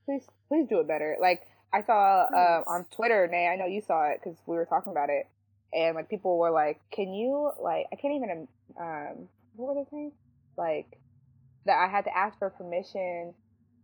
Please, 0.05 0.23
please 0.47 0.67
do 0.67 0.79
it 0.79 0.87
better. 0.87 1.17
Like, 1.19 1.41
I 1.73 1.81
saw 1.83 2.25
uh, 2.33 2.63
on 2.67 2.85
Twitter, 2.91 3.27
Nae, 3.31 3.47
I 3.47 3.55
know 3.55 3.65
you 3.67 3.81
saw 3.81 4.09
it 4.09 4.19
because 4.23 4.37
we 4.47 4.55
were 4.55 4.65
talking 4.65 4.91
about 4.91 5.09
it, 5.09 5.27
and 5.73 5.95
like 5.95 6.09
people 6.09 6.37
were 6.37 6.49
like, 6.51 6.79
"Can 6.91 7.13
you 7.13 7.51
like?" 7.61 7.85
I 7.91 7.95
can't 7.95 8.15
even 8.15 8.47
um, 8.79 9.27
what 9.55 9.75
were 9.75 9.83
they 9.83 9.89
saying? 9.91 10.11
Like 10.57 10.97
that 11.65 11.77
I 11.77 11.87
had 11.91 12.05
to 12.05 12.17
ask 12.17 12.37
for 12.39 12.49
permission 12.49 13.33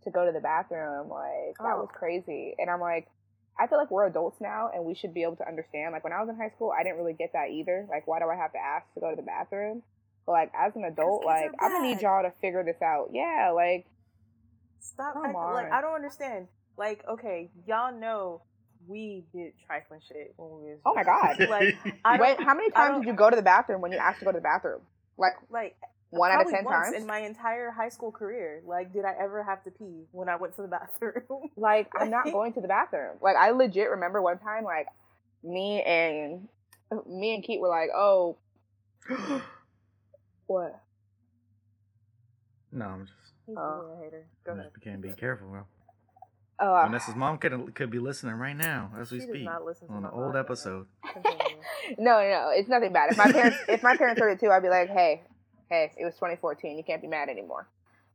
to 0.03 0.09
go 0.11 0.25
to 0.25 0.31
the 0.31 0.39
bathroom. 0.39 1.09
Like 1.09 1.57
that 1.59 1.77
was 1.77 1.89
Oh. 1.91 1.97
crazy, 1.97 2.55
and 2.57 2.69
I'm 2.69 2.79
like. 2.81 3.07
I 3.59 3.67
feel 3.67 3.77
like 3.77 3.89
we're 3.89 4.05
adults 4.07 4.41
now 4.41 4.69
and 4.73 4.83
we 4.83 4.95
should 4.95 5.13
be 5.13 5.23
able 5.23 5.37
to 5.37 5.47
understand. 5.47 5.93
Like 5.93 6.03
when 6.03 6.13
I 6.13 6.19
was 6.19 6.29
in 6.29 6.35
high 6.35 6.49
school, 6.49 6.73
I 6.77 6.83
didn't 6.83 6.97
really 6.97 7.13
get 7.13 7.31
that 7.33 7.49
either. 7.51 7.87
Like 7.89 8.07
why 8.07 8.19
do 8.19 8.25
I 8.25 8.35
have 8.35 8.51
to 8.53 8.59
ask 8.59 8.85
to 8.95 8.99
go 8.99 9.09
to 9.09 9.15
the 9.15 9.21
bathroom? 9.21 9.81
But 10.25 10.31
like 10.33 10.51
as 10.57 10.75
an 10.75 10.83
adult, 10.83 11.25
like 11.25 11.51
I'm 11.59 11.71
gonna 11.71 11.87
need 11.87 12.01
y'all 12.01 12.23
to 12.23 12.33
figure 12.41 12.63
this 12.63 12.81
out. 12.81 13.09
Yeah, 13.13 13.51
like 13.55 13.85
Stop. 14.79 15.13
Come 15.13 15.25
acting- 15.25 15.35
Like. 15.35 15.71
I 15.71 15.81
don't 15.81 15.95
understand. 15.95 16.47
Like 16.77 17.03
okay, 17.07 17.49
y'all 17.67 17.97
know 17.97 18.41
we 18.87 19.23
did 19.33 19.53
trifling 19.65 20.01
shit 20.07 20.33
when 20.37 20.49
we 20.61 20.69
was. 20.71 20.79
oh 20.85 20.93
my 20.93 21.03
god. 21.03 21.39
Like 21.49 21.75
I 22.05 22.19
Wait, 22.19 22.39
how 22.41 22.53
many 22.53 22.69
times 22.71 22.99
did 22.99 23.07
you 23.07 23.13
go 23.13 23.29
to 23.29 23.35
the 23.35 23.41
bathroom 23.41 23.81
when 23.81 23.91
you 23.91 23.97
asked 23.97 24.19
to 24.19 24.25
go 24.25 24.31
to 24.31 24.37
the 24.37 24.41
bathroom? 24.43 24.81
Like 25.17 25.33
like 25.49 25.75
one 26.19 26.31
out 26.31 26.45
of 26.45 26.51
ten 26.51 26.63
once 26.65 26.87
times? 26.87 26.95
in 27.01 27.05
my 27.07 27.19
entire 27.19 27.71
high 27.71 27.89
school 27.89 28.11
career. 28.11 28.61
Like, 28.65 28.93
did 28.93 29.05
I 29.05 29.13
ever 29.19 29.43
have 29.43 29.63
to 29.65 29.71
pee 29.71 30.05
when 30.11 30.29
I 30.29 30.35
went 30.35 30.55
to 30.55 30.61
the 30.61 30.67
bathroom? 30.79 31.49
Like 31.57 31.89
I'm 31.99 32.09
not 32.09 32.25
going 32.25 32.53
to 32.53 32.61
the 32.61 32.67
bathroom. 32.67 33.17
Like 33.21 33.35
I 33.35 33.51
legit 33.51 33.89
remember 33.89 34.21
one 34.21 34.37
time, 34.39 34.63
like 34.63 34.87
me 35.43 35.81
and 35.83 36.47
me 37.07 37.35
and 37.35 37.43
Keith 37.43 37.59
were 37.59 37.69
like, 37.69 37.89
"Oh, 37.95 38.37
what? 40.47 40.81
no, 42.71 42.85
I'm 42.85 43.05
just. 43.05 43.13
He's 43.47 43.55
Oh. 43.57 43.85
being 43.87 43.99
a 43.99 44.03
hater. 44.03 44.25
Go 44.43 44.51
I'm 44.53 44.59
ahead. 44.59 44.71
just 44.73 44.83
can't 44.83 45.01
be 45.01 45.13
careful, 45.13 45.47
bro. 45.47 45.61
Oh, 46.59 46.73
uh, 46.73 46.85
Vanessa's 46.85 47.15
mom 47.15 47.37
could 47.37 47.75
could 47.75 47.89
be 47.91 47.99
listening 47.99 48.35
right 48.35 48.55
now 48.55 48.89
as 48.99 49.11
we 49.11 49.19
She 49.19 49.25
does 49.25 49.35
speak 49.35 49.45
not 49.45 49.65
listen 49.65 49.87
to 49.87 49.93
on 49.93 50.05
an 50.05 50.11
old 50.13 50.35
episode. 50.35 50.87
No, 51.99 52.17
no, 52.19 52.49
it's 52.51 52.67
nothing 52.67 52.91
bad. 52.93 53.11
If 53.11 53.17
my 53.17 53.31
parents, 53.31 53.57
if 53.67 53.83
my 53.83 53.95
parents 53.95 54.19
heard 54.19 54.31
it 54.31 54.39
too, 54.39 54.49
I'd 54.49 54.63
be 54.63 54.69
like, 54.69 54.89
"Hey, 54.89 55.21
hey, 55.69 55.91
it 55.97 56.05
was 56.05 56.13
2014. 56.15 56.77
You 56.77 56.83
can't 56.83 57.01
be 57.01 57.07
mad 57.07 57.29
anymore." 57.29 57.67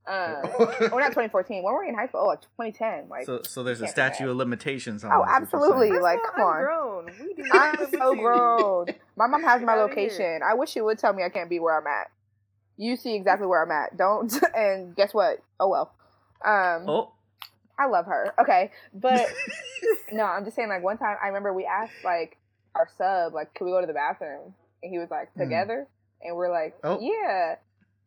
Um, 0.07 0.43
or 0.57 0.99
not 1.01 1.09
2014. 1.13 1.63
When 1.63 1.75
were 1.75 1.81
we 1.83 1.89
in 1.89 1.95
high 1.95 2.07
school? 2.07 2.21
Oh, 2.25 2.27
like 2.29 2.41
2010. 2.41 3.09
Like, 3.11 3.27
so, 3.27 3.43
so 3.43 3.63
there's 3.63 3.81
a 3.81 3.85
can't 3.85 3.95
do 3.95 4.01
that. 4.03 4.15
statute 4.17 4.31
of 4.31 4.37
limitations 4.37 5.05
on 5.05 5.13
Oh, 5.13 5.17
this, 5.17 5.21
what 5.21 5.29
you're 5.29 5.43
absolutely. 5.43 5.89
saying. 5.91 6.03
Like, 6.03 6.19
come 6.35 6.45
on. 6.47 6.57
I'm 6.57 6.63
grown. 6.65 7.07
We 7.21 7.35
do 7.35 7.45
I'm 7.53 7.91
so 7.91 8.15
grown. 8.15 8.87
My 9.17 9.27
mom 9.27 9.43
has 9.45 9.61
my 9.61 9.75
Get 9.75 9.79
outta 9.83 9.95
here. 9.95 10.05
location. 10.09 10.41
I 10.43 10.55
wish 10.55 10.71
she 10.71 10.81
would 10.81 10.99
tell 10.99 11.13
me 11.13 11.23
I 11.23 11.29
can't 11.29 11.51
be 11.51 11.61
where 11.61 11.79
I'm 11.79 11.87
at. 11.87 12.11
You 12.79 12.97
see 12.97 13.15
exactly 13.15 13.47
where 13.47 13.63
I'm 13.63 13.71
at. 13.71 13.97
Don't. 13.99 14.33
And 14.57 14.97
guess 14.97 15.13
what? 15.13 15.39
Oh 15.61 15.69
well. 15.69 15.93
Um, 16.45 16.89
Oh, 16.89 17.13
I 17.79 17.87
love 17.87 18.07
her. 18.07 18.33
Okay, 18.41 18.71
but 18.95 19.27
no, 20.13 20.25
I'm 20.25 20.45
just 20.45 20.57
saying. 20.57 20.71
Like 20.71 20.83
one 20.83 20.97
time, 20.97 21.17
I 21.23 21.27
remember 21.29 21.53
we 21.53 21.67
asked 21.67 21.93
like 22.03 22.39
our 22.75 22.89
sub, 22.97 23.35
like, 23.35 23.53
"Can 23.55 23.67
we 23.67 23.73
go 23.73 23.81
to 23.83 23.87
the 23.87 23.93
bathroom?" 23.93 24.55
And 24.83 24.91
he 24.91 24.99
was 24.99 25.11
like, 25.11 25.31
Hmm. 25.35 25.41
"Together," 25.41 25.87
and 26.23 26.37
we're 26.37 26.51
like, 26.51 26.77
Oh. 26.85 26.99
"Yeah." 27.01 27.57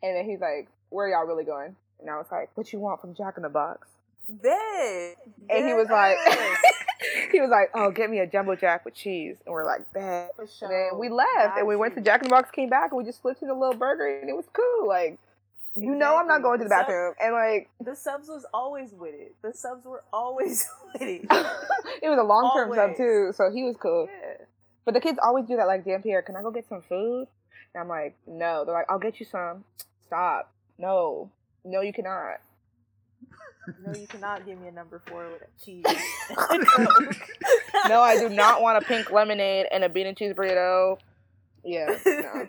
And 0.01 0.15
then 0.17 0.25
he's 0.25 0.39
like, 0.41 0.67
"Where 0.89 1.07
y'all 1.07 1.25
really 1.25 1.43
going?" 1.45 1.75
And 1.99 2.09
I 2.09 2.17
was 2.17 2.27
like, 2.31 2.49
"What 2.55 2.71
you 2.73 2.79
want 2.79 3.01
from 3.01 3.13
Jack 3.15 3.35
in 3.37 3.43
the 3.43 3.49
Box?" 3.49 3.87
Bet. 4.27 5.17
And 5.49 5.67
he 5.67 5.73
was 5.73 5.87
like, 5.89 6.17
he 7.31 7.39
was 7.41 7.49
like, 7.49 7.69
"Oh, 7.73 7.91
get 7.91 8.09
me 8.09 8.19
a 8.19 8.27
jumbo 8.27 8.55
jack 8.55 8.85
with 8.85 8.93
cheese." 8.93 9.37
And 9.45 9.53
we're 9.53 9.65
like, 9.65 9.91
"Bet." 9.93 10.31
For 10.35 10.43
And 10.65 10.71
then 10.71 10.99
we 10.99 11.09
left 11.09 11.57
and 11.57 11.67
we 11.67 11.75
Got 11.75 11.79
went 11.79 11.95
to. 11.95 12.01
Jack 12.01 12.21
in 12.21 12.27
the 12.29 12.35
Box, 12.35 12.49
came 12.51 12.69
back, 12.69 12.91
and 12.91 12.97
we 12.97 13.03
just 13.03 13.21
flipped 13.21 13.41
in 13.41 13.49
a 13.49 13.53
little 13.57 13.75
burger 13.75 14.07
and 14.19 14.29
it 14.29 14.33
was 14.33 14.45
cool. 14.53 14.87
Like, 14.87 15.17
you 15.75 15.95
know, 15.95 16.17
I'm 16.17 16.27
not 16.27 16.41
going 16.41 16.59
to 16.59 16.65
the 16.65 16.69
So- 16.69 16.75
bathroom. 16.75 17.13
And 17.19 17.33
like, 17.33 17.69
The 17.81 17.95
subs 17.95 18.27
was 18.29 18.45
always 18.53 18.91
with 18.93 19.13
it. 19.13 19.35
The 19.41 19.53
subs 19.53 19.85
were 19.85 20.03
always 20.13 20.67
with 20.93 21.01
it. 21.01 21.21
it 22.01 22.09
was 22.09 22.19
a 22.19 22.23
long 22.23 22.51
term 22.55 22.73
sub 22.73 22.95
too, 22.95 23.31
so 23.35 23.51
he 23.51 23.63
was 23.63 23.75
cool. 23.77 24.07
Yeah. 24.09 24.45
But 24.85 24.93
the 24.93 25.01
kids 25.01 25.17
always 25.23 25.45
do 25.45 25.55
that. 25.57 25.67
Like, 25.67 25.83
damn 25.85 26.01
Pierre, 26.01 26.21
can 26.21 26.35
I 26.35 26.41
go 26.41 26.51
get 26.51 26.67
some 26.69 26.81
food? 26.81 27.27
And 27.73 27.81
I'm 27.81 27.87
like, 27.87 28.15
no. 28.27 28.63
They're 28.65 28.73
like, 28.73 28.85
I'll 28.89 28.99
get 28.99 29.19
you 29.19 29.25
some. 29.25 29.63
Stop. 30.05 30.51
No. 30.77 31.31
No, 31.65 31.81
you 31.81 31.93
cannot. 31.93 32.39
No, 33.85 33.93
you 33.97 34.07
cannot 34.07 34.45
give 34.45 34.59
me 34.59 34.67
a 34.67 34.71
number 34.71 35.01
four 35.07 35.29
with 35.29 35.41
a 35.43 35.65
cheese. 35.65 35.85
No, 37.89 38.01
I 38.01 38.17
do 38.17 38.29
not 38.29 38.61
want 38.61 38.83
a 38.83 38.87
pink 38.87 39.11
lemonade 39.11 39.65
and 39.71 39.83
a 39.83 39.89
bean 39.89 40.07
and 40.07 40.15
cheese 40.15 40.33
burrito. 40.33 40.97
Yeah, 41.65 41.97
no. 42.05 42.47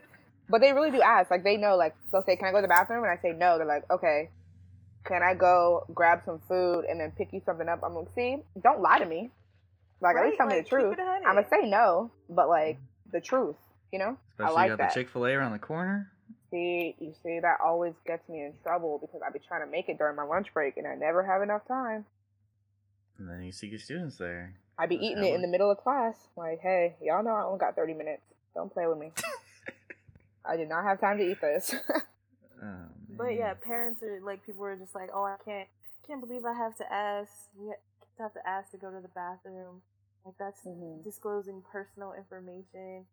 But 0.48 0.60
they 0.60 0.72
really 0.72 0.90
do 0.90 1.00
ask. 1.02 1.30
Like 1.30 1.42
they 1.42 1.56
know. 1.56 1.76
Like 1.76 1.94
they'll 2.12 2.22
say, 2.24 2.36
"Can 2.36 2.46
I 2.46 2.50
go 2.52 2.58
to 2.58 2.62
the 2.62 2.68
bathroom?" 2.68 3.02
And 3.04 3.10
I 3.10 3.20
say 3.20 3.32
no. 3.36 3.56
They're 3.58 3.66
like, 3.66 3.90
"Okay." 3.90 4.30
Can 5.04 5.22
I 5.22 5.34
go 5.34 5.84
grab 5.92 6.22
some 6.24 6.40
food 6.48 6.84
and 6.88 6.98
then 7.00 7.12
pick 7.16 7.32
you 7.32 7.42
something 7.44 7.68
up? 7.68 7.80
I'm 7.84 7.94
like, 7.94 8.06
see, 8.14 8.38
don't 8.62 8.80
lie 8.80 8.98
to 8.98 9.04
me. 9.04 9.30
Like 10.00 10.16
at 10.16 10.24
least 10.24 10.38
tell 10.38 10.46
me 10.46 10.60
the 10.60 10.68
truth. 10.68 10.94
it 10.94 10.98
a 10.98 11.04
hundred. 11.04 11.28
I'm 11.28 11.34
gonna 11.34 11.48
say 11.48 11.68
no, 11.68 12.10
but 12.28 12.48
like 12.48 12.78
the 13.12 13.20
truth, 13.20 13.56
you 13.92 13.98
know. 13.98 14.16
especially 14.32 14.50
I 14.50 14.54
like 14.54 14.64
you 14.64 14.76
got 14.76 14.78
that. 14.84 14.94
the 14.94 15.00
Chick 15.00 15.10
Fil 15.10 15.26
A 15.26 15.32
around 15.34 15.52
the 15.52 15.58
corner. 15.58 16.10
See, 16.50 16.94
you 17.00 17.14
see, 17.22 17.40
that 17.40 17.58
always 17.64 17.94
gets 18.06 18.28
me 18.28 18.40
in 18.42 18.52
trouble 18.62 18.98
because 19.00 19.20
I 19.26 19.30
be 19.32 19.40
trying 19.46 19.64
to 19.64 19.70
make 19.70 19.88
it 19.88 19.98
during 19.98 20.16
my 20.16 20.22
lunch 20.24 20.52
break 20.54 20.76
and 20.76 20.86
I 20.86 20.94
never 20.94 21.22
have 21.24 21.42
enough 21.42 21.66
time. 21.66 22.04
And 23.18 23.28
then 23.28 23.42
you 23.42 23.52
see 23.52 23.68
your 23.68 23.78
students 23.78 24.16
there. 24.18 24.54
I 24.78 24.86
be 24.86 24.96
That's 24.96 25.04
eating 25.06 25.18
how 25.18 25.24
it 25.24 25.32
it 25.32 25.34
in 25.36 25.42
the 25.42 25.48
middle 25.48 25.70
of 25.70 25.78
class. 25.78 26.16
Like, 26.36 26.60
hey, 26.60 26.96
y'all 27.00 27.22
know 27.22 27.30
I 27.30 27.44
only 27.44 27.58
got 27.60 27.76
30 27.76 27.94
minutes. 27.94 28.22
Don't 28.54 28.72
play 28.72 28.86
with 28.86 28.98
me. 28.98 29.12
I 30.44 30.56
did 30.56 30.68
not 30.68 30.84
have 30.84 31.00
time 31.00 31.18
to 31.18 31.24
eat 31.24 31.40
this. 31.40 31.74
Oh, 32.62 32.86
But 33.18 33.34
yeah, 33.36 33.52
parents 33.54 34.02
are 34.02 34.20
like 34.24 34.46
people 34.46 34.64
are 34.64 34.76
just 34.76 34.94
like, 34.94 35.10
oh, 35.12 35.24
I 35.24 35.36
can't, 35.44 35.68
can't 36.06 36.20
believe 36.20 36.44
I 36.44 36.54
have 36.54 36.76
to 36.78 36.90
ask. 36.90 37.30
We 37.58 37.72
have 38.20 38.32
to 38.34 38.48
ask 38.48 38.70
to 38.70 38.76
go 38.78 38.90
to 38.90 39.00
the 39.02 39.08
bathroom. 39.08 39.82
Like 40.24 40.34
that's 40.38 40.60
Mhm. 40.64 41.02
disclosing 41.02 41.62
personal 41.70 42.12
information. 42.14 43.04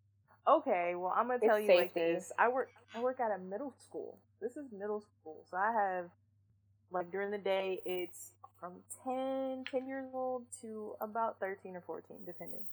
Okay, 0.48 0.94
well 0.96 1.14
I'm 1.16 1.28
gonna 1.28 1.36
It's 1.36 1.46
tell 1.46 1.60
you 1.60 1.68
like 1.76 1.94
this. 1.94 2.32
I 2.38 2.50
work, 2.50 2.70
I 2.96 3.00
work 3.02 3.20
at 3.20 3.32
a 3.32 3.38
middle 3.40 3.74
school. 3.86 4.18
This 4.42 4.58
is 4.58 4.72
middle 4.72 5.02
school, 5.02 5.46
so 5.50 5.58
I 5.58 5.72
have 5.72 6.06
like 6.92 7.12
during 7.12 7.32
the 7.32 7.38
day 7.38 7.80
it's 7.86 8.32
from 8.60 8.74
10, 9.04 9.66
10 9.72 9.88
years 9.88 10.06
old 10.14 10.44
to 10.62 10.94
about 11.02 11.40
13 11.40 11.76
or 11.76 11.82
14, 11.82 12.18
depending. 12.26 12.64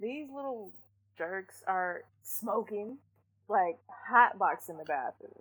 These 0.00 0.28
little 0.34 0.72
jerks 1.18 1.62
are 1.66 2.02
smoking 2.22 2.98
like 3.48 3.78
hot 4.08 4.38
box 4.38 4.68
in 4.68 4.78
the 4.78 4.84
bathroom. 4.84 5.32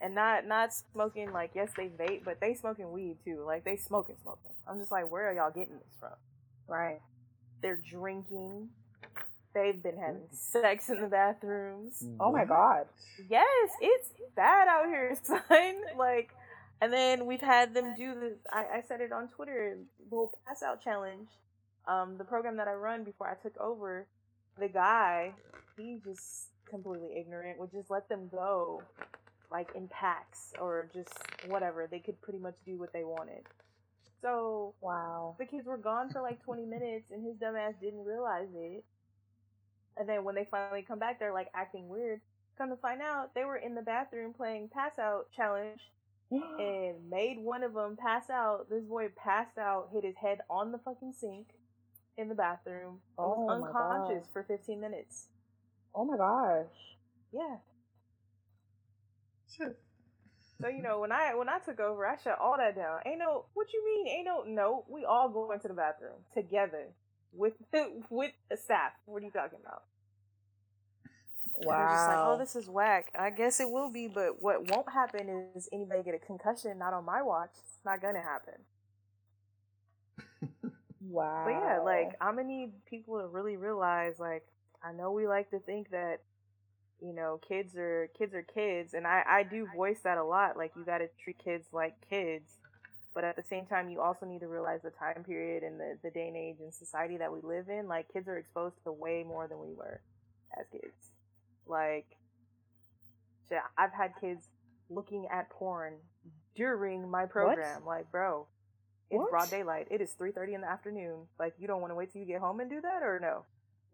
And 0.00 0.14
not 0.14 0.46
not 0.46 0.74
smoking 0.74 1.32
like 1.32 1.52
yes 1.54 1.70
they 1.76 1.88
vape, 1.88 2.24
but 2.24 2.40
they 2.40 2.54
smoking 2.54 2.92
weed 2.92 3.16
too. 3.24 3.44
Like 3.46 3.64
they 3.64 3.76
smoking 3.76 4.16
smoking. 4.22 4.52
I'm 4.68 4.78
just 4.78 4.92
like, 4.92 5.10
where 5.10 5.30
are 5.30 5.32
y'all 5.34 5.50
getting 5.50 5.78
this 5.78 5.96
from? 5.98 6.12
right. 6.68 7.00
They're 7.62 7.80
drinking. 7.90 8.68
They've 9.56 9.82
been 9.82 9.96
having 9.96 10.28
sex 10.32 10.90
in 10.90 11.00
the 11.00 11.06
bathrooms. 11.08 12.04
Oh 12.20 12.30
my 12.30 12.44
god. 12.44 12.86
Yes, 13.30 13.70
it's 13.80 14.10
bad 14.36 14.68
out 14.68 14.84
here, 14.86 15.16
son. 15.22 15.40
Like, 15.96 16.28
and 16.82 16.92
then 16.92 17.24
we've 17.24 17.40
had 17.40 17.72
them 17.72 17.94
do 17.96 18.12
the. 18.14 18.36
I, 18.52 18.78
I 18.78 18.82
said 18.86 19.00
it 19.00 19.12
on 19.12 19.28
Twitter. 19.28 19.78
Little 20.10 20.38
pass 20.46 20.62
out 20.62 20.84
challenge. 20.84 21.28
Um, 21.88 22.18
the 22.18 22.24
program 22.24 22.58
that 22.58 22.68
I 22.68 22.74
run 22.74 23.02
before 23.02 23.30
I 23.30 23.34
took 23.42 23.56
over, 23.58 24.06
the 24.58 24.68
guy, 24.68 25.32
he 25.78 26.00
just 26.04 26.48
completely 26.68 27.16
ignorant. 27.18 27.58
Would 27.58 27.72
just 27.72 27.90
let 27.90 28.10
them 28.10 28.28
go, 28.30 28.82
like 29.50 29.70
in 29.74 29.88
packs 29.88 30.52
or 30.60 30.90
just 30.92 31.14
whatever. 31.48 31.88
They 31.90 32.00
could 32.00 32.20
pretty 32.20 32.40
much 32.40 32.56
do 32.66 32.76
what 32.76 32.92
they 32.92 33.04
wanted. 33.04 33.44
So 34.20 34.74
Wow. 34.82 35.36
the 35.38 35.46
kids 35.46 35.66
were 35.66 35.76
gone 35.78 36.10
for 36.10 36.20
like 36.20 36.42
20 36.44 36.66
minutes 36.66 37.10
and 37.10 37.24
his 37.24 37.36
dumbass 37.36 37.80
didn't 37.80 38.04
realize 38.04 38.48
it. 38.54 38.84
And 39.96 40.08
then 40.08 40.24
when 40.24 40.34
they 40.34 40.46
finally 40.50 40.82
come 40.82 40.98
back, 40.98 41.18
they're 41.18 41.32
like 41.32 41.48
acting 41.54 41.88
weird. 41.88 42.20
Come 42.58 42.70
to 42.70 42.76
find 42.76 43.02
out, 43.02 43.34
they 43.34 43.44
were 43.44 43.56
in 43.56 43.74
the 43.74 43.82
bathroom 43.82 44.32
playing 44.32 44.70
pass 44.72 44.98
out 44.98 45.26
challenge 45.34 45.80
and 46.30 47.10
made 47.10 47.38
one 47.38 47.62
of 47.62 47.74
them 47.74 47.96
pass 47.96 48.30
out. 48.30 48.68
This 48.70 48.84
boy 48.84 49.08
passed 49.16 49.58
out, 49.58 49.90
hit 49.92 50.04
his 50.04 50.16
head 50.16 50.38
on 50.50 50.72
the 50.72 50.78
fucking 50.78 51.12
sink 51.18 51.48
in 52.18 52.28
the 52.28 52.34
bathroom, 52.34 53.00
Oh 53.18 53.36
was 53.46 53.60
my 53.60 53.68
unconscious 53.68 54.24
God. 54.26 54.32
for 54.32 54.42
15 54.44 54.80
minutes. 54.80 55.28
oh 55.94 56.04
my 56.04 56.16
gosh. 56.16 56.66
Yeah. 57.32 57.56
Shit. 59.56 59.78
So 60.60 60.68
you 60.68 60.82
know, 60.82 61.00
when 61.00 61.12
I 61.12 61.34
when 61.34 61.48
I 61.48 61.58
took 61.58 61.80
over, 61.80 62.06
I 62.06 62.16
shut 62.16 62.38
all 62.40 62.56
that 62.58 62.76
down. 62.76 63.00
Ain't 63.06 63.18
no 63.18 63.46
what 63.54 63.72
you 63.72 63.84
mean? 63.84 64.08
Ain't 64.08 64.26
no 64.26 64.42
no. 64.46 64.84
We 64.88 65.04
all 65.04 65.28
go 65.28 65.52
into 65.52 65.68
the 65.68 65.74
bathroom 65.74 66.20
together 66.34 66.88
with 67.36 67.54
with 68.10 68.32
the 68.50 68.56
staff. 68.56 68.92
What 69.06 69.22
are 69.22 69.26
you 69.26 69.32
talking 69.32 69.58
about? 69.64 69.82
They're 71.78 71.88
just 71.88 72.06
like, 72.06 72.20
oh, 72.22 72.38
this 72.38 72.56
is 72.56 72.68
whack. 72.68 73.12
I 73.18 73.30
guess 73.30 73.60
it 73.60 73.70
will 73.70 73.90
be, 73.90 74.08
but 74.08 74.42
what 74.42 74.70
won't 74.70 74.92
happen 74.92 75.50
is 75.56 75.68
anybody 75.72 76.02
get 76.02 76.14
a 76.14 76.18
concussion. 76.18 76.78
Not 76.78 76.92
on 76.94 77.04
my 77.04 77.22
watch. 77.22 77.50
It's 77.54 77.84
not 77.84 78.02
gonna 78.02 78.22
happen. 78.22 78.54
Wow. 81.00 81.44
But 81.44 81.52
yeah, 81.52 81.80
like 81.80 82.16
I'm 82.20 82.36
gonna 82.36 82.48
need 82.48 82.72
people 82.86 83.20
to 83.20 83.26
really 83.28 83.56
realize, 83.56 84.18
like, 84.18 84.44
I 84.82 84.92
know 84.92 85.12
we 85.12 85.26
like 85.28 85.50
to 85.50 85.60
think 85.60 85.90
that, 85.90 86.22
you 87.00 87.12
know, 87.14 87.40
kids 87.46 87.76
are 87.76 88.08
kids 88.18 88.34
are 88.34 88.42
kids, 88.42 88.94
and 88.94 89.06
I 89.06 89.22
I 89.28 89.42
do 89.44 89.66
voice 89.66 90.00
that 90.04 90.18
a 90.18 90.24
lot. 90.24 90.56
Like, 90.56 90.72
you 90.76 90.84
got 90.84 90.98
to 90.98 91.08
treat 91.22 91.38
kids 91.42 91.66
like 91.72 91.94
kids, 92.10 92.50
but 93.16 93.24
at 93.24 93.34
the 93.34 93.42
same 93.42 93.64
time, 93.64 93.88
you 93.88 94.02
also 94.02 94.26
need 94.26 94.40
to 94.40 94.46
realize 94.46 94.82
the 94.82 94.90
time 94.90 95.24
period 95.24 95.62
and 95.62 95.80
the 95.80 95.96
the 96.04 96.10
day 96.10 96.28
and 96.28 96.36
age 96.36 96.56
and 96.60 96.72
society 96.72 97.16
that 97.16 97.32
we 97.32 97.40
live 97.42 97.68
in. 97.70 97.88
Like, 97.88 98.12
kids 98.12 98.28
are 98.28 98.36
exposed 98.36 98.76
to 98.84 98.92
way 98.92 99.24
more 99.26 99.48
than 99.48 99.58
we 99.58 99.72
were 99.72 100.02
as 100.60 100.66
kids. 100.70 101.10
Like, 101.66 102.06
shit, 103.48 103.58
I've 103.78 103.92
had 103.94 104.12
kids 104.20 104.44
looking 104.90 105.26
at 105.32 105.48
porn 105.50 105.94
during 106.54 107.08
my 107.10 107.24
program. 107.26 107.86
Like, 107.86 108.10
bro, 108.12 108.46
it's 109.10 109.18
What? 109.18 109.30
broad 109.30 109.50
daylight. 109.50 109.88
It 109.90 110.00
is 110.02 110.12
three 110.12 110.30
thirty 110.32 110.52
in 110.52 110.60
the 110.60 110.68
afternoon. 110.70 111.26
Like, 111.38 111.54
you 111.58 111.66
don't 111.66 111.80
want 111.80 111.92
to 111.92 111.94
wait 111.96 112.12
till 112.12 112.20
you 112.20 112.26
get 112.26 112.40
home 112.42 112.60
and 112.60 112.68
do 112.68 112.80
that, 112.82 113.02
or 113.02 113.18
no? 113.18 113.44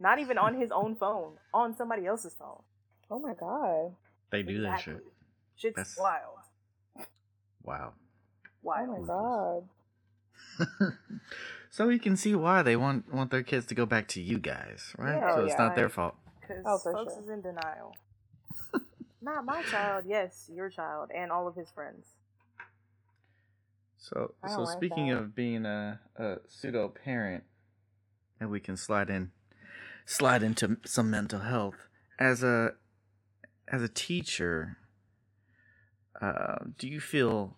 Not 0.00 0.18
even 0.18 0.36
on 0.36 0.58
his 0.60 0.72
own 0.72 0.96
phone, 0.96 1.38
on 1.54 1.76
somebody 1.76 2.06
else's 2.06 2.34
phone. 2.34 2.62
Oh 3.08 3.20
my 3.20 3.34
god. 3.34 3.94
They 4.32 4.42
do 4.42 4.62
that 4.62 4.80
shit. 4.80 5.00
Shit's 5.54 5.76
That's- 5.76 5.96
wild. 5.96 6.38
Wow. 7.62 7.92
Oh 8.64 8.86
my 8.86 9.06
god. 9.06 10.92
so 11.70 11.88
you 11.88 11.98
can 11.98 12.16
see 12.16 12.34
why 12.34 12.62
they 12.62 12.76
want 12.76 13.12
want 13.12 13.30
their 13.30 13.42
kids 13.42 13.66
to 13.66 13.74
go 13.74 13.86
back 13.86 14.08
to 14.08 14.20
you 14.20 14.38
guys, 14.38 14.94
right? 14.98 15.16
Yeah, 15.16 15.34
so 15.34 15.44
it's 15.44 15.54
yeah. 15.58 15.64
not 15.64 15.76
their 15.76 15.88
fault. 15.88 16.14
Because 16.40 16.62
Oh, 16.66 16.78
for 16.78 16.92
folks 16.92 17.14
sure. 17.14 17.22
is 17.22 17.28
in 17.28 17.40
denial. 17.40 17.96
Not 19.22 19.44
my 19.44 19.62
child. 19.62 20.04
Yes, 20.06 20.50
your 20.52 20.68
child 20.68 21.10
and 21.14 21.30
all 21.30 21.46
of 21.46 21.54
his 21.54 21.70
friends. 21.70 22.06
So 23.98 24.34
so 24.48 24.62
like 24.62 24.76
speaking 24.76 25.08
that. 25.10 25.18
of 25.18 25.34
being 25.34 25.64
a, 25.64 26.00
a 26.16 26.36
pseudo 26.48 26.88
parent, 26.88 27.44
and 28.40 28.50
we 28.50 28.58
can 28.58 28.76
slide 28.76 29.08
in 29.08 29.30
slide 30.04 30.42
into 30.42 30.76
some 30.84 31.08
mental 31.10 31.40
health 31.40 31.88
as 32.18 32.42
a 32.42 32.74
as 33.68 33.82
a 33.82 33.88
teacher. 33.88 34.76
Uh, 36.20 36.64
do 36.78 36.88
you 36.88 37.00
feel 37.00 37.56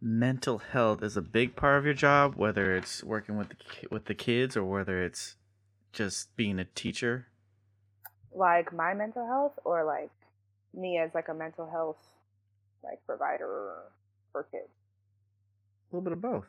mental 0.00 0.58
health 0.58 1.02
is 1.02 1.16
a 1.16 1.22
big 1.22 1.56
part 1.56 1.78
of 1.78 1.84
your 1.84 1.94
job, 1.94 2.34
whether 2.36 2.74
it's 2.76 3.02
working 3.02 3.36
with 3.36 3.48
the, 3.50 3.56
with 3.90 4.04
the 4.06 4.14
kids 4.14 4.56
or 4.56 4.64
whether 4.64 5.02
it's 5.02 5.36
just 5.92 6.34
being 6.36 6.58
a 6.58 6.64
teacher? 6.64 7.26
Like 8.34 8.72
my 8.72 8.94
mental 8.94 9.26
health 9.26 9.58
or 9.64 9.84
like 9.84 10.10
me 10.74 10.98
as 10.98 11.10
like 11.14 11.28
a 11.28 11.34
mental 11.34 11.68
health 11.70 11.96
like 12.84 13.04
provider 13.06 13.74
for 14.32 14.44
kids. 14.44 14.68
A 15.90 15.96
little 15.96 16.04
bit 16.04 16.12
of 16.12 16.20
both. 16.20 16.46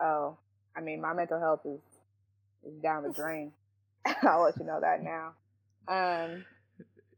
Oh, 0.00 0.36
I 0.76 0.80
mean, 0.80 1.00
my 1.00 1.12
mental 1.12 1.38
health 1.38 1.60
is 1.64 1.80
is 2.66 2.82
down 2.82 3.04
the 3.04 3.12
drain. 3.12 3.52
I'll 4.22 4.42
let 4.42 4.58
you 4.58 4.66
know 4.66 4.80
that 4.80 5.02
now. 5.02 5.34
Um, 5.88 6.44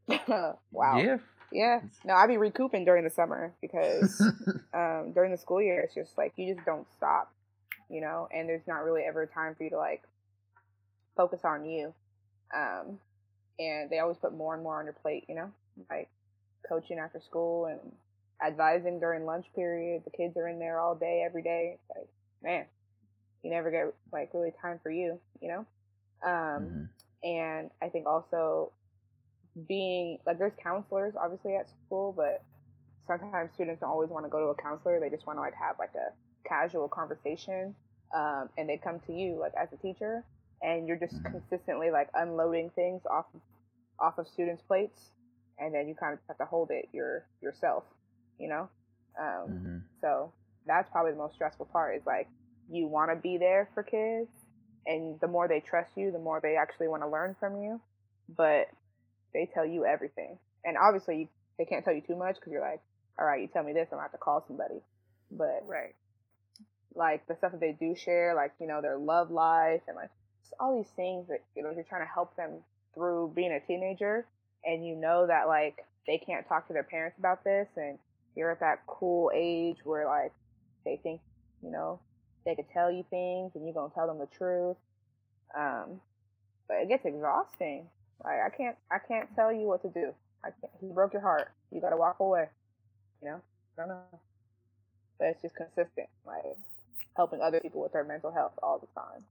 wow. 0.71 1.01
Yeah. 1.01 1.17
Yeah. 1.51 1.81
No, 2.03 2.15
I 2.15 2.27
be 2.27 2.37
recouping 2.37 2.85
during 2.85 3.03
the 3.03 3.09
summer 3.09 3.53
because 3.61 4.29
um, 4.73 5.11
during 5.13 5.31
the 5.31 5.37
school 5.37 5.61
year, 5.61 5.81
it's 5.81 5.95
just 5.95 6.17
like 6.17 6.33
you 6.37 6.53
just 6.53 6.65
don't 6.65 6.87
stop, 6.97 7.31
you 7.89 8.01
know, 8.01 8.27
and 8.33 8.47
there's 8.49 8.67
not 8.67 8.83
really 8.83 9.03
ever 9.03 9.25
time 9.25 9.55
for 9.55 9.63
you 9.63 9.69
to 9.71 9.77
like 9.77 10.03
focus 11.15 11.41
on 11.43 11.65
you. 11.65 11.93
Um, 12.55 12.99
and 13.59 13.89
they 13.89 13.99
always 13.99 14.17
put 14.17 14.33
more 14.35 14.53
and 14.53 14.63
more 14.63 14.79
on 14.79 14.85
your 14.85 14.93
plate, 14.93 15.25
you 15.29 15.35
know, 15.35 15.51
like 15.89 16.09
coaching 16.67 16.99
after 16.99 17.19
school 17.19 17.65
and 17.67 17.79
advising 18.45 18.99
during 18.99 19.25
lunch 19.25 19.45
period. 19.55 20.03
The 20.05 20.11
kids 20.11 20.37
are 20.37 20.47
in 20.47 20.59
there 20.59 20.79
all 20.79 20.95
day, 20.95 21.23
every 21.25 21.41
day. 21.43 21.77
It's 21.79 21.97
like, 21.97 22.09
man, 22.43 22.65
you 23.43 23.51
never 23.51 23.71
get 23.71 23.93
like 24.11 24.31
really 24.33 24.53
time 24.61 24.79
for 24.83 24.91
you, 24.91 25.19
you 25.41 25.49
know? 25.49 25.65
Um, 26.23 26.63
Mhm. 26.63 26.89
and 27.23 27.71
I 27.81 27.89
think 27.89 28.07
also 28.07 28.71
being 29.67 30.19
like 30.25 30.37
there's 30.39 30.53
counselors 30.61 31.15
obviously 31.21 31.55
at 31.55 31.69
school, 31.69 32.13
but 32.15 32.43
sometimes 33.07 33.51
students 33.53 33.81
don't 33.81 33.89
always 33.89 34.09
want 34.09 34.25
to 34.25 34.29
go 34.29 34.39
to 34.39 34.47
a 34.47 34.55
counselor. 34.55 34.99
They 34.99 35.09
just 35.09 35.25
want 35.25 35.37
to 35.37 35.41
like 35.41 35.53
have 35.55 35.75
like 35.79 35.93
a 35.95 36.13
casual 36.47 36.87
conversation, 36.87 37.75
um, 38.13 38.49
and 38.57 38.67
they 38.69 38.77
come 38.77 38.99
to 39.07 39.13
you 39.13 39.37
like 39.39 39.53
as 39.59 39.71
a 39.73 39.77
teacher, 39.77 40.23
and 40.61 40.87
you're 40.87 40.97
just 40.99 41.23
consistently 41.23 41.91
like 41.91 42.09
unloading 42.13 42.69
things 42.75 43.01
off 43.09 43.25
off 43.99 44.17
of 44.17 44.27
students' 44.27 44.61
plates, 44.63 45.11
and 45.59 45.73
then 45.73 45.87
you 45.87 45.95
kind 45.95 46.13
of 46.13 46.19
have 46.27 46.37
to 46.37 46.45
hold 46.45 46.69
it 46.71 46.87
your 46.93 47.25
yourself, 47.41 47.83
you 48.37 48.47
know. 48.47 48.69
Um, 49.19 49.49
Mhm. 49.49 49.83
so 50.01 50.31
that's 50.65 50.89
probably 50.89 51.11
the 51.11 51.17
most 51.17 51.35
stressful 51.35 51.65
part 51.67 51.95
is 51.95 52.05
like 52.05 52.27
you 52.69 52.87
want 52.87 53.11
to 53.11 53.15
be 53.15 53.37
there 53.37 53.69
for 53.73 53.83
kids, 53.83 54.29
and 54.85 55.19
the 55.21 55.27
more 55.27 55.47
they 55.47 55.59
trust 55.61 55.91
you, 55.95 56.11
the 56.11 56.19
more 56.19 56.39
they 56.41 56.55
actually 56.57 56.87
want 56.87 57.03
to 57.03 57.09
learn 57.09 57.35
from 57.39 57.61
you. 57.61 57.79
But 58.35 58.67
they 59.35 59.51
tell 59.53 59.65
you 59.65 59.85
everything, 59.85 60.39
and 60.65 60.77
obviously 60.77 61.29
they 61.57 61.65
can't 61.65 61.85
tell 61.85 61.93
you 61.93 62.01
too 62.01 62.15
much 62.15 62.35
because 62.35 62.51
you're 62.51 62.61
like, 62.61 62.81
all 63.19 63.25
right, 63.25 63.41
you 63.41 63.47
tell 63.47 63.63
me 63.63 63.73
this, 63.73 63.87
I'm 63.91 63.97
gonna 63.97 64.03
have 64.03 64.11
to 64.13 64.17
call 64.17 64.43
somebody. 64.47 64.81
But 65.31 65.63
Right. 65.67 65.95
like 66.95 67.27
the 67.27 67.35
stuff 67.35 67.51
that 67.51 67.59
they 67.61 67.73
do 67.73 67.95
share, 67.95 68.35
like 68.35 68.53
you 68.59 68.67
know 68.67 68.81
their 68.81 68.97
love 68.97 69.31
life 69.31 69.81
and 69.87 69.95
like 69.97 70.09
just 70.43 70.53
all 70.59 70.75
these 70.77 70.91
things 70.95 71.27
that 71.27 71.41
you 71.55 71.63
know 71.63 71.71
you're 71.71 71.83
trying 71.83 72.05
to 72.05 72.13
help 72.13 72.35
them 72.35 72.63
through 72.93 73.33
being 73.35 73.51
a 73.51 73.59
teenager, 73.59 74.25
and 74.65 74.85
you 74.85 74.95
know 74.95 75.27
that 75.27 75.47
like 75.47 75.85
they 76.07 76.17
can't 76.17 76.47
talk 76.47 76.67
to 76.67 76.73
their 76.73 76.83
parents 76.83 77.17
about 77.19 77.43
this, 77.43 77.67
and 77.77 77.99
you're 78.35 78.51
at 78.51 78.59
that 78.61 78.85
cool 78.87 79.31
age 79.35 79.77
where 79.83 80.05
like 80.07 80.33
they 80.85 80.97
think 81.03 81.21
you 81.63 81.71
know 81.71 81.99
they 82.45 82.55
could 82.55 82.69
tell 82.73 82.91
you 82.91 83.03
things, 83.09 83.51
and 83.55 83.65
you're 83.65 83.73
gonna 83.73 83.93
tell 83.93 84.07
them 84.07 84.19
the 84.19 84.27
truth. 84.37 84.77
Um, 85.57 86.01
but 86.67 86.77
it 86.77 86.89
gets 86.89 87.05
exhausting. 87.05 87.87
Like 88.23 88.39
I 88.45 88.49
can't, 88.55 88.75
I 88.91 88.97
can't 88.99 89.29
tell 89.35 89.51
you 89.51 89.67
what 89.67 89.81
to 89.83 89.89
do. 89.89 90.13
I 90.43 90.49
can't. 90.61 90.73
He 90.79 90.87
broke 90.87 91.13
your 91.13 91.21
heart. 91.21 91.51
You 91.71 91.81
gotta 91.81 91.97
walk 91.97 92.19
away. 92.19 92.47
You 93.21 93.29
know, 93.29 93.41
I 93.77 93.81
don't 93.81 93.87
know. 93.89 94.19
But 95.19 95.27
it's 95.29 95.41
just 95.41 95.55
consistent, 95.55 96.09
like 96.25 96.43
helping 97.15 97.41
other 97.41 97.59
people 97.59 97.81
with 97.81 97.93
their 97.93 98.03
mental 98.03 98.31
health 98.31 98.53
all 98.61 98.79
the 98.79 98.87
time. 98.99 99.23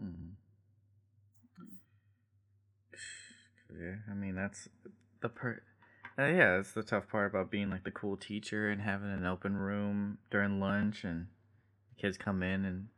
Mhm. 0.00 0.32
Yeah, 3.78 3.96
I 4.10 4.14
mean 4.14 4.34
that's 4.34 4.68
the 5.20 5.28
per. 5.28 5.62
Uh, 6.18 6.26
yeah, 6.26 6.56
that's 6.56 6.72
the 6.72 6.82
tough 6.82 7.08
part 7.08 7.30
about 7.30 7.50
being 7.50 7.70
like 7.70 7.84
the 7.84 7.90
cool 7.90 8.16
teacher 8.16 8.68
and 8.68 8.82
having 8.82 9.10
an 9.10 9.24
open 9.24 9.56
room 9.56 10.18
during 10.30 10.60
lunch, 10.60 11.04
and 11.04 11.28
kids 11.98 12.18
come 12.18 12.42
in 12.42 12.64
and 12.64 12.88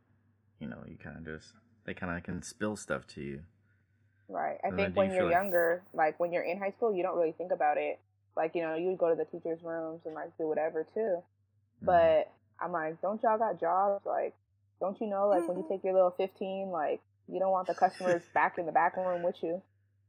you 0.59 0.67
know 0.67 0.83
you 0.85 0.97
kind 0.97 1.17
of 1.17 1.25
just 1.25 1.53
they 1.85 1.93
kind 1.93 2.15
of 2.15 2.23
can 2.23 2.41
spill 2.41 2.75
stuff 2.75 3.07
to 3.07 3.21
you. 3.21 3.43
Right. 4.27 4.57
I 4.63 4.69
So 4.71 4.75
think 4.75 4.95
when 4.95 5.07
you 5.09 5.13
you're 5.15 5.21
feel 5.23 5.31
like- 5.31 5.43
younger, 5.43 5.83
like 5.93 6.19
when 6.19 6.33
you're 6.33 6.43
in 6.43 6.57
high 6.57 6.71
school, 6.71 6.93
you 6.93 7.03
don't 7.03 7.15
really 7.17 7.33
think 7.33 7.51
about 7.51 7.77
it. 7.77 7.99
Like, 8.35 8.55
you 8.55 8.61
know, 8.61 8.75
you 8.75 8.87
would 8.89 8.97
go 8.97 9.09
to 9.09 9.15
the 9.15 9.25
teachers' 9.25 9.61
rooms 9.63 10.01
and 10.05 10.13
like 10.15 10.35
do 10.37 10.47
whatever 10.47 10.83
too. 10.93 11.21
Mhm. 11.81 11.85
But 11.85 12.31
I'm 12.59 12.71
like, 12.71 13.01
don't 13.01 13.21
y'all 13.23 13.37
got 13.37 13.59
jobs? 13.59 14.05
Like, 14.05 14.33
don't 14.79 14.99
you 14.99 15.07
know, 15.07 15.27
like 15.29 15.47
when 15.47 15.57
you 15.57 15.65
take 15.69 15.83
your 15.83 15.93
little 15.93 16.11
15, 16.11 16.69
like 16.71 17.01
you 17.27 17.39
don't 17.39 17.51
want 17.51 17.67
the 17.67 17.75
customers 17.75 18.23
back 18.33 18.57
in 18.57 18.65
the 18.65 18.71
back 18.71 18.97
room 18.97 19.21
with 19.23 19.41
you. 19.43 19.61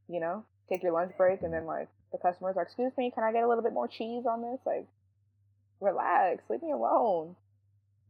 You 0.09 0.21
know, 0.21 0.45
take 0.69 0.83
your 0.83 0.93
lunch 0.93 1.17
break 1.17 1.43
and 1.43 1.53
then 1.53 1.67
like 1.67 1.89
the 2.13 2.19
customers 2.19 2.57
are, 2.57 2.63
excuse 2.63 2.93
me, 2.97 3.11
can 3.11 3.23
I 3.25 3.33
get 3.33 3.43
a 3.45 3.49
little 3.49 3.63
bit 3.63 3.73
more 3.73 3.89
cheese 3.89 4.25
on 4.27 4.41
this? 4.43 4.61
Like, 4.65 4.87
relax, 5.81 6.43
leave 6.49 6.63
me 6.63 6.73
alone. 6.73 7.37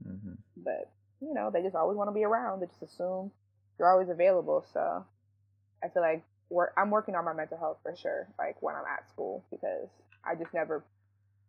Mhm. 0.07 0.37
But 0.57 0.89
you 1.21 1.33
know, 1.35 1.51
they 1.51 1.63
just 1.63 1.75
always 1.75 1.97
want 1.97 2.09
to 2.09 2.15
be 2.15 2.25
around. 2.25 2.61
They 2.61 2.67
just 2.67 2.83
assume 2.83 3.33
you're 3.79 3.91
always 3.91 4.09
available. 4.09 4.65
So 4.73 5.05
I 5.83 5.89
feel 5.89 6.03
like 6.03 6.25
we're, 6.51 6.71
I'm 6.77 6.91
working 6.91 7.15
on 7.15 7.25
my 7.25 7.33
mental 7.33 7.59
health 7.59 7.79
for 7.83 7.95
sure. 7.97 8.29
Like 8.39 8.61
when 8.63 8.75
I'm 8.75 8.85
at 8.87 9.09
school 9.11 9.45
because 9.51 9.89
I 10.25 10.35
just 10.35 10.55
never 10.55 10.85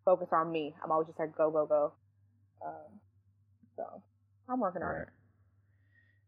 focus 0.05 0.30
on 0.32 0.51
me. 0.51 0.73
I'm 0.84 0.91
always 0.91 1.07
just 1.07 1.19
like 1.19 1.36
go 1.38 1.51
go 1.51 1.65
go. 1.65 1.91
Um, 2.65 2.99
so 3.75 4.01
I'm 4.49 4.59
working 4.59 4.84
on 4.84 4.95
Right. 4.95 5.01
it. 5.01 5.09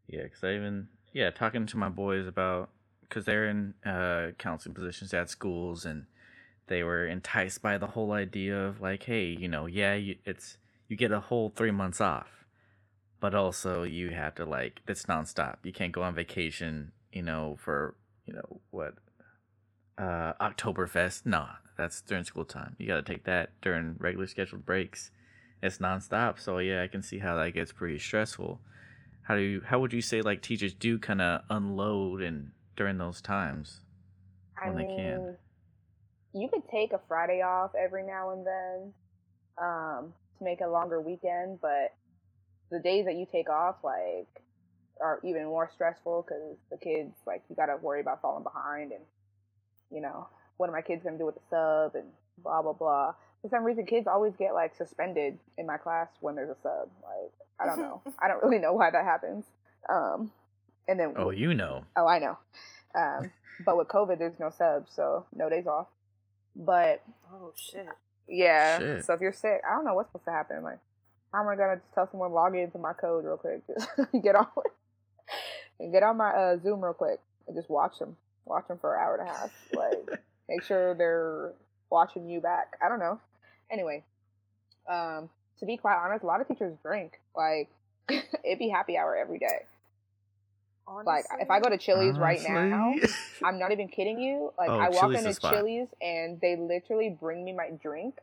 Yeah, 0.07 0.23
because 0.23 0.43
I 0.43 0.55
even 0.55 0.87
yeah 1.13 1.29
talking 1.31 1.65
to 1.67 1.77
my 1.77 1.89
boys 1.89 2.27
about 2.27 2.69
because 3.01 3.25
they're 3.25 3.47
in 3.47 3.73
uh, 3.85 4.31
counseling 4.37 4.75
positions 4.75 5.13
at 5.13 5.29
schools 5.29 5.85
and 5.85 6.05
they 6.67 6.83
were 6.83 7.05
enticed 7.07 7.61
by 7.61 7.77
the 7.77 7.87
whole 7.87 8.11
idea 8.11 8.57
of 8.57 8.81
like, 8.81 9.03
hey, 9.03 9.25
you 9.25 9.47
know, 9.47 9.65
yeah, 9.65 9.95
you, 9.95 10.15
it's 10.25 10.57
you 10.87 10.95
get 10.95 11.11
a 11.11 11.19
whole 11.19 11.49
three 11.55 11.71
months 11.71 12.01
off, 12.01 12.45
but 13.19 13.35
also 13.35 13.83
you 13.83 14.09
have 14.11 14.35
to 14.35 14.45
like 14.45 14.81
it's 14.87 15.05
nonstop. 15.05 15.57
You 15.63 15.73
can't 15.73 15.91
go 15.93 16.03
on 16.03 16.15
vacation, 16.15 16.91
you 17.11 17.21
know, 17.21 17.57
for 17.59 17.95
you 18.25 18.33
know 18.33 18.61
what 18.71 18.95
uh 19.97 20.33
Oktoberfest. 20.41 21.25
Nah, 21.25 21.49
That's 21.77 22.01
during 22.01 22.23
school 22.23 22.45
time. 22.45 22.75
You 22.77 22.87
got 22.87 23.05
to 23.05 23.13
take 23.13 23.25
that 23.25 23.51
during 23.61 23.95
regular 23.99 24.27
scheduled 24.27 24.65
breaks. 24.65 25.11
It's 25.61 25.79
nonstop. 25.79 26.39
So 26.39 26.59
yeah, 26.59 26.83
I 26.83 26.87
can 26.87 27.01
see 27.01 27.19
how 27.19 27.35
that 27.35 27.53
gets 27.53 27.71
pretty 27.71 27.99
stressful. 27.99 28.59
How 29.23 29.35
do 29.35 29.41
you? 29.41 29.61
How 29.65 29.79
would 29.79 29.93
you 29.93 30.01
say 30.01 30.21
like 30.21 30.41
teachers 30.41 30.73
do 30.73 30.97
kind 30.97 31.21
of 31.21 31.41
unload 31.49 32.21
and 32.21 32.51
during 32.75 32.97
those 32.97 33.21
times? 33.21 33.81
I 34.61 34.67
when 34.67 34.77
they 34.77 34.95
can. 34.95 35.35
you 36.33 36.49
could 36.49 36.63
take 36.69 36.93
a 36.93 36.99
Friday 37.07 37.41
off 37.41 37.71
every 37.75 38.03
now 38.03 38.31
and 38.31 38.45
then 38.45 38.93
um, 39.57 40.13
to 40.37 40.43
make 40.43 40.61
a 40.61 40.67
longer 40.67 40.99
weekend, 41.01 41.59
but 41.61 41.93
the 42.71 42.79
days 42.79 43.05
that 43.05 43.15
you 43.15 43.25
take 43.31 43.49
off, 43.49 43.77
like, 43.83 44.27
are 45.01 45.19
even 45.23 45.45
more 45.45 45.69
stressful 45.73 46.25
because 46.27 46.57
the 46.71 46.77
kids, 46.77 47.13
like, 47.25 47.43
you 47.49 47.55
got 47.55 47.67
to 47.67 47.77
worry 47.77 48.01
about 48.01 48.21
falling 48.21 48.43
behind 48.43 48.91
and, 48.91 49.01
you 49.91 50.01
know, 50.01 50.27
what 50.57 50.69
are 50.69 50.73
my 50.73 50.81
kids 50.81 51.03
going 51.03 51.15
to 51.15 51.19
do 51.19 51.25
with 51.25 51.35
the 51.35 51.41
sub 51.49 51.95
and 51.95 52.05
blah, 52.43 52.61
blah, 52.61 52.73
blah. 52.73 53.13
For 53.41 53.49
some 53.49 53.63
reason, 53.63 53.85
kids 53.85 54.07
always 54.07 54.33
get, 54.37 54.53
like, 54.53 54.75
suspended 54.75 55.37
in 55.57 55.65
my 55.65 55.77
class 55.77 56.09
when 56.19 56.35
there's 56.35 56.49
a 56.49 56.57
sub. 56.61 56.89
Like, 57.03 57.31
I 57.59 57.65
don't 57.65 57.79
know. 57.79 58.01
I 58.19 58.27
don't 58.27 58.43
really 58.43 58.59
know 58.59 58.73
why 58.73 58.91
that 58.91 59.05
happens. 59.05 59.45
Um, 59.89 60.31
and 60.87 60.99
then 60.99 61.13
Oh, 61.15 61.29
you 61.29 61.53
know. 61.53 61.85
Oh, 61.95 62.07
I 62.07 62.19
know. 62.19 62.37
Um, 62.95 63.31
but 63.65 63.77
with 63.77 63.87
COVID, 63.87 64.19
there's 64.19 64.39
no 64.39 64.49
subs, 64.49 64.91
so 64.95 65.25
no 65.35 65.49
days 65.49 65.67
off. 65.67 65.87
But 66.55 67.01
Oh 67.31 67.53
shit. 67.55 67.87
yeah, 68.27 68.79
Shit. 68.79 69.05
so 69.05 69.13
if 69.13 69.21
you're 69.21 69.31
sick, 69.31 69.61
I 69.69 69.75
don't 69.75 69.85
know 69.85 69.93
what's 69.93 70.09
supposed 70.09 70.25
to 70.25 70.31
happen. 70.31 70.63
Like, 70.63 70.79
I'm 71.33 71.45
gonna 71.45 71.75
just 71.77 71.93
tell 71.93 72.09
someone 72.09 72.31
log 72.33 72.55
into 72.55 72.77
my 72.79 72.93
code 72.93 73.23
real 73.23 73.37
quick, 73.37 73.61
just 73.67 73.87
get 74.23 74.35
on 74.35 74.47
and 74.55 74.73
get 75.91 76.03
on 76.03 76.17
my 76.17 76.29
uh, 76.29 76.57
Zoom 76.61 76.83
real 76.83 76.93
quick 76.93 77.19
and 77.47 77.55
just 77.55 77.69
watch 77.69 77.99
them, 77.99 78.17
watch 78.45 78.67
them 78.67 78.77
for 78.79 78.95
an 78.95 79.01
hour 79.03 79.15
and 79.15 79.29
a 79.29 79.31
half. 79.31 79.51
Like, 79.73 80.19
make 80.47 80.63
sure 80.63 80.93
they're 80.95 81.53
watching 81.89 82.29
you 82.29 82.41
back. 82.41 82.73
I 82.83 82.89
don't 82.89 82.99
know. 82.99 83.19
Anyway, 83.71 84.03
um, 84.89 85.29
to 85.59 85.65
be 85.65 85.77
quite 85.77 85.95
honest, 85.97 86.23
a 86.23 86.27
lot 86.27 86.41
of 86.41 86.47
teachers 86.47 86.75
drink. 86.83 87.19
Like, 87.35 87.69
it'd 88.09 88.59
be 88.59 88.69
happy 88.69 88.97
hour 88.97 89.15
every 89.15 89.39
day. 89.39 89.65
Like, 91.05 91.25
if 91.39 91.51
I 91.51 91.59
go 91.59 91.69
to 91.69 91.77
Chili's 91.77 92.17
right 92.17 92.41
now, 92.47 92.95
I'm 93.43 93.59
not 93.59 93.71
even 93.71 93.87
kidding 93.89 94.19
you. 94.19 94.51
Like 94.57 94.69
Oh, 94.71 94.79
I 94.79 94.89
walk 94.89 95.11
Chili's 95.11 95.25
into. 95.25 95.39
Chili's 95.39 95.87
and 96.01 96.41
they 96.41 96.55
literally 96.55 97.09
bring 97.09 97.45
me 97.45 97.53
my 97.53 97.69
drink 97.81 98.15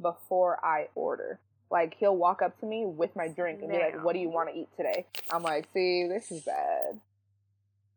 before 0.00 0.58
I 0.64 0.88
order. 0.94 1.38
Like 1.70 1.96
he'll 1.98 2.16
walk 2.16 2.42
up 2.42 2.58
to 2.60 2.66
me 2.66 2.84
with 2.86 3.14
my 3.16 3.28
drink 3.28 3.60
and 3.62 3.70
be 3.70 3.78
like, 3.78 4.04
"What 4.04 4.12
do 4.12 4.20
you 4.20 4.28
want 4.28 4.50
to 4.50 4.54
eat 4.56 4.68
today?" 4.76 5.06
I'm 5.30 5.42
like, 5.42 5.66
"See, 5.72 6.06
this 6.08 6.30
is 6.30 6.42
bad." 6.42 7.00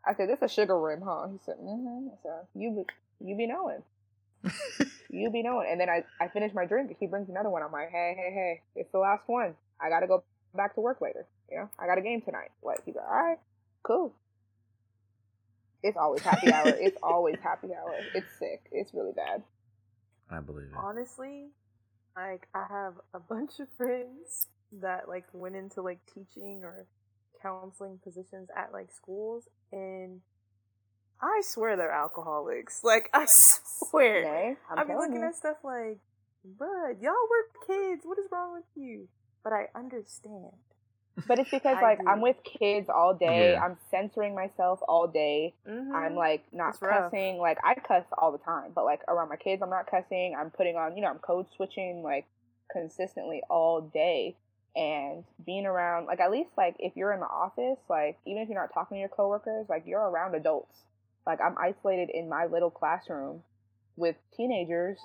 I 0.06 0.16
said, 0.16 0.28
"This 0.30 0.38
is 0.38 0.44
a 0.44 0.48
sugar 0.48 0.80
rim, 0.80 1.02
huh?" 1.06 1.28
He 1.32 1.38
said, 1.46 1.58
"Mm-hmm." 1.62 2.08
I 2.10 2.16
said, 2.24 2.48
"You 2.56 2.72
be, 2.72 3.28
you 3.28 3.36
be 3.38 3.46
knowing, 3.46 3.84
you 5.10 5.30
be 5.30 5.44
knowing." 5.44 5.68
And 5.70 5.80
then 5.80 5.90
I 5.90 6.04
I 6.20 6.30
finish 6.30 6.54
my 6.54 6.66
drink. 6.66 6.96
He 7.00 7.06
brings 7.06 7.30
another 7.30 7.50
one. 7.50 7.62
I'm 7.62 7.72
like, 7.72 7.92
"Hey, 7.92 8.16
hey, 8.18 8.34
hey, 8.34 8.62
it's 8.76 8.92
the 8.92 9.00
last 9.00 9.24
one. 9.28 9.54
I 9.80 9.90
gotta 9.90 10.08
go 10.08 10.24
back 10.56 10.74
to 10.76 10.82
work 10.82 11.00
later. 11.00 11.28
You 11.52 11.58
know, 11.58 11.70
I 11.78 11.86
got 11.86 11.98
a 11.98 12.02
game 12.02 12.22
tonight." 12.22 12.50
What? 12.62 12.80
He's 12.86 12.96
like, 12.96 13.06
"All 13.06 13.24
right, 13.24 13.40
cool." 13.84 14.14
It's 15.84 15.96
always 15.98 16.22
happy 16.24 16.52
hour. 16.52 16.70
it's 16.70 16.98
always 17.04 17.38
happy 17.42 17.68
hour. 17.68 17.96
It's 18.14 18.28
sick. 18.40 18.64
It's 18.72 18.94
really 18.94 19.14
bad. 19.14 19.44
I 20.32 20.40
believe 20.40 20.68
it. 20.68 20.76
honestly, 20.76 21.48
like 22.16 22.48
I 22.54 22.66
have 22.70 22.94
a 23.14 23.20
bunch 23.30 23.60
of 23.60 23.68
friends 23.78 24.48
that 24.82 25.08
like 25.08 25.26
went 25.34 25.56
into 25.56 25.82
like 25.82 26.00
teaching 26.14 26.62
or 26.64 26.86
counseling 27.42 28.00
positions 28.04 28.50
at 28.56 28.72
like 28.74 28.92
schools 28.92 29.48
and 29.72 30.22
I 31.22 31.42
swear 31.44 31.76
they're 31.76 31.92
alcoholics. 31.92 32.82
Like 32.84 33.10
I 33.14 33.26
swear. 33.28 34.24
Nae, 34.24 34.56
I'm 34.70 34.80
I 34.80 34.84
be 34.84 34.88
telling 34.88 35.10
looking 35.10 35.22
you. 35.22 35.28
at 35.28 35.36
stuff 35.36 35.58
like, 35.64 36.00
bruh, 36.46 37.02
y'all 37.02 37.14
were 37.30 37.68
kids. 37.68 38.02
What 38.06 38.18
is 38.20 38.26
wrong 38.32 38.54
with 38.54 38.64
you? 38.76 39.08
But 39.44 39.54
I 39.54 39.68
understand. 39.76 40.54
But 41.28 41.40
it's 41.40 41.50
because 41.50 41.78
like 41.82 42.00
do. 42.00 42.08
I'm 42.08 42.22
with 42.22 42.38
kids 42.44 42.90
all 42.90 43.14
day. 43.14 43.52
Yeah. 43.54 43.64
I'm 43.64 43.78
censoring 43.92 44.36
myself 44.36 44.80
all 44.88 45.08
day. 45.08 45.54
Mm-hmm. 45.68 45.94
I'm 45.94 46.16
like 46.16 46.44
not 46.52 46.74
It's 46.76 46.82
rough. 46.82 47.12
cussing. 47.12 47.38
Like 47.38 47.58
I 47.64 47.76
cuss 47.76 48.06
all 48.18 48.32
the 48.32 48.38
time, 48.38 48.72
but 48.74 48.86
like 48.86 49.02
around 49.08 49.30
my 49.30 49.36
kids, 49.36 49.62
I'm 49.62 49.70
not 49.70 49.90
cussing. 49.90 50.36
I'm 50.40 50.50
putting 50.50 50.76
on, 50.76 50.96
you 50.96 51.02
know, 51.02 51.10
I'm 51.10 51.20
code 51.20 51.48
switching 51.56 52.04
like 52.04 52.26
consistently 52.72 53.42
all 53.50 53.82
day. 53.82 54.36
And 54.76 55.24
being 55.46 55.66
around, 55.66 56.06
like 56.06 56.20
at 56.20 56.32
least 56.32 56.52
like 56.58 56.76
if 56.80 56.96
you're 56.96 57.12
in 57.12 57.20
the 57.20 57.26
office, 57.26 57.80
like 57.90 58.18
even 58.26 58.44
if 58.44 58.50
you're 58.50 58.60
not 58.60 58.74
talking 58.74 58.96
to 58.96 59.00
your 59.00 59.10
coworkers, 59.10 59.68
like 59.68 59.84
you're 59.86 60.00
around 60.00 60.36
adults. 60.36 60.76
Like 61.26 61.40
I'm 61.42 61.58
isolated 61.58 62.10
in 62.14 62.30
my 62.30 62.46
little 62.46 62.70
classroom 62.72 63.44
with 63.98 64.16
teenagers 64.38 64.98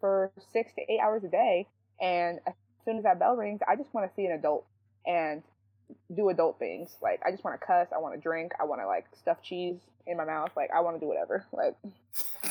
for 0.00 0.30
six 0.52 0.72
to 0.74 0.82
eight 0.92 0.98
hours 1.02 1.24
a 1.24 1.28
day, 1.28 1.66
and 2.00 2.40
as 2.46 2.54
soon 2.84 2.98
as 2.98 3.04
that 3.04 3.18
bell 3.18 3.36
rings, 3.36 3.60
I 3.66 3.76
just 3.76 3.94
want 3.94 4.10
to 4.10 4.14
see 4.14 4.26
an 4.26 4.32
adult 4.32 4.66
and 5.06 5.42
do 6.14 6.28
adult 6.28 6.58
things. 6.58 6.96
Like 7.02 7.20
I 7.24 7.30
just 7.30 7.44
want 7.44 7.60
to 7.60 7.66
cuss, 7.66 7.88
I 7.94 7.98
want 7.98 8.14
to 8.14 8.20
drink, 8.20 8.52
I 8.60 8.64
want 8.64 8.80
to 8.80 8.86
like 8.86 9.06
stuff 9.20 9.38
cheese 9.42 9.76
in 10.06 10.16
my 10.16 10.24
mouth. 10.24 10.50
Like 10.56 10.70
I 10.74 10.80
want 10.80 10.96
to 10.96 11.00
do 11.00 11.06
whatever. 11.06 11.46
Like 11.52 11.76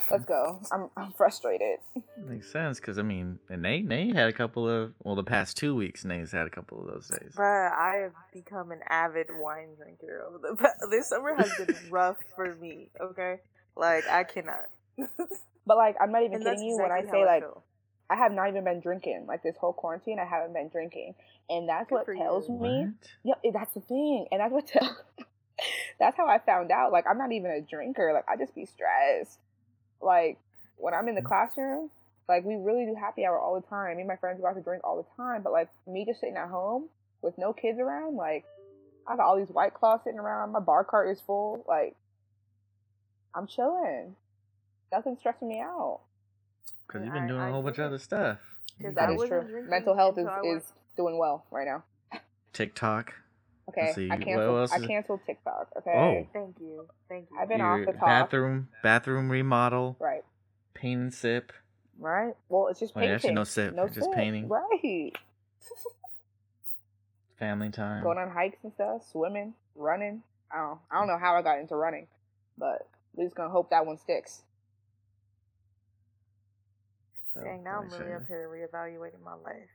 let's 0.10 0.26
go. 0.26 0.60
I'm 0.72 0.90
I'm 0.96 1.12
frustrated. 1.14 1.80
Makes 2.18 2.52
sense 2.52 2.80
because 2.80 2.98
I 2.98 3.02
mean, 3.02 3.40
and 3.50 3.62
Nate, 3.62 3.86
Nate 3.86 4.16
had 4.16 4.30
a 4.30 4.34
couple 4.34 4.70
of 4.70 4.94
well, 5.04 5.16
the 5.16 5.24
past 5.24 5.58
two 5.58 5.76
weeks, 5.76 6.06
Nate's 6.06 6.32
had 6.32 6.48
a 6.48 6.50
couple 6.50 6.80
of 6.82 6.88
those 6.88 7.08
days. 7.08 7.34
Bruh, 7.36 7.72
I 7.72 7.96
have 8.04 8.14
become 8.34 8.72
an 8.72 8.80
avid 8.90 9.28
wine 9.34 9.70
drinker 9.78 10.26
over 10.28 10.38
the 10.38 10.56
pa- 10.56 10.88
this 10.90 11.10
summer 11.10 11.36
has 11.36 11.52
been 11.58 11.76
rough 11.90 12.18
for 12.36 12.56
me. 12.56 12.88
Okay, 13.00 13.40
like 13.76 14.08
I 14.08 14.24
cannot. 14.24 14.66
But 15.66 15.78
like 15.78 15.96
I'm 16.02 16.12
not 16.12 16.22
even 16.24 16.36
and 16.36 16.44
kidding 16.44 16.54
that's 16.54 16.64
you 16.64 16.78
when 16.82 16.92
I 16.92 17.02
say 17.02 17.20
how 17.20 17.26
like 17.26 17.44
feel. 17.44 17.64
I 18.12 18.16
have 18.18 18.34
not 18.34 18.50
even 18.50 18.66
been 18.66 18.82
drinking. 18.82 19.26
Like 19.26 19.42
this 19.42 19.56
whole 19.56 19.72
quarantine, 19.72 20.20
I 20.20 20.26
haven't 20.26 20.54
been 20.54 20.68
drinking, 20.68 21.16
and 21.50 21.70
that's 21.70 21.90
Good 21.90 21.96
what 21.96 22.18
tells 22.18 22.50
you. 22.50 22.56
me. 22.56 22.80
What? 22.86 22.90
Yep, 23.24 23.40
eh, 23.46 23.52
that's 23.54 23.74
the 23.74 23.80
thing, 23.80 24.28
and 24.32 24.42
that's 24.42 24.52
what 24.52 24.68
tell. 24.68 24.98
that's 25.98 26.18
how 26.18 26.28
I 26.28 26.40
found 26.40 26.72
out. 26.72 26.92
Like 26.92 27.06
I'm 27.10 27.18
not 27.18 27.32
even 27.32 27.52
a 27.52 27.62
drinker. 27.62 28.12
Like 28.14 28.26
I 28.28 28.36
just 28.36 28.54
be 28.54 28.66
stressed. 28.66 29.40
Like 30.02 30.38
when 30.76 30.94
I'm 30.94 31.08
in 31.08 31.16
the 31.16 31.22
classroom, 31.22 31.90
like 32.28 32.44
we 32.44 32.56
really 32.56 32.86
do 32.86 32.96
happy 33.00 33.26
hour 33.26 33.40
all 33.40 33.56
the 33.56 33.66
time. 33.68 33.96
Me 33.96 34.02
and 34.02 34.10
my 34.10 34.18
friends 34.18 34.42
go 34.42 34.48
out 34.48 34.56
to 34.56 34.62
drink 34.62 34.84
all 34.84 34.98
the 34.98 35.24
time. 35.24 35.42
But 35.42 35.54
like 35.54 35.70
me 35.88 36.04
just 36.06 36.20
sitting 36.20 36.36
at 36.36 36.50
home 36.50 36.90
with 37.22 37.38
no 37.38 37.54
kids 37.54 37.80
around, 37.80 38.18
like 38.18 38.44
I 39.08 39.16
got 39.16 39.26
all 39.26 39.38
these 39.38 39.50
white 39.50 39.74
claws 39.74 40.02
sitting 40.04 40.20
around. 40.20 40.52
My 40.52 40.60
bar 40.60 40.84
cart 40.84 41.10
is 41.10 41.22
full. 41.22 41.64
Like 41.66 41.96
I'm 43.34 43.48
chilling. 43.48 44.18
Nothing's 44.92 45.20
stressing 45.20 45.48
me 45.48 45.62
out. 45.62 46.02
Because 46.92 47.06
you've 47.06 47.14
been 47.14 47.28
doing 47.28 47.40
a 47.40 47.48
I 47.48 47.50
whole 47.52 47.62
bunch 47.62 47.78
of 47.78 47.84
it. 47.86 47.88
other 47.88 48.00
stuff. 48.00 48.40
'Cause 48.82 48.96
That 48.96 49.10
I 49.10 49.16
true. 49.16 49.42
drinking 49.42 49.70
Mental 49.70 49.96
health 49.96 50.18
is, 50.18 50.26
until 50.28 50.56
is 50.58 50.74
doing 50.98 51.18
well 51.18 51.46
right 51.52 51.66
now. 51.68 51.84
TikTok. 52.54 53.14
Okay, 53.70 53.92
see, 53.94 54.10
I 54.12 54.16
what 54.16 54.26
canceled. 54.26 54.58
else 54.60 54.72
I 54.74 54.80
canceled 54.80 55.22
TikTok. 55.26 55.70
Oh. 55.76 55.80
Okay, 55.80 56.30
Thank 56.34 56.60
you, 56.60 56.88
thank 57.08 57.30
you. 57.32 57.38
I've 57.40 57.48
been 57.48 57.60
your 57.60 57.68
off 57.68 57.86
the 57.86 57.94
top. 57.94 58.08
bathroom, 58.08 58.70
bathroom 58.84 59.30
remodel, 59.32 59.96
right, 60.00 60.26
paint 60.74 61.00
and 61.00 61.14
sip. 61.14 61.54
right. 62.00 62.34
Well, 62.50 62.68
it's 62.68 62.80
just 62.80 62.94
oh, 62.96 63.00
Well, 63.00 63.04
painting. 63.04 63.16
actually, 63.16 63.34
no 63.34 63.44
sip, 63.46 63.74
no 63.76 63.88
just 63.88 64.00
sip. 64.00 64.12
painting. 64.14 64.50
Right. 64.50 65.14
family 67.38 67.70
time. 67.70 68.04
Going 68.04 68.18
on 68.18 68.32
hikes 68.32 68.58
and 68.64 68.74
stuff, 68.74 69.04
swimming, 69.12 69.54
running. 69.76 70.24
I 70.52 70.58
don't. 70.58 70.80
I 70.90 70.96
don't 71.00 71.08
know 71.08 71.18
how 71.18 71.36
I 71.36 71.42
got 71.42 71.60
into 71.60 71.76
running, 71.76 72.08
but 72.58 72.88
we're 73.14 73.24
just 73.26 73.36
gonna 73.36 73.50
hope 73.50 73.70
that 73.70 73.86
one 73.86 73.98
sticks. 73.98 74.42
So, 77.34 77.42
Dang, 77.44 77.64
now 77.64 77.82
I'm 77.82 77.90
let 77.90 78.00
really 78.02 78.14
up 78.14 78.22
you. 78.22 78.28
here 78.28 78.50
reevaluating 78.50 79.24
my 79.24 79.36
life. 79.36 79.70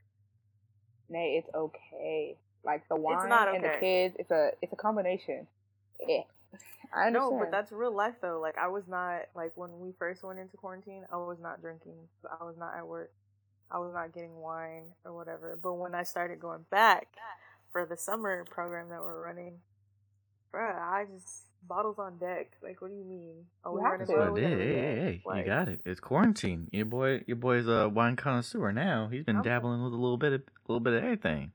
Nae, 1.09 1.39
it's 1.39 1.49
okay. 1.53 2.37
Like 2.63 2.87
the 2.89 2.95
wine 2.95 3.29
not 3.29 3.53
and 3.53 3.63
the 3.63 3.75
kids, 3.79 4.15
it's 4.19 4.31
a 4.31 4.51
it's 4.61 4.73
a 4.73 4.75
combination. 4.75 5.47
Yeah, 6.05 6.23
I 6.93 7.07
understand. 7.07 7.13
No, 7.13 7.39
but 7.39 7.51
that's 7.51 7.71
real 7.71 7.95
life 7.95 8.15
though. 8.21 8.39
Like 8.41 8.57
I 8.57 8.67
was 8.67 8.83
not 8.87 9.21
like 9.35 9.51
when 9.55 9.79
we 9.79 9.93
first 9.97 10.23
went 10.23 10.39
into 10.39 10.57
quarantine, 10.57 11.03
I 11.11 11.17
was 11.17 11.37
not 11.41 11.61
drinking. 11.61 11.97
I 12.29 12.43
was 12.43 12.55
not 12.57 12.75
at 12.77 12.85
work. 12.85 13.11
I 13.71 13.79
was 13.79 13.93
not 13.93 14.13
getting 14.13 14.35
wine 14.35 14.85
or 15.05 15.13
whatever. 15.13 15.57
But 15.61 15.73
when 15.75 15.95
I 15.95 16.03
started 16.03 16.39
going 16.39 16.65
back 16.69 17.07
for 17.71 17.85
the 17.85 17.97
summer 17.97 18.45
program 18.45 18.89
that 18.89 19.01
we're 19.01 19.23
running, 19.23 19.59
bruh, 20.53 20.75
I 20.75 21.05
just 21.13 21.43
bottles 21.67 21.97
on 21.99 22.17
deck. 22.17 22.51
Like, 22.63 22.81
what 22.81 22.89
do 22.91 22.95
you 22.97 23.03
mean? 23.03 23.45
Oh, 23.65 23.71
You 23.71 23.77
we 23.77 23.83
have 23.83 23.91
running 23.93 24.07
to. 24.07 24.13
That's 24.13 24.17
well, 24.19 24.31
what 24.31 24.33
we 24.33 24.45
it 24.45 24.49
gotta 24.49 24.61
is. 24.61 24.67
do 24.67 24.73
Hey, 24.73 24.85
hey, 24.85 25.21
hey, 25.33 25.39
you 25.39 25.45
got 25.45 25.67
it. 25.69 25.81
It's 25.85 25.99
quarantine. 25.99 26.67
Your 26.71 26.85
boy, 26.85 27.23
your 27.27 27.37
boy's 27.37 27.67
a 27.67 27.87
wine 27.89 28.15
connoisseur 28.15 28.71
now. 28.71 29.07
He's 29.11 29.23
been 29.23 29.37
I'm- 29.37 29.43
dabbling 29.43 29.83
with 29.83 29.93
a 29.93 29.95
little 29.97 30.17
bit, 30.17 30.33
of, 30.33 30.41
a 30.41 30.71
little 30.71 30.79
bit 30.79 30.93
of 30.93 31.03
everything. 31.03 31.51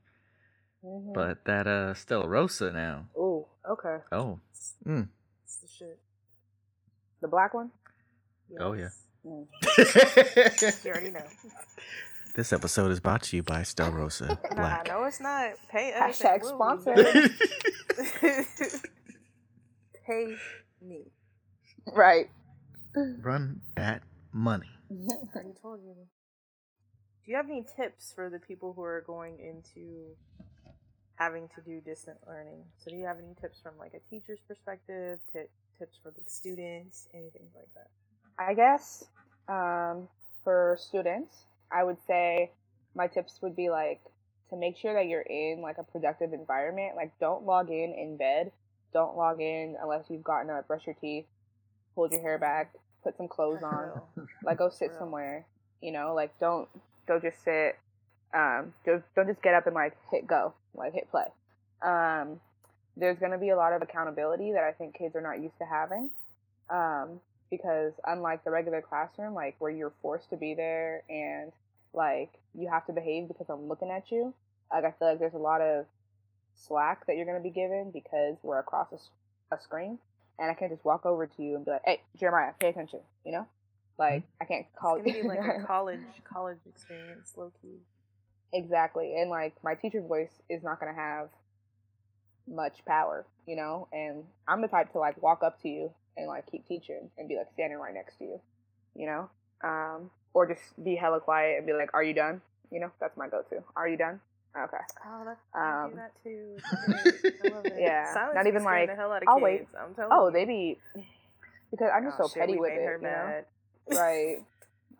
Mhm. 0.85 1.13
But 1.13 1.45
that 1.45 1.65
uh 1.67 1.93
Stella 1.93 2.27
Rosa 2.27 2.71
now. 2.71 3.07
ooh, 3.17 3.45
okay, 3.69 3.97
Oh, 4.11 4.39
mm. 4.85 5.07
It's 5.45 5.57
the 5.57 5.67
shit. 5.67 5.99
the 7.21 7.27
black 7.29 7.53
one. 7.53 7.71
Oh, 8.59 8.73
yeah. 8.73 8.89
Mm. 9.25 9.47
You 10.85 10.91
already 10.91 11.11
know. 11.11 11.23
this 12.35 12.51
episode 12.51 12.91
is 12.91 12.99
brought 12.99 13.23
to 13.23 13.37
you 13.37 13.43
by 13.43 13.63
Stella 13.63 13.91
Rosa 13.91 14.25
Nah, 14.51 14.55
Black. 14.55 14.87
no, 14.89 15.05
it's 15.05 15.21
not. 15.21 15.51
Pay 15.69 15.93
us. 15.93 16.21
Hashtag 16.21 16.43
sponsor. 16.43 16.93
be 20.07 20.13
back. 20.13 20.15
Pay 20.15 20.35
me. 20.81 21.11
Right. 21.93 22.29
Run 23.21 23.61
that 23.75 24.03
money. 24.31 24.69
I 25.35 25.41
told 25.61 25.81
you. 25.83 25.95
Do 27.25 27.31
you 27.31 27.37
have 27.37 27.47
any 27.49 27.65
tips 27.77 28.11
for 28.13 28.29
the 28.29 28.39
people 28.39 28.73
who 28.73 28.83
are 28.83 29.03
going 29.07 29.39
into 29.39 30.15
having 31.15 31.47
to 31.55 31.61
do 31.61 31.79
distant 31.81 32.17
learning? 32.27 32.63
So, 32.77 32.91
do 32.91 32.97
you 32.97 33.05
have 33.05 33.17
any 33.17 33.33
tips 33.39 33.59
from 33.61 33.73
like 33.79 33.93
a 33.93 34.09
teacher's 34.09 34.39
perspective, 34.47 35.19
t- 35.31 35.43
tips 35.79 35.97
for 36.01 36.11
the 36.11 36.21
students, 36.25 37.07
anything 37.13 37.47
like 37.55 37.69
that? 37.75 37.87
I 38.37 38.53
guess 38.53 39.05
um, 39.47 40.07
for 40.43 40.77
students, 40.79 41.45
I 41.71 41.83
would 41.83 41.97
say 42.05 42.51
my 42.95 43.07
tips 43.07 43.39
would 43.41 43.55
be 43.55 43.69
like 43.69 44.01
to 44.49 44.57
make 44.57 44.77
sure 44.77 44.93
that 44.93 45.07
you're 45.07 45.21
in 45.21 45.61
like 45.61 45.77
a 45.77 45.83
productive 45.83 46.33
environment. 46.33 46.95
Like, 46.95 47.13
don't 47.19 47.45
log 47.45 47.69
in 47.69 47.95
in 47.97 48.17
bed. 48.17 48.51
Don't 48.93 49.17
log 49.17 49.41
in 49.41 49.75
unless 49.81 50.05
you've 50.09 50.23
gotten 50.23 50.49
up, 50.49 50.67
brush 50.67 50.85
your 50.85 50.95
teeth, 50.95 51.25
hold 51.95 52.11
your 52.11 52.21
hair 52.21 52.37
back, 52.37 52.73
put 53.03 53.17
some 53.17 53.27
clothes 53.27 53.63
on, 53.63 54.01
like 54.43 54.57
go 54.59 54.69
sit 54.69 54.91
somewhere. 54.97 55.45
You 55.81 55.91
know, 55.91 56.13
like 56.13 56.37
don't 56.39 56.67
don't 57.07 57.21
just 57.21 57.43
sit. 57.43 57.77
Um, 58.33 58.73
don't 58.85 59.03
don't 59.15 59.27
just 59.27 59.41
get 59.41 59.53
up 59.53 59.67
and 59.67 59.75
like 59.75 59.95
hit 60.11 60.27
go, 60.27 60.53
like 60.75 60.93
hit 60.93 61.09
play. 61.11 61.25
Um, 61.81 62.39
there's 62.95 63.17
going 63.17 63.31
to 63.31 63.37
be 63.37 63.49
a 63.49 63.55
lot 63.55 63.73
of 63.73 63.81
accountability 63.81 64.53
that 64.53 64.63
I 64.63 64.71
think 64.71 64.97
kids 64.97 65.15
are 65.15 65.21
not 65.21 65.41
used 65.41 65.57
to 65.57 65.65
having. 65.65 66.09
Um, 66.69 67.19
because 67.49 67.93
unlike 68.05 68.43
the 68.43 68.51
regular 68.51 68.81
classroom, 68.81 69.33
like 69.33 69.55
where 69.59 69.71
you're 69.71 69.93
forced 70.01 70.29
to 70.31 70.37
be 70.37 70.53
there 70.53 71.03
and 71.09 71.51
like 71.93 72.31
you 72.55 72.67
have 72.67 72.85
to 72.87 72.93
behave 72.93 73.27
because 73.27 73.47
I'm 73.49 73.67
looking 73.67 73.91
at 73.91 74.11
you, 74.11 74.33
like 74.71 74.85
I 74.85 74.91
feel 74.91 75.09
like 75.09 75.19
there's 75.19 75.33
a 75.33 75.37
lot 75.37 75.61
of 75.61 75.85
slack 76.55 77.05
that 77.07 77.15
you're 77.15 77.25
going 77.25 77.37
to 77.37 77.43
be 77.43 77.53
given 77.53 77.91
because 77.91 78.37
we're 78.43 78.59
across 78.59 78.87
a 79.51 79.59
screen 79.61 79.99
and 80.39 80.49
I 80.49 80.53
can't 80.53 80.71
just 80.71 80.83
walk 80.83 81.05
over 81.05 81.27
to 81.27 81.43
you 81.43 81.55
and 81.55 81.65
be 81.65 81.71
like, 81.71 81.81
"Hey, 81.85 82.01
Jeremiah, 82.19 82.53
pay 82.59 82.69
attention," 82.69 82.99
you 83.25 83.31
know? 83.31 83.47
Like 83.97 84.23
I 84.41 84.45
can't 84.45 84.65
call 84.75 84.95
It's 84.95 85.05
gonna 85.05 85.21
be 85.21 85.27
like 85.27 85.39
a 85.39 85.63
college 85.67 85.99
college 86.23 86.57
experience, 86.67 87.33
low 87.37 87.51
key. 87.61 87.77
Exactly. 88.51 89.15
And 89.19 89.29
like 89.29 89.53
my 89.63 89.75
teacher 89.75 90.01
voice 90.01 90.41
is 90.49 90.63
not 90.63 90.79
going 90.79 90.93
to 90.93 90.99
have 90.99 91.29
much 92.47 92.83
power, 92.85 93.25
you 93.47 93.55
know? 93.55 93.87
And 93.91 94.23
I'm 94.47 94.61
the 94.61 94.67
type 94.67 94.91
to 94.93 94.99
like 94.99 95.21
walk 95.21 95.43
up 95.43 95.61
to 95.61 95.69
you 95.69 95.91
and 96.17 96.27
like 96.27 96.49
keep 96.51 96.67
teaching 96.67 97.09
and 97.17 97.27
be 97.27 97.35
like 97.35 97.51
standing 97.53 97.77
right 97.77 97.93
next 97.93 98.17
to 98.17 98.25
you, 98.25 98.41
you 98.95 99.05
know? 99.05 99.29
Um, 99.63 100.11
or 100.33 100.47
just 100.47 100.61
be 100.83 100.95
hella 100.95 101.19
quiet 101.19 101.57
and 101.57 101.65
be 101.65 101.73
like, 101.73 101.91
"Are 101.93 102.03
you 102.03 102.13
done?" 102.13 102.41
You 102.71 102.79
know, 102.79 102.91
that's 102.99 103.15
my 103.15 103.27
go-to. 103.27 103.63
Are 103.75 103.87
you 103.87 103.97
done? 103.97 104.19
Okay. 104.55 104.77
Oh, 105.07 105.23
that's 105.25 105.39
I 105.55 105.83
Um, 105.83 105.89
do 105.91 105.95
that 105.97 106.11
too. 106.23 106.57
I 107.43 107.49
love 107.55 107.65
it. 107.65 107.73
Yeah, 107.79 108.13
Silence 108.13 108.35
not 108.35 108.47
even 108.47 108.63
like, 108.63 108.89
the 108.89 108.95
hell 108.95 109.11
out 109.11 109.23
of 109.23 109.27
"I'll 109.29 109.35
kids, 109.39 109.43
wait." 109.43 109.67
I'm 109.79 109.95
telling 109.95 110.11
Oh, 110.11 110.27
you. 110.27 110.33
they 110.33 110.45
be 110.45 110.79
because 111.71 111.89
I'm 111.93 112.03
just 112.05 112.17
Oh, 112.19 112.27
so 112.27 112.33
shit, 112.33 112.41
petty 112.41 112.53
we 112.53 112.59
with 112.59 112.73
made 112.73 112.81
it, 112.81 112.85
her 112.85 112.97
you 113.01 113.07
know? 113.07 113.97
Right. 113.97 114.37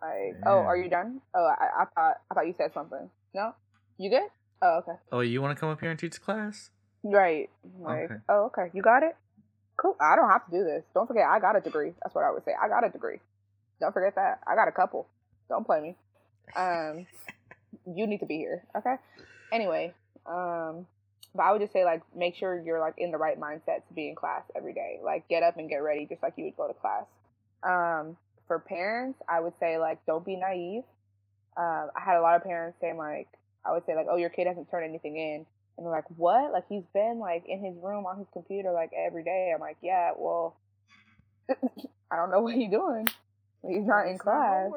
Like, 0.02 0.36
oh, 0.44 0.58
are 0.58 0.76
you 0.76 0.90
done? 0.90 1.20
Oh, 1.34 1.46
I, 1.46 1.82
I 1.82 1.84
thought 1.94 2.14
I 2.30 2.34
thought 2.34 2.46
you 2.46 2.54
said 2.56 2.72
something. 2.74 3.08
No, 3.32 3.54
you 3.96 4.10
good? 4.10 4.28
Oh, 4.60 4.78
okay. 4.82 4.98
Oh, 5.12 5.20
you 5.20 5.40
want 5.40 5.56
to 5.56 5.60
come 5.60 5.70
up 5.70 5.80
here 5.80 5.90
and 5.90 5.98
teach 5.98 6.20
class? 6.20 6.70
Right. 7.02 7.48
Like, 7.78 8.04
Okay. 8.10 8.14
oh, 8.28 8.46
okay. 8.46 8.70
You 8.72 8.82
got 8.82 9.02
it? 9.02 9.16
Cool. 9.76 9.96
I 10.00 10.16
don't 10.16 10.28
have 10.30 10.44
to 10.46 10.50
do 10.50 10.64
this. 10.64 10.84
Don't 10.94 11.06
forget, 11.06 11.24
I 11.28 11.38
got 11.38 11.56
a 11.56 11.60
degree. 11.60 11.92
That's 12.02 12.14
what 12.14 12.24
I 12.24 12.30
would 12.30 12.44
say. 12.44 12.52
I 12.60 12.68
got 12.68 12.84
a 12.86 12.90
degree. 12.90 13.18
Don't 13.80 13.92
forget 13.92 14.14
that. 14.16 14.40
I 14.46 14.54
got 14.54 14.68
a 14.68 14.72
couple. 14.72 15.06
Don't 15.48 15.66
play 15.66 15.80
me. 15.80 15.96
Um, 16.56 17.06
you 17.86 18.06
need 18.06 18.20
to 18.20 18.26
be 18.26 18.36
here. 18.36 18.64
Okay. 18.76 18.94
Anyway, 19.52 19.94
um, 20.26 20.86
but 21.34 21.42
I 21.42 21.52
would 21.52 21.60
just 21.60 21.72
say 21.72 21.84
like 21.84 22.02
make 22.14 22.36
sure 22.36 22.60
you're 22.60 22.80
like 22.80 22.94
in 22.98 23.10
the 23.10 23.18
right 23.18 23.38
mindset 23.38 23.86
to 23.88 23.94
be 23.94 24.08
in 24.08 24.14
class 24.14 24.42
every 24.56 24.72
day. 24.74 25.00
Like 25.02 25.28
get 25.28 25.42
up 25.42 25.56
and 25.58 25.68
get 25.68 25.76
ready 25.78 26.06
just 26.06 26.22
like 26.22 26.34
you 26.36 26.44
would 26.44 26.56
go 26.56 26.68
to 26.68 26.74
class. 26.74 27.06
Um, 27.62 28.16
for 28.46 28.58
parents, 28.58 29.20
I 29.28 29.40
would 29.40 29.54
say 29.58 29.78
like 29.78 30.04
don't 30.06 30.24
be 30.24 30.36
naive. 30.36 30.84
Um, 31.56 31.90
I 31.96 32.00
had 32.04 32.16
a 32.16 32.22
lot 32.22 32.36
of 32.36 32.44
parents 32.44 32.78
saying 32.80 32.96
like 32.96 33.28
I 33.64 33.72
would 33.72 33.84
say 33.86 33.94
like, 33.96 34.06
oh, 34.10 34.16
your 34.16 34.30
kid 34.30 34.46
hasn't 34.46 34.70
turned 34.70 34.88
anything 34.88 35.16
in. 35.16 35.46
And 35.76 35.84
they're 35.86 35.92
like, 35.92 36.08
what? 36.16 36.52
Like 36.52 36.64
he's 36.68 36.84
been 36.92 37.18
like 37.18 37.44
in 37.48 37.64
his 37.64 37.76
room 37.82 38.06
on 38.06 38.18
his 38.18 38.28
computer 38.32 38.72
like 38.72 38.90
every 38.94 39.24
day. 39.24 39.52
I'm 39.54 39.60
like, 39.60 39.78
yeah, 39.82 40.12
well, 40.16 40.56
I 42.10 42.16
don't 42.16 42.30
know 42.30 42.40
what 42.40 42.54
he's 42.54 42.70
doing. 42.70 43.06
He's 43.66 43.84
not 43.86 44.06
in 44.06 44.18
class, 44.18 44.72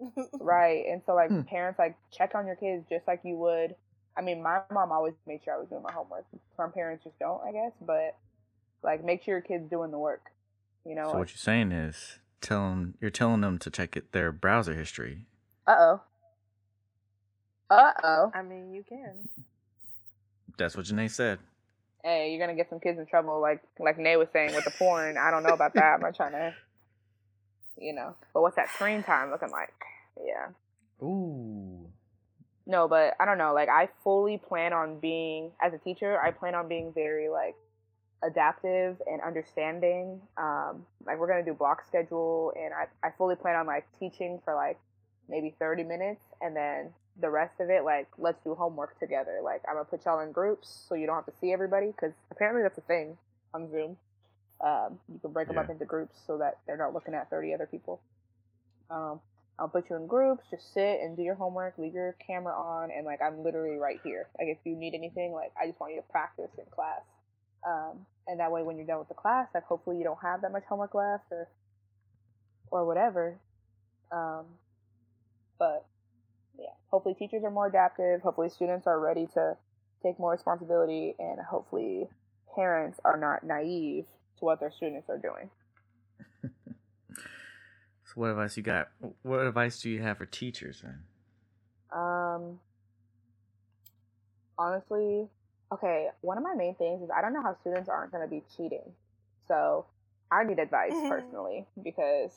right? 0.40 0.84
And 0.90 1.02
so 1.06 1.14
like 1.14 1.30
Hmm. 1.30 1.42
parents 1.46 1.78
like 1.78 1.96
check 2.12 2.34
on 2.34 2.46
your 2.46 2.56
kids 2.56 2.84
just 2.88 3.06
like 3.06 3.20
you 3.24 3.36
would. 3.36 3.74
I 4.16 4.22
mean, 4.22 4.42
my 4.42 4.60
mom 4.72 4.92
always 4.92 5.14
made 5.26 5.40
sure 5.44 5.54
I 5.54 5.58
was 5.58 5.68
doing 5.68 5.82
my 5.82 5.92
homework. 5.92 6.24
Some 6.56 6.72
parents 6.72 7.04
just 7.04 7.18
don't, 7.18 7.40
I 7.46 7.52
guess. 7.52 7.72
But 7.80 8.16
like, 8.82 9.04
make 9.04 9.24
sure 9.24 9.34
your 9.34 9.42
kids 9.42 9.70
doing 9.70 9.90
the 9.90 9.98
work. 9.98 10.22
You 10.84 10.94
know. 10.94 11.10
So 11.12 11.18
what 11.18 11.30
you're 11.30 11.36
saying 11.38 11.72
is, 11.72 12.18
tell 12.40 12.62
'em- 12.66 12.94
you're 13.00 13.10
telling 13.10 13.40
them 13.40 13.58
to 13.60 13.70
check 13.70 13.96
it, 13.96 14.12
their 14.12 14.32
browser 14.32 14.74
history. 14.74 15.26
Uh 15.66 15.76
oh. 15.78 16.00
Uh 17.70 17.92
oh. 18.04 18.32
I 18.34 18.42
mean, 18.42 18.72
you 18.74 18.84
can. 18.88 19.28
That's 20.58 20.76
what 20.76 20.86
Jenee 20.86 21.08
said. 21.08 21.38
Hey, 22.04 22.30
you're 22.32 22.44
gonna 22.44 22.56
get 22.56 22.68
some 22.68 22.80
kids 22.80 22.98
in 22.98 23.06
trouble, 23.06 23.40
like 23.40 23.62
like 23.78 23.98
Nae 23.98 24.16
was 24.16 24.28
saying 24.32 24.54
with 24.54 24.64
the 24.64 24.72
porn. 24.72 25.16
I 25.16 25.30
don't 25.30 25.44
know 25.44 25.54
about 25.54 25.74
that. 25.74 25.94
I'm 25.94 26.00
not 26.00 26.16
trying 26.16 26.32
to, 26.32 26.54
you 27.78 27.94
know. 27.94 28.16
But 28.34 28.42
what's 28.42 28.56
that 28.56 28.70
screen 28.70 29.02
time 29.04 29.30
looking 29.30 29.50
like? 29.50 29.72
Yeah. 30.18 30.48
Ooh. 31.06 31.71
No, 32.66 32.86
but 32.86 33.14
I 33.18 33.24
don't 33.24 33.38
know. 33.38 33.52
Like 33.54 33.68
I 33.68 33.88
fully 34.04 34.38
plan 34.38 34.72
on 34.72 34.98
being 35.00 35.50
as 35.60 35.72
a 35.74 35.78
teacher. 35.78 36.20
I 36.20 36.30
plan 36.30 36.54
on 36.54 36.68
being 36.68 36.92
very 36.92 37.28
like 37.28 37.56
adaptive 38.22 39.02
and 39.06 39.20
understanding. 39.20 40.20
Um, 40.36 40.86
like 41.04 41.18
we're 41.18 41.28
gonna 41.28 41.44
do 41.44 41.54
block 41.54 41.84
schedule, 41.86 42.52
and 42.56 42.72
I 42.72 42.86
I 43.06 43.10
fully 43.18 43.34
plan 43.34 43.56
on 43.56 43.66
like 43.66 43.86
teaching 43.98 44.40
for 44.44 44.54
like 44.54 44.78
maybe 45.28 45.54
30 45.58 45.84
minutes, 45.84 46.22
and 46.40 46.54
then 46.54 46.90
the 47.20 47.28
rest 47.28 47.60
of 47.60 47.68
it 47.68 47.84
like 47.84 48.08
let's 48.16 48.42
do 48.44 48.54
homework 48.54 48.98
together. 48.98 49.40
Like 49.42 49.62
I'm 49.68 49.74
gonna 49.74 49.84
put 49.84 50.04
y'all 50.04 50.20
in 50.20 50.32
groups 50.32 50.84
so 50.88 50.94
you 50.94 51.06
don't 51.06 51.16
have 51.16 51.26
to 51.26 51.38
see 51.40 51.52
everybody 51.52 51.88
because 51.88 52.12
apparently 52.30 52.62
that's 52.62 52.78
a 52.78 52.82
thing 52.82 53.16
on 53.52 53.70
Zoom. 53.70 53.96
Um, 54.64 55.00
you 55.12 55.18
can 55.18 55.32
break 55.32 55.48
them 55.48 55.58
up 55.58 55.68
into 55.68 55.84
groups 55.84 56.16
so 56.24 56.38
that 56.38 56.58
they're 56.66 56.76
not 56.76 56.94
looking 56.94 57.14
at 57.14 57.28
30 57.30 57.52
other 57.54 57.66
people. 57.66 58.00
Um, 58.88 59.20
I'll 59.58 59.68
put 59.68 59.90
you 59.90 59.96
in 59.96 60.06
groups, 60.06 60.44
just 60.50 60.72
sit 60.74 61.00
and 61.00 61.16
do 61.16 61.22
your 61.22 61.34
homework, 61.34 61.78
leave 61.78 61.94
your 61.94 62.16
camera 62.26 62.54
on, 62.54 62.90
and 62.90 63.04
like 63.04 63.20
I'm 63.22 63.44
literally 63.44 63.76
right 63.76 64.00
here. 64.02 64.28
Like 64.38 64.48
if 64.48 64.58
you 64.64 64.74
need 64.76 64.94
anything, 64.94 65.32
like 65.32 65.52
I 65.60 65.66
just 65.66 65.78
want 65.78 65.94
you 65.94 66.00
to 66.00 66.08
practice 66.08 66.50
in 66.58 66.64
class. 66.70 67.02
Um, 67.66 68.06
and 68.26 68.40
that 68.40 68.50
way 68.50 68.62
when 68.62 68.76
you're 68.76 68.86
done 68.86 68.98
with 68.98 69.08
the 69.08 69.14
class, 69.14 69.48
like 69.54 69.64
hopefully 69.64 69.98
you 69.98 70.04
don't 70.04 70.18
have 70.22 70.42
that 70.42 70.52
much 70.52 70.64
homework 70.68 70.94
left 70.94 71.24
or 71.30 71.48
or 72.70 72.86
whatever. 72.86 73.38
Um, 74.10 74.46
but 75.58 75.84
yeah, 76.58 76.74
hopefully 76.90 77.14
teachers 77.14 77.44
are 77.44 77.50
more 77.50 77.66
adaptive, 77.66 78.22
hopefully 78.22 78.48
students 78.48 78.86
are 78.86 78.98
ready 78.98 79.26
to 79.34 79.56
take 80.02 80.18
more 80.18 80.32
responsibility 80.32 81.14
and 81.18 81.38
hopefully 81.40 82.08
parents 82.54 82.98
are 83.04 83.16
not 83.16 83.44
naive 83.44 84.04
to 84.38 84.44
what 84.44 84.60
their 84.60 84.72
students 84.72 85.08
are 85.08 85.18
doing. 85.18 85.50
So 88.12 88.20
what 88.20 88.30
advice 88.30 88.56
you 88.56 88.62
got? 88.62 88.88
What 89.22 89.40
advice 89.40 89.80
do 89.80 89.88
you 89.88 90.02
have 90.02 90.18
for 90.18 90.26
teachers 90.26 90.82
then? 90.82 90.98
Um, 91.92 92.58
honestly, 94.58 95.28
okay, 95.72 96.08
one 96.20 96.36
of 96.36 96.44
my 96.44 96.54
main 96.54 96.74
things 96.74 97.02
is 97.02 97.08
I 97.14 97.22
don't 97.22 97.32
know 97.32 97.42
how 97.42 97.56
students 97.60 97.88
aren't 97.88 98.12
going 98.12 98.22
to 98.22 98.30
be 98.30 98.42
cheating. 98.54 98.92
So 99.48 99.86
I 100.30 100.44
need 100.44 100.58
advice 100.58 100.92
personally 101.08 101.66
because 101.82 102.32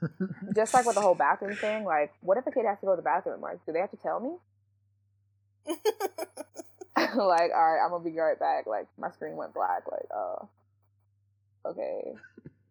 just 0.54 0.74
like 0.74 0.84
with 0.84 0.96
the 0.96 1.00
whole 1.00 1.14
bathroom 1.14 1.56
thing, 1.56 1.84
like, 1.84 2.12
what 2.22 2.36
if 2.36 2.46
a 2.46 2.50
kid 2.50 2.64
has 2.66 2.80
to 2.80 2.86
go 2.86 2.92
to 2.92 2.96
the 2.96 3.02
bathroom? 3.02 3.40
Like, 3.40 3.64
do 3.66 3.72
they 3.72 3.80
have 3.80 3.90
to 3.92 3.96
tell 3.96 4.18
me? 4.18 4.36
like, 6.96 7.50
all 7.54 7.72
right, 7.72 7.80
I'm 7.84 7.90
gonna 7.90 8.04
be 8.04 8.18
right 8.18 8.38
back. 8.38 8.66
Like, 8.66 8.86
my 8.98 9.10
screen 9.10 9.36
went 9.36 9.54
black. 9.54 9.82
Like, 9.90 10.08
oh, 10.12 10.48
okay. 11.66 12.14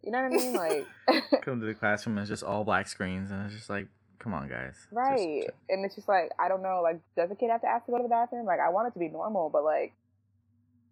You 0.04 0.12
know 0.12 0.22
what 0.24 0.34
I 0.34 0.36
mean? 0.36 0.54
Like, 0.54 0.88
Come 1.44 1.60
to 1.60 1.66
the 1.68 1.74
classroom 1.74 2.18
and 2.18 2.24
it's 2.24 2.30
just 2.30 2.44
all 2.44 2.64
black 2.64 2.88
screens 2.88 3.32
and 3.32 3.46
it's 3.46 3.54
just 3.56 3.70
like, 3.70 3.88
come 4.20 4.34
on 4.34 4.48
guys. 4.48 4.74
Just- 4.76 4.88
Right. 4.92 5.44
and 5.70 5.86
it's 5.86 5.96
just 5.96 6.08
like, 6.08 6.32
I 6.40 6.48
don't 6.48 6.62
know, 6.64 6.82
like, 6.82 7.00
does 7.18 7.30
a 7.32 7.36
kid 7.36 7.50
have 7.52 7.62
to 7.62 7.68
ask 7.68 7.86
to 7.86 7.92
go 7.92 7.98
to 7.98 8.04
the 8.04 8.10
bathroom? 8.10 8.46
Like, 8.46 8.60
I 8.60 8.70
want 8.70 8.88
it 8.88 8.94
to 8.94 9.00
be 9.00 9.10
normal, 9.10 9.50
but 9.50 9.64
like, 9.64 9.94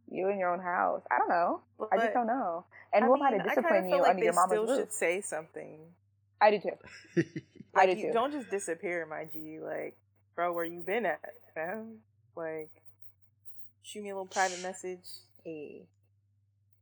you 0.09 0.29
in 0.29 0.39
your 0.39 0.53
own 0.53 0.59
house. 0.61 1.01
I 1.11 1.17
don't 1.17 1.29
know. 1.29 1.61
I 1.91 1.97
just 1.97 2.13
don't 2.13 2.27
know. 2.27 2.63
And 2.93 3.03
I 3.03 3.07
who 3.07 3.15
am 3.15 3.21
I 3.21 3.31
to 3.31 3.43
discipline 3.43 3.83
feel 3.83 3.97
you 3.97 4.01
like 4.01 4.09
under 4.11 4.19
they 4.21 4.25
your 4.25 4.33
mama's 4.33 4.51
still 4.51 4.65
roof? 4.67 4.77
should 4.79 4.93
say 4.93 5.21
something. 5.21 5.79
I 6.39 6.51
do 6.51 6.59
too. 6.59 6.69
I 7.75 7.85
Like, 7.85 7.91
do 7.95 8.01
you 8.01 8.07
too. 8.07 8.13
don't 8.13 8.31
just 8.31 8.49
disappear, 8.49 9.05
my 9.05 9.25
G. 9.31 9.59
Like, 9.61 9.97
bro, 10.35 10.53
where 10.53 10.63
you 10.65 10.79
been 10.81 11.05
at, 11.05 11.19
fam? 11.53 11.97
Like, 12.37 12.69
shoot 13.83 14.01
me 14.03 14.09
a 14.11 14.13
little 14.13 14.27
private 14.27 14.61
message. 14.61 15.03
Hey, 15.43 15.81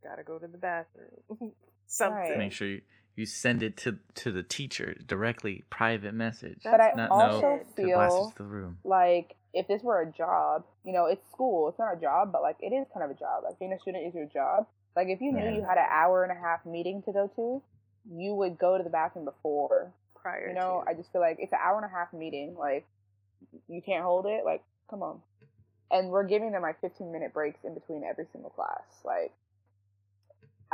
gotta 0.03 0.21
go 0.23 0.38
to 0.38 0.47
the 0.47 0.57
bathroom. 0.59 1.51
Something. 1.88 2.18
Right. 2.20 2.38
Make 2.38 2.52
sure 2.52 2.68
you, 2.68 2.82
you 3.16 3.26
send 3.26 3.64
it 3.64 3.78
to 3.78 3.98
to 4.16 4.32
the 4.32 4.44
teacher 4.44 4.96
directly, 5.08 5.64
private 5.70 6.14
message. 6.14 6.62
But 6.64 6.82
I 6.82 6.92
Not 6.96 7.12
also 7.12 7.42
no 7.42 7.64
feel 7.76 7.98
blast 7.98 8.16
it 8.16 8.38
to 8.38 8.44
the 8.44 8.50
room. 8.50 8.78
like 8.84 9.36
if 9.54 9.68
this 9.70 9.82
were 9.84 10.02
a 10.02 10.12
job, 10.12 10.66
you 10.84 10.92
know, 10.92 11.06
it's 11.06 11.26
school. 11.32 11.70
It's 11.70 11.80
not 11.80 11.96
a 11.98 12.00
job, 12.00 12.32
but 12.34 12.42
like 12.42 12.58
it 12.60 12.74
is 12.74 12.88
kind 12.94 13.04
of 13.06 13.12
a 13.12 13.20
job. 13.20 13.44
Like 13.46 13.58
being 13.60 13.72
a 13.74 13.80
student 13.80 14.06
is 14.06 14.14
your 14.14 14.26
job. 14.26 14.68
Like 14.96 15.08
if 15.08 15.22
you 15.22 15.32
knew 15.32 15.44
Yeah. 15.44 15.56
you 15.56 15.64
had 15.64 15.78
an 15.78 15.86
hour 15.90 16.24
and 16.24 16.32
a 16.32 16.36
half 16.42 16.66
meeting 16.66 17.02
to 17.04 17.14
go 17.14 17.30
to, 17.36 17.62
you 18.12 18.34
would 18.36 18.58
go 18.58 18.78
to 18.78 18.84
the 18.84 18.90
bathroom 18.90 19.26
before 19.26 19.92
prior. 20.16 20.50
You 20.50 20.56
know, 20.56 20.84
to. 20.84 20.90
I 20.92 20.94
just 20.94 21.12
feel 21.12 21.22
like 21.22 21.38
it's 21.40 21.54
an 21.54 21.60
hour 21.64 21.78
and 21.78 21.86
a 21.86 21.90
half 21.90 22.12
meeting. 22.14 22.56
Like, 22.58 22.86
you 23.70 23.82
can't 23.82 24.04
hold 24.04 24.26
it. 24.26 24.44
Like, 24.44 24.64
come 24.90 25.02
on. 25.04 25.22
And 25.92 26.10
we're 26.10 26.24
giving 26.26 26.52
them 26.52 26.62
like 26.64 26.82
15 26.82 27.12
minute 27.12 27.32
breaks 27.34 27.60
in 27.64 27.74
between 27.74 28.04
every 28.04 28.26
single 28.32 28.50
class. 28.50 28.84
Like, 29.06 29.32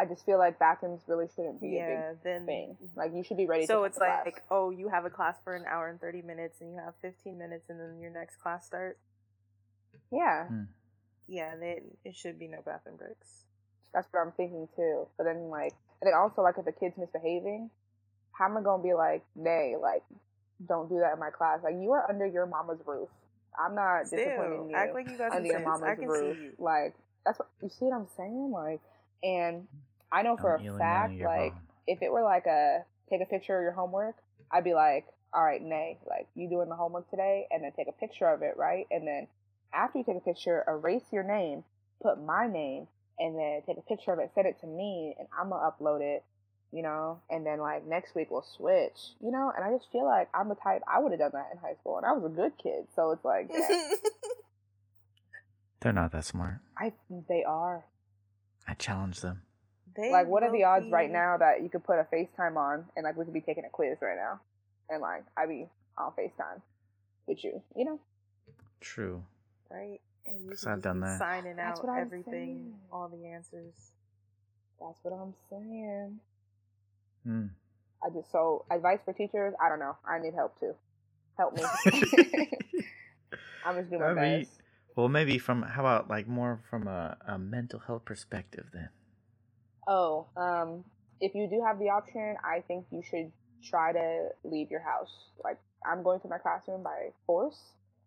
I 0.01 0.05
just 0.05 0.25
feel 0.25 0.39
like 0.39 0.57
bathrooms 0.57 1.01
really 1.07 1.27
shouldn't 1.35 1.61
be 1.61 1.77
yeah, 1.77 2.11
a 2.11 2.13
big 2.13 2.23
then 2.23 2.45
thing. 2.47 2.77
Like, 2.95 3.11
you 3.13 3.23
should 3.23 3.37
be 3.37 3.45
ready. 3.45 3.67
so 3.67 3.81
to 3.81 3.83
it's 3.85 3.99
come 3.99 4.07
to 4.07 4.13
like, 4.25 4.33
class. 4.33 4.45
oh, 4.49 4.71
you 4.71 4.89
have 4.89 5.05
a 5.05 5.11
class 5.11 5.37
for 5.43 5.55
an 5.55 5.63
hour 5.69 5.89
and 5.89 6.01
thirty 6.01 6.23
minutes, 6.23 6.59
and 6.59 6.71
you 6.71 6.79
have 6.83 6.95
fifteen 7.01 7.37
minutes, 7.37 7.69
and 7.69 7.79
then 7.79 7.99
your 8.01 8.11
next 8.11 8.37
class 8.41 8.65
starts. 8.65 8.99
yeah, 10.11 10.47
hmm. 10.47 10.63
Yeah, 11.27 11.55
they, 11.59 11.83
it 12.03 12.15
should 12.15 12.39
be 12.39 12.47
no 12.47 12.57
bathroom 12.65 12.97
breaks. 12.97 13.45
that's 13.93 14.07
what 14.11 14.21
I'm 14.21 14.31
thinking 14.33 14.67
too. 14.75 15.07
But 15.17 15.25
then 15.25 15.49
like, 15.49 15.73
and 16.01 16.07
then 16.07 16.13
also 16.13 16.41
like 16.41 16.55
if 16.57 16.65
the 16.65 16.71
kid's 16.71 16.97
misbehaving, 16.97 17.69
how 18.31 18.45
am 18.45 18.57
I 18.57 18.61
gonna 18.61 18.81
be 18.81 18.93
like, 18.93 19.23
nay, 19.35 19.75
like, 19.79 20.03
don't 20.67 20.89
do 20.89 20.99
that 20.99 21.13
in 21.13 21.19
my 21.19 21.29
class? 21.29 21.59
Like, 21.63 21.75
you 21.79 21.91
are 21.91 22.09
under 22.09 22.25
your 22.25 22.47
mama's 22.47 22.79
roof. 22.85 23.09
I'm 23.57 23.75
not 23.75 24.03
disciplining 24.03 24.35
Still, 24.37 24.69
you. 24.69 24.75
act 24.75 24.93
like 24.93 25.09
you 25.09 25.17
got 25.17 25.31
under 25.31 25.45
your 25.45 25.57
sense. 25.57 25.65
mama's 25.65 25.83
I 25.83 25.95
can 25.95 26.07
roof. 26.07 26.35
see 26.37 26.43
you. 26.43 26.51
Like 26.57 26.95
that's 27.25 27.37
what 27.39 27.49
you 27.61 27.69
see 27.69 27.85
what 27.85 27.95
I'm 27.95 28.07
saying? 28.17 28.51
Like 28.51 28.81
and 29.23 29.67
hmm. 29.67 29.77
I 30.11 30.23
know 30.23 30.37
for 30.37 30.55
a 30.55 30.77
fact, 30.77 31.19
like 31.19 31.53
mom. 31.53 31.61
if 31.87 32.01
it 32.01 32.11
were 32.11 32.23
like 32.23 32.45
a 32.45 32.83
take 33.09 33.21
a 33.21 33.25
picture 33.25 33.57
of 33.57 33.63
your 33.63 33.71
homework, 33.71 34.15
I'd 34.51 34.63
be 34.63 34.73
like, 34.73 35.05
All 35.33 35.43
right, 35.43 35.61
Nae, 35.61 35.97
like 36.07 36.27
you 36.35 36.49
doing 36.49 36.69
the 36.69 36.75
homework 36.75 37.09
today 37.09 37.47
and 37.51 37.63
then 37.63 37.71
take 37.71 37.87
a 37.87 37.93
picture 37.93 38.27
of 38.27 38.41
it, 38.41 38.55
right? 38.57 38.87
And 38.91 39.07
then 39.07 39.27
after 39.73 39.99
you 39.99 40.03
take 40.03 40.17
a 40.17 40.21
picture, 40.21 40.63
erase 40.67 41.03
your 41.11 41.23
name, 41.23 41.63
put 42.01 42.21
my 42.21 42.47
name, 42.47 42.87
and 43.19 43.37
then 43.37 43.61
take 43.65 43.77
a 43.77 43.81
picture 43.81 44.11
of 44.11 44.19
it, 44.19 44.31
send 44.35 44.47
it 44.47 44.59
to 44.61 44.67
me, 44.67 45.15
and 45.17 45.27
I'm 45.37 45.49
gonna 45.49 45.69
upload 45.71 46.01
it, 46.01 46.23
you 46.71 46.81
know, 46.81 47.19
and 47.29 47.45
then 47.45 47.59
like 47.59 47.85
next 47.85 48.15
week 48.15 48.31
we'll 48.31 48.45
switch, 48.57 48.97
you 49.21 49.31
know, 49.31 49.51
and 49.55 49.63
I 49.63 49.71
just 49.77 49.91
feel 49.91 50.05
like 50.05 50.29
I'm 50.33 50.49
the 50.49 50.55
type 50.55 50.81
I 50.87 50.99
would 50.99 51.11
have 51.11 51.19
done 51.19 51.31
that 51.33 51.49
in 51.53 51.59
high 51.59 51.75
school 51.79 51.97
and 51.97 52.05
I 52.05 52.11
was 52.13 52.25
a 52.25 52.35
good 52.35 52.53
kid. 52.61 52.87
So 52.95 53.11
it's 53.11 53.23
like 53.23 53.49
yeah, 53.53 53.67
They're 55.81 55.93
not 55.93 56.11
that 56.11 56.25
smart. 56.25 56.59
I 56.77 56.93
they 57.27 57.43
are. 57.43 57.85
I 58.67 58.73
challenge 58.75 59.21
them. 59.21 59.41
They 59.95 60.11
like 60.11 60.27
what 60.27 60.43
are 60.43 60.51
the 60.51 60.63
odds 60.63 60.85
right 60.89 61.11
now 61.11 61.37
that 61.37 61.61
you 61.63 61.69
could 61.69 61.83
put 61.83 61.99
a 61.99 62.03
FaceTime 62.13 62.55
on 62.55 62.85
and 62.95 63.03
like 63.03 63.17
we 63.17 63.25
could 63.25 63.33
be 63.33 63.41
taking 63.41 63.65
a 63.65 63.69
quiz 63.69 63.97
right 64.01 64.15
now 64.17 64.39
and 64.89 65.01
like 65.01 65.23
I 65.37 65.45
be 65.45 65.67
on 65.97 66.11
FaceTime 66.11 66.61
with 67.27 67.43
you, 67.43 67.61
you 67.75 67.85
know? 67.85 67.99
True. 68.79 69.23
right? 69.69 69.99
And 70.25 70.43
you 70.43 70.49
'Cause 70.51 70.61
could 70.61 70.69
I've 70.71 70.81
done 70.81 70.99
that. 71.01 71.19
signing 71.19 71.55
That's 71.57 71.79
out 71.79 71.85
what 71.85 71.93
I'm 71.93 72.01
everything, 72.01 72.73
all 72.91 73.09
the 73.09 73.27
answers. 73.27 73.73
That's 74.79 74.97
what 75.03 75.13
I'm 75.13 75.33
saying. 75.49 76.19
Hmm. 77.23 77.47
I 78.03 78.09
just 78.09 78.31
so 78.31 78.65
advice 78.71 78.99
for 79.05 79.13
teachers, 79.13 79.53
I 79.61 79.69
don't 79.69 79.79
know. 79.79 79.95
I 80.05 80.19
need 80.19 80.33
help 80.33 80.59
too. 80.59 80.73
Help 81.37 81.53
me. 81.55 81.63
I'm 83.65 83.75
just 83.77 83.89
doing 83.89 84.01
my 84.01 84.07
I 84.09 84.13
mean, 84.15 84.39
best. 84.41 84.59
well, 84.95 85.07
maybe 85.09 85.37
from 85.37 85.61
how 85.61 85.81
about 85.81 86.09
like 86.09 86.27
more 86.27 86.59
from 86.69 86.87
a, 86.87 87.17
a 87.27 87.37
mental 87.37 87.79
health 87.79 88.05
perspective 88.05 88.67
then. 88.73 88.89
Oh, 89.87 90.27
um, 90.37 90.83
if 91.19 91.35
you 91.35 91.47
do 91.47 91.63
have 91.65 91.79
the 91.79 91.89
option, 91.89 92.35
I 92.43 92.63
think 92.67 92.85
you 92.91 93.01
should 93.03 93.31
try 93.63 93.91
to 93.93 94.29
leave 94.43 94.71
your 94.71 94.81
house. 94.81 95.11
Like, 95.43 95.57
I'm 95.85 96.03
going 96.03 96.19
to 96.21 96.27
my 96.27 96.37
classroom 96.37 96.83
by 96.83 97.09
force 97.25 97.59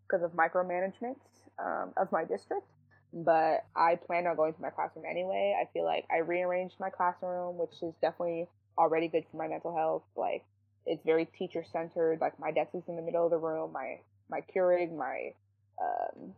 because 0.06 0.22
of 0.22 0.32
micromanagement 0.32 1.16
um, 1.58 1.92
of 1.96 2.10
my 2.12 2.24
district, 2.24 2.66
but 3.12 3.64
I 3.74 3.96
plan 3.96 4.26
on 4.26 4.36
going 4.36 4.54
to 4.54 4.62
my 4.62 4.70
classroom 4.70 5.04
anyway. 5.08 5.56
I 5.60 5.68
feel 5.72 5.84
like 5.84 6.04
I 6.10 6.18
rearranged 6.18 6.76
my 6.78 6.90
classroom, 6.90 7.58
which 7.58 7.82
is 7.82 7.94
definitely 8.00 8.48
already 8.78 9.08
good 9.08 9.24
for 9.30 9.36
my 9.36 9.48
mental 9.48 9.74
health. 9.76 10.02
Like, 10.16 10.44
it's 10.86 11.04
very 11.04 11.24
teacher 11.24 11.64
centered. 11.72 12.20
Like, 12.20 12.38
my 12.38 12.50
desk 12.50 12.70
is 12.74 12.82
in 12.88 12.96
the 12.96 13.02
middle 13.02 13.24
of 13.24 13.30
the 13.30 13.38
room. 13.38 13.72
My 13.72 14.00
my 14.30 14.40
Keurig, 14.54 14.94
my 14.96 15.32
um, 15.80 16.34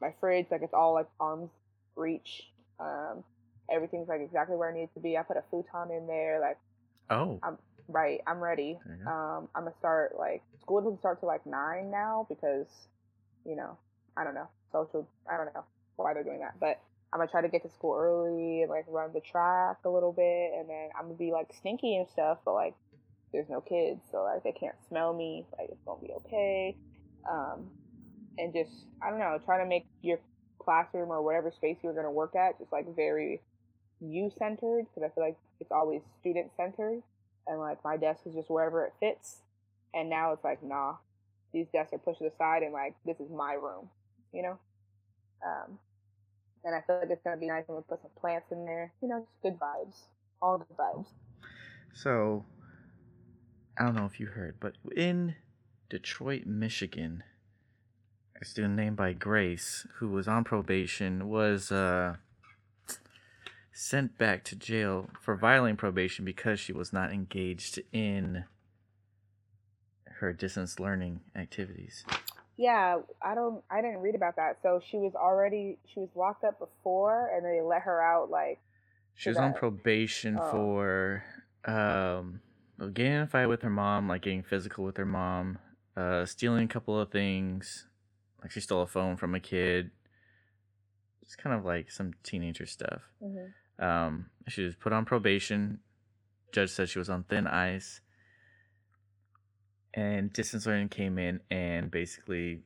my 0.00 0.12
fridge, 0.20 0.46
like 0.50 0.62
it's 0.62 0.74
all 0.74 0.94
like 0.94 1.06
arm's 1.20 1.50
reach. 1.96 2.48
Um, 2.80 3.24
everything's 3.70 4.08
like 4.08 4.20
exactly 4.20 4.56
where 4.56 4.70
it 4.70 4.94
to 4.94 5.00
be. 5.00 5.16
I 5.16 5.22
put 5.22 5.36
a 5.36 5.42
futon 5.50 5.90
in 5.90 6.06
there, 6.06 6.40
like 6.40 6.58
Oh. 7.10 7.38
I'm 7.42 7.58
right. 7.88 8.20
I'm 8.26 8.40
ready. 8.40 8.78
Um, 9.06 9.48
I'm 9.54 9.64
gonna 9.64 9.74
start 9.78 10.14
like 10.18 10.42
school 10.60 10.80
doesn't 10.80 10.98
start 10.98 11.20
till 11.20 11.28
like 11.28 11.44
nine 11.46 11.90
now 11.90 12.26
because, 12.28 12.66
you 13.44 13.56
know, 13.56 13.76
I 14.16 14.24
don't 14.24 14.34
know 14.34 14.48
social. 14.72 15.08
I 15.30 15.36
don't 15.36 15.52
know 15.54 15.64
why 15.96 16.14
they're 16.14 16.24
doing 16.24 16.40
that, 16.40 16.58
but 16.58 16.80
I'm 17.12 17.18
gonna 17.18 17.30
try 17.30 17.42
to 17.42 17.48
get 17.48 17.62
to 17.62 17.70
school 17.70 17.94
early 17.94 18.62
and 18.62 18.70
like 18.70 18.84
run 18.88 19.12
the 19.12 19.20
track 19.20 19.78
a 19.84 19.90
little 19.90 20.12
bit, 20.12 20.52
and 20.58 20.68
then 20.68 20.88
I'm 20.96 21.06
gonna 21.06 21.14
be 21.14 21.32
like 21.32 21.52
stinky 21.52 21.96
and 21.96 22.08
stuff, 22.08 22.38
but 22.44 22.54
like 22.54 22.74
there's 23.32 23.48
no 23.48 23.60
kids, 23.60 24.00
so 24.10 24.22
like 24.22 24.42
they 24.42 24.52
can't 24.52 24.76
smell 24.88 25.12
me. 25.12 25.44
Like 25.58 25.68
it's 25.70 25.82
gonna 25.84 26.00
be 26.00 26.12
okay. 26.24 26.76
Um, 27.30 27.70
and 28.38 28.52
just 28.52 28.72
I 29.02 29.10
don't 29.10 29.18
know, 29.18 29.38
try 29.44 29.58
to 29.58 29.66
make 29.66 29.86
your 30.00 30.18
classroom 30.58 31.10
or 31.10 31.20
whatever 31.22 31.50
space 31.50 31.76
you're 31.82 31.94
gonna 31.94 32.10
work 32.10 32.34
at 32.36 32.58
just 32.58 32.72
like 32.72 32.86
very 32.94 33.40
you 34.02 34.30
centered 34.38 34.86
because 34.88 35.08
I 35.08 35.14
feel 35.14 35.24
like 35.24 35.36
it's 35.60 35.72
always 35.72 36.02
student 36.20 36.50
centered 36.56 37.02
and 37.46 37.58
like 37.58 37.78
my 37.84 37.96
desk 37.96 38.20
is 38.26 38.34
just 38.34 38.50
wherever 38.50 38.84
it 38.84 38.92
fits 39.00 39.38
and 39.94 40.10
now 40.10 40.32
it's 40.32 40.44
like 40.44 40.62
nah 40.62 40.96
these 41.52 41.66
desks 41.72 41.92
are 41.92 41.98
pushed 41.98 42.20
aside 42.22 42.62
and 42.62 42.72
like 42.72 42.94
this 43.06 43.20
is 43.20 43.30
my 43.30 43.54
room 43.54 43.88
you 44.32 44.42
know? 44.42 44.58
Um 45.44 45.78
and 46.64 46.74
I 46.74 46.80
feel 46.80 46.98
like 47.00 47.10
it's 47.10 47.22
gonna 47.22 47.36
be 47.36 47.48
nice 47.48 47.64
and 47.68 47.76
we'll 47.76 47.82
put 47.82 48.02
some 48.02 48.10
plants 48.20 48.50
in 48.50 48.64
there 48.64 48.92
you 49.00 49.08
know 49.08 49.20
just 49.20 49.42
good 49.42 49.58
vibes 49.58 49.96
all 50.42 50.58
good 50.58 50.76
vibes. 50.76 51.06
So, 51.94 52.44
I 53.78 53.84
don't 53.84 53.94
know 53.94 54.06
if 54.06 54.18
you 54.18 54.26
heard, 54.26 54.56
but 54.60 54.74
in 54.94 55.36
Detroit, 55.88 56.44
Michigan, 56.46 57.22
a 58.40 58.44
student 58.44 58.74
named 58.74 58.96
by 58.96 59.12
Grace, 59.12 59.86
who 59.96 60.08
was 60.08 60.26
on 60.26 60.44
probation, 60.44 61.28
was 61.28 61.70
uh, 61.70 62.16
sent 63.72 64.18
back 64.18 64.44
to 64.44 64.56
jail 64.56 65.08
for 65.20 65.34
violating 65.36 65.76
probation 65.76 66.24
because 66.24 66.60
she 66.60 66.72
was 66.72 66.92
not 66.92 67.12
engaged 67.12 67.80
in 67.92 68.44
her 70.18 70.32
distance 70.32 70.78
learning 70.78 71.20
activities. 71.34 72.04
yeah 72.56 72.98
I 73.22 73.34
don't 73.34 73.62
I 73.70 73.80
didn't 73.80 73.98
read 74.00 74.14
about 74.14 74.36
that 74.36 74.58
so 74.62 74.80
she 74.88 74.98
was 74.98 75.14
already 75.14 75.78
she 75.86 76.00
was 76.00 76.10
locked 76.14 76.44
up 76.44 76.58
before 76.58 77.30
and 77.34 77.44
they 77.44 77.60
let 77.62 77.82
her 77.82 78.00
out 78.02 78.30
like 78.30 78.60
She 79.14 79.30
was 79.30 79.38
on 79.38 79.54
probation 79.54 80.38
oh. 80.40 80.50
for 80.50 81.24
um, 81.64 82.40
getting 82.92 83.12
in 83.12 83.20
a 83.20 83.26
fight 83.26 83.46
with 83.46 83.62
her 83.62 83.70
mom, 83.70 84.08
like 84.08 84.22
getting 84.22 84.42
physical 84.42 84.84
with 84.84 84.96
her 84.96 85.06
mom, 85.06 85.58
uh, 85.96 86.24
stealing 86.24 86.64
a 86.64 86.68
couple 86.68 86.98
of 86.98 87.10
things, 87.10 87.86
like 88.42 88.50
she 88.50 88.60
stole 88.60 88.82
a 88.82 88.86
phone 88.86 89.16
from 89.16 89.34
a 89.34 89.40
kid. 89.40 89.90
Just 91.24 91.38
kind 91.38 91.56
of 91.56 91.64
like 91.64 91.90
some 91.90 92.12
teenager 92.22 92.66
stuff. 92.66 93.02
mhm. 93.22 93.52
Um, 93.78 94.26
she 94.48 94.62
was 94.62 94.74
put 94.74 94.92
on 94.92 95.04
probation. 95.04 95.80
Judge 96.52 96.70
said 96.70 96.88
she 96.88 96.98
was 96.98 97.10
on 97.10 97.24
thin 97.24 97.46
ice. 97.46 98.00
And 99.94 100.32
distance 100.32 100.66
learning 100.66 100.88
came 100.88 101.18
in 101.18 101.40
and 101.50 101.90
basically 101.90 102.62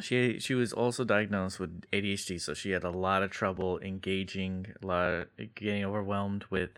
she 0.00 0.38
she 0.38 0.54
was 0.54 0.72
also 0.72 1.04
diagnosed 1.04 1.60
with 1.60 1.82
ADHD, 1.92 2.40
so 2.40 2.54
she 2.54 2.70
had 2.70 2.84
a 2.84 2.90
lot 2.90 3.22
of 3.22 3.30
trouble 3.30 3.78
engaging, 3.80 4.66
a 4.82 4.86
lot 4.86 5.12
of 5.12 5.26
getting 5.54 5.84
overwhelmed 5.84 6.46
with 6.48 6.70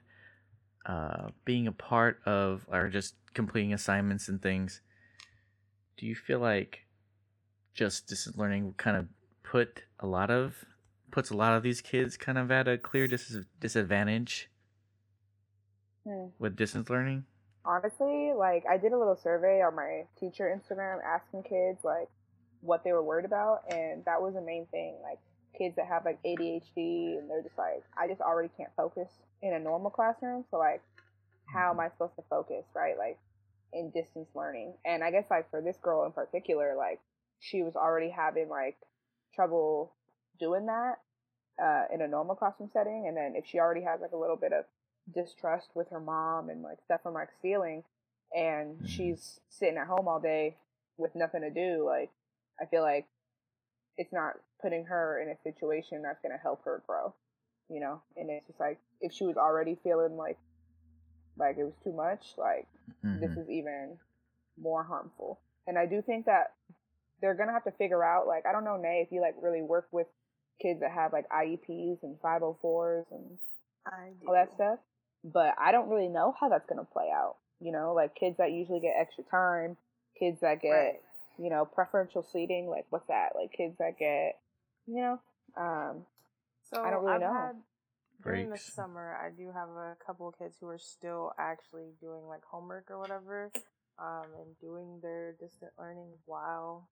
uh, 0.85 1.29
being 1.45 1.67
a 1.67 1.73
part 1.73 2.21
of 2.27 2.67
or 2.69 2.89
just 2.89 3.15
completing 3.33 3.73
assignments 3.73 4.29
and 4.29 4.43
things. 4.43 4.81
Do 5.97 6.07
you 6.07 6.17
feel 6.17 6.41
like 6.41 6.87
just 7.73 8.09
distance 8.09 8.37
learning 8.37 8.75
kind 8.77 8.97
of 8.97 9.07
put 9.45 9.83
a 10.01 10.07
lot 10.07 10.31
of 10.31 10.65
puts 11.15 11.31
a 11.31 11.37
lot 11.37 11.53
of 11.55 11.62
these 11.62 11.81
kids 11.81 12.17
kind 12.17 12.37
of 12.37 12.51
at 12.51 12.67
a 12.67 12.77
clear 12.77 13.07
dis- 13.07 13.39
disadvantage 13.61 14.51
Hmm. 16.05 16.27
with 16.39 16.57
distance 16.57 16.91
learning? 16.91 17.25
honestly, 17.65 18.33
like 18.37 18.65
I 18.69 18.77
did 18.77 18.93
a 18.93 18.99
little 18.99 19.17
survey 19.17 19.62
on 19.62 19.75
my 19.75 20.05
teacher 20.21 20.45
Instagram 20.55 20.99
asking 21.03 21.45
kids 21.45 21.83
like 21.83 22.09
what 22.61 22.85
they 22.85 22.93
were 22.93 23.03
worried 23.03 23.25
about, 23.25 23.62
and 23.71 24.05
that 24.05 24.21
was 24.21 24.35
the 24.35 24.41
main 24.43 24.67
thing. 24.67 24.97
Like 25.03 25.19
kids 25.57 25.77
that 25.77 25.87
have 25.87 26.05
like 26.05 26.19
ADHD, 26.25 27.17
and 27.17 27.31
they're 27.31 27.43
just 27.43 27.57
like, 27.57 27.83
I 27.97 28.07
just 28.09 28.21
already 28.21 28.51
can't 28.57 28.69
focus 28.77 29.09
in 29.41 29.55
a 29.55 29.59
normal 29.59 29.91
classroom, 29.91 30.45
so 30.51 30.59
like, 30.59 30.83
how 31.47 31.71
am 31.71 31.81
I 31.81 31.89
supposed 31.89 32.17
to 32.17 32.23
focus, 32.29 32.65
right? 32.75 32.99
Like 32.99 33.19
in 33.73 33.91
distance 33.91 34.29
learning, 34.35 34.75
and 34.85 35.03
I 35.03 35.11
guess 35.11 35.31
like 35.31 35.49
for 35.51 35.62
this 35.62 35.79
girl 35.79 36.05
in 36.05 36.12
particular, 36.12 36.75
like 36.77 37.01
she 37.41 37.62
was 37.62 37.77
already 37.77 38.11
having 38.11 38.49
like 38.51 38.77
trouble 39.35 39.95
doing 40.39 40.67
that 40.67 40.97
uh, 41.63 41.85
in 41.93 42.01
a 42.03 42.09
normal 42.09 42.35
classroom 42.35 42.71
setting, 42.73 43.07
and 43.09 43.17
then 43.17 43.35
if 43.37 43.47
she 43.47 43.59
already 43.59 43.83
has 43.83 44.01
like 44.01 44.13
a 44.13 44.17
little 44.17 44.37
bit 44.37 44.53
of 44.53 44.65
distrust 45.15 45.69
with 45.75 45.89
her 45.91 46.01
mom 46.01 46.49
and 46.49 46.63
like 46.63 46.79
stuff 46.85 47.03
from 47.03 47.15
like 47.15 47.29
stealing 47.39 47.85
and 48.35 48.79
Mhm. 48.83 48.87
she's 48.89 49.41
sitting 49.51 49.77
at 49.77 49.87
home 49.87 50.09
all 50.09 50.19
day 50.21 50.57
with 50.97 51.15
nothing 51.15 51.43
to 51.43 51.51
do 51.51 51.85
like 51.85 52.11
i 52.61 52.65
feel 52.65 52.83
like 52.83 53.07
it's 53.99 54.13
not 54.13 54.35
putting 54.63 54.85
her 54.85 55.21
in 55.21 55.29
a 55.29 55.37
situation 55.43 56.03
that's 56.03 56.21
going 56.23 56.33
to 56.33 56.43
help 56.43 56.65
her 56.65 56.83
grow 56.87 57.13
you 57.71 57.81
know 57.81 58.01
and 58.17 58.31
it's 58.31 58.47
just 58.47 58.61
like 58.61 58.79
if 59.01 59.13
she 59.13 59.25
was 59.25 59.37
already 59.37 59.77
feeling 59.83 60.17
like 60.17 60.39
like 61.39 61.57
it 61.59 61.65
was 61.65 61.75
too 61.83 61.93
much, 61.93 62.35
like 62.39 62.67
this 63.15 63.31
Mhm. 63.31 63.37
is 63.37 63.49
even 63.51 63.99
more 64.61 64.83
harmful. 64.85 65.41
And 65.67 65.79
I 65.79 65.87
do 65.87 66.03
think 66.03 66.27
that 66.27 66.53
they're 67.21 67.35
gonna 67.35 67.53
have 67.53 67.65
to 67.65 67.73
figure 67.73 68.05
out, 68.05 68.27
like, 68.27 68.47
I 68.47 68.53
don't 68.53 68.65
know, 68.65 68.77
Nae, 68.77 69.03
if 69.07 69.13
you 69.13 69.21
like 69.21 69.35
really 69.41 69.63
work 69.63 69.89
with 69.93 70.07
kids 70.61 70.81
that 70.81 70.93
have 70.93 71.13
like 71.13 71.29
IEPs 71.31 72.03
and 72.03 72.17
504s 72.21 73.05
and 73.11 73.39
all 74.27 74.35
that 74.35 74.53
stuff, 74.55 74.79
but 75.25 75.55
I 75.59 75.73
don't 75.73 75.89
really 75.89 76.09
know 76.09 76.35
how 76.39 76.49
that's 76.49 76.67
gonna 76.67 76.85
play 76.85 77.11
out. 77.15 77.37
You 77.61 77.73
know, 77.73 77.95
like 77.95 78.15
kids 78.15 78.37
that 78.39 78.53
usually 78.53 78.81
get 78.81 78.95
extra 78.99 79.25
time, 79.25 79.77
kids 80.19 80.41
that 80.41 80.61
get, 80.63 80.71
Right. 80.71 81.01
you 81.39 81.51
know, 81.51 81.65
preferential 81.65 82.23
seating, 82.23 82.69
like 82.69 82.87
what's 82.91 83.07
that? 83.09 83.31
Like 83.35 83.53
kids 83.53 83.77
that 83.79 83.99
get, 83.99 84.39
you 84.87 84.97
know, 84.97 85.21
um, 85.57 86.05
So 86.71 86.83
I 86.83 86.91
don't 86.91 87.05
really 87.05 87.15
I've 87.15 87.21
know. 87.21 87.33
Had, 87.35 87.57
during 88.23 88.51
the 88.51 88.59
summer, 88.59 89.17
I 89.21 89.31
do 89.31 89.51
have 89.53 89.69
a 89.69 89.97
couple 90.05 90.29
of 90.29 90.39
kids 90.39 90.57
who 90.61 90.69
are 90.69 90.79
still 90.79 91.33
actually 91.39 91.93
doing 92.01 92.27
like 92.27 92.43
homework 92.45 92.91
or 92.91 92.99
whatever, 92.99 93.51
um, 93.99 94.27
and 94.41 94.59
doing 94.61 94.99
their 95.03 95.35
distant 95.39 95.73
learning 95.79 96.09
while 96.27 96.89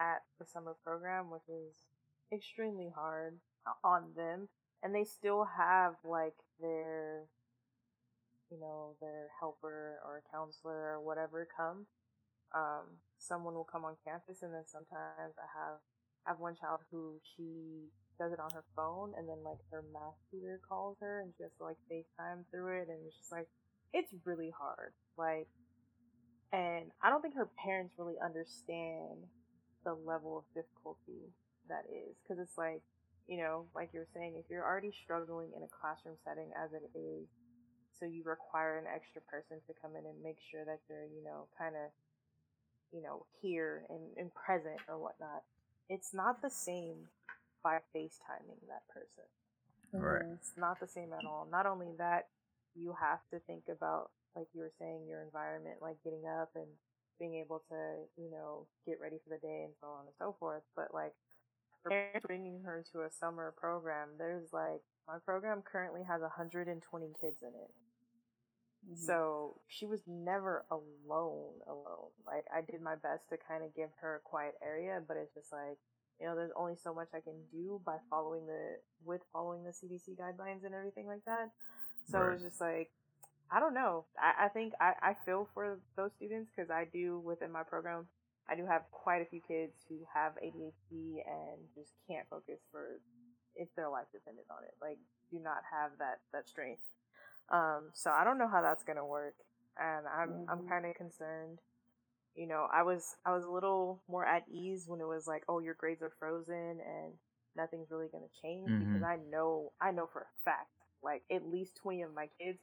at 0.00 0.22
the 0.38 0.46
summer 0.46 0.74
program, 0.84 1.30
which 1.30 1.48
is 1.48 1.74
extremely 2.32 2.90
hard 2.94 3.38
on 3.84 4.12
them. 4.16 4.48
And 4.82 4.94
they 4.94 5.04
still 5.04 5.46
have 5.56 5.94
like 6.04 6.36
their, 6.60 7.24
you 8.50 8.60
know, 8.60 8.94
their 9.00 9.28
helper 9.40 9.98
or 10.04 10.22
counselor 10.32 10.94
or 10.94 11.00
whatever 11.00 11.48
come. 11.56 11.86
Um, 12.54 13.02
someone 13.18 13.54
will 13.54 13.68
come 13.70 13.84
on 13.84 13.96
campus, 14.06 14.42
and 14.42 14.54
then 14.54 14.64
sometimes 14.66 15.34
I 15.36 15.48
have 15.58 15.78
I 16.26 16.30
have 16.30 16.40
one 16.40 16.54
child 16.54 16.80
who 16.90 17.20
she 17.36 17.90
does 18.18 18.32
it 18.32 18.40
on 18.40 18.50
her 18.54 18.64
phone, 18.74 19.12
and 19.18 19.28
then 19.28 19.42
like 19.44 19.58
her 19.70 19.84
math 19.92 20.16
tutor 20.30 20.60
calls 20.66 20.96
her, 21.00 21.20
and 21.20 21.32
she 21.36 21.42
has 21.42 21.52
to 21.58 21.64
like 21.64 21.76
FaceTime 21.90 22.44
through 22.50 22.82
it, 22.82 22.88
and 22.88 22.98
it's 23.06 23.18
just 23.18 23.32
like 23.32 23.48
it's 23.92 24.12
really 24.24 24.52
hard. 24.56 24.92
Like, 25.16 25.48
and 26.52 26.90
I 27.02 27.10
don't 27.10 27.20
think 27.20 27.34
her 27.34 27.50
parents 27.62 27.94
really 27.98 28.16
understand 28.24 29.28
the 29.84 29.94
level 29.94 30.38
of 30.38 30.44
difficulty 30.54 31.32
that 31.68 31.84
is, 31.90 32.16
because 32.22 32.42
it's 32.42 32.58
like, 32.58 32.82
you 33.26 33.36
know, 33.36 33.66
like 33.74 33.90
you 33.92 34.00
were 34.00 34.14
saying, 34.14 34.34
if 34.36 34.48
you're 34.48 34.64
already 34.64 34.92
struggling 35.04 35.52
in 35.56 35.62
a 35.62 35.68
classroom 35.68 36.16
setting 36.24 36.50
as 36.56 36.72
it 36.72 36.88
is, 36.96 37.28
so 37.98 38.06
you 38.06 38.22
require 38.24 38.78
an 38.78 38.86
extra 38.86 39.20
person 39.22 39.58
to 39.66 39.74
come 39.82 39.92
in 39.98 40.06
and 40.06 40.22
make 40.22 40.38
sure 40.50 40.64
that 40.64 40.80
you're, 40.88 41.04
you 41.04 41.22
know, 41.24 41.46
kind 41.58 41.74
of, 41.74 41.90
you 42.92 43.02
know, 43.02 43.26
here 43.42 43.84
and, 43.90 44.16
and 44.16 44.32
present 44.32 44.80
or 44.88 44.98
whatnot. 44.98 45.42
It's 45.90 46.14
not 46.14 46.40
the 46.40 46.50
same 46.50 47.08
by 47.62 47.78
FaceTiming 47.94 48.64
that 48.68 48.86
person. 48.88 49.28
Right. 49.92 50.24
It's 50.34 50.52
not 50.56 50.80
the 50.80 50.86
same 50.86 51.12
at 51.12 51.26
all. 51.26 51.48
Not 51.50 51.66
only 51.66 51.88
that, 51.98 52.28
you 52.74 52.94
have 53.00 53.20
to 53.32 53.40
think 53.46 53.64
about, 53.68 54.10
like 54.36 54.46
you 54.54 54.60
were 54.60 54.72
saying, 54.78 55.06
your 55.08 55.22
environment, 55.22 55.82
like 55.82 55.96
getting 56.04 56.24
up 56.24 56.50
and 56.54 56.68
being 57.18 57.34
able 57.34 57.62
to, 57.68 57.76
you 58.16 58.30
know, 58.30 58.66
get 58.86 59.00
ready 59.02 59.18
for 59.24 59.34
the 59.34 59.40
day 59.44 59.64
and 59.64 59.74
so 59.80 59.88
on 59.88 60.06
and 60.06 60.14
so 60.18 60.36
forth. 60.38 60.62
But 60.76 60.94
like, 60.94 61.14
for 61.82 61.90
parents 61.90 62.26
bringing 62.26 62.62
her 62.62 62.84
to 62.92 63.00
a 63.02 63.10
summer 63.10 63.54
program, 63.56 64.10
there's 64.18 64.52
like, 64.52 64.82
my 65.06 65.18
program 65.24 65.62
currently 65.62 66.02
has 66.08 66.20
120 66.20 67.06
kids 67.20 67.36
in 67.42 67.48
it. 67.48 67.70
Mm-hmm. 68.86 68.94
So 69.06 69.60
she 69.66 69.86
was 69.86 70.00
never 70.06 70.64
alone, 70.70 71.60
alone. 71.66 72.10
Like 72.26 72.44
I 72.54 72.60
did 72.60 72.80
my 72.80 72.94
best 72.94 73.28
to 73.30 73.36
kind 73.36 73.64
of 73.64 73.74
give 73.74 73.90
her 74.00 74.16
a 74.16 74.20
quiet 74.28 74.54
area, 74.62 75.00
but 75.06 75.16
it's 75.16 75.34
just 75.34 75.52
like, 75.52 75.78
you 76.20 76.26
know, 76.26 76.34
there's 76.34 76.52
only 76.56 76.74
so 76.76 76.94
much 76.94 77.08
I 77.14 77.20
can 77.20 77.36
do 77.52 77.80
by 77.84 77.96
following 78.10 78.46
the 78.46 78.78
with 79.04 79.20
following 79.32 79.64
the 79.64 79.70
CDC 79.70 80.16
guidelines 80.18 80.64
and 80.64 80.74
everything 80.74 81.06
like 81.06 81.24
that. 81.26 81.50
So 82.10 82.18
Right. 82.18 82.34
it's 82.34 82.42
just 82.42 82.60
like, 82.60 82.90
I 83.50 83.60
don't 83.60 83.74
know. 83.74 84.06
I, 84.18 84.46
I 84.46 84.48
think 84.48 84.74
I, 84.80 84.92
I 85.02 85.14
feel 85.24 85.48
for 85.54 85.78
those 85.96 86.10
students 86.16 86.50
because 86.54 86.70
I 86.70 86.84
do 86.92 87.18
within 87.20 87.52
my 87.52 87.62
program. 87.62 88.06
I 88.48 88.56
do 88.56 88.66
have 88.66 88.82
quite 88.92 89.22
a 89.22 89.26
few 89.26 89.40
kids 89.40 89.74
who 89.88 90.00
have 90.12 90.32
ADHD 90.42 91.22
and 91.26 91.58
just 91.74 91.92
can't 92.08 92.28
focus 92.30 92.60
for 92.70 93.00
if 93.56 93.68
their 93.76 93.88
life 93.90 94.06
depended 94.12 94.44
on 94.50 94.64
it. 94.64 94.74
Like, 94.80 94.98
do 95.30 95.38
not 95.38 95.62
have 95.70 95.92
that 95.98 96.20
that 96.32 96.48
strength. 96.48 96.82
Um, 97.50 97.90
so 97.94 98.10
I 98.10 98.24
don't 98.24 98.38
know 98.38 98.48
how 98.48 98.62
that's 98.62 98.84
gonna 98.84 99.06
work, 99.06 99.34
and 99.78 100.06
I'm 100.06 100.40
I'm 100.48 100.62
Mhm. 100.62 100.68
kind 100.68 100.86
of 100.86 100.94
concerned. 100.94 101.60
You 102.34 102.46
know, 102.46 102.68
I 102.72 102.82
was 102.82 103.16
I 103.24 103.32
was 103.32 103.44
a 103.44 103.50
little 103.50 104.02
more 104.08 104.24
at 104.24 104.44
ease 104.48 104.84
when 104.88 105.00
it 105.00 105.06
was 105.08 105.26
like, 105.26 105.44
oh, 105.48 105.58
your 105.60 105.74
grades 105.74 106.02
are 106.02 106.12
frozen 106.18 106.80
and 106.80 107.14
nothing's 107.56 107.90
really 107.90 108.08
gonna 108.12 108.30
change 108.42 108.74
because 108.78 109.02
Mhm. 109.02 109.04
I 109.04 109.16
know 109.30 109.72
I 109.80 109.90
know 109.90 110.06
for 110.12 110.22
a 110.22 110.42
fact 110.44 110.70
like 111.02 111.22
at 111.30 111.46
least 111.46 111.76
twenty 111.76 112.02
of 112.02 112.14
my 112.14 112.28
kids 112.40 112.58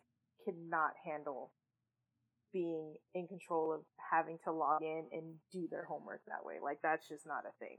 cannot 0.46 0.94
handle 1.06 1.52
being 2.56 2.95
in 3.14 3.28
control 3.28 3.74
of 3.74 3.82
having 4.10 4.39
to 4.45 4.51
log 4.53 4.82
in 4.82 5.03
and 5.12 5.24
do 5.51 5.68
their 5.70 5.84
homework 5.84 6.22
that 6.26 6.45
way. 6.45 6.56
Like 6.64 6.80
that's 6.82 7.06
just 7.06 7.28
not 7.28 7.43
a 7.45 7.51
thing. 7.64 7.78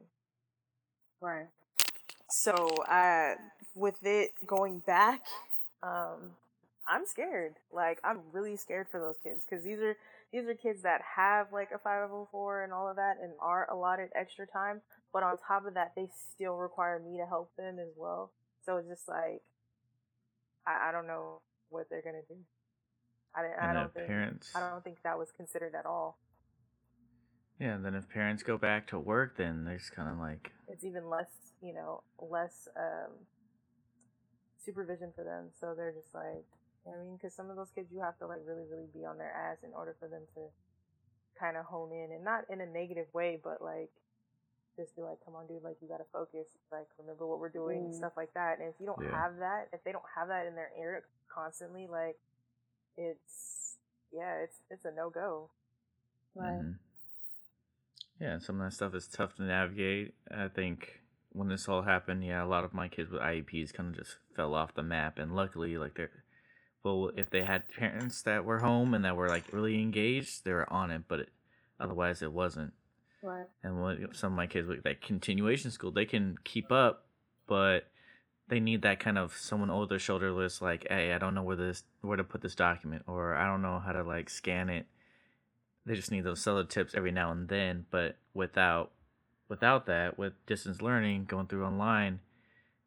right. 1.23 1.47
So, 2.29 2.53
uh, 2.91 3.37
with 3.75 4.05
it 4.05 4.33
going 4.47 4.81
back, 4.81 5.23
um, 5.83 6.33
I'm 6.87 7.07
scared. 7.07 7.55
Like, 7.73 8.01
I'm 8.05 8.19
really 8.33 8.57
scared 8.57 8.89
for 8.91 9.01
those 9.01 9.17
kids 9.23 9.47
because 9.49 9.65
these 9.65 9.79
are 9.79 9.97
these 10.33 10.47
are 10.47 10.55
kids 10.55 10.83
that 10.83 11.01
have 11.17 11.53
like 11.53 11.71
a 11.75 11.79
504 11.79 12.65
and 12.65 12.73
all 12.73 12.91
of 12.91 12.97
that 12.97 13.15
and 13.23 13.33
are 13.41 13.67
allotted 13.71 14.11
extra 14.15 14.47
time. 14.47 14.83
But 15.13 15.23
on 15.23 15.39
top 15.39 15.67
of 15.67 15.75
that, 15.75 15.93
they 15.97 16.09
still 16.35 16.57
require 16.57 16.99
me 16.99 17.17
to 17.19 17.27
help 17.27 17.51
them 17.57 17.79
as 17.79 17.95
well. 17.97 18.33
So 18.67 18.77
it's 18.77 18.89
just 18.89 19.09
like, 19.09 19.41
I, 20.67 20.89
I 20.89 20.93
don't 20.93 21.07
know 21.07 21.41
what 21.71 21.87
they're 21.89 22.03
gonna 22.03 22.27
do. 22.29 22.37
I, 23.37 23.43
didn't- 23.43 23.59
I 23.59 23.65
And 23.67 23.75
don't 23.75 23.85
if 23.87 23.93
think 23.93 24.07
parents, 24.07 24.51
I 24.55 24.61
don't 24.61 24.83
think 24.85 25.03
that 25.03 25.19
was 25.19 25.31
considered 25.37 25.75
at 25.75 25.85
all. 25.87 26.19
yeah, 27.61 27.75
and 27.75 27.85
then 27.85 27.95
if 27.95 28.09
parents 28.09 28.43
go 28.43 28.57
back 28.59 28.87
to 28.89 28.99
work, 28.99 29.37
then 29.37 29.65
there's 29.65 29.91
kind 29.91 30.09
of 30.11 30.19
like, 30.19 30.53
it's 30.69 30.85
even 30.85 31.09
less, 31.09 31.31
you 31.63 31.73
know, 31.75 32.03
less 32.19 32.69
um, 32.77 33.13
supervision 34.63 35.13
for 35.15 35.25
them. 35.25 35.51
So 35.61 35.75
they're 35.77 35.93
just 35.93 36.15
like, 36.15 36.45
I 36.87 36.97
mean, 37.03 37.17
because 37.17 37.35
some 37.35 37.51
of 37.51 37.57
those 37.57 37.71
kids, 37.75 37.89
you 37.93 38.01
have 38.01 38.19
to 38.19 38.27
like 38.27 38.41
really, 38.47 38.65
really 38.71 38.89
be 38.95 39.05
on 39.05 39.19
their 39.19 39.33
ass 39.33 39.59
in 39.65 39.73
order 39.75 39.97
for 39.99 40.09
them 40.09 40.23
to 40.35 40.41
kind 41.39 41.57
of 41.57 41.67
hone 41.67 41.93
in, 41.93 42.13
and 42.13 42.25
not 42.25 42.45
in 42.49 42.61
a 42.61 42.67
negative 42.67 43.07
way, 43.13 43.39
but 43.43 43.61
like 43.63 43.91
just 44.77 44.95
be 44.97 45.03
like, 45.03 45.19
come 45.25 45.35
on, 45.35 45.47
dude, 45.47 45.63
like 45.63 45.77
you 45.81 45.89
gotta 45.89 46.05
focus, 46.13 46.49
like 46.73 46.87
remember 46.99 47.27
what 47.27 47.39
we're 47.41 47.49
doing, 47.53 47.85
and 47.85 47.93
Mm. 47.93 47.97
stuff 47.99 48.13
like 48.17 48.33
that. 48.35 48.59
And 48.59 48.69
if 48.69 48.75
you 48.81 48.87
don't 48.87 49.03
Yeah. 49.03 49.11
have 49.11 49.37
that, 49.39 49.69
if 49.73 49.83
they 49.85 49.93
don't 49.93 50.05
have 50.15 50.29
that 50.29 50.47
in 50.47 50.55
their 50.55 50.71
ear 50.79 51.05
constantly, 51.29 51.87
like 51.87 52.17
it's 52.97 53.77
yeah, 54.13 54.37
it's 54.43 54.57
it's 54.71 54.85
a 54.85 54.93
no 54.93 55.11
go. 55.11 55.51
Mhm. 56.37 56.79
yeah, 58.21 58.39
some 58.39 58.61
of 58.61 58.67
that 58.67 58.75
stuff 58.77 58.95
is 58.95 59.09
tough 59.09 59.35
to 59.37 59.43
navigate. 59.43 60.15
I 60.31 60.49
think 60.49 61.01
when 61.33 61.49
this 61.49 61.69
all 61.69 61.83
happened, 61.83 62.25
yeah, 62.25 62.45
a 62.45 62.47
lot 62.47 62.65
of 62.65 62.75
my 62.75 62.89
kids 62.89 63.11
with 63.11 63.23
IEPs 63.23 63.73
kind 63.73 63.91
of 63.91 63.97
just 63.97 64.17
fell 64.35 64.55
off 64.55 64.75
the 64.75 64.83
map, 64.83 65.19
and 65.19 65.35
luckily, 65.35 65.79
like 65.79 65.95
they're, 65.95 66.11
well, 66.83 67.11
if 67.17 67.31
they 67.31 67.43
had 67.45 67.69
parents 67.69 68.23
that 68.23 68.45
were 68.45 68.59
home 68.59 68.93
and 68.95 69.05
that 69.05 69.17
were 69.17 69.29
like 69.29 69.53
really 69.53 69.81
engaged, 69.81 70.45
they 70.45 70.53
were 70.53 70.71
on 70.73 70.91
it, 70.91 71.03
but 71.09 71.21
it, 71.21 71.29
otherwise, 71.81 72.23
it 72.23 72.33
wasn't. 72.33 72.73
Right. 73.23 73.47
and 73.65 73.81
what 73.83 74.15
some 74.15 74.33
of 74.35 74.37
my 74.37 74.47
kids 74.47 74.69
with 74.69 74.85
like 74.85 75.01
continuation 75.01 75.73
school 75.73 75.91
they 75.91 76.05
can 76.05 76.37
keep 76.45 76.71
up 76.71 77.07
but 77.49 77.91
they 78.49 78.61
need 78.61 78.83
that 78.83 79.01
kind 79.01 79.19
of 79.19 79.37
someone 79.37 79.71
over 79.71 79.87
their 79.87 79.99
shoulder 79.99 80.31
list 80.31 80.63
like 80.63 80.87
hey 80.89 81.13
i 81.13 81.19
don't 81.19 81.35
know 81.35 81.43
where 81.43 81.57
this 81.57 81.85
where 82.01 82.17
to 82.17 82.25
put 82.25 82.41
this 82.41 82.55
document 82.55 83.03
or 83.07 83.35
i 83.35 83.47
don't 83.47 83.63
know 83.63 83.79
how 83.79 83.93
to 83.93 84.03
like 84.03 84.31
scan 84.31 84.69
it 84.69 84.87
they 85.85 85.95
just 85.95 86.11
need 86.11 86.25
those 86.25 86.41
solid 86.43 86.69
tips 86.69 86.95
every 86.95 87.13
now 87.13 87.31
and 87.31 87.49
then 87.49 87.87
but 87.91 88.17
without 88.35 88.91
without 89.49 89.87
that 89.87 90.19
with 90.19 90.33
distance 90.47 90.81
learning 90.83 91.25
going 91.25 91.47
through 91.47 91.65
online 91.65 92.21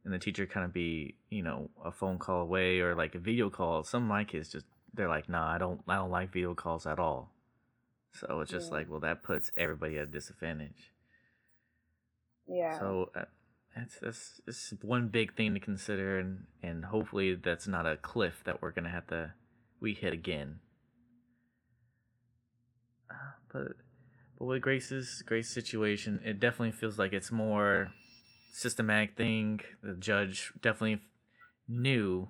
and 0.06 0.14
the 0.14 0.20
teacher 0.20 0.46
kind 0.46 0.66
of 0.66 0.74
be 0.74 1.16
you 1.30 1.42
know 1.44 1.70
a 1.84 1.92
phone 1.92 2.18
call 2.18 2.42
away 2.42 2.80
or 2.80 2.96
like 2.96 3.16
a 3.16 3.20
video 3.20 3.50
call 3.50 3.84
some 3.84 4.04
of 4.04 4.10
my 4.10 4.24
kids 4.24 4.50
just 4.50 4.66
they're 4.94 5.08
like 5.10 5.30
nah 5.30 5.54
i 5.54 5.58
don't 5.58 5.82
i 5.88 5.96
don't 5.96 6.12
like 6.12 6.32
video 6.32 6.54
calls 6.54 6.86
at 6.86 7.00
all 7.00 7.32
so 8.14 8.40
it's 8.42 8.52
just 8.52 8.72
Yeah. 8.72 8.78
like 8.78 8.90
well 8.90 9.00
that 9.02 9.24
puts 9.24 9.52
everybody 9.56 9.98
at 9.98 10.04
a 10.04 10.08
disadvantage 10.08 10.92
Yeah. 12.48 12.78
so 12.80 13.12
uh, 13.16 13.26
uh, 13.78 13.82
it's, 14.02 14.42
it's 14.48 14.74
one 14.82 15.08
big 15.10 15.36
thing 15.36 15.54
to 15.54 15.60
consider, 15.60 16.20
and 16.20 16.46
and 16.64 16.86
hopefully 16.86 17.36
that's 17.36 17.68
not 17.68 17.86
a 17.86 17.98
cliff 17.98 18.42
that 18.46 18.62
we're 18.62 18.72
gonna 18.72 18.90
have 18.90 19.08
to 19.08 19.34
we 19.80 19.94
hit 19.94 20.14
again. 20.14 20.60
Uh, 23.10 23.34
But 23.52 23.68
but 24.38 24.46
with 24.46 24.62
Grace's 24.62 25.24
Grace's 25.26 25.54
situation, 25.54 26.22
it 26.24 26.40
definitely 26.40 26.72
feels 26.72 26.98
like 26.98 27.14
it's 27.14 27.32
more 27.32 27.92
systematic 28.54 29.16
thing. 29.16 29.60
The 29.84 29.96
judge 29.96 30.52
definitely 30.62 31.02
knew 31.68 32.30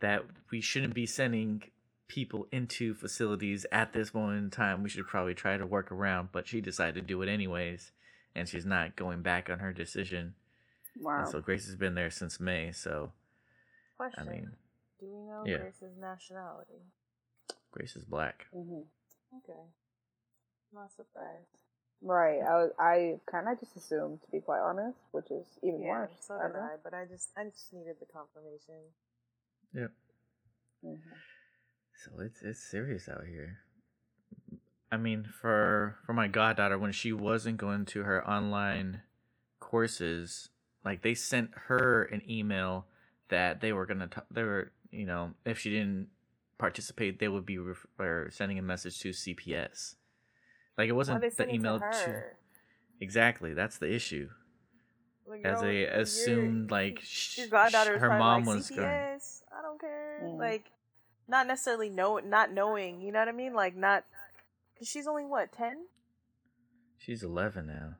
that 0.00 0.24
we 0.50 0.60
shouldn't 0.60 0.94
be 0.94 1.06
sending 1.06 1.62
people 2.08 2.46
into 2.52 2.94
facilities 2.94 3.64
at 3.72 3.92
this 3.92 4.12
moment 4.12 4.38
in 4.38 4.50
time. 4.50 4.82
We 4.82 4.88
should 4.88 5.06
probably 5.06 5.34
try 5.34 5.56
to 5.56 5.66
work 5.66 5.90
around, 5.90 6.28
but 6.32 6.46
she 6.46 6.60
decided 6.60 6.94
to 6.94 7.00
do 7.00 7.22
it 7.22 7.28
anyways, 7.28 7.92
and 8.34 8.48
she's 8.48 8.66
not 8.66 8.96
going 8.96 9.22
back 9.22 9.48
on 9.48 9.60
her 9.60 9.72
decision. 9.72 10.34
Wow. 10.96 11.20
And 11.20 11.28
so 11.28 11.40
Grace 11.40 11.66
has 11.66 11.76
been 11.76 11.94
there 11.94 12.10
since 12.10 12.38
May. 12.40 12.72
So 12.72 13.12
Question: 13.96 14.28
I 14.28 14.30
mean, 14.32 14.50
Do 15.00 15.06
we 15.06 15.20
know 15.22 15.44
Yeah. 15.46 15.58
Grace's 15.58 15.96
nationality? 15.98 16.82
Grace 17.70 17.96
is 17.96 18.04
black. 18.04 18.46
hmm 18.52 18.82
Okay. 19.36 19.60
Not 20.72 20.90
surprised. 20.94 21.46
Right. 22.02 22.40
I 22.40 22.54
was. 22.56 22.70
I 22.78 23.18
kind 23.30 23.48
of 23.48 23.58
just 23.58 23.76
assumed, 23.76 24.20
to 24.22 24.30
be 24.30 24.40
quite 24.40 24.60
honest, 24.60 24.98
which 25.12 25.30
is 25.30 25.46
even 25.62 25.80
Yeah, 25.82 25.90
worse. 26.00 26.10
so 26.20 26.34
I 26.34 26.46
did 26.46 26.52
don't. 26.54 26.62
I, 26.62 26.76
but 26.82 26.94
I 26.94 27.04
just 27.06 27.30
I 27.36 27.44
just 27.44 27.72
needed 27.72 27.96
the 28.00 28.06
confirmation. 28.06 28.80
Yep. 29.72 29.90
Mhm. 30.84 30.98
So 32.04 32.20
it's 32.20 32.42
it's 32.42 32.60
serious 32.60 33.08
out 33.08 33.24
here. 33.26 33.58
I 34.92 34.96
mean, 34.96 35.24
for 35.24 35.96
for 36.04 36.12
my 36.12 36.28
goddaughter, 36.28 36.78
when 36.78 36.92
she 36.92 37.12
wasn't 37.12 37.56
going 37.56 37.86
to 37.86 38.02
her 38.02 38.26
online 38.28 39.02
courses, 39.58 40.50
like 40.84 41.02
they 41.02 41.14
sent 41.14 41.50
her 41.68 42.04
an 42.04 42.22
email 42.28 42.86
that 43.28 43.60
they 43.60 43.72
were 43.72 43.86
gonna 43.86 44.08
t- 44.08 44.20
they 44.30 44.42
were 44.42 44.72
you 44.90 45.06
know 45.06 45.32
if 45.44 45.58
she 45.58 45.70
didn't 45.70 46.08
participate, 46.58 47.18
they 47.18 47.28
would 47.28 47.44
be 47.46 47.58
ref- 47.58 47.86
or 47.98 48.28
sending 48.30 48.58
a 48.58 48.62
message 48.62 48.98
to 49.00 49.10
CPS. 49.10 49.96
Like 50.78 50.88
it 50.88 50.92
wasn't 50.92 51.20
the 51.36 51.52
email 51.52 51.78
to 51.78 51.84
her? 51.84 52.36
exactly. 53.00 53.54
That's 53.54 53.78
the 53.78 53.92
issue. 53.92 54.28
Like, 55.26 55.44
As 55.44 55.62
they 55.62 55.84
assumed, 55.84 56.70
like, 56.70 56.96
your 57.36 57.46
sh- 57.46 57.50
goddaughter 57.50 57.98
her 57.98 58.18
mom 58.18 58.44
like, 58.44 58.56
was 58.56 58.68
going- 58.70 58.82
CPS, 58.82 59.42
I 59.58 59.62
don't 59.62 59.80
care. 59.80 60.20
Mm. 60.22 60.38
Like, 60.38 60.70
not 61.26 61.46
necessarily 61.46 61.88
know, 61.88 62.18
not 62.18 62.52
knowing. 62.52 63.00
You 63.00 63.10
know 63.10 63.20
what 63.20 63.28
I 63.28 63.32
mean? 63.32 63.54
Like, 63.54 63.74
not 63.74 64.04
because 64.74 64.88
she's 64.88 65.06
only 65.06 65.24
what 65.24 65.50
ten. 65.50 65.86
She's 66.98 67.22
eleven 67.22 67.66
now. 67.66 67.94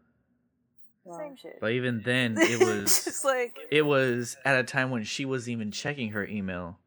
Wow. 1.04 1.18
Same 1.18 1.36
shit. 1.36 1.58
But 1.60 1.72
even 1.72 2.02
then, 2.04 2.38
it 2.38 2.58
was 2.60 3.04
just 3.04 3.24
like 3.24 3.56
it 3.70 3.82
was 3.82 4.36
at 4.44 4.58
a 4.58 4.64
time 4.64 4.90
when 4.90 5.04
she 5.04 5.24
wasn't 5.24 5.52
even 5.52 5.70
checking 5.70 6.10
her 6.10 6.26
email. 6.26 6.78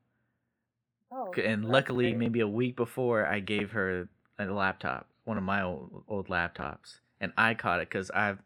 oh, 1.12 1.32
And 1.34 1.66
luckily, 1.66 2.12
great. 2.12 2.18
maybe 2.18 2.40
a 2.40 2.48
week 2.48 2.76
before, 2.76 3.26
I 3.26 3.40
gave 3.40 3.72
her 3.72 4.10
a 4.40 4.46
laptop, 4.46 5.08
one 5.26 5.38
of 5.38 5.44
my 5.44 5.62
old, 5.64 6.04
old 6.08 6.28
laptops, 6.28 7.00
and 7.22 7.32
I 7.38 7.54
caught 7.54 7.80
it 7.80 7.90
because 7.90 8.10
I've, 8.12 8.40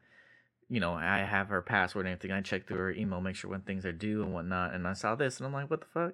you 0.69 0.79
know, 0.79 0.93
I 0.93 1.19
have 1.19 1.47
her 1.49 1.61
password 1.61 2.05
and 2.05 2.13
everything. 2.13 2.31
I 2.35 2.41
check 2.41 2.67
through 2.67 2.77
her 2.77 2.91
email, 2.91 3.21
make 3.21 3.35
sure 3.35 3.49
when 3.51 3.61
things 3.61 3.85
are 3.85 3.91
due 3.91 4.23
and 4.23 4.33
whatnot, 4.33 4.73
and 4.73 4.87
I 4.87 4.93
saw 4.93 5.15
this, 5.15 5.37
and 5.39 5.47
I'm 5.47 5.53
like, 5.53 5.69
what 5.69 5.81
the 5.81 5.87
fuck? 5.87 6.13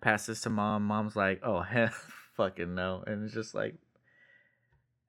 Pass 0.00 0.26
this 0.26 0.40
to 0.42 0.50
mom. 0.50 0.84
Mom's 0.84 1.16
like, 1.16 1.40
oh 1.42 1.60
hell, 1.62 1.90
fucking 2.36 2.74
no, 2.74 3.04
and 3.06 3.24
it's 3.24 3.34
just 3.34 3.54
like, 3.54 3.74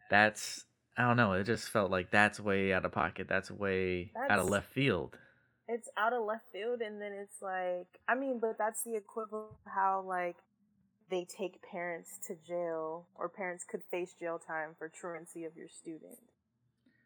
that's 0.09 0.65
I 0.97 1.03
don't 1.07 1.17
know. 1.17 1.33
It 1.33 1.45
just 1.45 1.69
felt 1.69 1.89
like 1.91 2.11
that's 2.11 2.39
way 2.39 2.73
out 2.73 2.85
of 2.85 2.91
pocket. 2.91 3.27
That's 3.27 3.49
way 3.49 4.11
out 4.29 4.39
of 4.39 4.49
left 4.49 4.67
field. 4.73 5.17
it's 5.67 5.89
out 5.97 6.13
of 6.13 6.23
left 6.25 6.45
field 6.51 6.81
and 6.81 7.01
then 7.01 7.13
it's 7.13 7.41
like 7.41 7.87
i 8.07 8.15
mean 8.15 8.39
but 8.39 8.57
that's 8.57 8.83
the 8.83 8.95
equivalent 8.95 9.47
of 9.65 9.71
how 9.73 10.03
like 10.05 10.35
they 11.09 11.25
take 11.25 11.61
parents 11.61 12.19
to 12.27 12.35
jail 12.47 13.05
or 13.15 13.29
parents 13.29 13.63
could 13.69 13.81
face 13.89 14.13
jail 14.19 14.39
time 14.39 14.69
for 14.77 14.89
truancy 14.89 15.45
of 15.45 15.55
your 15.55 15.69
student 15.69 16.17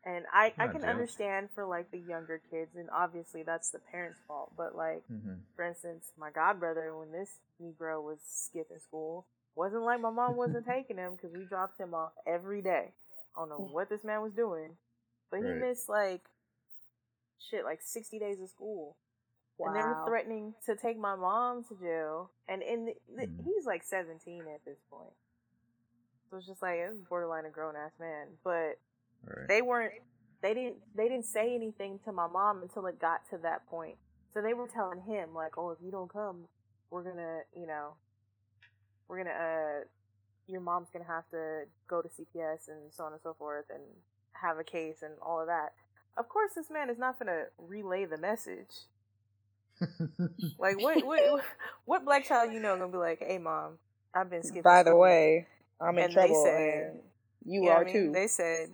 and 0.06 0.26
i 0.34 0.54
i 0.58 0.68
can 0.68 0.82
jail. 0.82 0.90
understand 0.90 1.50
for 1.54 1.66
like 1.66 1.92
the 1.92 2.00
younger 2.00 2.42
kids 2.50 2.76
and 2.76 2.90
obviously 2.96 3.44
that's 3.44 3.70
the 3.72 3.80
parents 3.92 4.20
fault 4.28 4.52
but 4.58 4.76
like 4.76 5.04
Mm-hmm. 5.12 5.34
for 5.56 5.66
instance 5.66 6.12
my 6.18 6.32
god 6.32 6.60
brother 6.60 6.96
when 6.98 7.12
this 7.12 7.40
negro 7.62 8.02
was 8.04 8.20
skipping 8.26 8.80
school 8.80 9.26
wasn't 9.56 9.84
like 9.84 10.02
my 10.02 10.10
mom 10.10 10.38
wasn't 10.38 10.66
taking 10.66 10.98
him 10.98 11.14
because 11.16 11.36
we 11.38 11.46
dropped 11.46 11.80
him 11.80 11.94
off 11.94 12.12
every 12.28 12.62
day 12.62 12.94
i 13.36 13.42
don't 13.42 13.50
know 13.50 13.70
what 13.72 13.90
this 13.90 14.04
man 14.04 14.22
was 14.22 14.34
doing 14.34 14.72
but 15.32 15.40
he 15.40 15.46
Right. 15.46 15.62
missed 15.70 15.90
like 15.90 16.22
shit 17.50 17.64
like 17.64 17.82
60 17.82 18.20
days 18.20 18.40
of 18.42 18.50
school. 18.50 18.96
And 19.60 19.76
they 19.76 19.80
were 19.82 19.98
threatening 20.06 20.54
to 20.66 20.76
take 20.76 20.98
my 20.98 21.16
mom 21.16 21.64
to 21.66 21.76
jail. 21.76 22.32
And 22.48 22.62
in 22.62 22.86
the, 22.86 22.94
the, 23.16 23.28
Mhm. 23.28 23.44
he's 23.46 23.66
like 23.66 23.84
17 23.84 24.48
at 24.54 24.64
this 24.66 24.80
point. 24.90 25.14
So 26.30 26.38
it's 26.38 26.46
just 26.48 26.62
like 26.62 26.76
it's 26.80 27.00
borderline 27.02 27.46
a 27.46 27.50
grown-ass 27.50 27.94
man. 28.00 28.38
But 28.44 28.80
Right. 29.24 29.48
they 29.48 29.62
weren't 29.62 29.94
they 30.42 30.54
didn't 30.54 30.78
they 30.94 31.08
didn't 31.08 31.26
say 31.26 31.56
anything 31.56 32.00
to 32.00 32.12
my 32.12 32.28
mom 32.28 32.62
until 32.64 32.86
it 32.88 33.00
got 33.00 33.28
to 33.30 33.38
that 33.40 33.66
point. 33.68 33.98
So 34.34 34.42
they 34.42 34.54
were 34.54 34.68
telling 34.68 35.02
him 35.02 35.34
like 35.34 35.58
oh 35.58 35.72
if 35.72 35.80
you 35.82 35.92
don't 35.92 36.12
come 36.12 36.48
we're 36.90 37.04
gonna 37.04 37.40
you 37.56 37.66
know 37.66 37.96
we're 39.08 39.24
gonna 39.24 39.32
uh 39.32 39.84
your 40.48 40.62
mom's 40.62 40.90
gonna 40.92 41.06
have 41.06 41.28
to 41.30 41.64
go 41.88 42.02
to 42.02 42.08
cps 42.10 42.68
and 42.68 42.92
so 42.92 43.04
on 43.04 43.14
and 43.14 43.22
so 43.22 43.34
forth 43.34 43.66
and 43.70 43.82
have 44.34 44.58
a 44.60 44.64
case 44.64 45.02
and 45.02 45.14
all 45.22 45.40
of 45.42 45.48
that 45.48 45.74
of 46.18 46.28
course 46.30 46.52
this 46.56 46.70
man 46.70 46.90
is 46.90 46.98
not 47.00 47.18
gonna 47.20 47.44
relay 47.58 48.06
the 48.06 48.18
message 48.18 48.86
like 50.60 50.80
what 50.82 51.06
what 51.06 51.44
what 51.86 52.06
black 52.06 52.26
child 52.26 52.52
you 52.54 52.60
know 52.60 52.78
gonna 52.78 52.92
be 52.92 52.98
like 52.98 53.20
hey 53.26 53.38
mom 53.38 53.74
i've 54.14 54.30
been 54.30 54.44
skipping 54.44 54.64
By 54.64 54.84
the 54.84 54.92
school." 54.92 55.00
way, 55.02 55.48
I'm 55.82 55.98
in 55.98 56.04
And 56.06 56.12
they 56.14 56.28
trouble, 56.28 56.44
said- 56.46 56.84
and 56.92 57.00
you 57.46 57.62
know 57.62 57.68
what 57.68 57.74
are 57.78 57.82
I 57.82 57.84
mean? 57.86 57.94
too. 57.94 58.12
they 58.14 58.28
said 58.28 58.70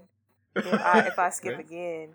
I, 0.66 1.08
if 1.08 1.18
I 1.18 1.30
skip 1.30 1.58
again, 1.60 2.10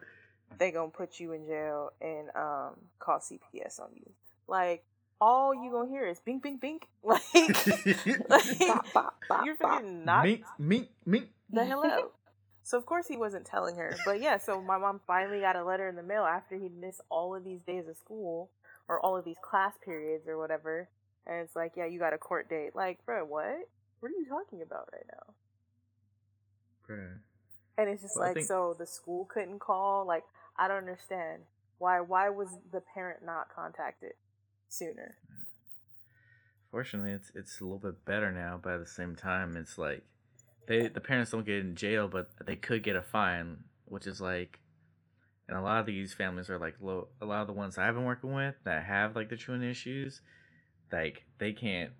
they're 0.58 0.70
gonna 0.72 0.90
put 0.90 1.18
you 1.18 1.32
in 1.32 1.46
jail 1.46 1.90
and 2.00 2.28
um 2.36 2.74
call 3.00 3.18
CPS 3.18 3.80
on 3.80 3.88
you. 3.94 4.10
Like 4.46 4.84
all 5.20 5.54
you 5.54 5.70
gonna 5.70 5.88
hear 5.88 6.06
is 6.06 6.20
bink 6.20 6.42
bink 6.42 6.60
bink. 6.60 6.88
Like, 7.02 7.22
like 8.28 8.58
Bop, 8.58 8.92
bop, 8.92 9.14
bop, 9.28 9.46
you're 9.46 9.54
bop. 9.56 9.82
freaking 9.82 10.04
knock 10.04 10.24
Mink, 10.24 10.44
mink, 10.58 10.88
mink. 11.04 11.26
the 11.50 11.64
hell 11.64 11.84
out. 11.84 12.12
So 12.62 12.76
of 12.76 12.84
course 12.84 13.06
he 13.06 13.16
wasn't 13.16 13.46
telling 13.46 13.76
her. 13.76 13.96
But 14.04 14.20
yeah, 14.20 14.38
so 14.38 14.60
my 14.60 14.76
mom 14.76 15.00
finally 15.06 15.38
got 15.38 15.54
a 15.54 15.62
letter 15.62 15.88
in 15.88 15.94
the 15.94 16.02
mail 16.02 16.24
after 16.24 16.56
he'd 16.56 16.76
missed 16.76 17.00
all 17.10 17.32
of 17.36 17.44
these 17.44 17.60
days 17.62 17.86
of 17.88 17.96
school 17.96 18.50
or 18.88 18.98
all 18.98 19.16
of 19.16 19.24
these 19.24 19.36
class 19.40 19.74
periods 19.84 20.26
or 20.26 20.36
whatever. 20.36 20.88
And 21.28 21.36
it's 21.44 21.54
like, 21.54 21.74
yeah, 21.76 21.86
you 21.86 22.00
got 22.00 22.12
a 22.12 22.18
court 22.18 22.48
date. 22.50 22.74
Like, 22.74 22.98
bro, 23.06 23.24
what? 23.24 23.68
What 24.00 24.08
are 24.08 24.18
you 24.18 24.26
talking 24.28 24.62
about 24.62 24.88
right 24.92 25.06
now? 25.12 25.34
Bruh. 26.88 27.18
And 27.78 27.88
it's 27.88 28.02
just 28.02 28.16
Well, 28.16 28.26
like, 28.26 28.34
think- 28.34 28.46
so 28.48 28.74
the 28.76 28.86
school 28.86 29.26
couldn't 29.26 29.60
call. 29.60 30.04
Like, 30.04 30.24
I 30.58 30.66
don't 30.66 30.78
understand 30.78 31.42
why. 31.78 32.00
Why 32.00 32.30
was 32.30 32.48
the 32.72 32.80
parent 32.94 33.24
not 33.24 33.46
contacted 33.54 34.14
sooner? 34.68 35.16
Fortunately, 36.70 37.12
it's 37.12 37.30
it's 37.34 37.60
a 37.60 37.64
little 37.64 37.78
bit 37.78 38.04
better 38.04 38.32
now, 38.32 38.60
but 38.62 38.74
at 38.74 38.80
the 38.80 38.86
same 38.86 39.16
time, 39.16 39.56
it's 39.56 39.78
like 39.78 40.02
they 40.66 40.88
the 40.88 41.00
parents 41.00 41.30
don't 41.30 41.46
get 41.46 41.58
in 41.58 41.76
jail, 41.76 42.08
but 42.08 42.30
they 42.44 42.56
could 42.56 42.82
get 42.82 42.96
a 42.96 43.02
fine, 43.02 43.58
which 43.86 44.06
is 44.06 44.20
like, 44.20 44.58
and 45.48 45.56
a 45.56 45.62
lot 45.62 45.80
of 45.80 45.86
these 45.86 46.12
families 46.12 46.50
are 46.50 46.58
like 46.58 46.74
low. 46.80 47.08
A 47.20 47.26
lot 47.26 47.40
of 47.40 47.46
the 47.46 47.52
ones 47.52 47.78
I've 47.78 47.94
been 47.94 48.04
working 48.04 48.34
with 48.34 48.56
that 48.64 48.84
have 48.84 49.16
like 49.16 49.30
the 49.30 49.36
truant 49.36 49.64
issues, 49.64 50.20
like 50.92 51.24
they 51.38 51.52
can't 51.52 51.92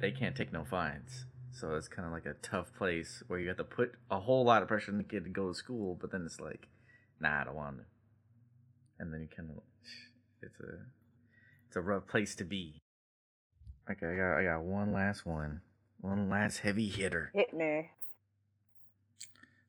they 0.00 0.10
can't 0.10 0.36
take 0.36 0.52
no 0.52 0.64
fines. 0.64 1.26
So 1.52 1.74
it's 1.76 1.88
kind 1.88 2.06
of 2.06 2.12
like 2.12 2.26
a 2.26 2.34
tough 2.42 2.74
place 2.74 3.22
where 3.28 3.38
you 3.38 3.48
have 3.48 3.58
to 3.58 3.64
put 3.64 3.92
a 4.10 4.18
whole 4.18 4.44
lot 4.44 4.62
of 4.62 4.68
pressure 4.68 4.90
on 4.90 4.98
the 4.98 5.04
kid 5.04 5.24
to 5.24 5.30
go 5.30 5.48
to 5.48 5.54
school, 5.54 5.96
but 6.00 6.10
then 6.10 6.24
it's 6.24 6.40
like, 6.40 6.66
nah, 7.20 7.42
I 7.42 7.44
don't 7.44 7.54
want 7.54 7.76
to. 7.78 7.84
And 8.98 9.12
then 9.12 9.20
you 9.20 9.28
kind 9.34 9.50
of, 9.50 9.62
it's 10.42 10.58
a, 10.60 10.78
it's 11.72 11.76
a 11.78 11.80
rough 11.80 12.06
place 12.06 12.34
to 12.34 12.44
be. 12.44 12.82
Okay, 13.90 14.06
I 14.06 14.14
got 14.14 14.36
I 14.36 14.44
got 14.44 14.62
one 14.62 14.92
last 14.92 15.24
one. 15.24 15.62
One 16.02 16.28
last 16.28 16.58
heavy 16.58 16.86
hitter. 16.86 17.30
Hit 17.34 17.54
me. 17.54 17.88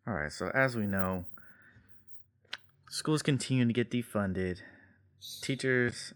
Alright, 0.06 0.34
so 0.34 0.52
as 0.54 0.76
we 0.76 0.86
know, 0.86 1.24
schools 2.90 3.22
continue 3.22 3.66
to 3.66 3.72
get 3.72 3.90
defunded. 3.90 4.58
Teachers 5.42 6.14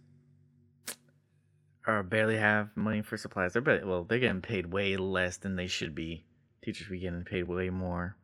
are 1.85 2.03
barely 2.03 2.35
have 2.35 2.75
money 2.75 3.01
for 3.01 3.15
supplies. 3.15 3.53
They're 3.53 3.61
barely, 3.61 3.85
well, 3.85 4.03
they're 4.03 4.19
getting 4.19 4.41
paid 4.41 4.73
way 4.73 4.97
less 4.97 5.37
than 5.37 5.55
they 5.55 5.67
should 5.67 5.95
be. 5.95 6.25
Teachers 6.61 6.89
be 6.89 6.99
getting 6.99 7.23
paid 7.23 7.43
way 7.43 7.69
more. 7.69 8.16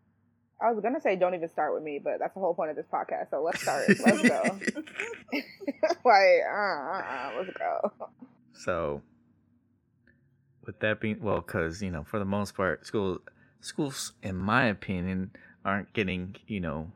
I 0.63 0.71
was 0.71 0.81
gonna 0.81 1.01
say 1.01 1.15
don't 1.17 1.33
even 1.33 1.49
start 1.49 1.73
with 1.73 1.83
me, 1.83 1.99
but 2.01 2.19
that's 2.19 2.33
the 2.33 2.39
whole 2.39 2.53
point 2.53 2.69
of 2.69 2.77
this 2.77 2.85
podcast. 2.91 3.29
So 3.31 3.43
let's 3.43 3.61
start. 3.61 3.85
let's 3.99 4.21
go. 4.21 4.59
like, 6.05 6.41
uh, 6.49 6.55
uh, 6.55 7.31
let's 7.37 7.49
go. 7.57 7.91
So, 8.53 9.01
with 10.65 10.79
that 10.79 11.01
being 11.01 11.21
well, 11.21 11.41
because 11.41 11.81
you 11.81 11.91
know, 11.91 12.03
for 12.03 12.17
the 12.17 12.25
most 12.25 12.55
part, 12.55 12.85
schools, 12.85 13.19
schools, 13.59 14.13
in 14.23 14.37
my 14.37 14.65
opinion, 14.65 15.31
aren't 15.65 15.91
getting 15.93 16.35
you 16.47 16.61
know 16.61 16.91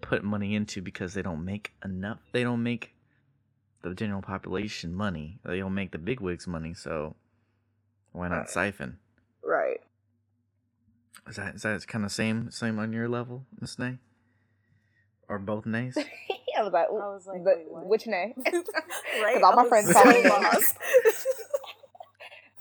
put 0.00 0.22
money 0.22 0.54
into 0.54 0.80
because 0.80 1.14
they 1.14 1.22
don't 1.22 1.44
make 1.44 1.72
enough. 1.84 2.20
They 2.32 2.44
don't 2.44 2.62
make 2.62 2.94
the 3.82 3.94
general 3.94 4.22
population 4.22 4.94
money. 4.94 5.40
They 5.44 5.58
don't 5.58 5.74
make 5.74 5.90
the 5.90 5.98
bigwigs 5.98 6.46
money. 6.46 6.72
So, 6.74 7.16
why 8.12 8.28
not 8.28 8.38
Right. 8.38 8.48
siphon? 8.48 8.98
Right. 9.42 9.80
Is 11.26 11.36
that 11.36 11.54
is 11.56 11.62
that 11.62 11.86
kind 11.86 12.04
of 12.04 12.12
same 12.12 12.50
same 12.50 12.78
on 12.78 12.92
your 12.92 13.08
level, 13.08 13.44
Miss 13.60 13.78
Nae? 13.78 13.98
Or 15.28 15.38
both 15.38 15.66
nays? 15.66 15.96
I 16.58 16.62
was 16.62 16.72
like, 16.72 16.86
I 16.88 16.90
was 16.92 17.26
like, 17.26 17.44
the- 17.44 17.50
wait, 17.56 17.70
what? 17.70 17.86
which 17.86 18.06
name? 18.06 18.34
right? 19.22 19.42
all 19.42 19.54
my 19.54 19.68
friends 19.68 19.86
so 19.88 19.92
call 19.92 20.06
me 20.06 20.22
that. 20.22 20.42
lost. 20.42 20.76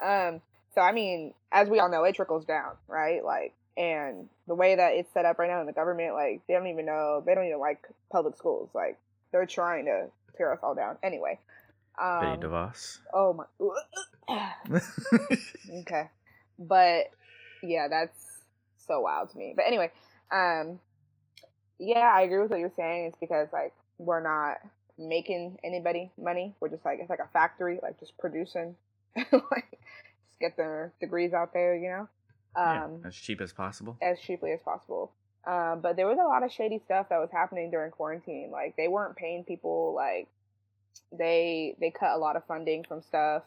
Um, 0.03 0.41
so 0.75 0.81
I 0.81 0.91
mean, 0.91 1.33
as 1.51 1.67
we 1.69 1.79
all 1.79 1.89
know, 1.89 2.03
it 2.03 2.15
trickles 2.15 2.45
down, 2.45 2.73
right? 2.87 3.23
Like, 3.23 3.53
and 3.75 4.27
the 4.47 4.53
way 4.55 4.75
that 4.75 4.93
it's 4.93 5.11
set 5.13 5.25
up 5.25 5.39
right 5.39 5.49
now 5.49 5.61
in 5.61 5.65
the 5.67 5.73
government, 5.73 6.13
like, 6.13 6.41
they 6.47 6.53
don't 6.53 6.67
even 6.67 6.85
know, 6.85 7.23
they 7.25 7.33
don't 7.33 7.45
even 7.47 7.59
like 7.59 7.87
public 8.11 8.35
schools. 8.37 8.69
Like, 8.73 8.97
they're 9.31 9.45
trying 9.45 9.85
to 9.85 10.07
tear 10.37 10.53
us 10.53 10.59
all 10.61 10.75
down. 10.75 10.97
Anyway. 11.01 11.39
Betsy 11.97 12.27
Um, 12.33 12.39
DeVos. 12.41 12.97
oh 13.13 13.33
my, 13.33 13.45
Okay. 15.81 16.09
But 16.59 17.05
yeah, 17.63 17.87
that's 17.87 18.19
so 18.87 19.01
wild 19.01 19.29
to 19.31 19.37
me. 19.37 19.53
But 19.55 19.65
anyway, 19.65 19.91
um 20.31 20.79
yeah, 21.79 22.11
I 22.13 22.21
agree 22.21 22.39
with 22.39 22.49
what 22.49 22.59
you're 22.59 22.71
saying. 22.75 23.05
It's 23.05 23.17
because 23.19 23.47
like 23.53 23.73
we're 23.97 24.21
not 24.21 24.57
making 24.97 25.59
anybody 25.63 26.11
money. 26.17 26.55
We're 26.59 26.69
just 26.69 26.85
like 26.85 26.99
it's 26.99 27.09
like 27.09 27.19
a 27.19 27.29
factory, 27.31 27.79
like 27.83 27.99
just 27.99 28.17
producing 28.17 28.75
like 29.15 29.79
just 30.25 30.39
get 30.39 30.57
their 30.57 30.93
degrees 30.99 31.33
out 31.33 31.53
there, 31.53 31.75
you 31.75 31.89
know? 31.89 32.07
yeah, 32.55 32.85
Um 32.85 33.01
as 33.05 33.15
cheap 33.15 33.41
as 33.41 33.53
possible. 33.53 33.97
as 34.01 34.19
cheaply 34.19 34.51
as 34.51 34.61
possible. 34.61 35.11
Um, 35.45 35.79
but 35.81 35.95
there 35.95 36.07
was 36.07 36.17
a 36.19 36.27
lot 36.27 36.43
of 36.43 36.51
shady 36.51 36.81
stuff 36.83 37.07
that 37.09 37.19
was 37.19 37.29
happening 37.31 37.71
during 37.71 37.91
quarantine. 37.91 38.49
Like 38.51 38.75
they 38.75 38.87
weren't 38.87 39.15
paying 39.15 39.43
people. 39.45 39.93
Like 39.95 40.27
they 41.17 41.75
they 41.79 41.91
cut 41.91 42.15
a 42.15 42.17
lot 42.17 42.35
of 42.35 42.43
funding 42.45 42.83
from 42.83 43.01
stuff. 43.01 43.43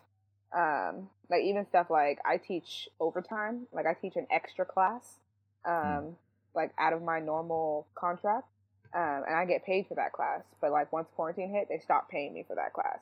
Um, 0.57 1.09
like 1.29 1.43
even 1.43 1.67
stuff 1.67 1.91
like 1.91 2.19
I 2.25 2.39
teach 2.39 2.89
overtime. 3.01 3.67
Like 3.73 3.87
I 3.87 3.95
teach 3.95 4.17
an 4.17 4.27
extra 4.31 4.65
class. 4.65 5.19
Um, 5.65 6.16
like 6.55 6.73
out 6.78 6.93
of 6.93 7.03
my 7.03 7.20
normal 7.20 7.87
contract. 7.95 8.47
Um, 8.93 9.23
and 9.27 9.37
I 9.37 9.45
get 9.45 9.65
paid 9.65 9.87
for 9.87 9.95
that 9.95 10.12
class. 10.12 10.41
But 10.61 10.73
like 10.73 10.93
once 10.93 11.09
quarantine 11.15 11.51
hit, 11.53 11.69
they 11.69 11.78
stopped 11.78 12.11
paying 12.11 12.35
me 12.35 12.45
for 12.47 12.57
that 12.57 12.73
class. 12.73 12.99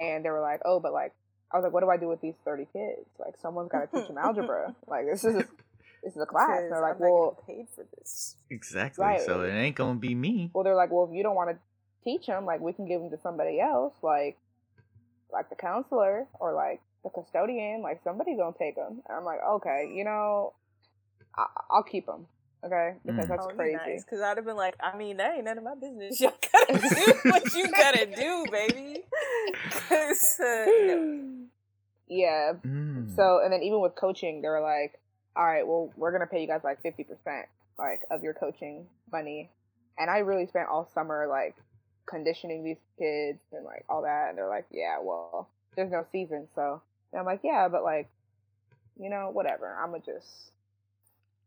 And 0.00 0.24
they 0.24 0.30
were 0.30 0.40
like, 0.40 0.60
"Oh, 0.64 0.80
but 0.80 0.92
like," 0.94 1.12
I 1.52 1.56
was 1.58 1.64
like, 1.64 1.74
"What 1.74 1.82
do 1.82 1.90
I 1.90 1.98
do 1.98 2.08
with 2.08 2.22
these 2.22 2.36
thirty 2.42 2.66
kids? 2.72 3.06
Like, 3.18 3.34
someone's 3.36 3.70
got 3.70 3.90
to 3.90 3.98
teach 3.98 4.08
them 4.08 4.16
algebra. 4.16 4.74
Like, 4.86 5.04
this 5.04 5.24
is 5.24 5.34
this 6.02 6.16
is 6.16 6.22
a 6.22 6.24
class." 6.26 6.60
And 6.60 6.72
they're 6.72 6.80
like, 6.80 6.94
I'm 6.94 7.00
"Well, 7.00 7.42
paid 7.46 7.66
for 7.74 7.84
this. 7.98 8.36
Exactly. 8.48 9.04
Right. 9.04 9.20
So 9.20 9.42
it 9.42 9.52
ain't 9.52 9.76
gonna 9.76 9.98
be 9.98 10.14
me. 10.14 10.50
well, 10.54 10.64
they're 10.64 10.74
like, 10.74 10.90
well, 10.90 11.04
if 11.04 11.14
you 11.14 11.22
don't 11.22 11.34
want 11.36 11.50
to 11.50 11.58
teach 12.02 12.26
them, 12.26 12.46
like 12.46 12.60
we 12.60 12.72
can 12.72 12.86
give 12.88 13.02
them 13.02 13.10
to 13.10 13.18
somebody 13.22 13.60
else, 13.60 13.92
like 14.02 14.38
like 15.30 15.50
the 15.50 15.56
counselor 15.56 16.26
or 16.40 16.54
like 16.54 16.80
the 17.04 17.10
custodian, 17.10 17.82
like 17.82 18.00
somebody's 18.02 18.38
gonna 18.38 18.56
take 18.58 18.76
them. 18.76 19.02
And 19.06 19.18
I'm 19.18 19.24
like, 19.26 19.40
okay, 19.42 19.92
you 19.94 20.04
know, 20.04 20.54
I- 21.36 21.46
I'll 21.70 21.82
keep 21.82 22.06
them, 22.06 22.26
okay, 22.64 22.94
because 23.04 23.26
Mm. 23.26 23.28
that's 23.28 23.46
oh, 23.46 23.54
crazy. 23.54 23.76
Nice, 23.76 24.04
Cause 24.04 24.20
I'd 24.20 24.36
have 24.36 24.44
been 24.46 24.56
like, 24.56 24.74
I 24.80 24.96
mean, 24.96 25.16
that 25.18 25.34
ain't 25.34 25.44
none 25.44 25.58
of 25.58 25.64
my 25.64 25.74
business. 25.74 26.20
Y'all 26.20 26.32
gotta 26.52 26.78
do 26.78 27.14
what 27.30 27.54
you 27.54 27.70
gotta 27.70 28.06
do, 28.06 28.46
baby. 28.50 29.04
'Cause, 29.70 30.36
uh, 30.40 30.64
no. 30.66 31.26
yeah. 32.08 32.52
Mm. 32.66 33.14
So 33.16 33.40
and 33.42 33.52
then 33.52 33.62
even 33.62 33.80
with 33.80 33.94
coaching, 33.94 34.42
they 34.42 34.48
were 34.48 34.60
like, 34.60 34.98
all 35.36 35.44
right, 35.46 35.66
well, 35.66 35.92
we're 35.96 36.12
gonna 36.12 36.26
pay 36.26 36.40
you 36.40 36.46
guys 36.46 36.60
like 36.64 36.82
fifty 36.82 37.04
percent 37.04 37.46
like 37.78 38.00
of 38.10 38.22
your 38.22 38.34
coaching 38.34 38.86
money, 39.12 39.48
and 39.98 40.10
I 40.10 40.18
really 40.18 40.46
spent 40.46 40.68
all 40.68 40.88
summer 40.92 41.26
like 41.28 41.54
conditioning 42.06 42.64
these 42.64 42.76
kids 42.98 43.38
and 43.52 43.64
like 43.64 43.84
all 43.88 44.02
that, 44.02 44.30
and 44.30 44.38
they're 44.38 44.48
like, 44.48 44.66
yeah, 44.70 44.98
well, 45.00 45.48
there's 45.76 45.90
no 45.92 46.04
season, 46.12 46.48
so 46.54 46.82
and 47.12 47.20
I'm 47.20 47.26
like, 47.26 47.40
yeah, 47.44 47.68
but 47.68 47.82
like, 47.84 48.08
you 48.98 49.08
know, 49.08 49.30
whatever. 49.32 49.76
I'm 49.80 49.92
gonna 49.92 50.02
just 50.04 50.50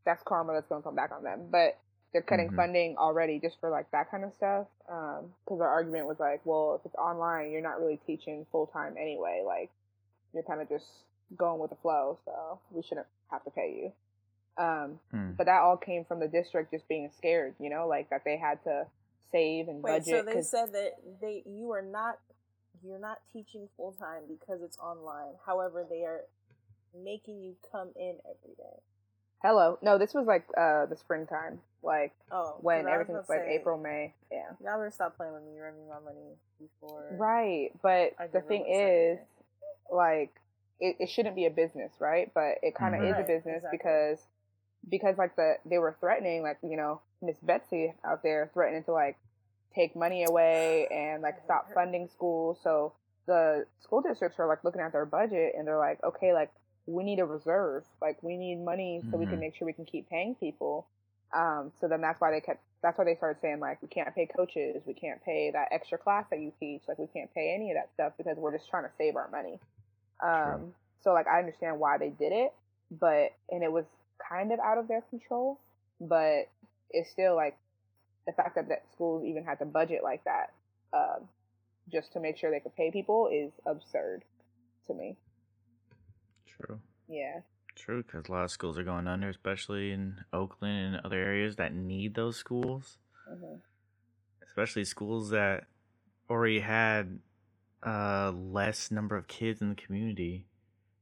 that's 0.05 0.21
karma 0.23 0.53
that's 0.53 0.67
gonna 0.67 0.81
come 0.83 0.95
back 0.95 1.11
on 1.11 1.23
them, 1.23 1.47
but. 1.51 1.77
They're 2.11 2.21
cutting 2.21 2.49
Mhm. 2.51 2.55
funding 2.57 2.97
already 2.99 3.39
just 3.39 3.59
for 3.59 3.71
like 3.71 3.89
that 3.89 4.11
kind 4.11 4.23
of 4.23 4.31
stuff. 4.35 4.67
Because 4.85 5.59
our 5.59 5.67
argument 5.67 6.05
was 6.05 6.19
like, 6.19 6.41
well, 6.45 6.75
if 6.75 6.85
it's 6.85 6.93
online, 6.93 7.49
you're 7.49 7.59
not 7.63 7.79
really 7.79 7.97
teaching 8.05 8.45
full 8.51 8.67
time 8.67 8.95
anyway. 8.99 9.41
Like, 9.43 9.71
you're 10.31 10.43
kind 10.43 10.61
of 10.61 10.69
just 10.69 10.85
going 11.35 11.59
with 11.59 11.71
the 11.71 11.75
flow, 11.77 12.19
so 12.23 12.59
we 12.69 12.83
shouldn't 12.83 13.07
have 13.31 13.43
to 13.45 13.49
pay 13.49 13.73
you. 14.57 14.63
Um, 14.63 14.99
Mm. 15.11 15.35
but 15.37 15.45
that 15.45 15.63
all 15.63 15.75
came 15.75 16.05
from 16.05 16.19
the 16.19 16.27
district 16.27 16.69
just 16.69 16.87
being 16.87 17.09
scared, 17.09 17.55
you 17.57 17.71
know, 17.71 17.87
like 17.87 18.09
that 18.11 18.23
they 18.23 18.37
had 18.37 18.63
to 18.65 18.85
save 19.31 19.67
and 19.67 19.81
Wait, 19.81 19.93
budget. 19.93 20.05
so 20.19 20.21
they 20.21 20.33
'cause- 20.33 20.51
said 20.51 20.71
that 20.73 21.19
they 21.19 21.41
you 21.47 21.71
are 21.71 21.81
not 21.81 22.19
you're 22.83 22.99
not 22.99 23.21
teaching 23.31 23.67
full 23.75 23.93
time 23.93 24.27
because 24.27 24.61
it's 24.61 24.77
online. 24.77 25.33
However, 25.47 25.83
they 25.83 26.03
are 26.05 26.25
making 26.93 27.41
you 27.41 27.55
come 27.71 27.91
in 27.95 28.21
every 28.29 28.53
day. 28.53 28.81
Hello, 29.43 29.77
no, 29.81 29.97
this 29.97 30.13
was 30.13 30.25
like 30.25 30.45
uh 30.57 30.85
the 30.85 30.95
springtime, 30.95 31.59
like 31.83 32.13
Oh, 32.31 32.55
when 32.61 32.79
I 32.79 32.81
was 32.83 32.91
everything 32.93 33.15
was 33.15 33.29
like 33.29 33.41
say, 33.41 33.55
April, 33.59 33.77
May, 33.77 34.13
yeah. 34.31 34.51
Y'all 34.63 34.77
better 34.77 34.89
stop 34.91 35.17
playing 35.17 35.33
with 35.33 35.43
me. 35.43 35.55
You're 35.55 35.65
running 35.65 35.87
my 35.89 35.99
money 35.99 36.37
before. 36.59 37.09
Right, 37.11 37.71
but 37.81 38.13
the 38.31 38.39
thing 38.41 38.65
is, 38.67 39.19
like, 39.91 40.31
it, 40.79 40.95
it 40.99 41.09
shouldn't 41.09 41.35
be 41.35 41.45
a 41.45 41.49
business, 41.49 41.91
right? 41.99 42.31
But 42.33 42.59
it 42.63 42.73
kind 42.75 42.95
of 42.95 43.01
Mhm. 43.01 43.11
is 43.11 43.19
a 43.19 43.23
business 43.27 43.57
exactly. 43.57 43.77
because 43.77 44.27
because 44.89 45.17
like 45.17 45.35
the 45.35 45.57
they 45.65 45.77
were 45.77 45.95
threatening, 45.99 46.41
like 46.41 46.57
you 46.63 46.77
know, 46.77 47.01
Miss 47.21 47.37
Betsy 47.39 47.93
out 48.05 48.23
there 48.23 48.49
threatening 48.53 48.83
to 48.85 48.93
like 48.93 49.17
take 49.75 49.93
money 49.95 50.23
away 50.23 50.87
and 50.87 51.21
like 51.21 51.35
stop 51.43 51.67
funding 51.73 52.07
schools. 52.07 52.59
So 52.63 52.93
the 53.25 53.65
school 53.81 54.01
districts 54.01 54.39
are 54.39 54.47
like 54.47 54.63
looking 54.63 54.81
at 54.81 54.93
their 54.93 55.05
budget 55.05 55.53
and 55.57 55.67
they're 55.67 55.77
like, 55.77 56.01
okay, 56.03 56.33
like 56.33 56.51
we 56.85 57.03
need 57.03 57.19
a 57.19 57.25
reserve, 57.25 57.83
like 58.01 58.21
we 58.21 58.37
need 58.37 58.59
money 58.63 59.03
so 59.09 59.17
we 59.17 59.25
can 59.25 59.37
Mhm. 59.37 59.41
make 59.41 59.55
sure 59.55 59.65
we 59.65 59.73
can 59.73 59.85
keep 59.85 60.09
paying 60.09 60.35
people. 60.35 60.85
Um, 61.33 61.71
so 61.79 61.87
then 61.87 62.01
that's 62.01 62.19
why 62.21 62.31
they 62.31 62.41
kept. 62.41 62.61
That's 62.81 62.97
why 62.97 63.05
they 63.05 63.15
started 63.15 63.39
saying 63.41 63.59
like 63.59 63.81
we 63.81 63.87
can't 63.87 64.13
pay 64.13 64.25
coaches, 64.25 64.83
we 64.85 64.93
can't 64.93 65.23
pay 65.23 65.51
that 65.51 65.69
extra 65.71 65.97
class 65.97 66.25
that 66.29 66.39
you 66.39 66.51
teach, 66.59 66.81
like 66.87 66.99
we 66.99 67.07
can't 67.07 67.33
pay 67.33 67.53
any 67.55 67.71
of 67.71 67.77
that 67.77 67.91
stuff 67.93 68.13
because 68.17 68.37
we're 68.37 68.51
just 68.51 68.69
trying 68.69 68.83
to 68.83 68.91
save 68.97 69.15
our 69.15 69.29
money. 69.29 69.59
Um, 70.21 70.75
so 71.01 71.13
like 71.13 71.27
I 71.27 71.39
understand 71.39 71.79
why 71.79 71.97
they 71.97 72.09
did 72.09 72.33
it, 72.33 72.53
but 72.91 73.31
and 73.49 73.63
it 73.63 73.71
was 73.71 73.85
kind 74.19 74.51
of 74.51 74.59
out 74.59 74.77
of 74.77 74.87
their 74.87 75.01
control, 75.01 75.59
but 76.01 76.49
it's 76.91 77.09
still 77.09 77.35
like 77.35 77.57
the 78.25 78.33
fact 78.33 78.55
that 78.55 78.67
that 78.69 78.83
schools 78.93 79.23
even 79.25 79.43
had 79.43 79.59
to 79.59 79.65
budget 79.65 80.03
like 80.03 80.23
that, 80.25 80.51
um, 80.93 81.27
just 81.91 82.13
to 82.13 82.19
make 82.19 82.37
sure 82.37 82.51
they 82.51 82.59
could 82.59 82.75
pay 82.75 82.91
people 82.91 83.29
is 83.31 83.51
absurd 83.65 84.23
to 84.87 84.93
me. 84.93 85.15
True. 86.61 86.79
Yeah. 87.07 87.41
True, 87.75 88.03
because 88.03 88.27
a 88.29 88.31
lot 88.31 88.43
of 88.43 88.51
schools 88.51 88.77
are 88.77 88.83
going 88.83 89.07
under, 89.07 89.29
especially 89.29 89.91
in 89.91 90.17
Oakland 90.31 90.95
and 90.95 91.05
other 91.05 91.17
areas 91.17 91.55
that 91.55 91.73
need 91.73 92.15
those 92.15 92.37
schools. 92.37 92.97
hmm 93.27 93.55
Especially 94.45 94.85
schools 94.85 95.31
that 95.31 95.65
already 96.29 96.59
had 96.59 97.19
uh 97.85 98.31
less 98.31 98.91
number 98.91 99.15
of 99.17 99.27
kids 99.27 99.61
in 99.61 99.69
the 99.69 99.75
community. 99.75 100.45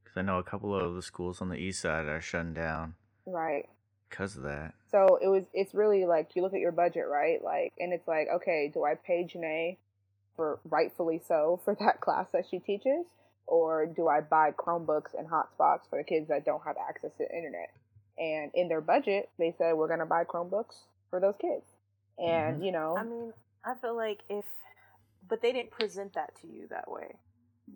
Because 0.04 0.18
I 0.18 0.22
know 0.22 0.38
a 0.40 0.44
couple 0.44 0.74
of 0.76 0.96
the 0.96 1.02
schools 1.02 1.42
on 1.42 1.50
the 1.50 1.58
east 1.58 1.82
side 1.82 2.06
are 2.06 2.22
shutting 2.22 2.54
down 2.54 2.96
Right. 3.26 3.68
because 4.10 4.38
of 4.38 4.44
that. 4.44 4.74
So 4.92 5.18
it 5.22 5.28
was. 5.28 5.46
It's 5.54 5.74
really 5.74 6.06
like 6.06 6.32
you 6.36 6.42
look 6.42 6.54
at 6.54 6.60
your 6.60 6.72
budget, 6.72 7.06
right? 7.10 7.44
Like, 7.44 7.74
and 7.80 7.94
it's 7.94 8.08
like, 8.08 8.28
okay, 8.36 8.72
do 8.74 8.84
I 8.86 8.96
pay 8.96 9.26
Jenee 9.26 9.78
for 10.36 10.60
rightfully 10.66 11.22
so 11.28 11.60
for 11.66 11.76
that 11.80 12.02
class 12.02 12.28
that 12.34 12.46
she 12.50 12.60
teaches, 12.60 13.06
or 13.48 13.86
do 13.86 14.08
I 14.08 14.22
buy 14.22 14.52
Chromebooks 14.52 15.14
and 15.18 15.28
hotspots 15.28 15.90
for 15.90 15.98
the 15.98 16.04
kids 16.04 16.28
that 16.30 16.46
don't 16.46 16.64
have 16.66 16.76
access 16.78 17.12
to 17.18 17.26
the 17.30 17.36
internet? 17.36 17.72
And 18.18 18.52
in 18.54 18.68
their 18.68 18.82
budget, 18.82 19.30
they 19.40 19.54
said 19.58 19.74
we're 19.74 19.88
gonna 19.88 20.06
buy 20.06 20.24
Chromebooks 20.26 20.76
for 21.10 21.20
those 21.20 21.36
kids, 21.40 21.66
and 22.18 22.64
you 22.64 22.72
know 22.72 22.96
I 22.98 23.04
mean, 23.04 23.34
I 23.66 23.74
feel 23.82 23.96
like 23.96 24.20
if, 24.30 24.46
but 25.28 25.42
they 25.42 25.52
didn't 25.52 25.72
present 25.72 26.14
that 26.14 26.36
to 26.42 26.48
you 26.48 26.68
that 26.70 26.90
way. 26.92 27.16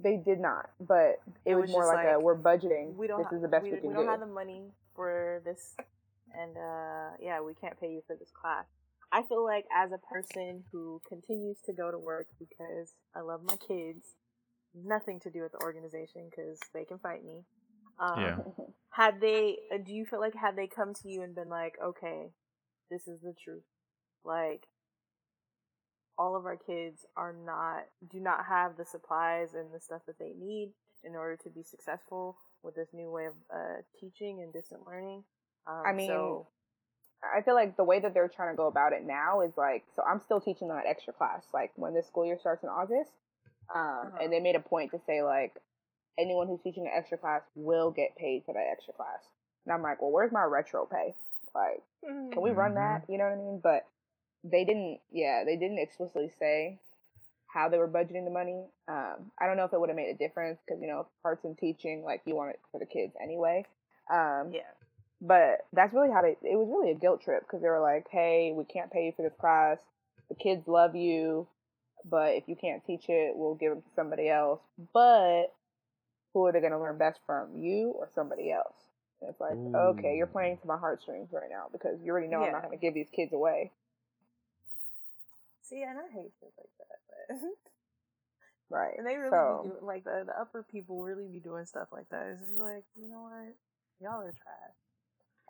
they 0.02 0.18
did 0.18 0.40
not, 0.40 0.70
but 0.80 1.22
it, 1.46 1.52
It 1.52 1.56
was, 1.56 1.64
was 1.64 1.72
more 1.72 1.84
just 1.84 1.96
like, 1.96 2.16
a 2.16 2.20
we're 2.20 2.38
budgeting. 2.38 2.96
We 2.96 3.08
don't. 3.08 3.20
this 3.20 3.28
ha- 3.30 3.36
is 3.36 3.42
the 3.42 3.48
best 3.48 3.64
we, 3.64 3.72
we, 3.72 3.78
can 3.78 3.90
we 3.90 3.96
do. 3.96 4.02
don't 4.02 4.10
have 4.10 4.20
the 4.20 4.26
money 4.28 4.64
for 4.96 5.42
this, 5.46 5.76
and 6.34 6.56
uh, 6.58 7.10
yeah, 7.22 7.42
we 7.42 7.54
can't 7.54 7.80
pay 7.80 7.90
you 7.92 8.02
for 8.06 8.16
this 8.16 8.32
class. 8.32 8.66
I 9.12 9.24
feel 9.24 9.44
like 9.46 9.66
as 9.76 9.92
a 9.94 9.98
person 10.14 10.64
who 10.72 11.02
continues 11.08 11.58
to 11.66 11.74
go 11.74 11.92
to 11.92 11.98
work 11.98 12.28
because 12.38 12.94
I 13.16 13.22
love 13.22 13.42
my 13.44 13.56
kids, 13.56 14.16
nothing 14.84 15.20
to 15.22 15.30
do 15.30 15.42
with 15.42 15.52
the 15.52 15.62
organization 15.64 16.30
because 16.30 16.60
they 16.74 16.86
can 16.86 17.00
fight 17.00 17.24
me. 17.24 17.44
Um, 18.00 18.20
Yeah. 18.20 18.38
Had 18.90 19.20
they? 19.20 19.58
Uh, 19.74 19.78
do 19.86 19.94
you 19.94 20.06
feel 20.06 20.22
like 20.22 20.34
had 20.34 20.56
they 20.56 20.68
come 20.68 20.94
to 20.94 21.10
you 21.10 21.22
and 21.22 21.36
been 21.36 21.50
like, 21.50 21.74
okay, 21.84 22.30
this 22.90 23.10
is 23.10 23.20
the 23.20 23.34
truth, 23.44 23.66
like 24.24 24.68
all 26.18 26.36
of 26.36 26.46
our 26.46 26.56
kids 26.56 27.06
are 27.18 27.34
not 27.46 27.84
do 28.10 28.20
not 28.20 28.46
have 28.46 28.78
the 28.78 28.86
supplies 28.86 29.54
and 29.54 29.74
the 29.74 29.80
stuff 29.80 30.02
that 30.08 30.18
they 30.18 30.32
need 30.40 30.72
in 31.04 31.16
order 31.16 31.36
to 31.36 31.50
be 31.50 31.62
successful 31.62 32.38
with 32.64 32.76
this 32.76 32.88
new 32.94 33.12
way 33.12 33.26
of 33.26 33.34
uh, 33.54 33.82
teaching 34.00 34.42
and 34.42 34.54
distant 34.54 34.82
learning. 34.88 35.24
Um, 35.68 35.84
I 35.86 35.94
mean, 35.94 36.08
so, 36.08 36.48
I 37.24 37.42
feel 37.42 37.54
like 37.54 37.78
the 37.78 37.84
way 37.84 38.00
that 38.00 38.14
they're 38.14 38.28
trying 38.28 38.54
to 38.54 38.58
go 38.58 38.68
about 38.68 38.94
it 38.94 39.04
now 39.06 39.42
is 39.42 39.54
like, 39.58 39.84
so 39.96 40.04
I'm 40.04 40.22
still 40.22 40.42
teaching 40.42 40.68
that 40.70 40.86
extra 40.88 41.14
class, 41.14 41.44
like 41.54 41.72
when 41.76 41.94
this 41.94 42.08
school 42.08 42.26
year 42.26 42.38
starts 42.40 42.64
in 42.64 42.70
August. 42.70 43.12
Um, 43.74 43.82
Uh-huh. 43.82 44.18
And 44.22 44.32
they 44.34 44.40
made 44.40 44.56
a 44.56 44.60
point 44.60 44.92
to 44.92 45.00
say, 45.06 45.22
like, 45.22 45.56
anyone 46.18 46.48
who's 46.48 46.62
teaching 46.62 46.86
an 46.86 46.92
extra 46.96 47.18
class 47.18 47.42
will 47.56 47.92
get 47.92 48.16
paid 48.16 48.44
for 48.46 48.54
that 48.54 48.68
extra 48.72 48.94
class. 48.94 49.20
And 49.66 49.74
I'm 49.74 49.82
like, 49.82 50.02
well, 50.02 50.12
where's 50.12 50.32
my 50.32 50.44
retro 50.44 50.86
pay? 50.86 51.16
Like, 51.54 51.82
can 52.32 52.42
we 52.42 52.52
run 52.52 52.76
that? 52.76 53.04
You 53.10 53.18
know 53.18 53.26
what 53.26 53.34
I 53.34 53.38
mean? 53.38 53.60
But 53.64 53.86
they 54.44 54.64
didn't, 54.66 55.00
yeah, 55.12 55.44
they 55.46 55.56
didn't 55.58 55.80
explicitly 55.80 56.32
say 56.40 56.80
how 57.48 57.70
they 57.70 57.78
were 57.78 57.88
budgeting 57.88 58.26
the 58.26 58.32
money. 58.32 58.66
Um, 58.88 59.32
I 59.40 59.48
don't 59.48 59.58
know 59.58 59.64
if 59.64 59.74
it 59.74 59.80
would 59.80 59.90
have 59.90 59.96
made 59.96 60.10
a 60.10 60.18
difference 60.18 60.60
because, 60.66 60.82
you 60.82 60.88
know, 60.88 61.08
parts 61.24 61.44
in 61.46 61.56
teaching, 61.56 62.04
like, 62.04 62.22
you 62.26 62.36
want 62.36 62.52
it 62.52 62.60
for 62.72 62.80
the 62.80 62.86
kids 62.86 63.14
anyway. 63.22 63.66
Um, 64.12 64.52
yeah, 64.54 64.62
but 65.22 65.66
that's 65.74 65.94
really 65.94 66.12
how 66.12 66.22
they 66.22 66.38
it 66.44 66.56
was 66.56 66.68
really 66.70 66.92
a 66.92 66.96
guilt 67.00 67.22
trip 67.24 67.42
because 67.42 67.62
they 67.62 67.70
were 67.70 67.80
like 67.80 68.06
hey 68.12 68.54
we 68.56 68.64
can't 68.66 68.92
pay 68.92 69.06
you 69.06 69.14
for 69.16 69.24
this 69.24 69.34
class 69.40 69.80
the 70.30 70.36
kids 70.36 70.68
love 70.68 70.96
you 70.96 71.48
but 72.10 72.36
if 72.36 72.44
you 72.48 72.56
can't 72.56 72.86
teach 72.86 73.06
it 73.10 73.34
we'll 73.36 73.56
give 73.56 73.72
them 73.72 73.82
to 73.82 73.90
somebody 73.96 74.30
else 74.30 74.62
but 74.94 75.54
who 76.36 76.46
are 76.46 76.52
they 76.52 76.60
going 76.60 76.74
to 76.74 76.80
learn 76.80 76.98
best 76.98 77.22
from, 77.26 77.56
you 77.56 77.94
or 77.96 78.10
somebody 78.14 78.52
else? 78.52 78.76
And 79.22 79.30
it's 79.30 79.40
like, 79.40 79.56
okay, 79.56 80.18
you're 80.18 80.28
playing 80.28 80.58
to 80.58 80.68
my 80.68 80.78
heartstrings 80.78 81.30
right 81.32 81.50
now 81.50 81.68
because 81.72 81.98
you 82.04 82.12
already 82.12 82.28
know 82.28 82.44
I'm 82.44 82.52
not 82.52 82.62
going 82.62 82.78
to 82.78 82.82
give 82.82 82.94
these 82.94 83.08
kids 83.10 83.32
away. 83.32 83.72
See, 85.64 85.82
and 85.82 85.98
I 85.98 86.12
hate 86.14 86.34
shit 86.40 86.52
like 86.58 86.70
that. 86.78 87.40
But 87.42 87.50
Right. 88.70 88.96
and 88.98 89.08
they 89.08 89.16
really 89.16 89.30
so, 89.30 89.62
be 89.64 89.70
doing 89.70 89.86
like 89.86 90.04
the, 90.04 90.24
the 90.26 90.38
upper 90.40 90.66
people 90.70 91.02
really 91.02 91.28
be 91.32 91.40
doing 91.40 91.66
stuff 91.66 91.88
like 91.94 92.10
that. 92.10 92.28
It's 92.34 92.42
just 92.42 92.60
like 92.60 92.84
you 93.00 93.10
know 93.10 93.22
what, 93.22 93.56
y'all 94.02 94.20
are 94.20 94.34
trash. 94.34 94.76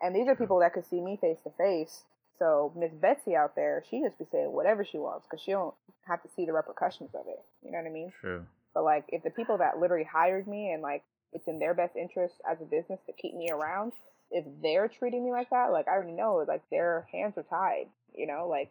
and 0.00 0.14
these 0.14 0.28
are 0.28 0.36
people 0.36 0.60
that 0.60 0.72
could 0.72 0.86
see 0.86 1.00
me 1.00 1.18
face 1.20 1.38
to 1.42 1.50
face. 1.58 2.04
So 2.38 2.72
Miss 2.76 2.92
Betsy 2.92 3.34
out 3.34 3.54
there, 3.56 3.82
she 3.90 4.00
just 4.02 4.18
be 4.18 4.26
saying 4.30 4.52
whatever 4.52 4.84
she 4.84 4.98
wants 4.98 5.26
because 5.28 5.42
she 5.42 5.52
don't 5.52 5.74
have 6.06 6.22
to 6.22 6.28
see 6.36 6.44
the 6.44 6.52
repercussions 6.52 7.10
of 7.14 7.26
it. 7.28 7.40
You 7.64 7.72
know 7.72 7.78
what 7.78 7.86
I 7.86 7.90
mean? 7.90 8.12
True. 8.20 8.44
But 8.74 8.84
like, 8.84 9.04
if 9.08 9.22
the 9.22 9.30
people 9.30 9.58
that 9.58 9.78
literally 9.78 10.04
hired 10.04 10.46
me 10.46 10.72
and 10.72 10.82
like 10.82 11.02
it's 11.32 11.48
in 11.48 11.58
their 11.58 11.74
best 11.74 11.96
interest 11.96 12.34
as 12.48 12.58
a 12.60 12.64
business 12.64 13.00
to 13.06 13.12
keep 13.12 13.34
me 13.34 13.50
around, 13.50 13.92
if 14.30 14.44
they're 14.62 14.88
treating 14.88 15.24
me 15.24 15.30
like 15.30 15.50
that, 15.50 15.72
like 15.72 15.88
I 15.88 15.92
already 15.92 16.12
know, 16.12 16.44
like 16.46 16.62
their 16.70 17.08
hands 17.12 17.34
are 17.36 17.42
tied. 17.44 17.86
You 18.14 18.26
know, 18.26 18.46
like 18.48 18.70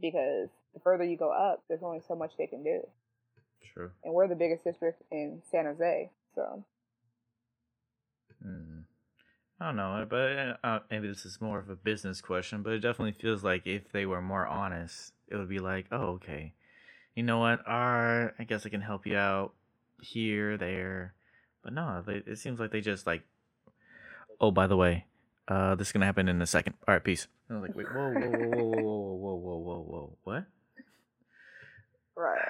because 0.00 0.48
the 0.74 0.80
further 0.80 1.04
you 1.04 1.16
go 1.16 1.30
up, 1.30 1.62
there's 1.68 1.82
only 1.82 2.02
so 2.06 2.14
much 2.14 2.32
they 2.38 2.46
can 2.46 2.62
do, 2.62 2.86
True. 3.74 3.90
and 4.04 4.14
we're 4.14 4.28
the 4.28 4.34
biggest 4.34 4.64
district 4.64 5.02
in 5.10 5.42
San 5.50 5.64
Jose, 5.64 6.10
so 6.34 6.64
Hmm. 8.42 8.80
I 9.60 9.66
don't 9.66 9.76
know, 9.76 10.06
but 10.08 10.58
uh, 10.66 10.78
maybe 10.90 11.08
this 11.08 11.26
is 11.26 11.38
more 11.38 11.58
of 11.58 11.68
a 11.68 11.76
business 11.76 12.22
question, 12.22 12.62
but 12.62 12.72
it 12.72 12.78
definitely 12.78 13.12
feels 13.12 13.44
like 13.44 13.66
if 13.66 13.92
they 13.92 14.06
were 14.06 14.22
more 14.22 14.46
honest, 14.46 15.12
it 15.28 15.36
would 15.36 15.50
be 15.50 15.58
like, 15.58 15.84
oh, 15.92 16.14
okay, 16.14 16.54
you 17.14 17.22
know 17.22 17.38
what? 17.38 17.66
Alright, 17.68 18.32
I 18.38 18.44
guess 18.44 18.64
I 18.64 18.70
can 18.70 18.80
help 18.80 19.06
you 19.06 19.18
out 19.18 19.52
here, 20.00 20.56
there. 20.56 21.12
But 21.62 21.74
no, 21.74 22.02
it 22.08 22.38
seems 22.38 22.58
like 22.58 22.70
they 22.70 22.80
just 22.80 23.06
like, 23.06 23.22
oh, 24.40 24.50
by 24.50 24.66
the 24.66 24.78
way, 24.78 25.04
uh, 25.46 25.74
this 25.74 25.88
is 25.88 25.92
gonna 25.92 26.06
happen 26.06 26.28
in 26.28 26.40
a 26.40 26.46
second. 26.46 26.74
All 26.88 26.94
right, 26.94 27.04
peace. 27.04 27.28
And 27.48 27.58
I 27.58 27.60
was 27.60 27.68
like, 27.68 27.76
wait, 27.76 27.92
whoa, 27.92 28.12
whoa, 28.12 28.30
whoa, 28.30 28.64
whoa, 28.64 28.80
whoa, 28.80 29.14
whoa, 29.14 29.34
whoa, 29.34 29.58
whoa, 29.58 29.82
whoa, 29.82 30.16
what? 30.24 30.44
right. 32.16 32.48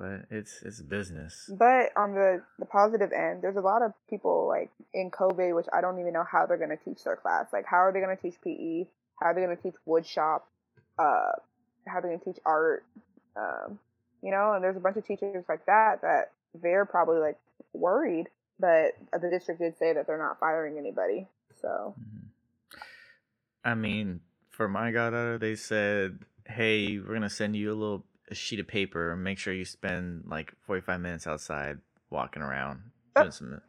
But 0.00 0.24
it's 0.30 0.62
it's 0.62 0.80
business. 0.80 1.50
But 1.52 1.92
on 1.94 2.14
the 2.14 2.42
the 2.58 2.64
positive 2.64 3.12
end, 3.12 3.42
there's 3.42 3.56
a 3.56 3.60
lot 3.60 3.82
of 3.82 3.92
people 4.08 4.48
like 4.48 4.70
in 4.94 5.10
COVID, 5.10 5.54
which 5.54 5.66
I 5.74 5.82
don't 5.82 6.00
even 6.00 6.14
know 6.14 6.24
how 6.24 6.46
they're 6.46 6.56
going 6.56 6.70
to 6.70 6.82
teach 6.82 7.04
their 7.04 7.16
class. 7.16 7.48
Like, 7.52 7.66
how 7.66 7.76
are 7.76 7.92
they 7.92 8.00
going 8.00 8.16
to 8.16 8.22
teach 8.22 8.40
PE? 8.42 8.86
How 9.20 9.26
are 9.26 9.34
they 9.34 9.42
going 9.42 9.54
to 9.54 9.62
teach 9.62 9.74
wood 9.84 10.06
shop? 10.06 10.48
Uh, 10.98 11.32
how 11.86 11.98
are 11.98 12.00
they 12.02 12.08
going 12.08 12.18
to 12.20 12.24
teach 12.24 12.38
art? 12.46 12.82
Um, 13.36 13.78
you 14.22 14.30
know, 14.30 14.54
and 14.54 14.64
there's 14.64 14.76
a 14.78 14.80
bunch 14.80 14.96
of 14.96 15.06
teachers 15.06 15.44
like 15.50 15.66
that 15.66 16.00
that 16.00 16.30
they're 16.54 16.86
probably 16.86 17.18
like 17.18 17.38
worried, 17.74 18.28
but 18.58 18.92
the 19.12 19.28
district 19.28 19.60
did 19.60 19.76
say 19.76 19.92
that 19.92 20.06
they're 20.06 20.16
not 20.16 20.40
firing 20.40 20.78
anybody. 20.78 21.26
So 21.60 21.94
Mhm. 22.00 22.28
I 23.64 23.74
mean, 23.74 24.20
for 24.48 24.66
my 24.66 24.92
goddaughter, 24.92 25.36
they 25.36 25.56
said, 25.56 26.24
"Hey, 26.46 26.98
we're 26.98 27.12
gonna 27.12 27.28
send 27.28 27.54
you 27.54 27.70
a 27.70 27.76
little 27.76 28.04
a 28.30 28.34
sheet 28.34 28.60
of 28.60 28.66
paper 28.66 29.16
make 29.16 29.38
sure 29.38 29.52
you 29.52 29.64
spend 29.64 30.24
like 30.28 30.52
forty 30.66 30.80
five 30.80 31.00
minutes 31.00 31.26
outside 31.26 31.78
walking 32.10 32.42
around 32.42 32.80
doing 33.16 33.30
some, 33.30 33.60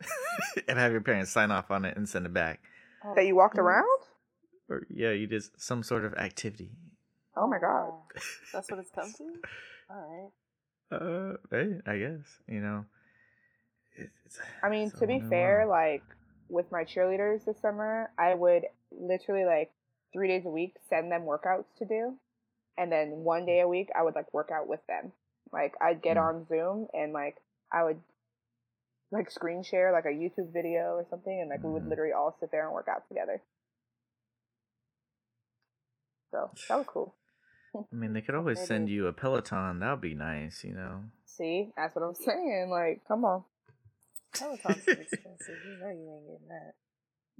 and 0.68 0.78
have 0.78 0.92
your 0.92 1.00
parents 1.00 1.30
sign 1.30 1.50
off 1.50 1.70
on 1.70 1.84
it 1.84 1.96
and 1.96 2.08
send 2.08 2.26
it 2.26 2.32
back." 2.32 2.60
that 3.14 3.26
you 3.26 3.34
walked 3.34 3.58
around? 3.58 3.86
Or 4.68 4.86
yeah, 4.88 5.10
you 5.10 5.26
did 5.26 5.42
some 5.56 5.82
sort 5.82 6.04
of 6.04 6.14
activity. 6.14 6.70
Oh 7.36 7.48
my 7.48 7.58
god! 7.58 7.92
that's 8.52 8.70
what 8.70 8.80
it's 8.80 8.90
come 8.90 9.12
to. 9.18 9.24
All 9.90 10.30
right. 10.90 10.96
Uh, 10.96 11.36
hey, 11.50 11.80
I 11.86 11.98
guess 11.98 12.26
you 12.48 12.60
know. 12.60 12.84
It, 13.96 14.10
it's, 14.24 14.38
I 14.62 14.68
mean, 14.68 14.90
to 14.92 15.06
be 15.06 15.20
fair, 15.20 15.66
world. 15.66 15.70
like 15.70 16.04
with 16.48 16.70
my 16.70 16.84
cheerleaders 16.84 17.44
this 17.44 17.60
summer, 17.60 18.10
I 18.18 18.34
would 18.34 18.64
literally 18.92 19.44
like 19.44 19.72
three 20.12 20.28
days 20.28 20.44
a 20.46 20.50
week 20.50 20.76
send 20.88 21.10
them 21.10 21.22
workouts 21.22 21.66
to 21.78 21.84
do, 21.84 22.14
and 22.80 22.90
then 22.90 23.08
one 23.24 23.44
day 23.44 23.60
a 23.60 23.68
week 23.68 23.90
I 23.94 24.02
would 24.02 24.14
like 24.14 24.32
work 24.32 24.50
out 24.52 24.66
with 24.66 24.80
them. 24.88 25.12
Like 25.52 25.74
I'd 25.80 26.02
get 26.02 26.16
Mm. 26.16 26.22
on 26.28 26.46
Zoom 26.48 26.88
and 26.94 27.12
like 27.12 27.36
I 27.72 27.84
would 27.84 28.00
like 29.12 29.30
screen 29.30 29.62
share 29.62 29.92
like 29.92 30.04
a 30.06 30.08
YouTube 30.08 30.52
video 30.52 30.94
or 30.94 31.06
something, 31.10 31.40
and 31.40 31.50
like 31.50 31.62
we 31.62 31.70
would 31.70 31.82
Mhm. 31.82 31.90
literally 31.90 32.12
all 32.12 32.36
sit 32.40 32.50
there 32.50 32.64
and 32.64 32.72
work 32.72 32.88
out 32.88 33.06
together. 33.08 33.42
So 36.30 36.50
that 36.68 36.76
was 36.78 36.86
cool. 36.88 37.14
I 37.74 37.94
mean, 37.94 38.12
they 38.12 38.20
could 38.20 38.34
always 38.36 38.58
Maybe. 38.58 38.68
send 38.68 38.88
you 38.88 39.06
a 39.08 39.12
Peloton. 39.12 39.80
That 39.80 39.90
would 39.90 40.00
be 40.00 40.14
nice, 40.14 40.62
you 40.64 40.74
know. 40.74 41.04
See, 41.26 41.72
that's 41.76 41.94
what 41.96 42.04
I'm 42.04 42.14
saying. 42.26 42.70
Like, 42.70 43.02
come 43.06 43.24
on. 43.24 43.44
Peloton's 44.32 44.86
expensive. 44.88 45.58
You 45.64 45.76
know 45.80 45.90
you 45.90 46.12
ain't 46.12 46.26
getting 46.26 46.48
that. 46.48 46.74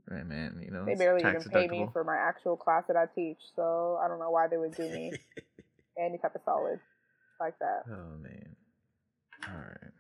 Right, 0.09 0.27
man. 0.27 0.61
You 0.65 0.71
know, 0.71 0.85
They 0.87 0.95
barely 0.95 1.23
even 1.23 1.45
pay 1.45 1.69
me 1.69 1.89
for 1.93 2.05
my 2.05 2.17
actual 2.17 2.57
class 2.57 2.85
that 2.89 2.97
I 2.97 3.07
teach, 3.07 3.39
so 3.55 3.99
I 4.03 4.09
don't 4.09 4.19
know 4.19 4.31
why 4.31 4.49
they 4.49 4.57
would 4.57 4.75
do 4.75 4.89
me 4.89 5.13
any 5.99 6.19
type 6.19 6.35
of 6.35 6.41
solid 6.45 6.81
like 7.39 7.59
that. 7.59 7.85
Oh 7.89 8.17
man. 8.21 8.57
All 9.49 9.59
right. 9.59 9.93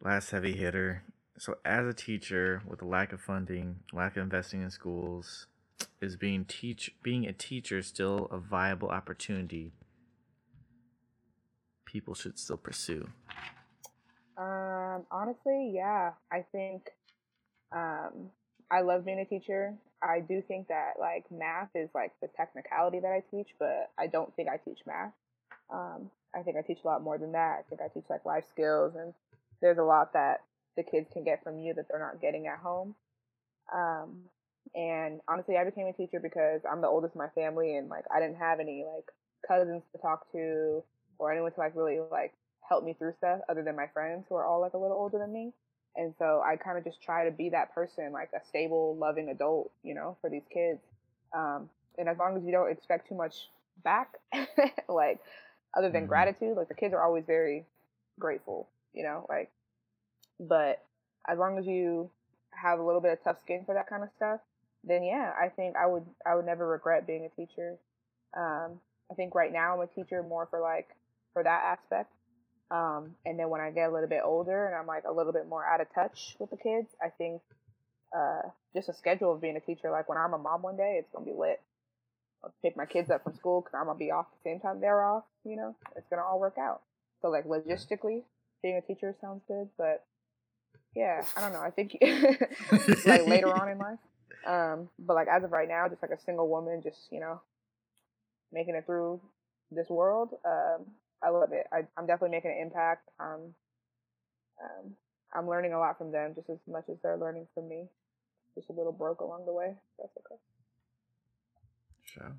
Last 0.00 0.30
heavy 0.30 0.52
hitter. 0.52 1.02
So 1.38 1.58
as 1.64 1.86
a 1.86 1.92
teacher 1.92 2.62
with 2.66 2.80
a 2.82 2.86
lack 2.86 3.12
of 3.12 3.20
funding, 3.20 3.80
lack 3.92 4.16
of 4.16 4.22
investing 4.22 4.62
in 4.62 4.70
schools, 4.70 5.46
is 6.00 6.16
being 6.16 6.44
teach 6.44 6.94
being 7.02 7.26
a 7.26 7.32
teacher 7.32 7.82
still 7.82 8.28
a 8.30 8.38
viable 8.38 8.88
opportunity 8.88 9.72
people 11.86 12.14
should 12.14 12.38
still 12.38 12.58
pursue? 12.58 13.08
Um, 14.36 15.06
honestly, 15.10 15.72
yeah, 15.74 16.12
I 16.30 16.44
think 16.52 16.90
um, 17.74 18.30
I 18.70 18.80
love 18.80 19.04
being 19.04 19.20
a 19.20 19.24
teacher. 19.24 19.74
I 20.02 20.20
do 20.20 20.42
think 20.46 20.68
that 20.68 20.94
like 21.00 21.24
math 21.30 21.70
is 21.74 21.90
like 21.94 22.12
the 22.20 22.28
technicality 22.36 23.00
that 23.00 23.12
I 23.12 23.22
teach, 23.30 23.54
but 23.58 23.90
I 23.98 24.06
don't 24.06 24.34
think 24.36 24.48
I 24.48 24.56
teach 24.56 24.80
math. 24.86 25.12
Um, 25.72 26.10
I 26.34 26.42
think 26.42 26.56
I 26.56 26.62
teach 26.62 26.78
a 26.84 26.86
lot 26.86 27.02
more 27.02 27.18
than 27.18 27.32
that. 27.32 27.60
I 27.60 27.62
think 27.68 27.80
I 27.80 27.88
teach 27.88 28.04
like 28.10 28.24
life 28.24 28.44
skills, 28.50 28.94
and 28.96 29.14
there's 29.60 29.78
a 29.78 29.82
lot 29.82 30.12
that 30.12 30.42
the 30.76 30.82
kids 30.82 31.08
can 31.12 31.24
get 31.24 31.42
from 31.42 31.58
you 31.58 31.74
that 31.74 31.86
they're 31.88 31.98
not 31.98 32.20
getting 32.20 32.46
at 32.46 32.58
home. 32.58 32.94
Um, 33.74 34.22
and 34.74 35.20
honestly, 35.28 35.56
I 35.56 35.64
became 35.64 35.86
a 35.86 35.92
teacher 35.92 36.20
because 36.20 36.60
I'm 36.70 36.80
the 36.82 36.88
oldest 36.88 37.14
in 37.14 37.18
my 37.18 37.28
family, 37.28 37.76
and 37.76 37.88
like 37.88 38.04
I 38.14 38.20
didn't 38.20 38.36
have 38.36 38.60
any 38.60 38.84
like 38.84 39.06
cousins 39.46 39.82
to 39.92 39.98
talk 39.98 40.30
to 40.32 40.82
or 41.18 41.32
anyone 41.32 41.52
to 41.52 41.60
like 41.60 41.74
really 41.74 42.00
like 42.10 42.34
help 42.68 42.84
me 42.84 42.94
through 42.98 43.14
stuff 43.18 43.40
other 43.48 43.62
than 43.62 43.76
my 43.76 43.86
friends 43.86 44.26
who 44.28 44.34
are 44.34 44.44
all 44.44 44.60
like 44.60 44.74
a 44.74 44.78
little 44.78 44.96
older 44.96 45.18
than 45.18 45.32
me. 45.32 45.52
And 45.96 46.14
so 46.18 46.42
I 46.44 46.56
kind 46.56 46.78
of 46.78 46.84
just 46.84 47.02
try 47.02 47.24
to 47.24 47.30
be 47.30 47.50
that 47.50 47.74
person, 47.74 48.12
like 48.12 48.30
a 48.34 48.44
stable, 48.46 48.96
loving 48.96 49.28
adult, 49.30 49.70
you 49.82 49.94
know, 49.94 50.16
for 50.20 50.30
these 50.30 50.44
kids. 50.52 50.80
Um, 51.34 51.70
and 51.98 52.08
as 52.08 52.18
long 52.18 52.36
as 52.36 52.44
you 52.44 52.52
don't 52.52 52.70
expect 52.70 53.08
too 53.08 53.14
much 53.14 53.48
back, 53.84 54.18
like 54.88 55.20
other 55.76 55.90
than 55.90 56.06
Mhm. 56.06 56.08
gratitude, 56.08 56.56
like 56.56 56.68
the 56.68 56.74
kids 56.74 56.94
are 56.94 57.02
always 57.02 57.24
very 57.26 57.64
grateful, 58.18 58.68
you 58.94 59.02
know, 59.02 59.26
like, 59.28 59.50
but 60.40 60.82
as 61.28 61.38
long 61.38 61.58
as 61.58 61.66
you 61.66 62.10
have 62.52 62.78
a 62.78 62.82
little 62.82 63.00
bit 63.00 63.12
of 63.12 63.22
tough 63.24 63.40
skin 63.40 63.64
for 63.64 63.74
that 63.74 63.88
kind 63.88 64.02
of 64.02 64.10
stuff, 64.16 64.40
then 64.84 65.02
yeah, 65.04 65.32
I 65.40 65.48
think 65.48 65.76
I 65.76 65.86
would, 65.86 66.04
I 66.26 66.34
would 66.34 66.46
never 66.46 66.66
regret 66.66 67.06
being 67.06 67.24
a 67.24 67.28
teacher. 67.30 67.76
Um, 68.36 68.80
I 69.10 69.14
think 69.14 69.34
right 69.34 69.52
now 69.52 69.74
I'm 69.74 69.80
a 69.80 69.86
teacher 69.86 70.22
more 70.22 70.46
for 70.46 70.60
like, 70.60 70.88
for 71.32 71.42
that 71.42 71.62
aspect. 71.64 72.12
Um, 72.70 73.14
and 73.24 73.38
then 73.38 73.48
when 73.48 73.60
I 73.60 73.70
get 73.70 73.88
a 73.88 73.92
little 73.92 74.08
bit 74.08 74.22
older 74.24 74.66
and 74.66 74.74
I'm 74.74 74.86
like 74.86 75.04
a 75.08 75.12
little 75.12 75.32
bit 75.32 75.48
more 75.48 75.64
out 75.64 75.80
of 75.80 75.92
touch 75.94 76.36
with 76.38 76.50
the 76.50 76.56
kids, 76.56 76.88
I 77.00 77.10
think 77.10 77.42
uh, 78.16 78.42
just 78.74 78.88
a 78.88 78.94
schedule 78.94 79.32
of 79.32 79.40
being 79.40 79.56
a 79.56 79.60
teacher, 79.60 79.90
like 79.90 80.08
when 80.08 80.18
I'm 80.18 80.34
a 80.34 80.38
mom 80.38 80.62
one 80.62 80.76
day, 80.76 80.96
it's 80.98 81.10
gonna 81.12 81.24
be 81.24 81.32
lit. 81.32 81.60
I'll 82.42 82.52
pick 82.62 82.76
my 82.76 82.86
kids 82.86 83.10
up 83.10 83.24
from 83.24 83.34
school 83.34 83.60
because 83.60 83.74
I'm 83.78 83.86
gonna 83.86 83.98
be 83.98 84.10
off 84.10 84.26
the 84.30 84.50
same 84.50 84.60
time 84.60 84.80
they're 84.80 85.04
off. 85.04 85.24
You 85.44 85.56
know, 85.56 85.76
it's 85.96 86.08
gonna 86.08 86.22
all 86.22 86.40
work 86.40 86.58
out. 86.58 86.82
So 87.22 87.28
like 87.28 87.44
logistically, 87.46 88.22
being 88.62 88.76
a 88.76 88.80
teacher 88.80 89.14
sounds 89.20 89.42
good, 89.46 89.68
but 89.78 90.04
yeah, 90.94 91.24
I 91.36 91.40
don't 91.40 91.52
know. 91.52 91.60
I 91.60 91.70
think 91.70 91.96
like 93.06 93.26
later 93.26 93.54
on 93.54 93.68
in 93.68 93.78
life. 93.78 93.98
Um, 94.46 94.88
but 94.98 95.14
like 95.14 95.28
as 95.28 95.44
of 95.44 95.52
right 95.52 95.68
now, 95.68 95.88
just 95.88 96.02
like 96.02 96.10
a 96.10 96.20
single 96.20 96.48
woman, 96.48 96.82
just 96.82 96.98
you 97.10 97.20
know, 97.20 97.40
making 98.52 98.74
it 98.74 98.86
through 98.86 99.20
this 99.70 99.88
world. 99.88 100.30
Um, 100.44 100.86
I 101.26 101.30
love 101.30 101.50
it. 101.52 101.66
I, 101.72 101.78
I'm 101.96 102.06
definitely 102.06 102.36
making 102.36 102.52
an 102.52 102.62
impact. 102.62 103.08
Um, 103.18 103.54
um, 104.62 104.92
I'm 105.34 105.48
learning 105.48 105.72
a 105.72 105.78
lot 105.78 105.98
from 105.98 106.12
them, 106.12 106.34
just 106.36 106.48
as 106.48 106.58
much 106.70 106.84
as 106.88 106.98
they're 107.02 107.16
learning 107.16 107.48
from 107.52 107.68
me. 107.68 107.86
Just 108.54 108.70
a 108.70 108.72
little 108.72 108.92
broke 108.92 109.20
along 109.20 109.44
the 109.44 109.52
way. 109.52 109.74
That's 109.98 110.12
okay. 110.18 110.40
Sure. 112.04 112.32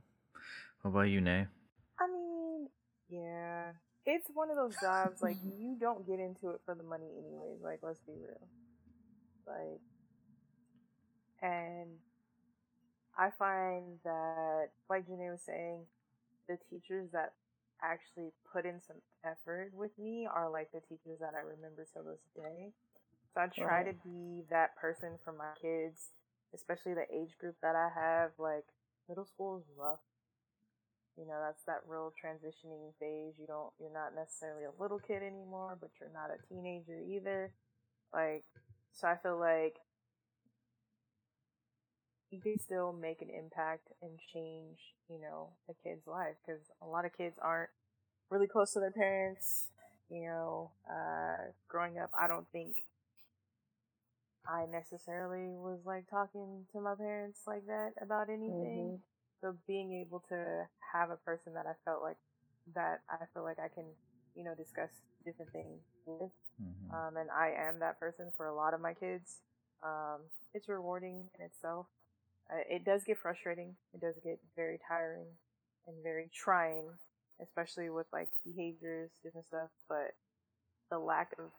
What 0.82 0.92
about 0.92 1.10
you, 1.10 1.20
Nae? 1.20 1.48
I 2.00 2.08
mean, 2.08 2.70
yeah. 3.10 3.72
It's 4.06 4.30
one 4.34 4.50
of 4.50 4.56
those 4.56 4.76
jobs 4.82 5.22
like 5.22 5.36
you 5.60 5.76
don't 5.80 6.08
get 6.08 6.20
into 6.20 6.52
it 6.52 6.62
for 6.66 6.74
the 6.74 6.84
money 6.84 7.08
anyways, 7.18 7.62
like 7.62 7.80
let's 7.84 8.00
be 8.00 8.14
real. 8.14 8.48
Like 9.46 9.82
and 11.42 11.90
I 13.18 13.32
find 13.38 14.00
that 14.06 14.70
like 14.90 15.08
Jenee 15.08 15.30
was 15.30 15.42
saying, 15.46 15.82
the 16.48 16.58
teachers 16.70 17.10
that 17.12 17.34
actually 17.82 18.32
put 18.52 18.66
in 18.66 18.82
some 18.82 18.98
effort 19.24 19.72
with 19.74 19.92
me 19.98 20.28
are 20.32 20.50
like 20.50 20.72
the 20.72 20.82
teachers 20.82 21.20
that 21.20 21.34
I 21.36 21.42
remember 21.42 21.86
till 21.92 22.04
this 22.04 22.24
day. 22.36 22.74
So 23.34 23.42
I 23.42 23.48
try 23.48 23.84
Right. 23.84 23.86
to 23.86 23.94
be 24.04 24.44
that 24.50 24.76
person 24.78 25.18
for 25.24 25.34
my 25.34 25.52
kids, 25.62 26.12
especially 26.54 26.94
the 26.94 27.08
age 27.14 27.38
group 27.40 27.56
that 27.62 27.76
I 27.76 27.90
have. 27.94 28.32
Like 28.38 28.66
middle 29.08 29.26
school 29.26 29.58
is 29.60 29.66
rough. 29.78 30.02
You 31.18 31.26
know, 31.26 31.40
that's 31.44 31.64
that 31.66 31.82
real 31.88 32.14
transitioning 32.14 32.94
phase. 33.00 33.34
You 33.40 33.48
don't 33.48 33.74
you're 33.80 33.94
not 33.94 34.16
necessarily 34.16 34.66
a 34.66 34.82
little 34.82 35.00
kid 35.00 35.24
anymore, 35.24 35.78
but 35.80 35.90
you're 36.00 36.14
not 36.14 36.30
a 36.32 36.40
teenager 36.48 37.00
either. 37.00 37.52
Like 38.14 38.46
so 38.94 39.08
I 39.08 39.18
feel 39.18 39.40
like 39.40 39.78
you 42.32 42.42
can 42.42 42.60
still 42.60 42.94
make 42.94 43.22
an 43.22 43.30
impact 43.30 43.88
and 44.02 44.20
change, 44.34 44.78
you 45.10 45.20
know, 45.20 45.50
a 45.70 45.74
kid's 45.84 46.08
life 46.08 46.36
because 46.46 46.62
a 46.82 46.88
lot 46.88 47.06
of 47.06 47.16
kids 47.18 47.38
aren't 47.42 47.70
really 48.30 48.48
close 48.48 48.74
to 48.74 48.80
their 48.80 48.92
parents. 48.92 49.68
You 50.10 50.24
know, 50.28 50.72
uh, 50.90 51.52
growing 51.68 51.98
up, 52.00 52.12
I 52.20 52.28
don't 52.28 52.48
think 52.52 52.76
I 54.48 54.66
necessarily 54.66 55.56
was 55.58 55.80
like 55.86 56.10
talking 56.10 56.66
to 56.74 56.82
my 56.82 56.96
parents 56.96 57.42
like 57.48 57.66
that 57.68 57.94
about 58.02 58.30
anything. 58.30 58.94
So 59.42 59.56
being 59.68 59.94
able 59.94 60.22
to 60.30 60.68
have 60.94 61.10
a 61.12 61.18
person 61.18 61.54
that 61.54 61.66
I 61.68 61.74
felt 61.86 62.02
like 62.02 62.18
that 62.76 63.02
I 63.10 63.26
feel 63.34 63.44
like 63.44 63.60
I 63.60 63.68
can, 63.70 63.86
you 64.36 64.44
know, 64.44 64.56
discuss 64.56 64.90
different 65.26 65.52
things 65.52 65.82
with 66.06 66.32
Mhm. 66.60 66.94
um, 66.94 67.18
and 67.18 67.30
I 67.32 67.52
am 67.58 67.80
that 67.80 68.00
person 68.00 68.32
for 68.38 68.48
a 68.48 68.56
lot 68.56 68.74
of 68.74 68.82
my 68.82 68.94
kids. 68.94 69.40
Um, 69.84 70.22
it's 70.54 70.70
rewarding 70.70 71.30
in 71.38 71.46
itself. 71.46 71.88
Uh, 72.52 72.64
it 72.70 72.86
does 72.86 73.04
get 73.04 73.18
frustrating. 73.18 73.76
It 73.94 74.02
does 74.02 74.16
get 74.24 74.40
very 74.56 74.80
tiring 74.88 75.28
and 75.88 75.96
very 76.04 76.30
trying, 76.34 76.90
especially 77.42 77.90
with 77.90 78.08
like 78.14 78.30
behaviors, 78.46 79.12
different 79.24 79.48
stuff. 79.48 79.70
But 79.90 80.16
the 80.90 81.00
lack 81.00 81.34
of 81.40 81.52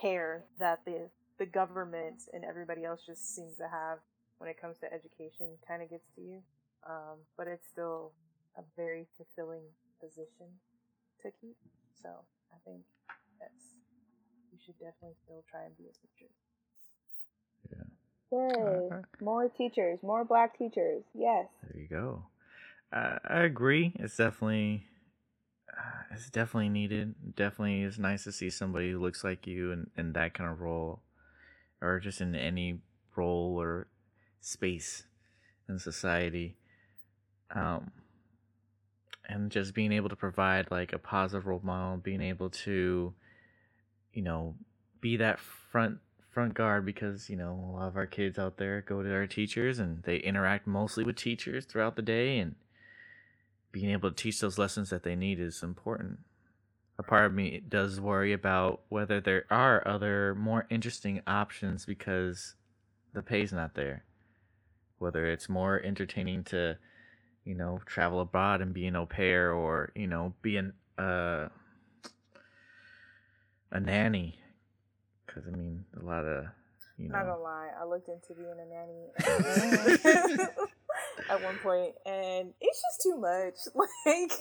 care 0.00 0.44
that 0.58 0.80
the 0.84 1.10
the 1.38 1.46
government 1.46 2.22
and 2.32 2.44
everybody 2.44 2.84
else 2.84 3.00
just 3.06 3.34
seems 3.34 3.56
to 3.56 3.68
have 3.68 3.98
when 4.38 4.50
it 4.50 4.60
comes 4.60 4.76
to 4.78 4.92
education 4.92 5.56
kind 5.66 5.82
of 5.82 5.90
gets 5.90 6.06
to 6.16 6.20
you. 6.20 6.42
Um, 6.88 7.18
but 7.36 7.46
it's 7.46 7.66
still 7.70 8.12
a 8.56 8.62
very 8.76 9.06
fulfilling 9.16 9.62
position 10.00 10.50
to 11.22 11.30
keep. 11.40 11.56
So 12.02 12.08
I 12.52 12.56
think 12.64 12.82
that's 13.40 13.78
you 14.52 14.58
should 14.64 14.78
definitely 14.78 15.16
still 15.24 15.44
try 15.50 15.64
and 15.64 15.76
be 15.76 15.84
a 15.84 15.94
teacher. 15.94 16.30
Yay. 18.32 18.88
Uh, 18.92 18.96
More 19.20 19.48
teachers, 19.48 19.98
more 20.02 20.24
black 20.24 20.58
teachers. 20.58 21.02
Yes. 21.14 21.46
There 21.62 21.80
you 21.80 21.88
go. 21.88 22.24
I, 22.92 23.18
I 23.24 23.40
agree. 23.40 23.92
It's 23.96 24.16
definitely 24.16 24.84
uh, 25.72 26.02
it's 26.12 26.30
definitely 26.30 26.68
needed. 26.68 27.14
Definitely 27.34 27.82
it's 27.82 27.98
nice 27.98 28.24
to 28.24 28.32
see 28.32 28.50
somebody 28.50 28.92
who 28.92 29.00
looks 29.00 29.24
like 29.24 29.46
you 29.46 29.72
in, 29.72 29.90
in 29.96 30.12
that 30.14 30.34
kind 30.34 30.50
of 30.50 30.60
role, 30.60 31.00
or 31.80 32.00
just 32.00 32.20
in 32.20 32.34
any 32.34 32.80
role 33.16 33.60
or 33.60 33.88
space 34.40 35.04
in 35.68 35.78
society. 35.78 36.56
Um, 37.54 37.92
and 39.28 39.50
just 39.50 39.74
being 39.74 39.92
able 39.92 40.08
to 40.08 40.16
provide 40.16 40.70
like 40.70 40.92
a 40.92 40.98
positive 40.98 41.46
role 41.46 41.60
model, 41.62 41.98
being 41.98 42.22
able 42.22 42.50
to, 42.50 43.12
you 44.12 44.22
know, 44.22 44.54
be 45.00 45.16
that 45.18 45.38
front 45.38 45.98
front 46.38 46.54
guard 46.54 46.86
because 46.86 47.28
you 47.28 47.34
know 47.34 47.68
a 47.68 47.72
lot 47.72 47.88
of 47.88 47.96
our 47.96 48.06
kids 48.06 48.38
out 48.38 48.58
there 48.58 48.80
go 48.80 49.02
to 49.02 49.12
our 49.12 49.26
teachers 49.26 49.80
and 49.80 50.04
they 50.04 50.18
interact 50.18 50.68
mostly 50.68 51.02
with 51.02 51.16
teachers 51.16 51.64
throughout 51.64 51.96
the 51.96 52.00
day 52.00 52.38
and 52.38 52.54
being 53.72 53.90
able 53.90 54.08
to 54.08 54.14
teach 54.14 54.38
those 54.38 54.56
lessons 54.56 54.88
that 54.88 55.02
they 55.02 55.16
need 55.16 55.40
is 55.40 55.64
important. 55.64 56.20
A 56.96 57.02
part 57.02 57.26
of 57.26 57.34
me 57.34 57.60
does 57.68 58.00
worry 58.00 58.32
about 58.32 58.82
whether 58.88 59.20
there 59.20 59.46
are 59.50 59.82
other 59.84 60.32
more 60.36 60.64
interesting 60.70 61.22
options 61.26 61.84
because 61.84 62.54
the 63.14 63.22
pay's 63.22 63.52
not 63.52 63.74
there. 63.74 64.04
Whether 64.98 65.26
it's 65.26 65.48
more 65.48 65.82
entertaining 65.82 66.44
to 66.44 66.78
you 67.42 67.56
know 67.56 67.80
travel 67.84 68.20
abroad 68.20 68.60
and 68.60 68.72
be 68.72 68.86
an 68.86 68.94
au 68.94 69.06
pair 69.06 69.52
or 69.52 69.90
you 69.96 70.06
know 70.06 70.34
be 70.40 70.56
an 70.56 70.72
uh 70.98 71.48
a 73.72 73.80
nanny 73.80 74.38
because 75.28 75.44
i 75.46 75.50
mean 75.56 75.84
a 76.00 76.04
lot 76.04 76.24
of 76.24 76.44
you 76.98 77.08
know. 77.08 77.14
Not 77.14 77.26
know 77.26 77.30
gonna 77.32 77.42
lie, 77.42 77.68
I 77.80 77.84
looked 77.84 78.08
into 78.08 78.34
being 78.34 78.58
a 78.58 78.66
nanny 78.66 79.12
at 81.30 81.40
one 81.40 81.58
point, 81.58 81.94
and 82.04 82.52
it's 82.60 82.82
just 82.82 83.02
too 83.02 83.16
much. 83.16 83.54
Like, 84.06 84.32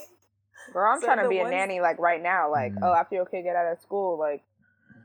Girl, 0.73 0.91
I'm 0.91 0.99
So 0.99 1.05
trying 1.07 1.18
to 1.19 1.23
the 1.23 1.30
be 1.30 1.39
a 1.39 1.49
nanny 1.49 1.80
like 1.80 1.99
right 1.99 2.22
now. 2.22 2.49
Like, 2.51 2.73
Mhm. 2.73 2.80
oh, 2.81 2.93
after 2.93 3.15
your 3.15 3.26
kid 3.26 3.43
get 3.43 3.55
out 3.55 3.72
of 3.72 3.80
school, 3.80 4.18
like, 4.18 4.43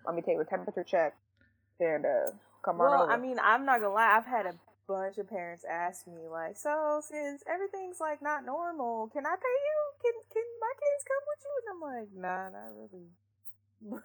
let 0.07 0.15
me 0.15 0.23
take 0.23 0.39
the 0.39 0.45
temperature 0.45 0.83
check 0.83 1.15
and 1.79 2.05
uh, 2.07 2.33
come 2.65 2.81
on 2.81 2.91
well, 2.91 3.03
over. 3.03 3.13
I 3.13 3.17
mean, 3.19 3.39
I'm 3.39 3.65
not 3.65 3.81
gonna 3.81 3.95
lie. 3.95 4.17
I've 4.17 4.27
had 4.27 4.47
a 4.47 4.55
bunch 4.89 5.19
of 5.19 5.29
parents 5.29 5.65
ask 5.69 6.07
me, 6.07 6.27
like, 6.29 6.57
so 6.57 7.01
since 7.05 7.43
everything's 7.47 8.01
like 8.01 8.23
not 8.23 8.45
normal, 8.45 9.09
can 9.13 9.27
I 9.27 9.37
pay 9.37 9.59
you? 9.69 9.79
Can 10.03 10.15
can 10.33 10.45
my 10.61 10.73
kids 10.75 11.05
come 11.07 11.25
with 11.29 11.43
you? 11.45 11.53
And 11.61 11.69
I'm 11.71 11.81
like, 11.95 12.09
nah, 12.17 12.49
not 12.51 12.73
really. 12.75 13.07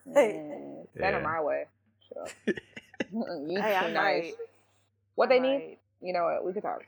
Mm, 0.08 0.88
send 1.00 1.04
Yeah. 1.04 1.12
them 1.12 1.24
my 1.24 1.42
way. 1.42 1.66
Sure. 2.10 2.28
you 3.48 3.62
hey, 3.62 3.76
too 3.76 3.76
I 3.76 3.88
nice. 3.94 4.24
might. 4.24 4.34
What 5.16 5.26
I 5.26 5.34
they 5.34 5.40
need? 5.40 5.56
might. 5.56 5.78
You 6.02 6.14
know 6.14 6.24
what? 6.24 6.46
We 6.46 6.54
could 6.54 6.64
talk. 6.64 6.84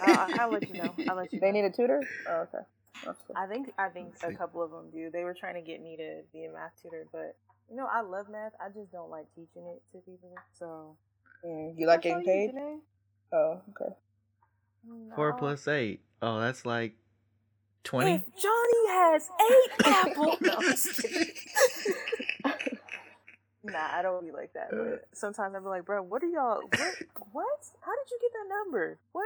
I'll, 0.00 0.30
I'll 0.38 0.52
let 0.52 0.68
you 0.68 0.76
know. 0.76 0.94
I'll 1.08 1.16
let 1.16 1.32
you. 1.32 1.40
they 1.40 1.48
know. 1.48 1.52
need 1.52 1.64
a 1.64 1.70
tutor. 1.70 2.00
Oh, 2.28 2.46
okay. 2.48 2.64
Cool. 3.04 3.36
I 3.36 3.46
think 3.46 3.68
I 3.78 3.88
think 3.88 4.14
a 4.22 4.32
couple 4.32 4.62
of 4.62 4.70
them 4.70 4.90
do. 4.92 5.10
They 5.10 5.24
were 5.24 5.34
trying 5.34 5.54
to 5.54 5.60
get 5.60 5.82
me 5.82 5.96
to 5.96 6.22
be 6.32 6.44
a 6.44 6.52
math 6.52 6.72
tutor, 6.80 7.06
but 7.12 7.36
you 7.68 7.76
know 7.76 7.88
I 7.90 8.02
love 8.02 8.28
math. 8.30 8.52
I 8.60 8.68
just 8.68 8.92
don't 8.92 9.10
like 9.10 9.26
teaching 9.34 9.66
it 9.66 9.82
to 9.92 9.98
people. 10.04 10.34
So 10.58 10.96
Mm, 11.44 11.74
you 11.76 11.86
like 11.86 12.06
I'll 12.06 12.20
getting 12.20 12.24
paid? 12.24 12.52
Oh, 13.32 13.60
okay. 13.70 13.94
four 15.16 15.32
No. 15.32 15.38
plus 15.38 15.66
eight. 15.68 16.00
Oh, 16.20 16.40
that's 16.40 16.64
like 16.64 16.94
20 17.84 18.12
If 18.12 18.22
Johnny 18.40 18.88
has 18.88 19.28
eight 19.50 19.70
apples. 19.86 20.40
No, 20.40 20.52
I'm 20.54 20.62
just 20.62 21.02
kidding. 21.02 21.28
nah, 23.64 23.88
I 23.92 24.02
don't 24.02 24.24
be 24.24 24.32
like 24.32 24.52
that. 24.54 24.68
Uh. 24.72 24.84
But 24.90 25.08
sometimes 25.12 25.54
I'll 25.54 25.60
be 25.62 25.68
like, 25.68 25.84
bro, 25.84 26.02
what 26.02 26.22
are 26.22 26.26
y'all? 26.26 26.60
What? 26.62 26.94
What? 27.32 27.58
How 27.80 27.92
did 27.92 28.10
you 28.10 28.18
get 28.20 28.32
that 28.32 28.48
number? 28.64 28.98
What? 29.12 29.24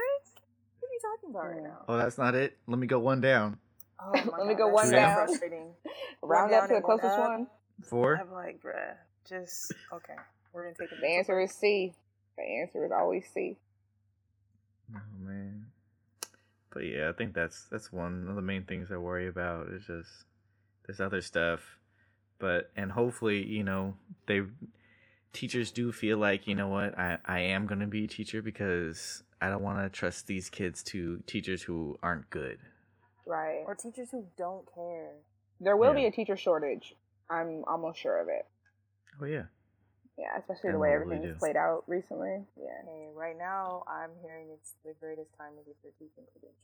What 0.79 0.89
are 0.89 0.93
you 0.93 0.99
talking 1.01 1.29
about 1.31 1.51
right 1.53 1.63
now? 1.63 1.85
oh 1.89 1.97
that's 1.97 2.17
not 2.17 2.35
it 2.35 2.55
let 2.67 2.77
me 2.79 2.87
go 2.87 2.99
one 2.99 3.19
down 3.19 3.57
Oh 3.99 4.11
my 4.31 4.37
Let 4.37 4.47
me 4.47 4.53
go 4.53 4.67
one 4.67 4.91
down. 4.91 5.25
Frustrating. 5.25 5.69
Round 6.21 6.53
up 6.53 6.67
to 6.67 6.75
the 6.75 6.81
closest 6.81 7.05
up. 7.17 7.29
one. 7.29 7.47
four 7.83 8.19
I'm 8.21 8.31
like, 8.31 8.61
bruh, 8.61 8.93
just 9.27 9.73
okay. 9.91 10.13
We're 10.53 10.63
gonna 10.65 10.75
take 10.79 10.91
a 10.91 11.01
The 11.01 11.07
answer 11.07 11.39
is 11.39 11.51
C. 11.51 11.93
The 12.37 12.43
answer 12.43 12.85
is 12.85 12.91
always 12.91 13.25
C. 13.33 13.57
Oh 14.95 14.99
man. 15.19 15.65
But 16.77 16.85
yeah, 16.85 17.09
I 17.09 17.13
think 17.13 17.33
that's 17.33 17.65
that's 17.71 17.91
one 17.91 18.27
of 18.29 18.35
the 18.35 18.41
main 18.43 18.63
things 18.65 18.91
I 18.91 18.97
worry 18.97 19.27
about 19.27 19.69
is 19.69 19.87
just 19.87 20.09
there's 20.85 20.99
other 21.01 21.21
stuff. 21.23 21.79
But 22.37 22.69
and 22.75 22.91
hopefully, 22.91 23.43
you 23.43 23.63
know, 23.63 23.95
they 24.27 24.43
teachers 25.33 25.71
do 25.71 25.91
feel 25.91 26.19
like, 26.19 26.45
you 26.45 26.53
know 26.53 26.67
what, 26.67 26.95
I, 26.95 27.17
I 27.25 27.39
am 27.39 27.65
gonna 27.65 27.87
be 27.87 28.03
a 28.03 28.07
teacher 28.07 28.43
because 28.43 29.23
I 29.41 29.49
don't 29.49 29.63
wanna 29.63 29.89
trust 29.89 30.27
these 30.27 30.51
kids 30.51 30.83
to 30.83 31.23
teachers 31.25 31.63
who 31.63 31.97
aren't 32.03 32.29
good. 32.29 32.59
Right. 33.25 33.63
or 33.65 33.73
teachers 33.73 34.09
who 34.11 34.27
don't 34.37 34.71
care. 34.75 35.13
There 35.59 35.75
will 35.75 35.89
Yeah. 35.93 36.01
be 36.01 36.05
a 36.05 36.11
teacher 36.11 36.37
shortage. 36.37 36.93
I'm 37.27 37.63
almost 37.65 37.97
sure 37.99 38.21
of 38.21 38.27
it. 38.29 38.45
Oh 39.19 39.25
yeah. 39.25 39.45
Yeah, 40.17 40.37
especially 40.39 40.71
the 40.71 40.79
way 40.79 40.89
what 40.89 40.99
will 41.01 41.09
we 41.09 41.15
everything's 41.15 41.35
do? 41.35 41.39
played 41.39 41.55
out 41.55 41.83
recently. 41.85 42.43
Yeah. 42.59 42.81
Hey, 42.85 43.07
right 43.13 43.37
now 43.37 43.83
I'm 43.87 44.09
hearing 44.23 44.47
it's 44.51 44.73
the 44.83 44.93
greatest 44.99 45.29
time 45.37 45.51
to 45.51 45.63
get 45.63 45.75
your 45.83 45.93
teaching 45.99 46.23
credential. 46.33 46.57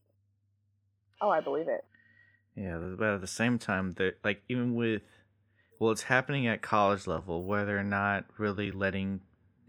Oh, 1.22 1.30
I 1.30 1.40
believe 1.40 1.68
it. 1.68 1.86
Yeah, 2.56 2.78
but 2.98 3.16
at 3.16 3.22
the 3.22 3.28
same 3.28 3.58
time, 3.60 3.94
that 3.94 4.18
like 4.24 4.42
even 4.50 4.76
with, 4.76 5.04
well, 5.80 5.92
it's 5.92 6.04
happening 6.04 6.48
at 6.48 6.62
college 6.62 7.08
level 7.08 7.44
where 7.44 7.66
they're 7.66 7.84
not 7.84 8.26
really 8.38 8.72
letting, 8.72 9.22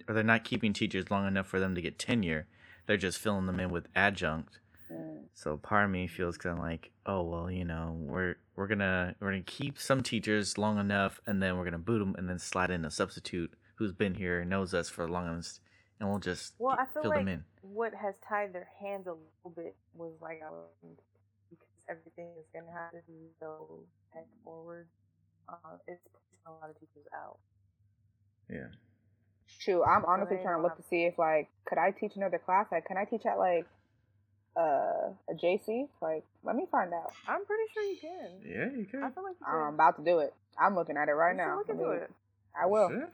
or 0.08 0.14
they're 0.14 0.22
not 0.22 0.44
keeping 0.44 0.72
teachers 0.72 1.10
long 1.10 1.26
enough 1.26 1.46
for 1.46 1.60
them 1.60 1.74
to 1.74 1.82
get 1.82 1.98
tenure. 1.98 2.46
They're 2.86 2.96
just 2.96 3.18
filling 3.18 3.46
them 3.46 3.60
in 3.60 3.70
with 3.70 3.86
adjunct. 3.94 4.58
Mm. 4.92 5.24
So 5.34 5.56
part 5.56 5.86
of 5.86 5.90
me 5.90 6.06
feels 6.06 6.36
kind 6.36 6.58
of 6.58 6.64
like, 6.64 6.90
oh 7.06 7.22
well, 7.22 7.50
you 7.50 7.64
know, 7.64 7.96
we're 7.98 8.36
we're 8.56 8.66
gonna 8.66 9.14
we're 9.20 9.30
gonna 9.30 9.42
keep 9.42 9.78
some 9.78 10.02
teachers 10.02 10.58
long 10.58 10.78
enough, 10.78 11.20
and 11.26 11.42
then 11.42 11.56
we're 11.56 11.64
gonna 11.64 11.78
boot 11.78 11.98
them, 11.98 12.14
and 12.16 12.28
then 12.28 12.38
slide 12.38 12.70
in 12.70 12.84
a 12.84 12.90
substitute 12.90 13.52
who's 13.76 13.92
been 13.92 14.14
here 14.14 14.40
and 14.40 14.50
knows 14.50 14.72
us 14.74 14.88
for 14.88 15.06
the 15.06 15.12
longest, 15.12 15.60
and 16.00 16.08
we'll 16.08 16.18
just 16.18 16.54
Well, 16.58 16.76
get- 16.76 16.82
I 16.88 16.92
feel 16.92 17.02
fill 17.02 17.10
like 17.10 17.20
them 17.20 17.28
in. 17.28 17.44
what 17.62 17.94
has 17.94 18.14
tied 18.28 18.52
their 18.52 18.68
hands 18.80 19.06
a 19.06 19.12
little 19.12 19.50
bit 19.54 19.76
was 19.94 20.12
like 20.20 20.40
I 20.42 20.50
was- 20.50 20.70
because 21.50 21.68
everything 21.88 22.32
is 22.38 22.46
gonna 22.52 22.72
have 22.72 22.90
to 22.92 23.02
be 23.06 23.30
so 23.40 23.84
tech 24.12 24.26
forward. 24.44 24.88
Uh, 25.48 25.78
it's 25.86 26.02
pushing 26.08 26.38
a 26.46 26.52
lot 26.52 26.70
of 26.70 26.78
teachers 26.78 27.06
out. 27.14 27.38
Yeah. 28.48 28.68
Shoot, 29.46 29.82
I'm 29.84 30.04
honestly 30.04 30.36
they 30.36 30.42
trying 30.42 30.56
to 30.56 30.62
look 30.62 30.76
to 30.76 30.82
see 30.84 31.04
if 31.04 31.18
like 31.18 31.48
could 31.64 31.78
I 31.78 31.90
teach 31.90 32.16
another 32.16 32.38
class? 32.38 32.66
Like, 32.72 32.86
can 32.86 32.96
I 32.96 33.04
teach 33.04 33.24
at 33.26 33.38
like 33.38 33.66
uh, 34.56 35.10
a 35.28 35.34
JC? 35.34 35.88
Like, 36.00 36.24
let 36.44 36.54
me 36.56 36.66
find 36.70 36.92
out. 36.94 37.12
I'm 37.26 37.44
pretty 37.44 37.64
sure 37.72 37.82
you 37.82 37.96
can. 38.00 38.40
Yeah, 38.44 38.70
you 38.78 38.86
can. 38.86 39.02
I 39.02 39.10
feel 39.10 39.24
like 39.24 39.34
you 39.40 39.46
can. 39.46 39.54
I'm 39.54 39.74
about 39.74 39.96
to 39.96 40.04
do 40.04 40.20
it. 40.20 40.32
I'm 40.58 40.74
looking 40.76 40.96
at 40.96 41.08
it 41.08 41.12
right 41.12 41.32
You 41.32 41.38
now. 41.38 41.58
Look 41.58 41.68
Let 41.68 41.76
into 41.76 41.90
me- 41.90 41.96
it. 41.96 42.12
I 42.60 42.66
will. 42.66 42.88
Shit. 42.88 43.10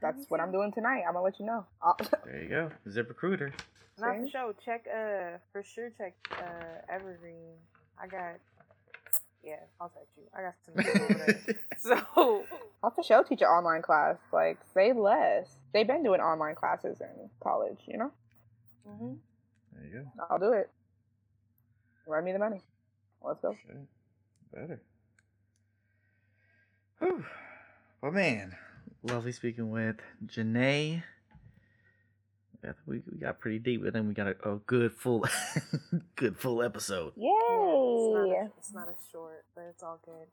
That's 0.00 0.28
what 0.30 0.40
I'm 0.40 0.52
doing 0.52 0.72
tonight. 0.72 1.02
I'm 1.06 1.12
gonna 1.14 1.22
let 1.24 1.38
you 1.38 1.46
know. 1.46 1.66
There 2.24 2.42
you 2.42 2.48
go. 2.48 2.70
ZipRecruiter. 2.88 3.52
Not 3.98 4.16
for 4.16 4.24
See? 4.24 4.30
sure. 4.30 4.54
Check 4.64 4.86
uh 4.88 5.38
for 5.52 5.62
sure 5.62 5.90
check 5.98 6.14
uh 6.32 6.92
Evergreen. 6.94 7.54
I 8.02 8.06
got 8.06 8.36
yeah, 9.42 9.56
I'll 9.80 9.88
text 9.88 10.10
you. 10.16 10.24
I 10.36 10.42
got 10.42 10.54
some 10.64 11.02
over 11.02 11.14
there. 11.14 11.56
So 11.78 12.44
I'll 12.82 12.90
for 12.90 13.02
sure 13.02 13.24
teach 13.24 13.40
an 13.40 13.46
online 13.48 13.80
class. 13.82 14.16
Like, 14.32 14.58
say 14.74 14.92
less. 14.92 15.48
They've 15.72 15.86
been 15.86 16.02
doing 16.02 16.20
online 16.20 16.54
classes 16.54 17.00
in 17.00 17.30
college, 17.42 17.78
you 17.86 17.96
know? 17.98 18.12
mhm. 18.86 19.16
There 19.72 19.86
you 19.86 19.92
go. 20.16 20.24
I'll 20.28 20.38
do 20.38 20.52
it. 20.52 20.68
Run 22.06 22.24
me 22.24 22.32
the 22.32 22.38
money. 22.38 22.60
Let's 23.22 23.40
go. 23.40 23.54
Shit. 23.66 23.76
Better. 24.52 24.82
Whew. 26.98 27.24
Well, 28.02 28.12
man, 28.12 28.56
lovely 29.02 29.32
speaking 29.32 29.70
with 29.70 29.96
Jenee. 30.26 31.02
Yeah, 32.62 32.72
we, 32.86 33.00
we 33.10 33.18
got 33.18 33.40
pretty 33.40 33.58
deep, 33.58 33.82
but 33.82 33.94
then 33.94 34.06
we 34.06 34.12
got 34.12 34.26
a, 34.26 34.50
a 34.50 34.56
good 34.66 34.92
full, 34.92 35.24
good 36.16 36.36
full 36.36 36.62
episode. 36.62 37.12
Yay! 37.16 37.26
It's 37.30 38.12
not, 38.12 38.28
a, 38.28 38.50
it's 38.58 38.74
not 38.74 38.88
a 38.88 38.94
short, 39.10 39.44
but 39.54 39.64
it's 39.70 39.82
all 39.82 39.98
good. 40.04 40.26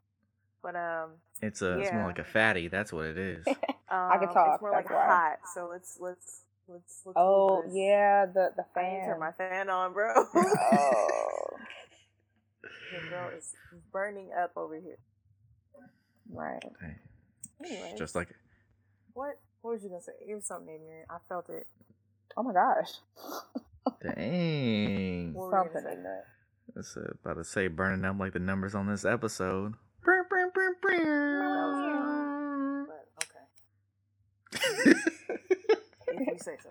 But 0.61 0.75
um, 0.75 1.11
It's 1.41 1.61
a, 1.61 1.79
it's 1.79 1.93
more 1.93 2.05
like 2.05 2.19
a 2.19 2.25
fatty. 2.25 2.67
That's 2.67 2.91
what 2.91 3.05
it 3.05 3.17
is. 3.17 3.47
um 3.47 3.55
can 4.19 4.33
talk, 4.33 4.55
It's 4.55 4.61
more 4.61 4.71
like 4.71 4.89
why. 4.89 5.05
hot. 5.05 5.37
So 5.53 5.69
let's 5.71 5.97
let's 6.01 6.41
let's 6.67 7.01
let's. 7.05 7.15
oh, 7.15 7.61
this. 7.63 7.71
yeah, 7.75 8.25
the, 8.25 8.51
the 8.57 8.65
I 8.77 8.83
need 8.83 8.95
to 8.95 8.99
fan. 8.99 9.05
turn 9.05 9.19
my 9.19 9.31
fan 9.31 9.69
on, 9.69 9.93
bro. 9.93 10.11
oh, 10.35 11.47
the 12.63 13.09
girl 13.09 13.29
is 13.37 13.53
burning 13.93 14.31
up 14.37 14.51
over 14.57 14.75
here. 14.75 14.97
right. 16.29 16.61
Hey, 16.81 16.95
Anyways, 17.63 17.97
just 17.97 18.15
like 18.15 18.29
what? 19.17 19.39
What 19.61 19.73
was 19.73 19.83
you 19.83 19.89
gonna 19.89 20.01
say? 20.01 20.11
It 20.29 20.35
was 20.35 20.45
something 20.45 20.73
ignorant. 20.73 21.07
I 21.09 21.17
felt 21.27 21.49
it. 21.49 21.65
Oh 22.37 22.43
my 22.43 22.53
gosh. 22.53 22.91
dang. 24.03 25.33
What 25.33 25.45
were 25.45 25.49
you 25.49 25.57
Something 25.57 25.83
gonna 25.83 25.95
ignorant. 25.95 26.25
That's 26.75 26.95
uh, 26.95 27.13
about 27.23 27.37
to 27.37 27.43
say 27.43 27.67
burning 27.67 28.05
up 28.05 28.19
like 28.19 28.33
the 28.33 28.39
numbers 28.39 28.75
on 28.75 28.87
this 28.87 29.05
episode. 29.05 29.73
Brr, 30.03 30.23
brr, 30.29 30.51
brr, 30.53 30.75
brr. 30.81 32.85
But 32.87 33.07
okay, 34.53 34.91
if 36.07 36.27
you 36.27 36.37
say 36.37 36.57
so. 36.61 36.69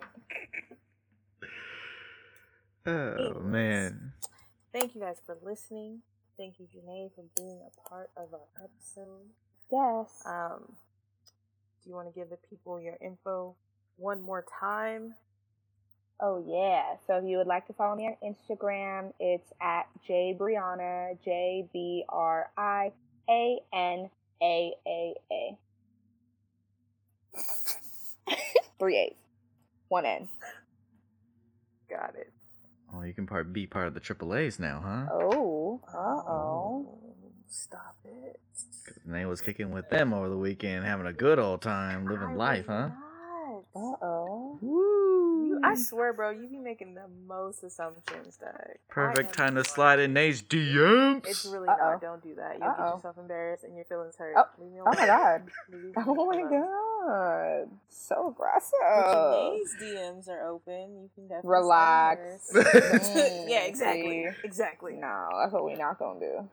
oh 2.86 3.40
man. 3.40 4.12
Thank 4.72 4.94
you 4.94 5.00
guys 5.00 5.16
for 5.26 5.36
listening. 5.42 6.02
Thank 6.38 6.60
you, 6.60 6.68
Jenee, 6.70 7.10
for 7.16 7.24
being 7.36 7.60
a 7.66 7.70
part 7.88 8.10
of 8.16 8.32
our 8.32 8.46
episode. 8.62 9.26
Yes. 9.72 10.22
Um, 10.24 10.76
do 11.86 11.90
you 11.90 11.94
want 11.94 12.12
to 12.12 12.18
give 12.18 12.30
the 12.30 12.38
people 12.50 12.80
your 12.80 12.96
info 13.00 13.54
one 13.96 14.20
more 14.20 14.44
time? 14.58 15.14
Oh 16.20 16.42
yeah. 16.44 16.96
So 17.06 17.18
if 17.18 17.24
you 17.24 17.36
would 17.36 17.46
like 17.46 17.68
to 17.68 17.72
follow 17.74 17.94
me 17.94 18.08
on 18.08 18.16
Instagram, 18.34 19.12
it's 19.20 19.52
at 19.62 19.86
jbrianaaa, 20.08 21.16
J 21.24 21.68
B 21.72 22.04
R 22.08 22.50
I 22.58 22.90
A 23.30 23.58
N 23.72 24.10
A 24.42 24.72
A 24.84 25.14
A. 25.30 25.58
Three 28.80 28.98
A's, 28.98 29.16
one 29.86 30.06
N. 30.06 30.28
Got 31.88 32.16
it. 32.18 32.32
Oh, 32.92 33.02
you 33.02 33.14
can 33.14 33.26
part 33.26 33.52
be 33.52 33.66
part 33.68 33.86
of 33.86 33.94
the 33.94 34.00
triple 34.00 34.34
A's 34.34 34.58
now, 34.58 34.82
huh? 34.84 35.06
Oh, 35.12 35.80
uh 35.88 36.30
oh. 36.30 36.98
Stop 37.48 37.96
it. 38.04 38.40
Nate 39.04 39.26
was 39.26 39.40
kicking 39.40 39.70
with 39.70 39.88
them 39.90 40.12
over 40.12 40.28
the 40.28 40.36
weekend, 40.36 40.84
having 40.84 41.06
a 41.06 41.12
good 41.12 41.38
old 41.38 41.62
time, 41.62 42.06
living 42.06 42.36
life, 42.36 42.66
huh? 42.66 42.88
not. 42.88 43.05
Uh 43.76 43.94
oh. 44.06 44.58
Woo! 44.62 45.46
You, 45.48 45.60
I 45.62 45.74
swear, 45.74 46.14
bro, 46.14 46.30
you 46.30 46.48
be 46.48 46.56
making 46.56 46.94
the 46.94 47.04
most 47.28 47.62
assumptions, 47.62 48.38
Doug. 48.38 48.52
Perfect 48.88 49.34
time 49.34 49.54
to 49.56 49.64
slide 49.64 49.98
in 50.00 50.14
Nate's 50.14 50.40
DMs. 50.40 51.26
It's 51.26 51.44
really 51.44 51.68
Uh-oh. 51.68 51.90
not. 51.92 52.00
Don't 52.00 52.22
do 52.22 52.34
that. 52.36 52.54
You'll 52.58 52.68
Uh-oh. 52.68 52.84
get 52.84 52.94
yourself 52.96 53.18
embarrassed 53.18 53.64
and 53.64 53.76
your 53.76 53.84
feelings 53.84 54.14
hurt. 54.16 54.34
Oh. 54.38 54.44
Leave 54.58 54.72
me 54.72 54.78
Oh 54.80 54.92
my 54.96 55.06
god. 55.06 55.42
Leave 55.70 55.82
me 55.84 55.92
Oh 56.06 56.26
my 56.26 56.42
god. 56.42 57.68
So 57.90 58.28
aggressive. 58.28 58.72
But 58.80 59.50
Jenee's 59.50 59.76
DMs 59.82 60.28
are 60.30 60.48
open. 60.48 61.02
You 61.02 61.10
can 61.14 61.28
definitely 61.28 61.50
Relax. 61.50 62.20
slide 62.50 62.64
hers. 62.66 63.10
Yeah, 63.46 63.64
exactly. 63.64 64.26
Exactly. 64.42 64.92
No, 64.94 65.28
that's 65.38 65.52
what 65.52 65.64
we're 65.64 65.76
not 65.76 65.98
gonna 65.98 66.20
do. 66.20 66.48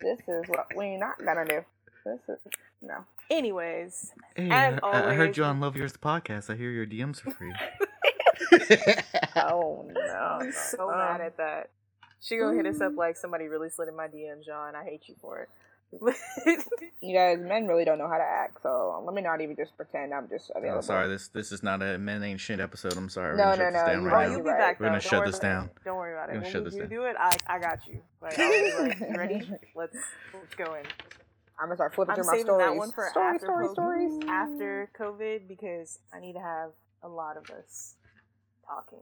This 0.00 0.20
is 0.28 0.48
what 0.48 0.66
we're 0.76 0.98
not 0.98 1.24
gonna 1.24 1.46
do. 1.46 1.60
This 2.04 2.20
is 2.28 2.38
no. 2.82 3.04
Anyways, 3.30 4.12
Hey, 4.36 4.48
As 4.50 4.78
I, 4.82 4.88
I 5.10 5.14
heard 5.14 5.20
always- 5.20 5.36
you 5.36 5.44
on 5.44 5.60
Love 5.60 5.76
Yours 5.76 5.92
the 5.92 5.98
podcast. 5.98 6.50
I 6.52 6.56
hear 6.56 6.70
your 6.70 6.86
DMs 6.86 7.26
are 7.26 7.30
free. 7.30 7.52
Oh 9.36 9.88
no. 9.92 10.38
I'm 10.40 10.52
so 10.52 10.76
no. 10.90 10.96
mad 10.96 11.20
at 11.20 11.36
that. 11.38 11.70
She 12.20 12.36
gonna 12.38 12.56
hit 12.56 12.66
us 12.66 12.80
up 12.80 12.92
mm. 12.92 12.96
like 12.96 13.16
somebody 13.16 13.48
really 13.48 13.68
slid 13.68 13.88
in 13.88 13.96
my 13.96 14.06
DMs, 14.06 14.44
John. 14.46 14.74
I 14.76 14.84
hate 14.84 15.02
you 15.08 15.14
for 15.20 15.40
it. 15.40 15.48
You 17.00 17.14
guys, 17.14 17.38
men 17.40 17.66
really 17.66 17.84
don't 17.84 17.98
know 17.98 18.08
how 18.08 18.16
to 18.16 18.24
act, 18.24 18.62
so 18.62 18.94
um, 18.96 19.04
let 19.04 19.14
me 19.14 19.20
not 19.22 19.40
even 19.42 19.54
just 19.56 19.76
pretend 19.76 20.14
I'm 20.14 20.28
just 20.28 20.50
oh, 20.54 20.58
available. 20.58 20.78
oh, 20.78 20.82
sorry, 20.82 21.08
this 21.08 21.28
this 21.28 21.52
is 21.52 21.62
not 21.62 21.82
a 21.82 21.98
men 21.98 22.22
ain't 22.22 22.40
shit 22.40 22.60
episode. 22.60 22.96
I'm 22.96 23.08
sorry. 23.10 23.32
We're 23.32 23.38
No, 23.38 23.44
gonna 23.44 23.56
shut 23.56 23.72
no, 23.72 23.78
this 23.78 23.86
no, 23.86 23.92
down 23.92 24.06
oh, 24.06 24.10
right 24.10 24.30
you'll 24.30 24.38
now. 24.38 24.44
be 24.44 24.50
right. 24.50 24.80
We're 24.80 24.86
gonna 24.86 25.00
shut 25.00 25.10
Don't 25.10 25.20
worry 25.20 25.30
this 25.30 25.38
down. 25.38 25.64
it. 25.66 25.70
Don't 25.84 25.96
worry 25.96 26.12
about 26.14 26.28
it. 26.30 26.32
We're 26.32 26.38
it. 26.38 26.42
gonna 26.42 26.44
When 26.44 26.52
shut 26.52 26.62
we 26.62 26.64
this 26.64 26.74
do 26.74 26.80
down. 26.80 26.88
do 26.88 27.02
it, 27.04 27.16
I 27.18 27.36
I 27.46 27.58
got 27.58 27.86
you. 27.86 28.00
Like, 28.22 28.38
I'll 28.38 28.50
be 28.50 28.88
like, 28.88 29.00
you 29.00 29.16
ready? 29.16 29.50
Let's 29.74 29.96
let's 30.32 30.54
go 30.56 30.74
in. 30.74 30.84
I'm 31.58 31.66
gonna 31.66 31.76
start 31.76 31.94
flipping 31.94 32.12
I'm 32.12 32.16
through 32.16 32.26
my 32.26 32.40
stories. 32.42 32.66
that 32.66 32.76
one 32.76 32.90
for 32.90 33.08
stories, 33.10 33.34
after 33.36 33.46
COVID, 33.48 33.72
stories. 33.72 34.12
after 34.28 34.90
COVID 34.98 35.48
because 35.48 35.98
I 36.12 36.20
need 36.20 36.32
to 36.34 36.40
have 36.40 36.70
a 37.02 37.08
lot 37.08 37.36
of 37.36 37.48
us 37.50 37.94
talking. 38.66 38.98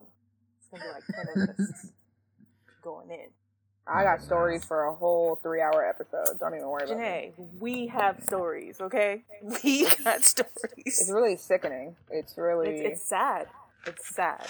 It's 0.61 0.69
gonna 0.71 0.83
be 0.83 0.89
like 0.91 1.05
ten 1.15 1.27
of 1.29 1.49
us 1.49 1.93
going 2.83 3.11
in. 3.11 3.29
I 3.87 4.05
got 4.05 4.23
stories 4.23 4.65
for 4.65 4.85
a 4.85 4.95
whole 4.95 5.41
three-hour 5.43 5.85
episode. 5.89 6.39
Don't 6.39 6.55
even 6.55 6.69
worry 6.69 6.85
about 6.85 6.99
it. 7.01 7.35
We 7.59 7.89
have 7.89 8.23
stories, 8.23 8.81
okay? 8.81 9.23
We 9.65 9.89
got 10.05 10.23
stories. 10.23 10.51
It's 10.87 11.11
really 11.11 11.37
sickening. 11.37 11.97
It's 12.11 12.37
really. 12.39 12.69
It's, 12.71 12.93
it's 13.01 13.09
sad. 13.09 13.49
It's 13.87 14.15
sad, 14.15 14.47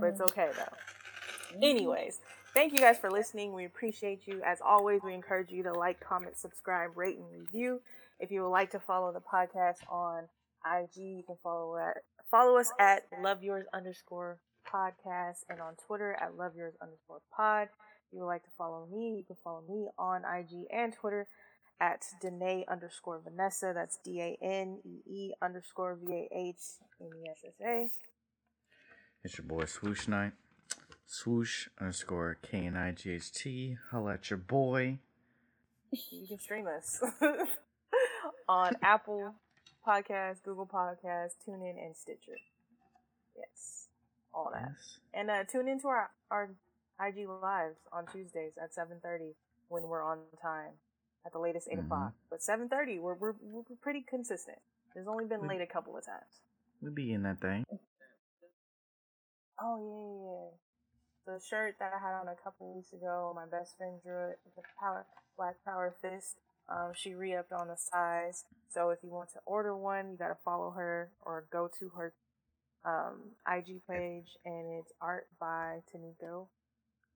but 0.00 0.06
it's 0.10 0.20
Mhm. 0.20 0.30
okay 0.30 0.50
though. 0.56 1.56
Anyways, 1.66 2.20
thank 2.58 2.72
you 2.72 2.80
guys 2.80 2.98
for 2.98 3.08
listening. 3.08 3.52
We 3.52 3.66
appreciate 3.66 4.26
you. 4.26 4.42
As 4.44 4.58
always, 4.60 5.00
we 5.04 5.14
encourage 5.14 5.52
you 5.52 5.62
to 5.62 5.72
like, 5.72 6.00
comment, 6.00 6.36
subscribe, 6.36 6.90
rate, 6.96 7.16
and 7.16 7.30
review. 7.30 7.80
If 8.18 8.32
you 8.32 8.42
would 8.42 8.48
like 8.48 8.72
to 8.72 8.80
follow 8.80 9.12
the 9.12 9.20
podcast 9.20 9.76
on 9.88 10.24
IG, 10.66 10.96
you 10.96 11.22
can 11.24 11.36
follow 11.40 11.76
at 11.76 11.98
follow 12.28 12.58
us 12.58 12.72
at 12.80 13.04
love 13.22 13.44
yours 13.44 13.64
underscore 13.72 14.40
podcast 14.66 15.44
and 15.48 15.60
on 15.60 15.74
Twitter 15.86 16.18
at 16.20 16.36
love 16.36 16.56
yours 16.56 16.74
underscore 16.82 17.20
pod. 17.32 17.68
If 18.08 18.14
you 18.14 18.20
would 18.22 18.26
like 18.26 18.42
to 18.42 18.50
follow 18.58 18.88
me, 18.90 19.14
you 19.16 19.24
can 19.24 19.36
follow 19.44 19.62
me 19.68 19.86
on 19.96 20.22
IG 20.24 20.66
and 20.72 20.92
Twitter 20.92 21.28
at 21.80 22.06
Danee 22.20 22.66
underscore 22.66 23.20
Vahnessa. 23.20 23.72
That's 23.72 24.00
D 24.04 24.20
A 24.20 24.36
N 24.42 24.80
E 24.84 25.08
E 25.08 25.32
underscore 25.40 25.96
V 26.04 26.12
A 26.12 26.28
H 26.36 26.56
N 27.00 27.10
E 27.24 27.28
S 27.30 27.38
S 27.46 27.54
A. 27.64 27.88
It's 29.22 29.38
your 29.38 29.46
boy 29.46 29.66
Swoosh 29.66 30.08
Knight. 30.08 30.32
Swoosh 31.10 31.68
underscore 31.80 32.36
K 32.42 32.66
N 32.66 32.76
I 32.76 32.92
G 32.92 33.12
H 33.12 33.32
T. 33.32 33.76
Holla 33.90 34.14
at 34.14 34.28
your 34.30 34.36
boy. 34.36 34.98
you 35.90 36.26
can 36.28 36.38
stream 36.38 36.66
us 36.66 37.02
on 38.48 38.74
Apple 38.82 39.34
Podcasts, 39.86 40.42
Google 40.44 40.66
Podcasts, 40.66 41.32
TuneIn, 41.48 41.82
and 41.82 41.96
Stitcher. 41.96 42.36
Yes, 43.36 43.86
all 44.34 44.50
that. 44.52 44.68
Yes. 44.68 44.98
And 45.14 45.30
uh, 45.30 45.44
tune 45.50 45.66
into 45.66 45.88
our 45.88 46.10
our 46.30 46.50
IG 47.00 47.26
lives 47.42 47.78
on 47.90 48.04
Tuesdays 48.12 48.52
at 48.62 48.74
seven 48.74 48.98
thirty 49.02 49.34
when 49.68 49.84
we're 49.84 50.04
on 50.04 50.18
time. 50.42 50.72
At 51.26 51.32
the 51.32 51.40
latest 51.40 51.68
8 51.70 51.78
Mhm. 51.78 51.84
o'clock, 51.86 52.12
but 52.30 52.42
seven 52.42 52.68
thirty, 52.68 52.98
we're, 53.00 53.14
we're 53.14 53.34
we're 53.42 53.62
pretty 53.82 54.02
consistent. 54.08 54.58
There's 54.94 55.08
only 55.08 55.24
been 55.26 55.42
We- 55.42 55.48
late 55.48 55.60
a 55.60 55.66
couple 55.66 55.96
of 55.96 56.06
times. 56.06 56.42
We 56.80 56.90
be 56.90 57.12
in 57.12 57.22
that 57.24 57.40
thing. 57.40 57.64
Oh 59.60 59.76
yeah, 59.82 60.30
yeah, 60.30 60.44
yeah. 60.44 60.67
The 61.28 61.38
shirt 61.46 61.74
that 61.78 61.92
I 61.94 61.98
had 62.00 62.14
on 62.14 62.28
a 62.28 62.42
couple 62.42 62.74
weeks 62.74 62.94
ago, 62.94 63.34
my 63.36 63.44
best 63.44 63.76
friend 63.76 64.00
drew 64.02 64.30
it. 64.30 64.38
The 64.56 64.62
power 64.80 65.04
Black 65.36 65.56
Power 65.62 65.94
Fist. 66.00 66.36
Um, 66.70 66.92
she 66.94 67.12
re-upped 67.12 67.52
on 67.52 67.68
the 67.68 67.76
size. 67.76 68.46
So 68.70 68.88
if 68.88 69.00
you 69.02 69.10
want 69.10 69.28
to 69.34 69.40
order 69.44 69.76
one, 69.76 70.10
you 70.10 70.16
gotta 70.16 70.38
follow 70.42 70.70
her 70.70 71.10
or 71.20 71.44
go 71.52 71.68
to 71.78 71.90
her 71.90 72.14
um, 72.82 73.32
IG 73.46 73.82
page, 73.86 74.38
and 74.46 74.80
it's 74.80 74.90
art 75.02 75.26
by 75.38 75.80
Taneko. 75.92 76.46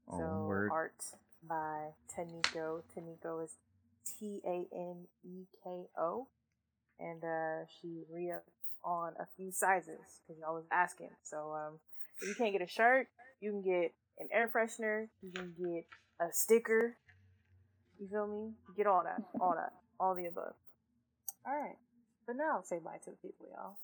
Oh, 0.08 0.18
so 0.18 0.44
word. 0.46 0.70
art 0.70 1.04
by 1.48 1.92
Taneko. 2.14 2.82
Taneko 2.94 3.42
is 3.42 3.56
T 4.18 4.42
A 4.44 4.66
N 4.74 5.06
E 5.24 5.46
K 5.64 5.86
O, 5.98 6.28
and 7.00 7.24
uh, 7.24 7.64
she 7.80 8.02
re-upped 8.12 8.50
on 8.84 9.14
a 9.18 9.26
few 9.38 9.50
sizes 9.50 10.20
because 10.20 10.38
y'all 10.38 10.54
was 10.54 10.66
asking. 10.70 11.10
So 11.22 11.54
um, 11.54 11.78
if 12.20 12.28
you 12.28 12.34
can't 12.34 12.52
get 12.52 12.60
a 12.60 12.68
shirt, 12.68 13.08
you 13.40 13.50
can 13.50 13.62
get 13.62 13.94
an 14.22 14.28
air 14.32 14.50
freshener. 14.54 15.08
You 15.22 15.32
can 15.32 15.52
get 15.58 15.84
a 16.20 16.32
sticker. 16.32 16.96
You 18.00 18.08
feel 18.08 18.26
me? 18.26 18.52
Get 18.76 18.86
all 18.86 19.02
that, 19.04 19.22
all 19.40 19.54
that, 19.56 19.72
all 20.00 20.14
the 20.14 20.26
above. 20.26 20.54
All 21.46 21.54
right, 21.54 21.76
but 22.26 22.36
now 22.36 22.62
say 22.64 22.78
bye 22.78 22.98
to 23.04 23.10
the 23.10 23.16
people, 23.16 23.46
y'all. 23.52 23.76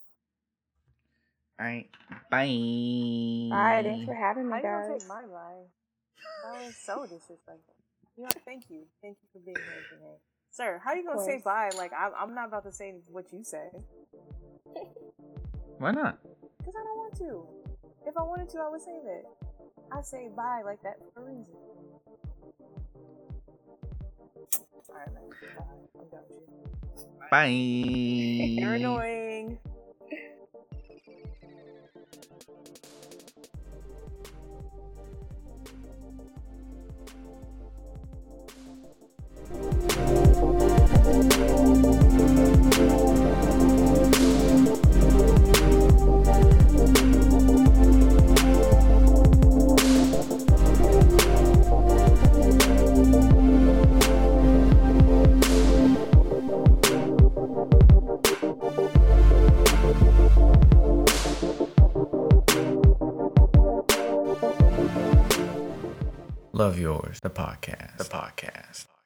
All 1.61 1.67
right. 1.67 1.89
Bye. 2.31 3.49
Bye. 3.51 3.83
Thanks 3.83 4.07
for 4.07 4.15
having 4.15 4.47
me, 4.47 4.53
How 4.53 4.57
you 4.59 4.63
gonna 4.63 4.89
guys. 4.89 5.01
take 5.01 5.09
my 5.09 5.23
bye? 5.23 5.67
That 6.45 6.65
was 6.65 6.77
so 6.77 7.03
disrespectful. 7.03 7.75
You 8.17 8.25
know, 8.25 8.31
thank 8.45 8.71
you, 8.71 8.83
thank 9.03 9.17
you 9.23 9.29
for 9.33 9.41
being 9.45 9.57
here 9.57 9.83
today, 9.91 10.17
sir. 10.51 10.81
How 10.85 10.91
are 10.93 10.97
you 10.97 11.05
gonna 11.05 11.25
say 11.25 11.41
bye? 11.45 11.71
Like 11.77 11.93
I'm, 11.93 12.13
I'm 12.19 12.35
not 12.35 12.49
about 12.49 12.65
to 12.65 12.73
say 12.73 12.95
what 13.09 13.33
you 13.33 13.43
say 13.45 13.71
Why 15.79 15.91
not? 15.93 16.19
because 16.59 16.75
I 16.79 16.85
don't 16.85 16.99
want 16.99 17.17
to. 17.19 17.47
If 18.07 18.17
I 18.17 18.23
wanted 18.23 18.49
to, 18.51 18.59
I 18.59 18.69
would 18.71 18.81
say 18.81 18.99
that. 19.05 19.48
I 19.91 20.03
say 20.03 20.29
bye 20.37 20.63
like 20.65 20.83
that 20.83 20.99
for 21.15 21.23
a 21.23 21.25
reason. 21.25 21.55
All 24.91 24.95
right, 24.95 25.13
man. 25.15 25.23
Bye. 25.57 25.65
I'm 25.99 26.09
done 26.09 26.21
with 26.29 26.41
you. 26.43 27.09
Bye. 27.31 27.47
You're 27.47 28.75
annoying. 28.75 29.59
Love 66.69 66.79
yours. 66.79 67.19
The 67.23 67.31
podcast. 67.31 67.97
The 67.97 68.05
podcast. 68.05 68.98